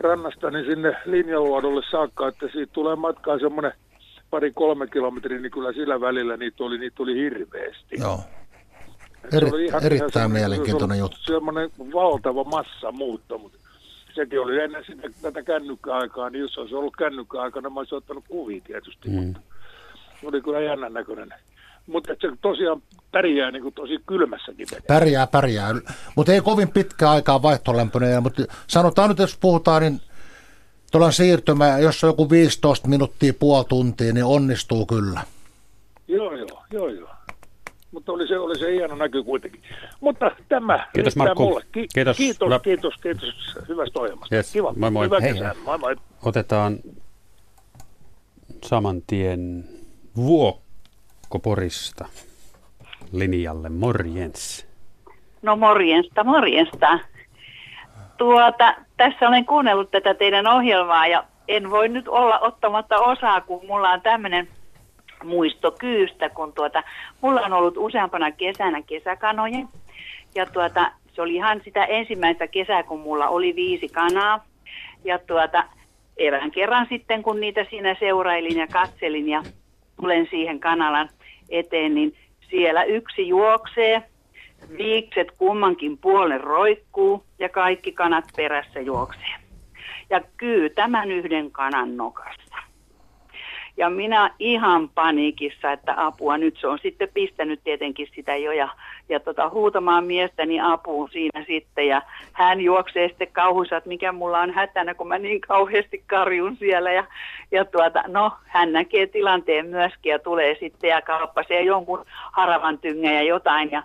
rannasta, 0.00 0.50
niin 0.50 0.66
sinne 0.66 0.96
linjaluodolle 1.04 1.82
saakka, 1.90 2.28
että 2.28 2.46
siitä 2.52 2.72
tulee 2.72 2.96
matkaa 2.96 3.38
semmoinen 3.38 3.72
pari-kolme 4.32 4.86
kilometriä, 4.86 5.38
niin 5.38 5.52
kyllä 5.52 5.72
sillä 5.72 6.00
välillä 6.00 6.36
niitä 6.36 6.64
oli, 6.64 6.78
niitä 6.78 7.02
oli 7.02 7.14
hirveästi. 7.14 7.96
Joo. 7.98 8.20
Eri, 9.32 9.50
oli 9.52 9.64
ihan, 9.64 9.84
erittäin 9.84 10.20
ihan 10.20 10.30
mielenkiintoinen 10.30 10.98
juttu. 10.98 11.16
Semmoinen 11.26 11.70
valtava 11.94 12.44
massa 12.44 12.92
muutto, 12.92 13.38
mutta 13.38 13.59
sekin 14.14 14.40
oli 14.40 14.60
ennen 14.60 14.84
sitä, 14.86 15.09
tätä 15.22 15.42
kännykkäaikaa, 15.42 16.30
niin 16.30 16.40
jos 16.40 16.59
olisi 16.59 16.74
ollut 16.74 16.96
kännykkäaikana, 16.96 17.70
mä 17.70 17.80
olisin 17.80 17.98
ottanut 17.98 18.24
kuvia 18.28 18.60
tietysti. 18.66 19.09
Mm. 19.09 19.14
Mutta 19.14 19.40
Se 20.20 20.26
oli 20.28 20.42
kyllä 20.42 20.60
jännän 20.60 20.92
näköinen. 20.92 21.34
Mutta 21.86 22.14
se 22.20 22.28
tosiaan 22.42 22.82
pärjää 23.12 23.50
niin 23.50 23.62
kuin 23.62 23.74
tosi 23.74 23.98
kylmässäkin 24.06 24.66
vedessä. 24.70 24.86
Pärjää, 24.86 25.26
pärjää. 25.26 25.74
Mutta 26.16 26.32
ei 26.32 26.40
kovin 26.40 26.68
pitkä 26.68 27.10
aikaa 27.10 27.42
vaihtolämpöinen. 27.42 28.22
Mutta 28.22 28.42
sanotaan 28.66 29.09
nyt, 29.09 29.18
jos 29.18 29.38
puhutaan, 29.40 29.82
niin 29.82 30.00
tuolla 30.93 31.10
siirtymä, 31.10 31.78
jos 31.78 32.05
on 32.05 32.09
joku 32.09 32.31
15 32.31 32.89
minuuttia, 32.89 33.35
puoli 33.35 33.64
tuntia, 33.69 34.12
niin 34.12 34.24
onnistuu 34.24 34.86
kyllä. 34.86 35.20
Joo, 36.09 36.36
joo, 36.36 36.62
joo, 36.73 36.89
joo. 36.89 37.09
Mutta 37.90 38.12
oli 38.12 38.28
se, 38.28 38.39
oli 38.39 38.59
se 38.59 38.73
hieno 38.73 38.94
näky 38.97 39.23
kuitenkin. 39.24 39.62
Mutta 40.01 40.31
tämä 40.48 40.86
Kiitos 40.94 41.16
Markku. 41.16 41.43
Mulle. 41.43 41.64
Ki- 41.73 41.86
kiitos, 41.94 42.16
kiitos, 42.16 42.48
Lä... 42.48 42.59
kiitos, 42.59 42.94
kiitos 43.02 43.28
hyvästä 43.69 44.01
ohjelmasta. 44.01 44.35
Yes. 44.36 44.52
Kiva. 44.52 44.74
Moi 44.77 44.90
moi. 44.90 45.06
Hyvä 45.06 45.20
Hei, 45.20 45.32
kesää. 45.32 45.52
hei. 45.55 45.62
Moi 45.64 45.78
moi. 45.78 45.97
Otetaan 46.23 46.78
saman 48.64 49.02
tien 49.06 49.64
Vuokko 50.16 51.39
Porista 51.43 52.05
linjalle. 53.12 53.69
Morjens. 53.69 54.66
No 55.43 55.56
morjensta, 55.56 56.24
morjensta. 56.24 56.98
Tuota, 58.18 58.74
tässä 58.97 59.28
olen 59.28 59.47
kuunnellut 59.47 59.90
tätä 59.90 60.14
teidän 60.14 60.47
ohjelmaa 60.47 61.06
ja 61.06 61.24
en 61.48 61.70
voi 61.70 61.89
nyt 61.89 62.09
olla 62.09 62.39
ottamatta 62.39 62.98
osaa, 62.98 63.40
kun 63.40 63.66
mulla 63.66 63.90
on 63.90 64.01
tämmöinen 64.01 64.48
muisto 65.24 65.70
kyystä, 65.70 66.28
kun 66.28 66.52
tuota, 66.52 66.82
mulla 67.20 67.40
on 67.40 67.52
ollut 67.52 67.76
useampana 67.76 68.30
kesänä 68.30 68.82
kesäkanoja. 68.82 69.66
Ja 70.34 70.47
tuota, 70.47 70.93
se 71.12 71.22
oli 71.22 71.34
ihan 71.34 71.60
sitä 71.64 71.84
ensimmäistä 71.84 72.47
kesää, 72.47 72.82
kun 72.82 73.01
mulla 73.01 73.28
oli 73.28 73.55
viisi 73.56 73.89
kanaa. 73.89 74.44
Ja 75.05 75.18
tuota, 75.18 75.64
erään 76.16 76.51
kerran 76.51 76.86
sitten, 76.89 77.22
kun 77.22 77.40
niitä 77.40 77.66
siinä 77.70 77.97
seurailin 78.01 78.59
ja 78.59 78.66
katselin 78.66 79.28
ja 79.28 79.43
tulen 80.01 80.26
siihen 80.30 80.60
kanalan 80.60 81.09
eteen, 81.51 81.94
niin 81.94 82.14
siellä 82.51 82.84
yksi 82.84 83.28
juoksee, 83.28 84.02
viikset 84.78 85.30
kummankin 85.39 85.98
puolen 85.98 86.40
roikkuu 86.40 87.24
ja 87.39 87.48
kaikki 87.48 87.93
kanat 87.93 88.24
perässä 88.36 88.80
juoksee. 88.80 89.34
Ja 90.10 90.20
kyy 90.36 90.70
tämän 90.70 91.10
yhden 91.10 91.51
kanan 91.51 91.97
nokasta. 91.97 92.56
Ja 93.76 93.90
minä 93.90 94.30
ihan 94.39 94.89
paniikissa, 94.89 95.72
että 95.72 95.94
apua, 95.97 96.39
nyt 96.39 96.56
se 96.60 96.66
on 96.66 96.78
sitten 96.78 97.09
pistänyt 97.14 97.60
tietenkin 97.64 98.09
sitä 98.14 98.36
jo 98.36 98.52
ja, 98.52 98.68
ja 99.09 99.20
tota, 99.20 99.48
huutamaan 99.48 100.05
miestäni 100.05 100.60
apuun 100.60 101.09
siinä 101.12 101.44
sitten. 101.47 101.86
Ja 101.86 102.02
hän 102.32 102.60
juoksee 102.60 103.09
sitten 103.09 103.32
kauhuissa, 103.32 103.76
että 103.76 103.89
mikä 103.89 104.12
mulla 104.12 104.40
on 104.40 104.51
hätänä, 104.51 104.94
kun 104.94 105.09
mä 105.09 105.18
niin 105.18 105.40
kauheasti 105.40 106.02
karjun 106.06 106.56
siellä. 106.56 106.93
Ja, 106.93 107.05
ja 107.51 107.64
tuota, 107.64 108.05
no, 108.06 108.32
hän 108.43 108.72
näkee 108.72 109.06
tilanteen 109.06 109.66
myöskin 109.66 110.10
ja 110.10 110.18
tulee 110.18 110.56
sitten 110.60 110.90
ja 110.90 111.02
kauppasee 111.02 111.62
jonkun 111.62 112.05
haravan 112.32 112.78
tyngän 112.78 113.14
ja 113.14 113.22
jotain. 113.22 113.70
Ja 113.70 113.82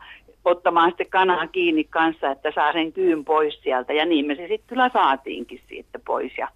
ottamaan 0.48 0.90
sitten 0.90 1.10
kanaa 1.10 1.48
kiinni 1.48 1.84
kanssa, 1.84 2.32
että 2.32 2.52
saa 2.56 2.74
sen 2.74 2.94
kyyn 2.94 3.26
pois 3.26 3.60
sieltä. 3.64 3.94
Ja 3.94 4.06
niin 4.06 4.26
me 4.26 4.36
se 4.36 4.48
sitten 4.48 4.68
kyllä 4.68 4.90
saatiinkin 4.94 5.62
siitä 5.68 6.00
pois. 6.06 6.38
Ja 6.38 6.48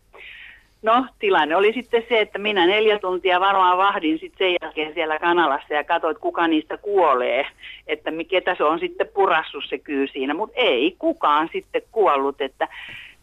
No, 0.82 1.06
tilanne 1.20 1.56
oli 1.56 1.74
sitten 1.74 2.04
se, 2.10 2.20
että 2.20 2.40
minä 2.40 2.66
neljä 2.66 3.00
tuntia 3.00 3.40
varmaan 3.40 3.78
vahdin 3.78 4.20
sitten 4.20 4.38
sen 4.38 4.58
jälkeen 4.62 4.94
siellä 4.94 5.20
kanalassa 5.20 5.74
ja 5.74 5.84
katsoin, 5.84 6.12
että 6.12 6.22
kuka 6.22 6.48
niistä 6.48 6.78
kuolee, 6.78 7.46
että 7.88 8.12
ketä 8.30 8.56
se 8.56 8.64
on 8.64 8.80
sitten 8.80 9.08
purassut 9.14 9.64
se 9.70 9.78
kyy 9.78 10.08
siinä, 10.08 10.34
mutta 10.34 10.56
ei 10.58 10.96
kukaan 11.00 11.50
sitten 11.52 11.82
kuollut, 11.92 12.42
että 12.42 12.68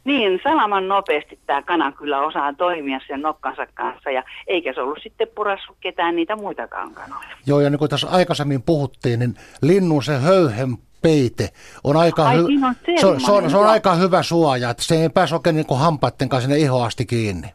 niin 0.08 0.40
salaman 0.44 0.88
nopeasti 0.88 1.38
tämä 1.46 1.62
kana 1.62 1.92
kyllä 1.92 2.20
osaa 2.20 2.52
toimia 2.52 3.00
sen 3.06 3.22
nokkansa 3.22 3.66
kanssa 3.74 4.10
ja 4.10 4.22
eikä 4.46 4.72
se 4.72 4.80
ollut 4.80 4.98
sitten 5.02 5.28
purassut 5.34 5.76
ketään 5.80 6.16
niitä 6.16 6.36
muitakaan 6.36 6.94
kanoja. 6.94 7.28
Joo, 7.46 7.60
ja 7.60 7.70
niin 7.70 7.78
kuin 7.78 7.90
tässä 7.90 8.08
aikaisemmin 8.10 8.62
puhuttiin, 8.62 9.18
niin 9.18 9.34
linnun 9.62 10.02
se 10.02 10.16
höyhen 10.18 10.76
peite 11.02 11.48
on 11.84 11.96
aika, 11.96 12.24
Ai, 12.24 12.36
hy- 12.36 12.66
on 12.66 12.74
se, 13.00 13.06
on, 13.06 13.20
se, 13.20 13.32
on, 13.32 13.50
se 13.50 13.56
on 13.56 13.66
aika 13.66 13.94
hyvä 13.94 14.22
suoja, 14.22 14.70
että 14.70 14.82
se 14.82 15.02
ei 15.02 15.08
pääse 15.08 15.34
oikein 15.34 15.56
niin 15.56 15.66
kuin 15.66 15.80
hampaiden 15.80 16.28
kanssa 16.28 16.48
sinne 16.48 16.58
ihoon 16.64 16.86
asti 16.86 17.06
kiinni. 17.06 17.48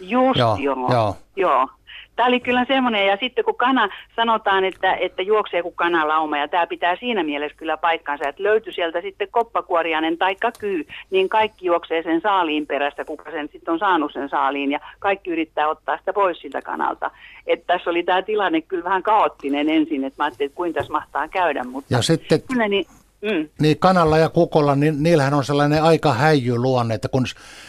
Just 0.00 0.38
Joo, 0.38 0.56
joo. 0.60 0.90
joo. 0.90 1.16
joo. 1.36 1.68
Tämä 2.16 2.28
oli 2.28 2.40
kyllä 2.40 2.64
semmoinen, 2.64 3.06
ja 3.06 3.16
sitten 3.20 3.44
kun 3.44 3.56
kana, 3.56 3.88
sanotaan, 4.16 4.64
että, 4.64 4.94
että 4.94 5.22
juoksee 5.22 5.62
kuin 5.62 5.74
kanalauma, 5.74 6.38
ja 6.38 6.48
tämä 6.48 6.66
pitää 6.66 6.96
siinä 6.96 7.22
mielessä 7.22 7.56
kyllä 7.56 7.76
paikkansa, 7.76 8.28
että 8.28 8.42
löytyi 8.42 8.72
sieltä 8.72 9.00
sitten 9.00 9.28
koppakuoriainen 9.30 10.18
tai 10.18 10.36
kyy, 10.58 10.86
niin 11.10 11.28
kaikki 11.28 11.66
juoksee 11.66 12.02
sen 12.02 12.20
saaliin 12.20 12.66
perässä, 12.66 13.04
kuka 13.04 13.30
sen 13.30 13.48
sitten 13.52 13.72
on 13.72 13.78
saanut 13.78 14.12
sen 14.12 14.28
saaliin, 14.28 14.72
ja 14.72 14.80
kaikki 14.98 15.30
yrittää 15.30 15.68
ottaa 15.68 15.98
sitä 15.98 16.12
pois 16.12 16.38
siltä 16.38 16.62
kanalta. 16.62 17.10
Että 17.46 17.66
tässä 17.66 17.90
oli 17.90 18.02
tämä 18.02 18.22
tilanne 18.22 18.60
kyllä 18.60 18.84
vähän 18.84 19.02
kaoottinen 19.02 19.68
ensin, 19.68 20.04
että 20.04 20.22
mä 20.22 20.24
ajattelin, 20.24 20.48
että 20.48 20.56
kuinka 20.56 20.78
tässä 20.78 20.92
mahtaa 20.92 21.28
käydä, 21.28 21.64
mutta 21.64 21.94
Ja 21.94 22.02
sitten 22.02 22.42
kyllä 22.42 22.68
niin, 22.68 22.86
mm, 23.24 23.48
niin 23.60 23.78
kanalla 23.78 24.18
ja 24.18 24.28
kukolla, 24.28 24.74
niin 24.74 25.02
niillähän 25.02 25.34
on 25.34 25.44
sellainen 25.44 25.82
aika 25.82 26.12
häijy 26.12 26.56
luonne, 26.56 26.94
että 26.94 27.08
kun, 27.08 27.26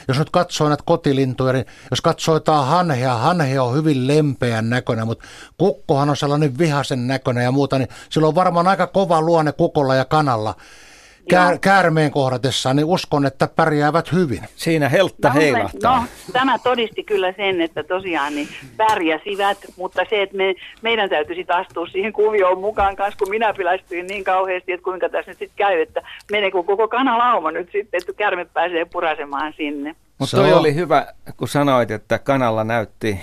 jos 0.07 0.19
nyt 0.19 0.29
katsoo 0.29 0.67
näitä 0.67 0.83
kotilintuja, 0.85 1.53
niin 1.53 1.65
jos 1.91 2.01
katsoo 2.01 2.35
jotain 2.35 2.67
hanhea, 2.67 3.15
hanhe 3.15 3.59
on 3.59 3.75
hyvin 3.75 4.07
lempeän 4.07 4.69
näköinen, 4.69 5.07
mutta 5.07 5.25
kukkohan 5.57 6.09
on 6.09 6.17
sellainen 6.17 6.57
vihasen 6.57 7.07
näköinen 7.07 7.43
ja 7.43 7.51
muuta, 7.51 7.77
niin 7.77 7.89
sillä 8.09 8.27
on 8.27 8.35
varmaan 8.35 8.67
aika 8.67 8.87
kova 8.87 9.21
luonne 9.21 9.51
kukolla 9.51 9.95
ja 9.95 10.05
kanalla. 10.05 10.55
Kää, 11.29 11.57
käärmeen 11.57 12.11
kohdatessaan, 12.11 12.75
niin 12.75 12.85
uskon, 12.85 13.25
että 13.25 13.47
pärjäävät 13.55 14.11
hyvin. 14.11 14.41
Siinä 14.55 14.89
heltta 14.89 15.33
No, 15.83 15.95
no, 15.95 16.03
tämä 16.33 16.59
todisti 16.59 17.03
kyllä 17.03 17.33
sen, 17.37 17.61
että 17.61 17.83
tosiaan 17.83 18.35
niin 18.35 18.47
pärjäsivät, 18.77 19.57
mutta 19.77 20.01
se, 20.09 20.21
että 20.21 20.37
me, 20.37 20.55
meidän 20.81 21.09
täytyisi 21.09 21.45
astua 21.49 21.87
siihen 21.87 22.13
kuvioon 22.13 22.59
mukaan 22.59 22.95
kanssa, 22.95 23.17
kun 23.17 23.29
minä 23.29 23.53
pilästyin 23.53 24.07
niin 24.07 24.23
kauheasti, 24.23 24.71
että 24.71 24.83
kuinka 24.83 25.09
tässä 25.09 25.31
nyt 25.31 25.37
sitten 25.39 25.57
käy, 25.57 25.81
että 25.81 26.01
meneekö 26.31 26.63
koko 26.63 26.87
kanalauma 26.87 27.51
nyt 27.51 27.69
sitten, 27.71 27.97
että 27.97 28.13
kärme 28.13 28.45
pääsee 28.45 28.85
purasemaan 28.85 29.53
sinne. 29.57 29.95
Mutta 30.17 30.37
toi 30.37 30.53
oli 30.53 30.75
hyvä, 30.75 31.07
kun 31.37 31.47
sanoit, 31.47 31.91
että 31.91 32.19
kanalla 32.19 32.63
näytti 32.63 33.19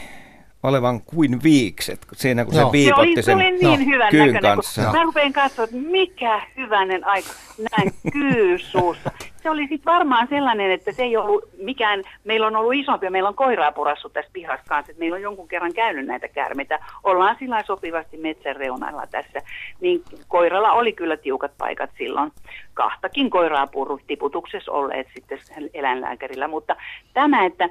olevan 0.62 1.00
kuin 1.00 1.42
viikset, 1.42 2.06
siinä 2.12 2.44
kun 2.44 2.54
se 2.54 2.58
se 2.58 2.64
oli, 2.64 2.72
viipotti 2.72 3.14
se 3.14 3.22
sen 3.22 3.36
oli 3.36 3.50
niin 3.50 3.86
hyvän 3.86 4.10
kyyn 4.10 4.32
näköinen, 4.32 4.42
kanssa. 4.56 4.82
kun 4.82 4.96
mä 4.96 5.02
rupean 5.02 5.32
katsoa, 5.32 5.64
että 5.64 5.76
mikä 5.76 6.40
hyvänen 6.56 7.06
aika 7.06 7.28
näin 7.70 7.92
kyy 8.12 8.58
suussa. 8.58 9.10
Se 9.42 9.50
oli 9.50 9.66
sitten 9.68 9.92
varmaan 9.92 10.28
sellainen, 10.28 10.70
että 10.70 10.92
se 10.92 11.02
ei 11.02 11.16
ollut 11.16 11.44
mikään, 11.58 12.02
meillä 12.24 12.46
on 12.46 12.56
ollut 12.56 12.74
isompi, 12.74 13.10
meillä 13.10 13.28
on 13.28 13.34
koiraa 13.34 13.72
purassut 13.72 14.12
tässä 14.12 14.30
pihassa 14.32 14.64
kanssa, 14.68 14.90
että 14.90 15.00
meillä 15.00 15.14
on 15.14 15.22
jonkun 15.22 15.48
kerran 15.48 15.72
käynyt 15.74 16.06
näitä 16.06 16.28
käärmeitä. 16.28 16.78
Ollaan 17.04 17.36
sillä 17.38 17.62
sopivasti 17.66 18.16
metsän 18.16 18.56
reunalla 18.56 19.06
tässä, 19.06 19.42
niin 19.80 20.02
koiralla 20.28 20.72
oli 20.72 20.92
kyllä 20.92 21.16
tiukat 21.16 21.52
paikat 21.58 21.90
silloin. 21.98 22.32
Kahtakin 22.74 23.30
koiraa 23.30 23.66
purru 23.66 24.00
tiputuksessa 24.06 24.72
olleet 24.72 25.06
sitten 25.14 25.38
eläinlääkärillä, 25.74 26.48
mutta 26.48 26.76
tämä, 27.14 27.44
että 27.46 27.68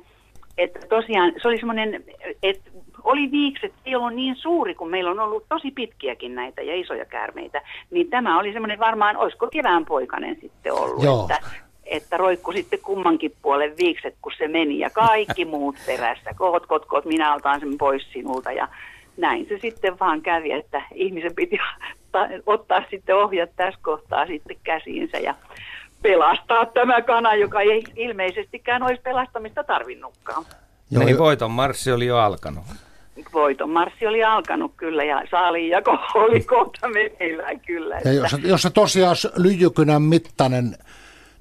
että 0.58 0.80
tosiaan 0.90 1.34
se 1.42 1.48
oli 1.48 1.58
semmoinen, 1.58 2.04
että 2.44 2.72
oli 3.03 3.32
viikset, 3.32 3.73
ei 3.86 3.95
ollut 3.95 4.14
niin 4.14 4.36
suuri, 4.36 4.76
kun 4.76 4.90
meillä 4.90 5.11
on 5.11 5.19
ollut 5.19 5.45
tosi 5.49 5.72
pitkiäkin 5.72 6.36
näitä 6.36 6.61
ja 6.61 6.76
isoja 6.76 7.06
käärmeitä, 7.06 7.61
niin 7.91 8.10
tämä 8.10 8.40
oli 8.40 8.53
semmoinen 8.53 8.80
varmaan, 8.80 9.18
olisiko 9.18 9.48
kevään 9.48 9.86
poikainen 9.86 10.38
sitten 10.41 10.73
ollut, 10.73 11.03
Joo. 11.03 11.22
että, 11.22 11.49
että 11.86 12.18
roikku 12.18 12.52
sitten 12.52 12.80
kummankin 12.80 13.34
puolen 13.41 13.73
viikset, 13.78 14.15
kun 14.22 14.32
se 14.38 14.48
meni 14.48 14.80
ja 14.80 14.90
kaikki 14.90 15.45
muut 15.45 15.76
perässä, 15.86 16.34
kot, 16.36 16.65
kot, 16.65 16.86
kot, 16.86 17.06
minä 17.06 17.36
otan 17.36 17.60
sen 17.60 17.78
pois 17.78 18.11
sinulta 18.14 18.52
ja 18.52 18.68
näin 19.18 19.45
se 19.49 19.60
sitten 19.60 19.99
vaan 19.99 20.22
kävi, 20.22 20.52
että 20.52 20.82
ihmisen 20.94 21.36
piti 21.36 21.57
ta- 22.11 22.30
ottaa 22.45 22.84
sitten 22.90 23.15
ohjat 23.15 23.49
tässä 23.56 23.80
kohtaa 23.84 24.26
sitten 24.26 24.57
käsiinsä 24.64 25.18
ja 25.18 25.36
pelastaa 26.02 26.65
tämä 26.65 27.02
kana, 27.02 27.36
joka 27.36 27.61
ei 27.61 27.84
ilmeisestikään 27.95 28.84
olisi 28.84 29.02
pelastamista 29.02 29.64
tarvinnutkaan. 29.64 30.45
Joo, 30.91 31.03
niin 31.03 31.18
voiton 31.18 31.52
marssi 31.52 31.91
oli 31.91 32.06
jo 32.06 32.18
alkanut. 32.18 32.65
Voiton 33.34 33.70
marssi 33.70 34.08
oli 34.08 34.24
alkanut 34.24 34.72
kyllä 34.78 35.04
ja 35.04 35.24
saaliinjako 35.32 35.98
oli 36.14 36.42
kohta 36.42 36.88
meneillään 36.88 37.60
kyllä. 37.60 38.00
Ja 38.06 38.14
jos, 38.14 38.36
jos 38.44 38.62
se 38.62 38.70
tosiaan 38.70 39.16
lyijykynän 39.38 40.02
mittainen, 40.02 40.76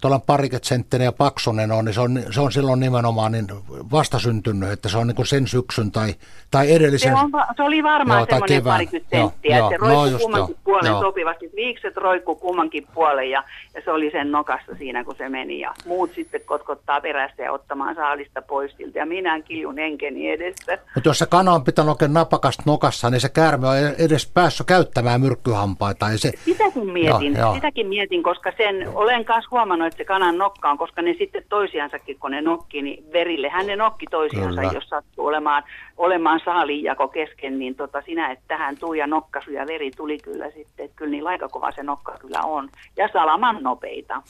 tuolla 0.01 0.19
pariket 0.19 0.63
ja 1.05 1.13
paksunen 1.13 1.73
on, 1.73 1.85
niin 1.85 1.95
se 1.95 2.01
on, 2.01 2.23
se 2.31 2.41
on 2.41 2.53
silloin 2.53 2.81
nimenomaan 2.81 3.33
niin 3.33 3.47
vastasyntynyt, 3.93 4.71
että 4.71 4.89
se 4.89 4.99
on 4.99 5.07
niin 5.07 5.27
sen 5.27 5.47
syksyn 5.47 5.93
tai, 5.93 6.15
tai 6.51 6.73
edellisen. 6.73 7.13
Se, 7.13 7.19
on, 7.19 7.31
se 7.57 7.63
oli 7.63 7.83
varmaan 7.83 8.19
Joo, 8.19 8.27
tai 8.27 8.35
semmoinen 8.35 8.59
kevään. 8.59 8.75
parikymmentä 8.75 9.17
senttiä, 9.17 9.59
joo, 9.59 9.71
että 9.71 9.87
se 9.87 9.89
no 9.89 9.95
roikkui 9.95 10.11
just 10.11 10.23
kummankin 10.23 10.55
joo, 10.55 10.61
puolen 10.65 10.91
joo. 10.91 11.01
sopivasti. 11.01 11.51
Viikset 11.57 11.97
roikkuu 11.97 12.35
kummankin 12.35 12.87
puolen 12.95 13.31
ja, 13.31 13.45
ja 13.75 13.83
se 13.85 13.91
oli 13.91 14.11
sen 14.11 14.33
nokassa 14.33 14.75
siinä, 14.79 15.05
kun 15.05 15.15
se 15.19 15.29
meni. 15.29 15.61
Ja 15.61 15.75
muut 15.87 16.11
sitten 16.15 16.41
kotkottaa 16.47 17.01
perässä 17.01 17.43
ja 17.43 17.53
ottamaan 17.53 17.95
saalista 17.95 18.43
pois 18.43 18.77
siltä. 18.77 18.99
Ja 18.99 19.07
minä 19.07 19.41
kiljun 19.41 19.79
henkeni 19.79 20.31
edessä. 20.31 20.79
Mutta 20.95 21.09
jos 21.09 21.19
se 21.19 21.27
kana 21.27 21.53
on 21.53 21.65
pitänyt 21.65 21.91
oikein 21.91 22.15
napakasta 22.15 22.63
nokassa, 22.67 23.11
niin 23.11 23.21
se 23.21 23.29
käärme 23.29 23.69
on 23.69 23.77
edes 23.99 24.31
päässyt 24.35 24.67
käyttämään 24.67 25.21
myrkkyhampaita. 25.21 26.07
Se, 26.17 26.33
Sitäkin 26.45 26.93
mietin, 26.93 27.33
Joo, 27.33 27.41
joo. 27.41 27.55
sitäkin 27.55 27.87
mietin, 27.87 28.23
koska 28.23 28.53
sen 28.57 28.89
olen 28.95 29.25
kanssa 29.25 29.49
huomannut, 29.51 29.87
että 29.91 29.99
se 29.99 30.05
kanan 30.05 30.39
nokka 30.39 30.71
on, 30.71 30.79
koska 30.79 31.03
ne 31.03 31.15
sitten 31.19 31.45
toisiansakin, 31.49 32.19
kun 32.19 32.31
ne 32.31 32.43
nokki, 32.43 32.83
niin 32.83 33.12
verille. 33.12 33.49
Hän 33.49 33.67
ne 33.67 33.77
nokki 33.77 34.07
toisiansa, 34.11 34.61
Kyllä. 34.61 34.73
jos 34.73 34.89
sattuu 34.89 35.27
olemaan, 35.27 35.62
olemaan 35.97 36.41
saaliinjako 36.45 37.09
kesken, 37.09 37.59
niin 37.59 37.75
tota, 37.75 38.03
sinä, 38.07 38.31
että 38.31 38.45
tähän 38.49 38.77
tuu 38.79 38.95
ja 38.95 39.07
nokkasu 39.07 39.51
ja 39.51 39.67
veri 39.67 39.91
tuli 39.91 40.19
kyllä 40.19 40.51
sitten. 40.51 40.85
Että 40.85 40.97
kyllä 40.97 41.11
niin 41.11 41.27
aika 41.27 41.49
kova 41.49 41.73
se 41.73 41.83
nokka 41.83 42.19
kyllä 42.21 42.41
on. 42.43 42.69
Ja 42.97 43.09
salaman 43.12 43.62
nopeita. 43.62 44.23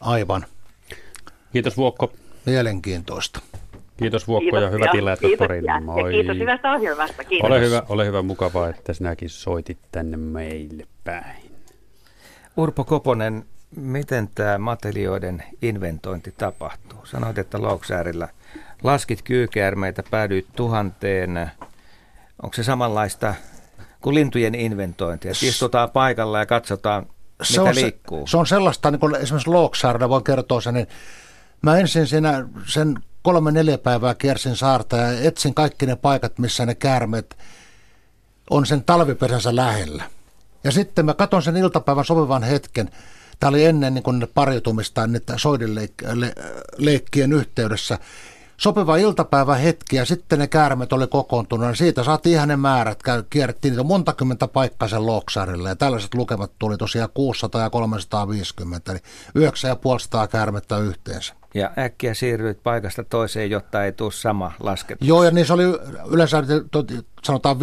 Aivan. 0.00 0.44
Kiitos 1.52 1.76
Vuokko. 1.76 2.12
Mielenkiintoista. 2.46 3.40
Kiitos 3.96 4.28
Vuokko 4.28 4.50
kiitos, 4.50 4.62
ja 4.62 4.70
hyvät 4.70 4.94
illat 4.94 5.18
Poriin. 5.38 5.64
Moi. 5.84 6.00
Ja 6.00 6.10
kiitos 6.10 6.36
hyvästä 6.36 6.72
ohjelmasta. 6.72 7.24
Kiitos. 7.24 7.50
Ole 7.50 7.60
hyvä, 7.60 7.82
ole 7.88 8.06
hyvä, 8.06 8.22
mukavaa, 8.22 8.68
että 8.68 8.92
sinäkin 8.92 9.30
soitit 9.30 9.78
tänne 9.92 10.16
meille 10.16 10.86
päin. 11.04 11.50
Urpo 12.56 12.84
Koponen, 12.84 13.44
miten 13.76 14.28
tämä 14.34 14.58
matelioiden 14.58 15.42
inventointi 15.62 16.34
tapahtuu? 16.38 17.06
Sanoit, 17.06 17.38
että 17.38 17.62
Louksäärillä 17.62 18.28
laskit 18.82 19.22
kyykäärmeitä, 19.22 20.02
päädyit 20.10 20.46
tuhanteen. 20.56 21.50
Onko 22.42 22.54
se 22.54 22.64
samanlaista 22.64 23.34
kuin 24.00 24.14
lintujen 24.14 24.54
inventointi, 24.54 25.28
että 25.28 25.46
istutaan 25.46 25.90
paikalla 25.90 26.38
ja 26.38 26.46
katsotaan, 26.46 27.06
se 27.42 27.60
mitä 27.60 27.70
on 27.70 27.74
liikkuu? 27.74 28.26
Se, 28.26 28.36
on 28.36 28.46
sellaista, 28.46 28.90
niin 28.90 29.00
kuin 29.00 29.14
esimerkiksi 29.14 29.50
Louksaarilla 29.50 30.08
voin 30.08 30.24
kertoa 30.24 30.60
sen, 30.60 30.74
niin 30.74 30.86
mä 31.62 31.78
ensin 31.78 32.06
siinä 32.06 32.48
sen 32.66 32.98
kolme 33.22 33.52
neljä 33.52 33.78
päivää 33.78 34.14
kiersin 34.14 34.56
saarta 34.56 34.96
ja 34.96 35.20
etsin 35.28 35.54
kaikki 35.54 35.86
ne 35.86 35.96
paikat, 35.96 36.38
missä 36.38 36.66
ne 36.66 36.74
käärmeet 36.74 37.36
on 38.50 38.66
sen 38.66 38.84
talvipesänsä 38.84 39.56
lähellä. 39.56 40.04
Ja 40.64 40.72
sitten 40.72 41.04
mä 41.04 41.14
katson 41.14 41.42
sen 41.42 41.56
iltapäivän 41.56 42.04
sopivan 42.04 42.42
hetken. 42.42 42.90
Tämä 43.40 43.48
oli 43.48 43.64
ennen 43.64 43.94
niin 43.94 44.02
kuin 44.02 44.28
pariutumista 44.34 45.06
niitä 45.06 45.34
soidinleikkien 45.36 47.32
yhteydessä. 47.32 47.98
Sopiva 48.56 48.96
iltapäivä 48.96 49.54
hetki 49.54 49.96
ja 49.96 50.04
sitten 50.04 50.38
ne 50.38 50.46
käärmet 50.46 50.92
oli 50.92 51.06
kokoontunut. 51.06 51.68
Ja 51.68 51.74
siitä 51.74 52.04
saatiin 52.04 52.32
ihan 52.32 52.48
ne 52.48 52.56
määrät. 52.56 53.00
Kierrettiin 53.30 53.72
niitä 53.72 53.84
monta 53.84 54.12
kymmentä 54.12 54.48
paikkaa 54.48 54.88
sen 54.88 55.06
Loksaarille. 55.06 55.68
Ja 55.68 55.76
tällaiset 55.76 56.14
lukemat 56.14 56.52
tuli 56.58 56.76
tosiaan 56.76 57.08
600 57.14 57.62
ja 57.62 57.70
350. 57.70 58.92
Eli 58.92 59.00
9500 59.34 60.28
käärmettä 60.28 60.78
yhteensä. 60.78 61.34
Ja 61.54 61.70
äkkiä 61.78 62.14
siirryit 62.14 62.62
paikasta 62.62 63.04
toiseen, 63.04 63.50
jotta 63.50 63.84
ei 63.84 63.92
tule 63.92 64.12
sama 64.12 64.52
lasketus. 64.60 65.08
Joo, 65.08 65.24
ja 65.24 65.30
niin 65.30 65.46
se 65.46 65.52
oli 65.52 65.64
yleensä 66.10 66.42
sanotaan 67.22 67.56
50-200 67.56 67.60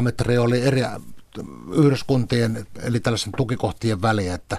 metriä 0.00 0.42
oli 0.42 0.60
eri 0.62 0.82
yhdyskuntien, 1.72 2.66
eli 2.82 3.00
tällaisen 3.00 3.32
tukikohtien 3.36 4.02
väliä, 4.02 4.34
että, 4.34 4.56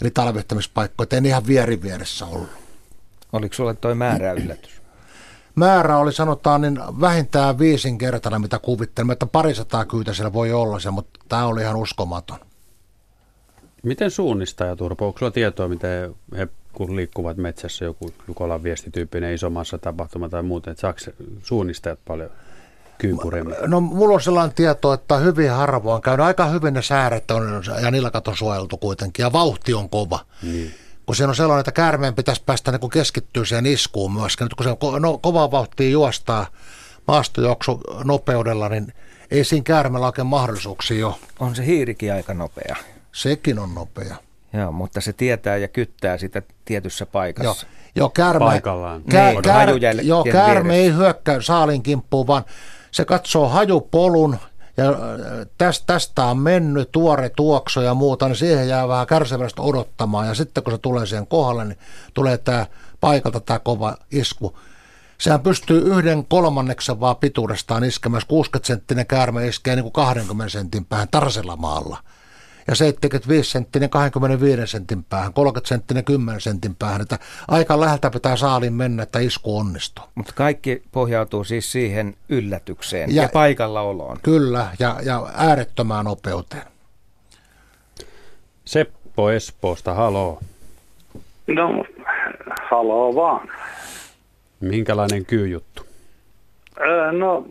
eli 0.00 0.10
talvehtamispaikkoja, 0.10 1.04
että 1.04 1.16
en 1.16 1.26
ihan 1.26 1.46
vieri 1.46 1.82
vieressä 1.82 2.26
ollut. 2.26 2.48
Oliko 3.32 3.54
sulle 3.54 3.74
toi 3.74 3.94
määrä 3.94 4.32
yllätys? 4.32 4.82
Määrä 5.54 5.98
oli 5.98 6.12
sanotaan 6.12 6.60
niin 6.60 6.78
vähintään 7.00 7.58
viisinkertainen, 7.58 8.40
mitä 8.40 8.58
kuvittelimme, 8.58 9.12
että 9.12 9.26
parisataa 9.26 9.84
kyytä 9.84 10.14
siellä 10.14 10.32
voi 10.32 10.52
olla 10.52 10.78
se, 10.80 10.90
mutta 10.90 11.20
tämä 11.28 11.46
oli 11.46 11.60
ihan 11.60 11.76
uskomaton. 11.76 12.38
Miten 13.82 14.10
suunnistajat, 14.10 14.80
Urpo, 14.80 15.06
onko 15.06 15.18
sulla 15.18 15.32
tietoa, 15.32 15.68
miten 15.68 16.14
he 16.36 16.48
kun 16.72 16.96
liikkuvat 16.96 17.36
metsässä, 17.36 17.84
joku 17.84 18.10
Jukolan 18.28 18.62
viestityyppinen 18.62 19.34
isomassa 19.34 19.78
tapahtuma 19.78 20.28
tai 20.28 20.42
muuten, 20.42 20.70
että 20.70 20.80
saako 20.80 20.98
suunnistajat 21.42 21.98
paljon 22.04 22.30
kyypureemmin? 22.98 23.56
No 23.66 23.80
mulla 23.80 24.14
on 24.14 24.20
sellainen 24.20 24.54
tieto, 24.54 24.92
että 24.92 25.16
hyvin 25.16 25.50
harvoin 25.50 26.02
käynyt 26.02 26.26
aika 26.26 26.46
hyvin 26.46 26.74
ne 26.74 26.82
sääret 26.82 27.30
on, 27.30 27.62
ja 27.82 27.90
niillä 27.90 28.10
on 28.26 28.36
suojeltu 28.36 28.76
kuitenkin 28.76 29.22
ja 29.22 29.32
vauhti 29.32 29.74
on 29.74 29.90
kova. 29.90 30.18
Niin. 30.42 30.74
Kun 31.06 31.16
siinä 31.16 31.28
on 31.28 31.36
sellainen, 31.36 31.60
että 31.60 31.72
käärmeen 31.72 32.14
pitäisi 32.14 32.42
päästä 32.46 32.72
niin 32.72 32.90
keskittyä 32.90 33.44
siihen 33.44 33.66
iskuun 33.66 34.12
myöskin. 34.12 34.44
Nyt 34.44 34.54
kun 34.54 34.64
se 34.64 34.70
on 34.70 34.76
ko- 34.76 35.00
no, 35.00 35.18
kovaa 35.18 35.50
vauhtia 35.50 35.90
juostaa 35.90 36.46
maastojuoksu 37.08 37.80
nopeudella, 38.04 38.68
niin 38.68 38.92
ei 39.30 39.44
siinä 39.44 39.64
käärmeellä 39.64 40.06
oikein 40.06 40.26
mahdollisuuksia 40.26 41.06
ole. 41.06 41.14
On 41.38 41.54
se 41.54 41.66
hiirikin 41.66 42.12
aika 42.12 42.34
nopea. 42.34 42.76
Sekin 43.12 43.58
on 43.58 43.74
nopea. 43.74 44.16
Joo, 44.52 44.72
mutta 44.72 45.00
se 45.00 45.12
tietää 45.12 45.56
ja 45.56 45.68
kyttää 45.68 46.18
sitä 46.18 46.42
tietyssä 46.64 47.06
paikassa. 47.06 47.66
Joo, 47.66 47.72
joo 47.96 48.08
käärme, 48.08 48.44
Paikallaan. 48.44 49.02
Kää, 49.02 49.30
niin, 49.30 49.42
kär, 49.42 50.00
joo, 50.02 50.24
käärme 50.24 50.76
ei 50.76 50.92
hyökkää 50.92 51.40
saalin 51.40 51.82
kimppuun, 51.82 52.26
vaan 52.26 52.44
se 52.90 53.04
katsoo 53.04 53.48
hajupolun 53.48 54.38
ja 54.76 54.88
äh, 54.88 54.96
tästä, 55.58 55.86
tästä 55.86 56.24
on 56.24 56.38
mennyt 56.38 56.92
tuore 56.92 57.28
tuokso 57.28 57.82
ja 57.82 57.94
muuta, 57.94 58.28
niin 58.28 58.36
siihen 58.36 58.68
jää 58.68 58.88
vähän 58.88 59.06
kärsivästi 59.06 59.60
odottamaan. 59.60 60.26
Ja 60.26 60.34
sitten 60.34 60.62
kun 60.64 60.72
se 60.72 60.78
tulee 60.78 61.06
siihen 61.06 61.26
kohdalle, 61.26 61.64
niin 61.64 61.78
tulee 62.14 62.38
tämä 62.38 62.66
paikalta 63.00 63.40
tämä 63.40 63.58
kova 63.58 63.96
isku. 64.10 64.58
Sehän 65.18 65.40
pystyy 65.40 65.78
yhden 65.78 66.26
kolmanneksen 66.26 67.00
vaan 67.00 67.16
pituudestaan 67.16 67.84
iskemään. 67.84 68.22
60 68.28 68.66
senttinen 68.66 69.06
käärme 69.06 69.46
iskee 69.46 69.76
niin 69.76 69.84
kuin 69.84 69.92
20 69.92 70.52
sentin 70.52 70.84
päähän 70.84 71.08
tarsella 71.10 71.56
maalla 71.56 71.98
ja 72.68 72.74
75 72.74 73.50
senttinen 73.50 73.90
25 73.90 74.66
sentin 74.66 75.04
päähän, 75.04 75.32
30 75.32 75.68
senttinen 75.68 76.04
10 76.04 76.40
sentin 76.40 76.74
päähän, 76.74 77.00
että 77.00 77.18
aika 77.48 77.80
läheltä 77.80 78.10
pitää 78.10 78.36
saalin 78.36 78.72
mennä, 78.72 79.02
että 79.02 79.18
isku 79.18 79.58
onnistuu. 79.58 80.04
Mutta 80.14 80.32
kaikki 80.32 80.82
pohjautuu 80.92 81.44
siis 81.44 81.72
siihen 81.72 82.14
yllätykseen 82.28 83.14
ja, 83.14 83.22
ja 83.22 83.28
paikallaoloon. 83.32 84.18
Kyllä, 84.22 84.68
ja, 84.78 84.96
ja 85.04 85.30
äärettömään 85.34 86.04
nopeuteen. 86.04 86.62
Seppo 88.64 89.30
Espoosta, 89.30 89.94
haloo. 89.94 90.40
No, 91.46 91.84
haloo 92.70 93.14
vaan. 93.14 93.48
Minkälainen 94.60 95.26
kyyjuttu? 95.26 95.86
Öö, 96.80 97.12
no, 97.12 97.46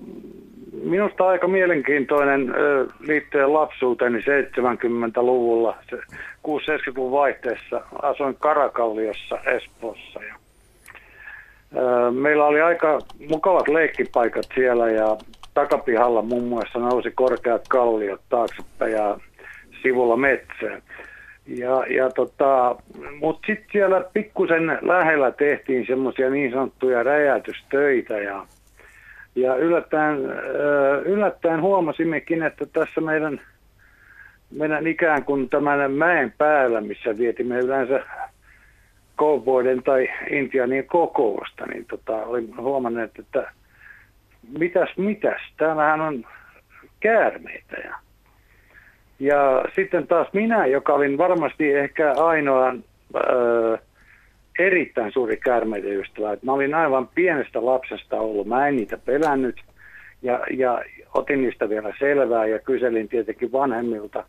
minusta 0.85 1.27
aika 1.27 1.47
mielenkiintoinen 1.47 2.53
liittyen 2.99 3.53
lapsuuteni 3.53 4.19
70-luvulla, 4.19 5.77
6-70-luvun 6.47 7.11
vaihteessa 7.11 7.81
asuin 8.01 8.35
Karakalliossa 8.39 9.39
Espoossa. 9.45 10.19
Ja, 10.23 10.35
meillä 12.11 12.45
oli 12.45 12.61
aika 12.61 12.99
mukavat 13.29 13.67
leikkipaikat 13.67 14.45
siellä 14.55 14.89
ja 14.89 15.17
takapihalla 15.53 16.21
muun 16.21 16.43
muassa 16.43 16.79
nousi 16.79 17.11
korkeat 17.11 17.67
kalliot 17.67 18.21
taaksepäin 18.29 18.91
ja 18.91 19.17
sivulla 19.81 20.17
metsää. 20.17 20.81
Ja, 21.47 21.85
ja 21.89 22.09
tota, 22.09 22.75
Mutta 23.19 23.47
sitten 23.47 23.67
siellä 23.71 24.05
pikkusen 24.13 24.79
lähellä 24.81 25.31
tehtiin 25.31 25.85
semmoisia 25.87 26.29
niin 26.29 26.51
sanottuja 26.51 27.03
räjäytystöitä 27.03 28.13
ja 28.13 28.45
ja 29.35 29.55
yllättäen, 29.55 30.17
yllättäen 31.05 31.61
huomasimmekin, 31.61 32.43
että 32.43 32.65
tässä 32.65 33.01
meidän, 33.01 33.41
meidän 34.51 34.87
ikään 34.87 35.23
kuin 35.23 35.49
tämän 35.49 35.91
mäen 35.91 36.33
päällä, 36.37 36.81
missä 36.81 37.17
vietimme 37.17 37.59
yleensä 37.59 38.05
cowboyden 39.17 39.83
tai 39.83 40.07
intianien 40.29 40.85
kokousta, 40.85 41.65
niin 41.65 41.85
tota, 41.85 42.13
olin 42.13 42.57
huomannut, 42.57 43.19
että 43.19 43.51
mitäs 44.59 44.89
mitäs, 44.97 45.41
täällähän 45.57 46.01
on 46.01 46.25
käärmeitä. 46.99 47.75
Ja, 47.83 47.95
ja 49.19 49.65
sitten 49.75 50.07
taas 50.07 50.27
minä, 50.33 50.65
joka 50.65 50.93
olin 50.93 51.17
varmasti 51.17 51.73
ehkä 51.73 52.11
ainoa 52.11 52.75
öö, 53.15 53.77
erittäin 54.59 55.11
suuri 55.11 55.37
käärmeiden 55.37 55.99
ystävä. 55.99 56.37
Mä 56.41 56.53
olin 56.53 56.73
aivan 56.73 57.07
pienestä 57.07 57.65
lapsesta 57.65 58.19
ollut. 58.19 58.47
Mä 58.47 58.67
en 58.67 58.75
niitä 58.75 58.97
pelännyt 58.97 59.61
ja, 60.21 60.39
ja 60.51 60.81
otin 61.13 61.41
niistä 61.41 61.69
vielä 61.69 61.93
selvää 61.99 62.45
ja 62.45 62.59
kyselin 62.59 63.07
tietenkin 63.07 63.51
vanhemmilta 63.51 64.23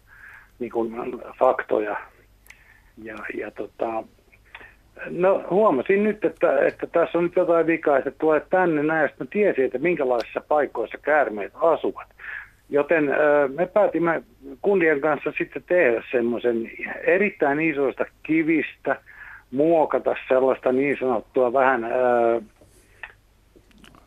niin 0.58 0.70
kuin 0.70 0.92
faktoja. 1.38 1.96
Ja, 3.02 3.16
ja 3.34 3.50
tota, 3.50 4.04
no 5.10 5.44
huomasin 5.50 6.04
nyt, 6.04 6.24
että, 6.24 6.66
että 6.66 6.86
tässä 6.86 7.18
on 7.18 7.24
nyt 7.24 7.36
jotain 7.36 7.66
vikaa, 7.66 7.98
että 7.98 8.10
tulee 8.10 8.40
tänne 8.50 8.82
näin, 8.82 9.08
sitten 9.08 9.28
tiesin, 9.28 9.64
että 9.64 9.78
minkälaisissa 9.78 10.40
paikoissa 10.48 10.98
käärmeet 10.98 11.52
asuvat. 11.54 12.08
Joten 12.70 13.10
me 13.54 13.66
päätimme 13.66 14.22
kundien 14.62 15.00
kanssa 15.00 15.32
sitten 15.38 15.62
tehdä 15.68 16.02
semmoisen 16.10 16.70
erittäin 17.06 17.60
isoista 17.60 18.04
kivistä– 18.22 18.96
muokata 19.50 20.16
sellaista 20.28 20.72
niin 20.72 20.96
sanottua 21.00 21.52
vähän, 21.52 21.86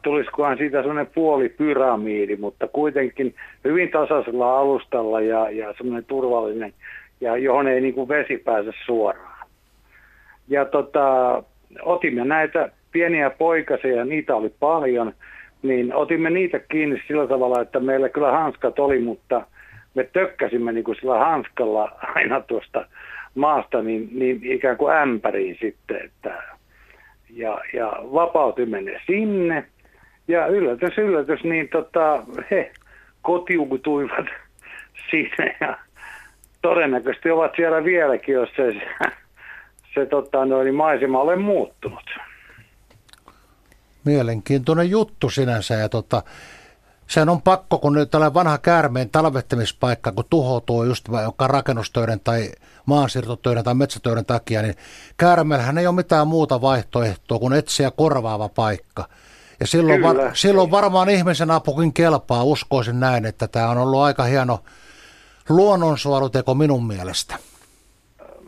tulisikohan 0.02 0.58
siitä 0.58 0.78
sellainen 0.80 1.14
puolipyramiidi, 1.16 2.36
mutta 2.36 2.68
kuitenkin 2.68 3.36
hyvin 3.64 3.92
tasaisella 3.92 4.60
alustalla 4.60 5.22
ja, 5.22 5.50
ja 5.50 5.74
semmoinen 5.78 6.06
turvallinen, 6.06 6.74
ja 7.22 7.38
johon 7.38 7.68
ei 7.68 7.82
niin 7.82 7.94
kuin 7.94 8.10
vesi 8.10 8.38
pääse 8.38 8.72
suoraan. 8.86 9.48
Ja 10.48 10.66
tota, 10.66 11.44
otimme 11.82 12.26
näitä 12.26 12.72
pieniä 12.92 13.30
poikasia, 13.30 13.96
ja 13.96 14.06
niitä 14.06 14.36
oli 14.36 14.54
paljon, 14.60 15.14
niin 15.62 15.96
otimme 15.96 16.30
niitä 16.30 16.60
kiinni 16.60 17.02
sillä 17.08 17.28
tavalla, 17.28 17.62
että 17.62 17.80
meillä 17.80 18.10
kyllä 18.10 18.32
hanskat 18.32 18.80
oli, 18.80 19.00
mutta 19.00 19.42
me 19.96 20.04
tökkäsimme 20.04 20.72
niin 20.72 20.84
kuin 20.84 20.96
sillä 20.96 21.20
hanskalla 21.20 21.92
aina 22.16 22.42
tuosta 22.42 22.86
maasta 23.36 23.82
niin, 23.82 24.10
niin 24.12 24.40
ikään 24.44 24.78
kuin 24.78 24.94
ämpäriin 24.94 25.58
sitten, 25.62 26.06
että 26.06 26.44
ja, 27.30 27.60
ja 27.74 27.94
vapauti 28.14 28.66
menee 28.66 29.02
sinne. 29.08 29.66
Ja 30.28 30.48
yllätys, 30.48 30.98
yllätys, 30.98 31.44
niin 31.44 31.70
tota, 31.70 32.24
he 32.52 32.72
kotiutuivat 33.22 34.26
sinne 35.12 35.58
ja 35.62 35.78
todennäköisesti 36.62 37.32
ovat 37.32 37.52
siellä 37.56 37.84
vieläkin, 37.84 38.36
jos 38.36 38.50
se, 38.56 38.82
se 39.94 40.06
tota, 40.06 40.46
noin, 40.46 40.76
maisema 40.76 41.22
ole 41.22 41.36
muuttunut. 41.36 42.10
Mielenkiintoinen 44.06 44.90
juttu 44.90 45.30
sinänsä 45.30 45.74
ja 45.74 45.90
tota, 45.90 46.24
sen 47.10 47.30
on 47.30 47.42
pakko, 47.42 47.78
kun 47.78 47.94
nyt 47.94 48.12
tällainen 48.12 48.34
vanha 48.34 48.58
käärmeen 48.58 49.10
talvettamispaikka, 49.10 50.12
kun 50.12 50.24
tuhoutuu 50.30 50.84
just 50.84 51.12
vaikka 51.12 51.48
rakennustöiden 51.48 52.20
tai 52.20 52.50
maansiirtotöiden 52.86 53.64
tai 53.64 53.76
metsätöiden 53.76 54.26
takia, 54.26 54.62
niin 54.62 54.76
käärmeellähän 55.18 55.78
ei 55.78 55.88
ole 55.88 55.96
mitään 55.96 56.28
muuta 56.28 56.62
vaihtoehtoa 56.62 57.40
kuin 57.40 57.54
etsiä 57.54 57.92
korvaava 57.92 58.50
paikka. 58.50 59.06
Ja 59.60 59.68
silloin, 59.68 60.04
var, 60.04 60.16
silloin 60.34 60.72
varmaan 60.72 61.10
ihmisen 61.10 61.52
apukin 61.52 61.94
kelpaa, 61.94 62.44
uskoisin 62.44 63.00
näin, 63.00 63.26
että 63.26 63.48
tämä 63.48 63.70
on 63.70 63.78
ollut 63.78 64.02
aika 64.02 64.24
hieno 64.24 64.60
luonnonsuojeluteko 65.50 66.56
minun 66.56 66.88
mielestä. 66.88 67.36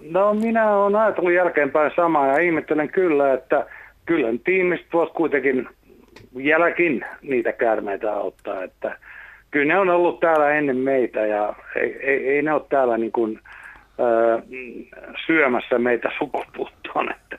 No 0.01 0.33
minä 0.33 0.71
olen 0.71 0.95
ajatellut 0.95 1.33
jälkeenpäin 1.33 1.91
samaa 1.95 2.27
ja 2.27 2.39
ihmettelen 2.39 2.89
kyllä, 2.89 3.33
että 3.33 3.65
kyllä 4.05 4.27
tiimistä 4.43 4.87
voisi 4.93 5.13
kuitenkin 5.13 5.69
jälkin 6.35 7.05
niitä 7.21 7.53
käärmeitä 7.53 8.13
auttaa, 8.13 8.63
että 8.63 8.97
kyllä 9.51 9.73
ne 9.73 9.79
on 9.79 9.89
ollut 9.89 10.19
täällä 10.19 10.51
ennen 10.51 10.77
meitä 10.77 11.19
ja 11.19 11.53
ei, 11.75 11.97
ei, 12.01 12.29
ei 12.29 12.41
ne 12.41 12.53
ole 12.53 12.61
täällä 12.69 12.97
niin 12.97 13.11
kuin, 13.11 13.39
äh, 13.99 14.43
syömässä 15.25 15.79
meitä 15.79 16.09
sukupuuttoon, 16.17 17.11
että 17.11 17.37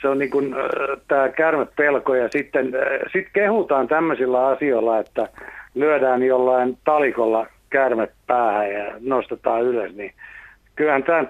se 0.00 0.08
on 0.08 0.18
niin 0.18 0.30
kuin, 0.30 0.54
äh, 0.54 0.60
tämä 1.08 1.28
kärmepelko 1.28 2.14
ja 2.14 2.28
sitten 2.32 2.66
äh, 2.66 3.12
sit 3.12 3.28
kehutaan 3.32 3.88
tämmöisillä 3.88 4.46
asioilla, 4.46 4.98
että 4.98 5.28
lyödään 5.74 6.22
jollain 6.22 6.78
talikolla 6.84 7.46
kärmet 7.70 8.12
päähän 8.26 8.72
ja 8.72 8.94
nostetaan 9.00 9.62
ylös, 9.62 9.94
niin 9.94 10.12
kyllähän 10.76 11.02
tämä 11.02 11.24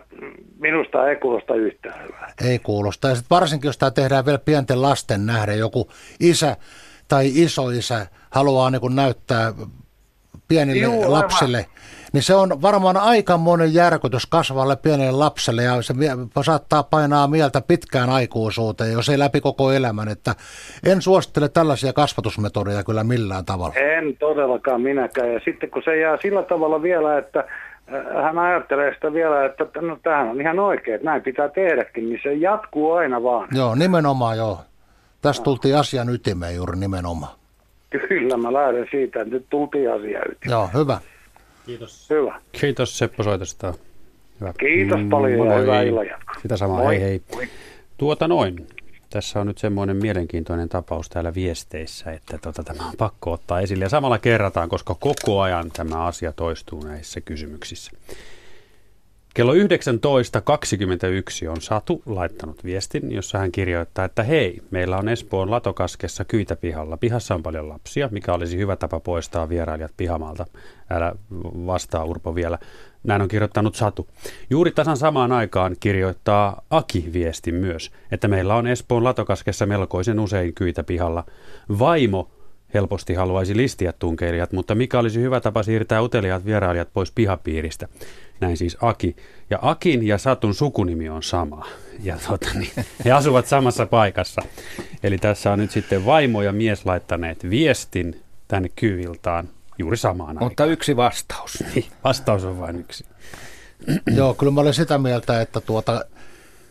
minusta 0.60 1.08
ei 1.08 1.16
kuulosta 1.16 1.54
yhtään 1.54 2.02
hyvää. 2.02 2.32
Ei 2.50 2.58
kuulosta. 2.58 3.08
Ja 3.08 3.14
varsinkin, 3.30 3.68
jos 3.68 3.78
tämä 3.78 3.90
tehdään 3.90 4.26
vielä 4.26 4.38
pienten 4.38 4.82
lasten 4.82 5.26
nähden, 5.26 5.58
joku 5.58 5.88
isä 6.20 6.56
tai 7.08 7.30
isoisä 7.34 8.06
haluaa 8.30 8.70
niin 8.70 8.80
kuin 8.80 8.96
näyttää 8.96 9.52
pienille 10.48 10.82
Juu, 10.82 11.12
lapsille, 11.12 11.56
aivan. 11.56 11.70
niin 12.12 12.22
se 12.22 12.34
on 12.34 12.62
varmaan 12.62 12.96
aika 12.96 13.36
monen 13.36 13.74
järkytys 13.74 14.26
kasvalle 14.26 14.76
pienelle 14.76 15.12
lapselle 15.12 15.62
ja 15.62 15.82
se 15.82 15.94
saattaa 16.44 16.82
painaa 16.82 17.26
mieltä 17.26 17.62
pitkään 17.68 18.10
aikuisuuteen, 18.10 18.92
jos 18.92 19.08
ei 19.08 19.18
läpi 19.18 19.40
koko 19.40 19.72
elämän. 19.72 20.08
Että 20.08 20.34
en 20.86 21.02
suosittele 21.02 21.48
tällaisia 21.48 21.92
kasvatusmetodeja 21.92 22.84
kyllä 22.84 23.04
millään 23.04 23.44
tavalla. 23.44 23.74
En 23.74 24.16
todellakaan 24.16 24.80
minäkään. 24.80 25.32
Ja 25.32 25.40
sitten 25.44 25.70
kun 25.70 25.82
se 25.84 25.96
jää 26.00 26.18
sillä 26.22 26.42
tavalla 26.42 26.82
vielä, 26.82 27.18
että 27.18 27.40
äh, 27.40 28.24
hän 28.24 28.38
ajattelee 28.38 28.94
sitä 28.94 29.12
vielä, 29.12 29.44
että 29.44 29.80
no, 29.80 29.98
tämähän 30.02 30.28
on 30.28 30.40
ihan 30.40 30.58
oikein, 30.58 30.94
että 30.94 31.04
näin 31.04 31.22
pitää 31.22 31.48
tehdäkin, 31.48 32.08
niin 32.08 32.20
se 32.22 32.34
jatkuu 32.34 32.92
aina 32.92 33.22
vaan. 33.22 33.48
Joo, 33.52 33.74
nimenomaan 33.74 34.36
joo. 34.36 34.58
Tästä 35.24 35.44
tultiin 35.44 35.76
asian 35.76 36.08
ytimeen 36.08 36.56
juuri 36.56 36.78
nimenomaan. 36.78 37.32
Kyllä, 37.90 38.36
mä 38.36 38.52
lähden 38.52 38.86
siitä, 38.90 39.20
että 39.20 39.34
nyt 39.34 39.46
tultiin 39.50 39.92
asian 39.92 40.22
ytimeen. 40.32 40.50
Joo, 40.50 40.70
hyvä. 40.74 41.00
Kiitos. 41.66 42.10
Hyvä. 42.10 42.40
Kiitos 42.52 42.98
Seppo 42.98 43.22
soitosta. 43.22 43.74
Hyvä. 44.40 44.52
Kiitos 44.58 45.00
mm, 45.00 45.10
paljon 45.10 45.48
ja 45.48 45.58
hyvää 45.58 45.82
illanjatkoa. 45.82 46.34
Sitä 46.42 46.56
samaa, 46.56 46.78
moi. 46.78 47.00
hei 47.00 47.00
hei. 47.00 47.22
Moi. 47.34 47.48
Tuota 47.98 48.28
noin. 48.28 48.66
Tässä 49.10 49.40
on 49.40 49.46
nyt 49.46 49.58
semmoinen 49.58 49.96
mielenkiintoinen 49.96 50.68
tapaus 50.68 51.08
täällä 51.08 51.34
viesteissä, 51.34 52.12
että 52.12 52.38
tota, 52.38 52.62
tämä 52.64 52.88
on 52.88 52.94
pakko 52.98 53.32
ottaa 53.32 53.60
esille. 53.60 53.84
Ja 53.84 53.88
samalla 53.88 54.18
kerrataan, 54.18 54.68
koska 54.68 54.94
koko 54.94 55.40
ajan 55.40 55.70
tämä 55.70 56.04
asia 56.04 56.32
toistuu 56.32 56.84
näissä 56.84 57.20
kysymyksissä. 57.20 57.92
Kello 59.34 59.54
19.21 59.54 59.58
on 61.48 61.60
Satu 61.60 62.02
laittanut 62.06 62.64
viestin, 62.64 63.12
jossa 63.12 63.38
hän 63.38 63.52
kirjoittaa, 63.52 64.04
että 64.04 64.22
hei, 64.22 64.62
meillä 64.70 64.96
on 64.96 65.08
Espoon 65.08 65.50
Latokaskessa 65.50 66.24
kyytäpihalla. 66.24 66.96
Pihassa 66.96 67.34
on 67.34 67.42
paljon 67.42 67.68
lapsia, 67.68 68.08
mikä 68.12 68.32
olisi 68.32 68.56
hyvä 68.56 68.76
tapa 68.76 69.00
poistaa 69.00 69.48
vierailijat 69.48 69.92
pihamalta. 69.96 70.46
Älä 70.90 71.14
vastaa 71.66 72.04
Urpo 72.04 72.34
vielä. 72.34 72.58
Näin 73.04 73.22
on 73.22 73.28
kirjoittanut 73.28 73.74
Satu. 73.74 74.08
Juuri 74.50 74.70
tasan 74.70 74.96
samaan 74.96 75.32
aikaan 75.32 75.76
kirjoittaa 75.80 76.62
Aki 76.70 77.10
viesti 77.12 77.52
myös, 77.52 77.90
että 78.10 78.28
meillä 78.28 78.54
on 78.54 78.66
Espoon 78.66 79.04
Latokaskessa 79.04 79.66
melkoisen 79.66 80.20
usein 80.20 80.54
kyytäpihalla. 80.54 81.24
Vaimo 81.78 82.30
helposti 82.74 83.14
haluaisi 83.14 83.56
listiä 83.56 83.92
tunkeilijat, 83.98 84.52
mutta 84.52 84.74
mikä 84.74 84.98
olisi 84.98 85.20
hyvä 85.20 85.40
tapa 85.40 85.62
siirtää 85.62 86.02
uteliaat 86.02 86.44
vierailijat 86.44 86.88
pois 86.92 87.10
pihapiiristä? 87.10 87.88
Näin 88.40 88.56
siis 88.56 88.76
Aki. 88.80 89.16
Ja 89.50 89.58
Akin 89.62 90.06
ja 90.06 90.18
Satun 90.18 90.54
sukunimi 90.54 91.08
on 91.08 91.22
sama. 91.22 91.66
Ja 92.02 92.16
tota, 92.28 92.48
niin, 92.54 92.70
he 93.04 93.12
asuvat 93.12 93.46
samassa 93.46 93.86
paikassa. 93.86 94.42
Eli 95.02 95.18
tässä 95.18 95.52
on 95.52 95.58
nyt 95.58 95.70
sitten 95.70 96.06
vaimo 96.06 96.42
ja 96.42 96.52
mies 96.52 96.86
laittaneet 96.86 97.50
viestin 97.50 98.20
tänne 98.48 98.68
kyyviltaan 98.76 99.48
juuri 99.78 99.96
samaan 99.96 100.36
Mutta 100.40 100.62
aikaan. 100.62 100.70
yksi 100.70 100.96
vastaus. 100.96 101.64
Niin, 101.74 101.86
vastaus 102.04 102.44
on 102.44 102.60
vain 102.60 102.76
yksi. 102.80 103.04
Joo, 104.16 104.34
kyllä 104.34 104.52
mä 104.52 104.60
olen 104.60 104.74
sitä 104.74 104.98
mieltä, 104.98 105.40
että 105.40 105.60
tuota, 105.60 106.04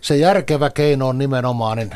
se 0.02 0.18
järkevä 0.18 0.70
keino 0.70 1.08
on 1.08 1.18
nimenomaan 1.18 1.78
niin 1.78 1.92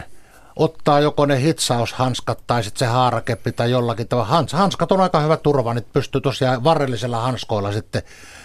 ottaa 0.57 0.99
joko 0.99 1.25
ne 1.25 1.41
hitsaushanskat 1.41 2.39
tai 2.47 2.63
sitten 2.63 2.79
se 2.79 2.85
haarakeppi 2.85 3.51
tai 3.51 3.71
jollakin 3.71 4.07
tavalla. 4.07 4.29
Hans, 4.29 4.53
hanskat 4.53 4.91
on 4.91 5.01
aika 5.01 5.19
hyvä 5.19 5.37
turva, 5.37 5.73
niin 5.73 5.85
pystyy 5.93 6.21
tosiaan 6.21 6.63
varrellisella 6.63 7.21
hanskoilla 7.21 7.71
sitten 7.71 8.01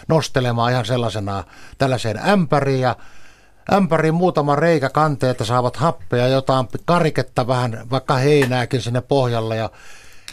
nostelemaan 0.09 0.73
ihan 0.73 0.85
sellaisena 0.85 1.45
tällaiseen 1.79 2.21
ämpäriin 2.29 2.81
ja 2.81 2.97
ämpäriin 3.73 4.15
muutama 4.15 4.57
reikä 4.57 4.89
kanteen, 4.89 5.31
että 5.31 5.45
saavat 5.45 5.77
happea, 5.77 6.29
jotain 6.29 6.69
kariketta 6.85 7.47
vähän, 7.47 7.87
vaikka 7.91 8.15
heinääkin 8.15 8.83
sinne 8.83 9.01
pohjalle 9.01 9.57
ja 9.57 9.71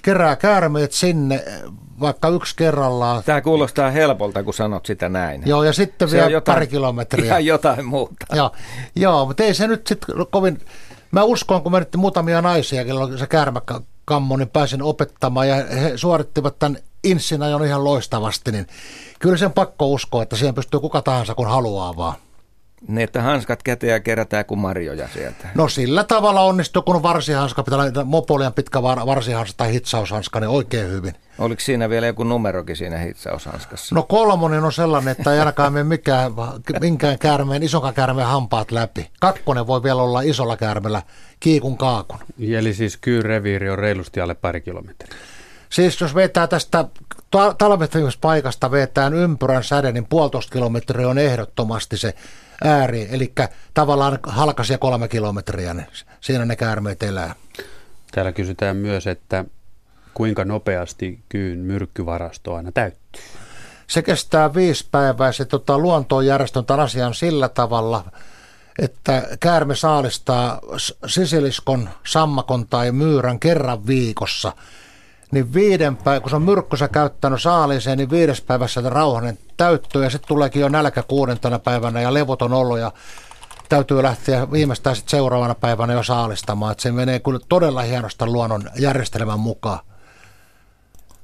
kerää 0.01 0.35
käärmeet 0.35 0.91
sinne, 0.91 1.43
vaikka 1.99 2.27
yksi 2.27 2.55
kerrallaan. 2.55 3.23
Tämä 3.23 3.41
kuulostaa 3.41 3.89
helpolta, 3.91 4.43
kun 4.43 4.53
sanot 4.53 4.85
sitä 4.85 5.09
näin. 5.09 5.43
Joo, 5.45 5.63
ja 5.63 5.73
sitten 5.73 6.11
vielä 6.11 6.29
jotain, 6.29 6.55
pari 6.55 6.67
kilometriä. 6.67 7.25
Ihan 7.29 7.45
jotain 7.45 7.85
muuta. 7.85 8.25
Joo, 8.35 8.51
joo 8.95 9.25
mutta 9.25 9.43
ei 9.43 9.53
se 9.53 9.67
nyt 9.67 9.87
sitten 9.87 10.15
kovin... 10.29 10.59
Mä 11.11 11.23
uskon, 11.23 11.63
kun 11.63 11.71
me 11.71 11.87
muutamia 11.97 12.41
naisia, 12.41 12.85
kello 12.85 13.17
se 13.17 13.27
käärmäkammo, 13.27 14.37
niin 14.37 14.49
pääsin 14.49 14.81
opettamaan 14.81 15.47
ja 15.47 15.55
he 15.55 15.91
suorittivat 15.95 16.59
tämän 16.59 16.77
insinä 17.03 17.47
jo 17.47 17.57
ihan 17.57 17.83
loistavasti, 17.83 18.51
niin 18.51 18.67
kyllä 19.19 19.37
sen 19.37 19.53
pakko 19.53 19.87
uskoa, 19.87 20.23
että 20.23 20.35
siihen 20.35 20.55
pystyy 20.55 20.79
kuka 20.79 21.01
tahansa, 21.01 21.35
kun 21.35 21.47
haluaa 21.47 21.97
vaan. 21.97 22.15
Niin, 22.87 23.03
että 23.03 23.21
hanskat 23.21 23.63
käteen 23.63 23.93
ja 23.93 23.99
kerätään 23.99 24.45
kuin 24.45 24.59
marjoja 24.59 25.07
sieltä. 25.07 25.47
No 25.55 25.67
sillä 25.67 26.03
tavalla 26.03 26.41
onnistuu, 26.41 26.81
kun 26.81 27.03
varsihanska 27.03 27.63
pitää 27.63 27.79
olla 27.79 28.03
mopolian 28.03 28.53
pitkä 28.53 28.81
var, 28.81 29.05
varsihanska 29.05 29.53
tai 29.57 29.73
hitsaushanska, 29.73 30.39
niin 30.39 30.49
oikein 30.49 30.89
hyvin. 30.91 31.13
Oliko 31.39 31.61
siinä 31.61 31.89
vielä 31.89 32.07
joku 32.07 32.23
numerokin 32.23 32.75
siinä 32.75 32.97
hitsaushanskassa? 32.97 33.95
No 33.95 34.03
kolmonen 34.03 34.63
on 34.63 34.73
sellainen, 34.73 35.11
että 35.11 35.33
ei 35.33 35.39
ainakaan 35.39 35.73
mene 35.73 35.83
mikään, 35.83 36.31
minkään 36.79 37.19
käärmeen, 37.19 37.63
ison 37.63 37.93
käärmeen 37.93 38.27
hampaat 38.27 38.71
läpi. 38.71 39.09
Kakkonen 39.19 39.67
voi 39.67 39.83
vielä 39.83 40.01
olla 40.01 40.21
isolla 40.21 40.57
käärmellä 40.57 41.01
kiikun 41.39 41.77
kaakun. 41.77 42.19
Eli 42.57 42.73
siis 42.73 42.97
kyyreviiri 42.97 43.69
on 43.69 43.79
reilusti 43.79 44.21
alle 44.21 44.35
pari 44.35 44.61
kilometriä. 44.61 45.15
Siis 45.69 46.01
jos 46.01 46.15
vetää 46.15 46.47
tästä 46.47 46.85
talvetvimispaikasta 47.57 48.71
vetään 48.71 49.13
ympyrän 49.13 49.63
säde, 49.63 49.91
niin 49.91 50.05
puolitoista 50.05 50.53
kilometriä 50.53 51.09
on 51.09 51.17
ehdottomasti 51.17 51.97
se 51.97 52.13
ääri, 52.63 53.07
eli 53.11 53.33
tavallaan 53.73 54.19
halkasia 54.23 54.77
kolme 54.77 55.07
kilometriä, 55.07 55.73
niin 55.73 55.87
siinä 56.21 56.45
ne 56.45 56.55
käärmeet 56.55 57.03
elää. 57.03 57.35
Täällä 58.11 58.31
kysytään 58.31 58.77
myös, 58.77 59.07
että 59.07 59.45
kuinka 60.13 60.45
nopeasti 60.45 61.19
kyyn 61.29 61.59
myrkkyvarasto 61.59 62.55
aina 62.55 62.71
täyttyy? 62.71 63.21
Se 63.87 64.01
kestää 64.01 64.53
viisi 64.53 64.87
päivää. 64.91 65.31
Se 65.31 65.45
tota, 65.45 65.77
luonto 65.77 66.15
on 66.15 66.25
järjestänyt 66.25 66.67
tämän 66.67 66.85
asian 66.85 67.13
sillä 67.13 67.49
tavalla, 67.49 68.03
että 68.79 69.27
käärme 69.39 69.75
saalistaa 69.75 70.59
sisiliskon, 71.05 71.89
sammakon 72.07 72.67
tai 72.67 72.91
myyrän 72.91 73.39
kerran 73.39 73.87
viikossa– 73.87 74.53
niin 75.31 75.53
viiden 75.53 75.97
päivän, 75.97 76.21
kun 76.21 76.29
se 76.29 76.35
on 76.35 76.41
myrkkynsä 76.41 76.87
käyttänyt 76.87 77.41
saaliseen, 77.41 77.97
niin 77.97 78.09
viides 78.09 78.41
päivässä 78.41 78.81
rauhanen 78.85 79.37
täyttyy 79.57 80.03
ja 80.03 80.09
sitten 80.09 80.27
tuleekin 80.27 80.61
jo 80.61 80.69
nälkä 80.69 81.03
kuudentena 81.03 81.59
päivänä 81.59 82.01
ja 82.01 82.13
levoton 82.13 82.53
olo 82.53 82.77
ja 82.77 82.91
täytyy 83.69 84.03
lähteä 84.03 84.51
viimeistään 84.51 84.95
sitten 84.95 85.11
seuraavana 85.11 85.55
päivänä 85.55 85.93
jo 85.93 86.03
saalistamaan. 86.03 86.71
Että 86.71 86.81
se 86.81 86.91
menee 86.91 87.19
kyllä 87.19 87.39
todella 87.49 87.81
hienosta 87.81 88.25
luonnon 88.25 88.69
järjestelmän 88.79 89.39
mukaan. 89.39 89.79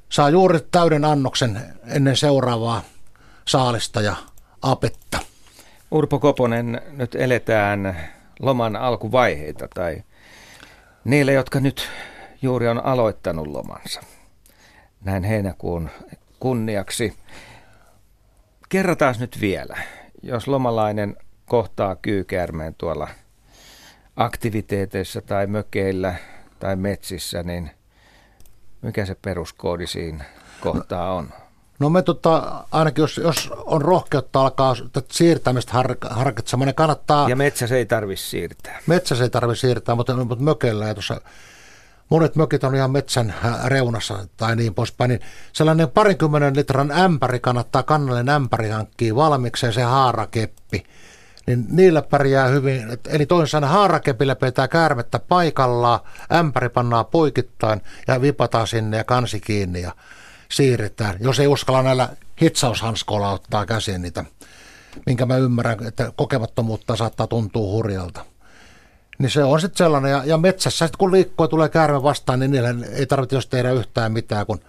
Saa 0.10 0.30
juuri 0.30 0.60
täyden 0.72 1.06
annoksen 1.06 1.62
ennen 1.88 2.18
seuraavaa 2.18 2.82
saalista 3.48 4.02
ja 4.02 4.16
apetta. 4.62 5.20
Urpo 5.92 6.20
Koponen, 6.20 6.82
nyt 6.92 7.16
eletään 7.16 7.98
loman 8.40 8.76
alkuvaiheita 8.76 9.68
tai 9.74 10.04
niille, 11.04 11.34
jotka 11.34 11.60
nyt 11.60 11.90
juuri 12.42 12.68
on 12.68 12.86
aloittanut 12.86 13.48
lomansa. 13.48 14.02
Näin 15.04 15.24
heinäkuun 15.24 15.90
kunniaksi. 16.40 17.18
Kerrataan 18.70 19.16
nyt 19.20 19.42
vielä, 19.42 19.78
jos 20.24 20.48
lomalainen 20.48 21.16
kohtaa 21.46 21.96
kyykäärmeen 21.96 22.76
tuolla 22.78 23.08
aktiviteeteissa 24.16 25.22
tai 25.22 25.48
mökeillä 25.48 26.16
tai 26.60 26.76
metsissä, 26.76 27.44
niin 27.44 27.72
mikä 28.82 29.06
se 29.06 29.16
peruskoodi 29.16 29.88
siinä 29.88 30.26
kohtaa 30.62 31.14
on? 31.14 31.30
No 31.80 31.90
me 31.90 32.02
tota, 32.02 32.66
ainakin 32.72 33.02
jos, 33.02 33.18
jos 33.18 33.52
on 33.56 33.82
rohkeutta 33.82 34.42
alkaa 34.42 34.76
siirtämistä 35.12 35.74
har, 35.74 35.96
harkitsemaan, 36.10 36.68
niin 36.68 36.76
kannattaa... 36.76 37.30
Ja 37.30 37.36
metsä 37.36 37.68
se 37.68 37.78
ei 37.78 37.86
tarvitse 37.86 38.26
siirtää. 38.26 38.80
Metsä 38.88 39.16
se 39.16 39.24
ei 39.24 39.30
tarvitse 39.30 39.68
siirtää, 39.68 39.96
mutta, 39.96 40.18
mutta 40.18 40.44
mökeillä 40.44 40.88
ja 40.88 40.94
tuossa 40.94 41.22
monet 42.10 42.36
mökit 42.36 42.64
on 42.64 42.76
ihan 42.76 42.92
metsän 42.92 43.34
reunassa 43.66 44.28
tai 44.38 44.56
niin 44.56 44.74
poispäin, 44.74 45.10
niin 45.10 45.22
sellainen 45.54 45.90
parinkymmenen 45.90 46.56
litran 46.56 46.92
ämpäri 46.92 47.40
kannattaa 47.40 47.84
kannallinen 47.84 48.36
ämpäri 48.36 48.70
hankkia 48.70 49.16
valmiiksi 49.16 49.66
ja 49.66 49.72
se 49.72 49.82
haarakeppi. 49.82 50.84
Niin 51.48 51.66
niillä 51.70 52.02
pärjää 52.02 52.48
hyvin, 52.48 52.84
eli 53.10 53.26
toisin 53.26 53.52
sanoen 53.52 53.74
haarakepillä 53.74 54.36
pitää 54.36 54.68
käärmettä 54.68 55.20
paikallaan, 55.20 56.00
ämpäri 56.34 56.70
pannaan 56.70 57.06
poikittain 57.06 57.82
ja 58.08 58.22
vipataan 58.22 58.68
sinne 58.68 58.98
ja 58.98 59.04
kansi 59.04 59.40
kiinni 59.40 59.82
ja 59.82 59.96
siirretään. 60.50 61.18
Jos 61.20 61.40
ei 61.40 61.48
uskalla 61.48 61.84
näillä 61.84 62.10
hitsaushanskoilla 62.42 63.32
ottaa 63.32 63.66
käsiin 63.66 64.02
niitä, 64.02 64.26
minkä 65.06 65.26
mä 65.26 65.38
ymmärrän, 65.38 65.88
että 65.88 66.12
kokemattomuutta 66.16 66.96
saattaa 66.96 67.28
tuntua 67.28 67.72
hurjalta. 67.72 68.26
Niin 69.18 69.30
se 69.30 69.44
on 69.44 69.62
sitten 69.62 69.78
sellainen, 69.78 70.12
ja, 70.12 70.22
ja 70.26 70.38
metsässä 70.38 70.88
sit 70.88 70.96
kun 70.96 71.12
liikkuu 71.12 71.44
ja 71.44 71.48
tulee 71.48 71.70
käärme 71.70 72.04
vastaan, 72.04 72.40
niin 72.40 72.52
niillä 72.52 72.76
ei 72.92 73.06
tarvitse 73.06 73.36
jos 73.36 73.48
tehdä 73.48 73.72
yhtään 73.72 74.12
mitään, 74.12 74.46
kun 74.46 74.60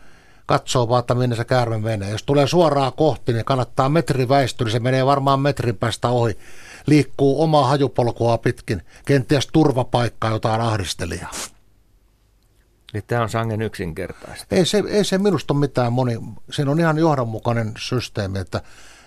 katsoo 0.47 0.89
vaan, 0.89 1.01
että 1.01 1.14
minne 1.14 1.36
se 1.36 1.44
käärme 1.44 1.78
menee. 1.78 2.10
Jos 2.10 2.23
tulee 2.23 2.47
suoraan 2.47 2.93
kohti, 2.93 3.32
niin 3.32 3.44
kannattaa 3.44 3.89
metri 3.89 4.28
väistyä, 4.28 4.64
niin 4.64 4.73
se 4.73 4.81
menee 4.81 5.06
varmaan 5.06 5.40
metrin 5.40 5.77
päästä 5.77 6.09
ohi. 6.09 6.39
Liikkuu 6.86 7.43
omaa 7.43 7.66
hajupolkua 7.66 8.39
pitkin, 8.39 8.82
kenties 9.05 9.48
turvapaikkaa 9.52 10.31
jotain 10.31 10.60
ahdistelijaa. 10.60 11.31
Niin 12.93 13.05
tämä 13.06 13.23
on 13.23 13.28
sangen 13.28 13.62
yksinkertaista. 13.62 14.47
Ei 14.56 14.66
se, 14.66 14.82
ei 14.89 15.05
se 15.05 15.18
minusta 15.18 15.55
ole 15.55 15.60
mitään 15.60 15.93
moni, 15.93 16.18
siinä 16.51 16.70
on 16.70 16.81
ihan 16.81 16.98
johdonmukainen 16.98 17.73
systeemi, 17.78 18.39
että 18.39 18.62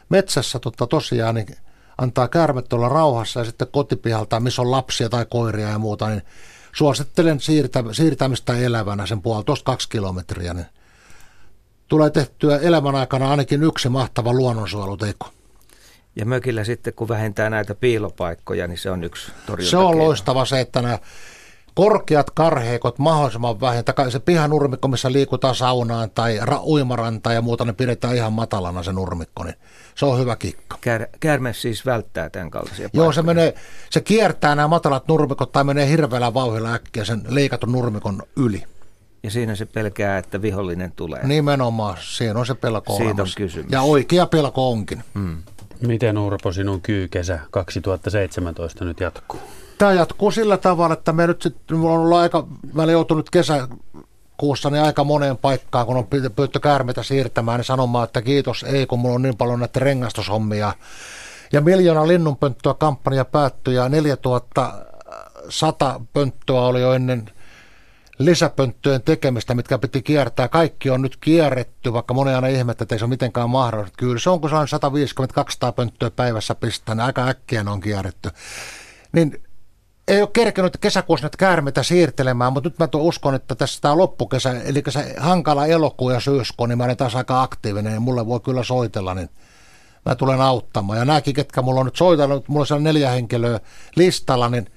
metsässä 0.10 0.60
tota, 0.60 0.88
tosiaan 0.88 1.36
niin 1.36 1.58
antaa 2.02 2.28
käärmet 2.28 2.74
olla 2.74 2.90
rauhassa 2.90 3.40
ja 3.40 3.46
sitten 3.46 3.68
kotipihalta, 3.72 4.40
missä 4.40 4.62
on 4.62 4.72
lapsia 4.72 5.10
tai 5.10 5.26
koiria 5.30 5.70
ja 5.70 5.80
muuta, 5.80 6.10
niin 6.10 6.22
suosittelen 6.72 7.40
siirtä, 7.40 7.84
siirtämistä 7.92 8.58
elävänä 8.58 9.06
sen 9.06 9.22
puolitoista 9.22 9.66
kaksi 9.66 9.90
kilometriä, 9.90 10.54
niin 10.54 10.66
tulee 11.88 12.10
tehtyä 12.10 12.58
elämän 12.58 12.96
aikana 12.96 13.32
ainakin 13.32 13.64
yksi 13.64 13.90
mahtava 13.90 14.34
luonnonsuojeluteko. 14.34 15.30
Ja 16.16 16.26
mökillä 16.26 16.64
sitten, 16.64 16.94
kun 16.94 17.08
vähentää 17.08 17.50
näitä 17.50 17.76
piilopaikkoja, 17.76 18.68
niin 18.68 18.78
se 18.78 18.92
on 18.92 19.04
yksi 19.04 19.32
torjunta. 19.46 19.70
Se 19.70 19.78
on 19.78 19.98
loistava 19.98 20.46
se, 20.46 20.60
että 20.60 20.82
nämä 20.82 21.00
korkeat 21.76 22.30
karheikot 22.30 23.00
mahdollisimman 23.00 23.62
vähän. 23.62 23.84
Se 24.10 24.20
pihanurmikko, 24.20 24.88
missä 24.88 25.12
liikutaan 25.12 25.56
saunaan 25.56 26.10
tai 26.12 26.40
ra- 26.40 26.62
uimaranta 26.64 27.34
ja 27.34 27.42
muuta, 27.42 27.66
ne 27.66 27.74
pidetään 27.74 28.16
ihan 28.16 28.34
matalana 28.34 28.84
se 28.84 28.94
nurmikko, 28.94 29.44
niin 29.44 29.56
se 29.96 30.06
on 30.06 30.20
hyvä 30.20 30.36
kikka. 30.36 30.78
Kär, 30.82 31.06
käärme 31.20 31.54
siis 31.54 31.86
välttää 31.86 32.30
tämän 32.30 32.52
kaltaisia 32.52 32.84
Joo, 32.84 32.90
paikkoja. 33.06 33.12
se, 33.14 33.22
menee, 33.22 33.54
se 33.90 34.02
kiertää 34.02 34.56
nämä 34.56 34.68
matalat 34.68 35.08
nurmikot 35.08 35.52
tai 35.52 35.64
menee 35.64 35.88
hirveällä 35.90 36.34
vauhilla 36.34 36.74
äkkiä 36.74 37.06
sen 37.06 37.22
leikatun 37.28 37.72
nurmikon 37.72 38.22
yli. 38.36 38.64
Ja 39.24 39.32
siinä 39.32 39.56
se 39.56 39.66
pelkää, 39.66 40.18
että 40.18 40.42
vihollinen 40.42 40.92
tulee. 40.96 41.28
Nimenomaan, 41.28 41.98
siinä 42.02 42.40
on 42.40 42.46
se 42.46 42.54
pelko 42.56 42.94
Siitä 42.94 43.04
olemassa. 43.04 43.34
on 43.42 43.46
kysymys. 43.46 43.72
Ja 43.72 43.82
oikea 43.82 44.26
pelko 44.26 44.72
onkin. 44.72 45.04
Hmm. 45.14 45.38
Miten 45.82 46.18
Urpo 46.18 46.52
sinun 46.52 46.82
kyykesä 46.82 47.40
2017 47.52 48.86
nyt 48.86 49.00
jatkuu? 49.00 49.40
Tämä 49.80 49.94
jatkuu 49.94 50.32
sillä 50.32 50.58
tavalla, 50.58 50.94
että 50.94 51.14
me 51.14 51.28
nyt 51.28 51.42
sitten, 51.42 51.78
on 51.78 51.86
ollut 51.86 52.18
aika, 52.18 52.48
mä 52.74 52.84
olen 52.84 52.94
joutunut 52.94 53.30
kesäkuussa 53.30 54.70
niin 54.70 54.84
aika 54.84 55.04
moneen 55.04 55.38
paikkaan, 55.38 55.86
kun 55.86 55.98
on 55.98 56.08
pyydetty 56.08 56.60
käärmeitä 56.60 57.04
siirtämään, 57.04 57.60
niin 57.60 57.66
sanomaan, 57.66 58.04
että 58.04 58.22
kiitos 58.22 58.64
ei, 58.64 58.86
kun 58.86 59.00
mulla 59.00 59.16
on 59.16 59.22
niin 59.22 59.38
paljon 59.38 59.60
näitä 59.60 59.80
rengastushommia. 59.80 60.74
Ja 61.52 61.62
miljoona 61.62 62.08
linnunpönttöä 62.08 62.74
kampanja 62.74 63.26
päättyi 63.26 63.76
ja 63.76 63.90
4100 63.90 66.02
pönttöä 66.14 66.62
oli 66.62 66.82
jo 66.82 66.94
ennen 66.94 67.32
lisäpönttöjen 68.18 69.02
tekemistä, 69.02 69.56
mitkä 69.56 69.78
piti 69.78 70.02
kiertää. 70.02 70.48
Kaikki 70.48 70.90
on 70.90 71.02
nyt 71.02 71.18
kierretty, 71.22 71.94
vaikka 71.94 72.14
moni 72.14 72.34
aina 72.34 72.48
ihmettä, 72.48 72.84
että 72.84 72.96
ei 72.96 73.00
se 73.00 73.06
ole 73.06 73.10
mitenkään 73.10 73.50
mahdollista. 73.50 73.98
Kyllä 73.98 74.20
se 74.20 74.30
on, 74.30 74.42
kun 74.42 74.50
se 74.50 74.56
on 74.56 74.68
150-200 75.70 75.74
pönttöä 75.76 76.12
päivässä 76.12 76.56
pistää, 76.56 76.96
niin 76.96 77.06
aika 77.06 77.28
äkkiä 77.28 77.64
ne 77.64 77.72
on 77.72 77.82
kierretty. 77.82 78.30
Niin 79.12 79.44
ei 80.10 80.22
ole 80.22 80.30
kerkenyt 80.34 80.78
kesäkuussa 80.78 81.24
näitä 81.24 81.38
käärmeitä 81.38 81.84
siirtelemään, 81.84 82.54
mutta 82.54 82.70
nyt 82.70 82.80
mä 82.80 82.88
uskon, 82.96 83.36
että 83.36 83.56
tässä 83.56 83.82
tämä 83.82 83.98
loppukesä, 83.98 84.62
eli 84.62 84.84
se 84.90 85.16
hankala 85.18 85.66
elokuu 85.66 86.10
ja 86.10 86.20
syyskuu, 86.20 86.66
niin 86.68 86.78
mä 86.78 86.84
olen 86.84 86.98
taas 86.98 87.16
aika 87.16 87.42
aktiivinen 87.42 87.94
ja 87.94 88.00
mulle 88.00 88.28
voi 88.28 88.40
kyllä 88.40 88.64
soitella, 88.64 89.14
niin 89.14 89.30
mä 90.06 90.16
tulen 90.16 90.42
auttamaan. 90.42 91.00
Ja 91.00 91.06
nämäkin, 91.06 91.34
ketkä 91.34 91.62
mulla 91.62 91.80
on 91.80 91.86
nyt 91.86 91.96
soitellut, 91.96 92.48
mulla 92.48 92.62
on 92.62 92.68
siellä 92.68 92.84
neljä 92.84 93.10
henkilöä 93.10 93.60
listalla, 93.96 94.50
niin 94.50 94.72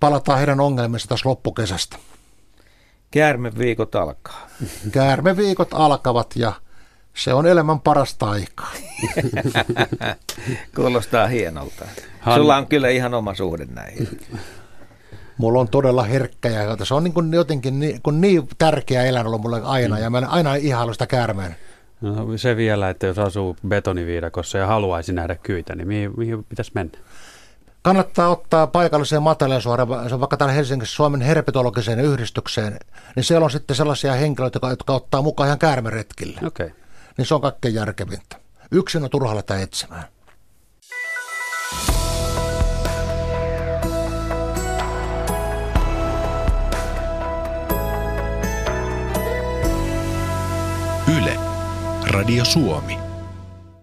palataan 0.00 0.38
heidän 0.38 0.60
ongelmista 0.60 1.08
tässä 1.08 1.28
loppukesästä. 1.28 1.96
Käärmeviikot 3.10 3.94
alkaa. 3.94 4.48
Käärmeviikot 4.92 5.68
alkavat 5.72 6.36
ja 6.36 6.52
se 7.16 7.34
on 7.34 7.46
elämän 7.46 7.80
parasta 7.80 8.30
aikaa. 8.30 8.72
Kuulostaa 10.76 11.26
hienolta. 11.26 11.84
Han... 12.20 12.34
Sulla 12.34 12.56
on 12.56 12.66
kyllä 12.66 12.88
ihan 12.88 13.14
oma 13.14 13.34
suhde 13.34 13.64
näihin. 13.64 14.20
Mulla 15.38 15.60
on 15.60 15.68
todella 15.68 16.02
herkkä 16.02 16.48
ja 16.48 16.76
se 16.84 16.94
on 16.94 17.04
niin 17.04 17.14
kuin 17.14 17.32
jotenkin 17.32 17.80
niin, 17.80 18.02
kuin 18.02 18.20
niin 18.20 18.48
tärkeä 18.58 19.04
eläin 19.04 19.26
ollut 19.26 19.40
mulle 19.40 19.60
aina 19.64 19.98
ja 19.98 20.10
mä 20.10 20.22
aina 20.28 20.54
ihailu 20.54 20.92
sitä 20.92 21.06
käärmeen. 21.06 21.56
No, 22.00 22.36
se 22.36 22.56
vielä, 22.56 22.90
että 22.90 23.06
jos 23.06 23.18
asuu 23.18 23.56
betoniviidakossa 23.68 24.58
ja 24.58 24.66
haluaisi 24.66 25.12
nähdä 25.12 25.34
kyitä, 25.34 25.74
niin 25.74 25.88
mihin, 25.88 26.12
mihin 26.16 26.44
pitäisi 26.44 26.70
mennä? 26.74 26.98
Kannattaa 27.82 28.28
ottaa 28.28 28.66
paikalliseen 28.66 29.22
mateleasuoraan, 29.22 30.08
se 30.08 30.14
on 30.14 30.20
vaikka 30.20 30.36
täällä 30.36 30.52
Helsingissä 30.52 30.96
Suomen 30.96 31.20
herpetologiseen 31.20 32.00
yhdistykseen, 32.00 32.78
niin 33.16 33.24
siellä 33.24 33.44
on 33.44 33.50
sitten 33.50 33.76
sellaisia 33.76 34.12
henkilöitä, 34.12 34.56
jotka, 34.56 34.70
jotka 34.70 34.94
ottaa 34.94 35.22
mukaan 35.22 35.46
ihan 35.46 35.58
käärmeretkille. 35.58 36.40
Okay. 36.46 36.70
Niin 37.16 37.26
se 37.26 37.34
on 37.34 37.40
kaikkein 37.40 37.74
järkevintä. 37.74 38.40
Yksin 38.70 39.04
on 39.04 39.10
turha 39.10 39.34
lähteä 39.34 39.60
etsimään. 39.60 40.04
Yle, 51.18 51.36
Radio 52.10 52.44
Suomi. 52.44 53.05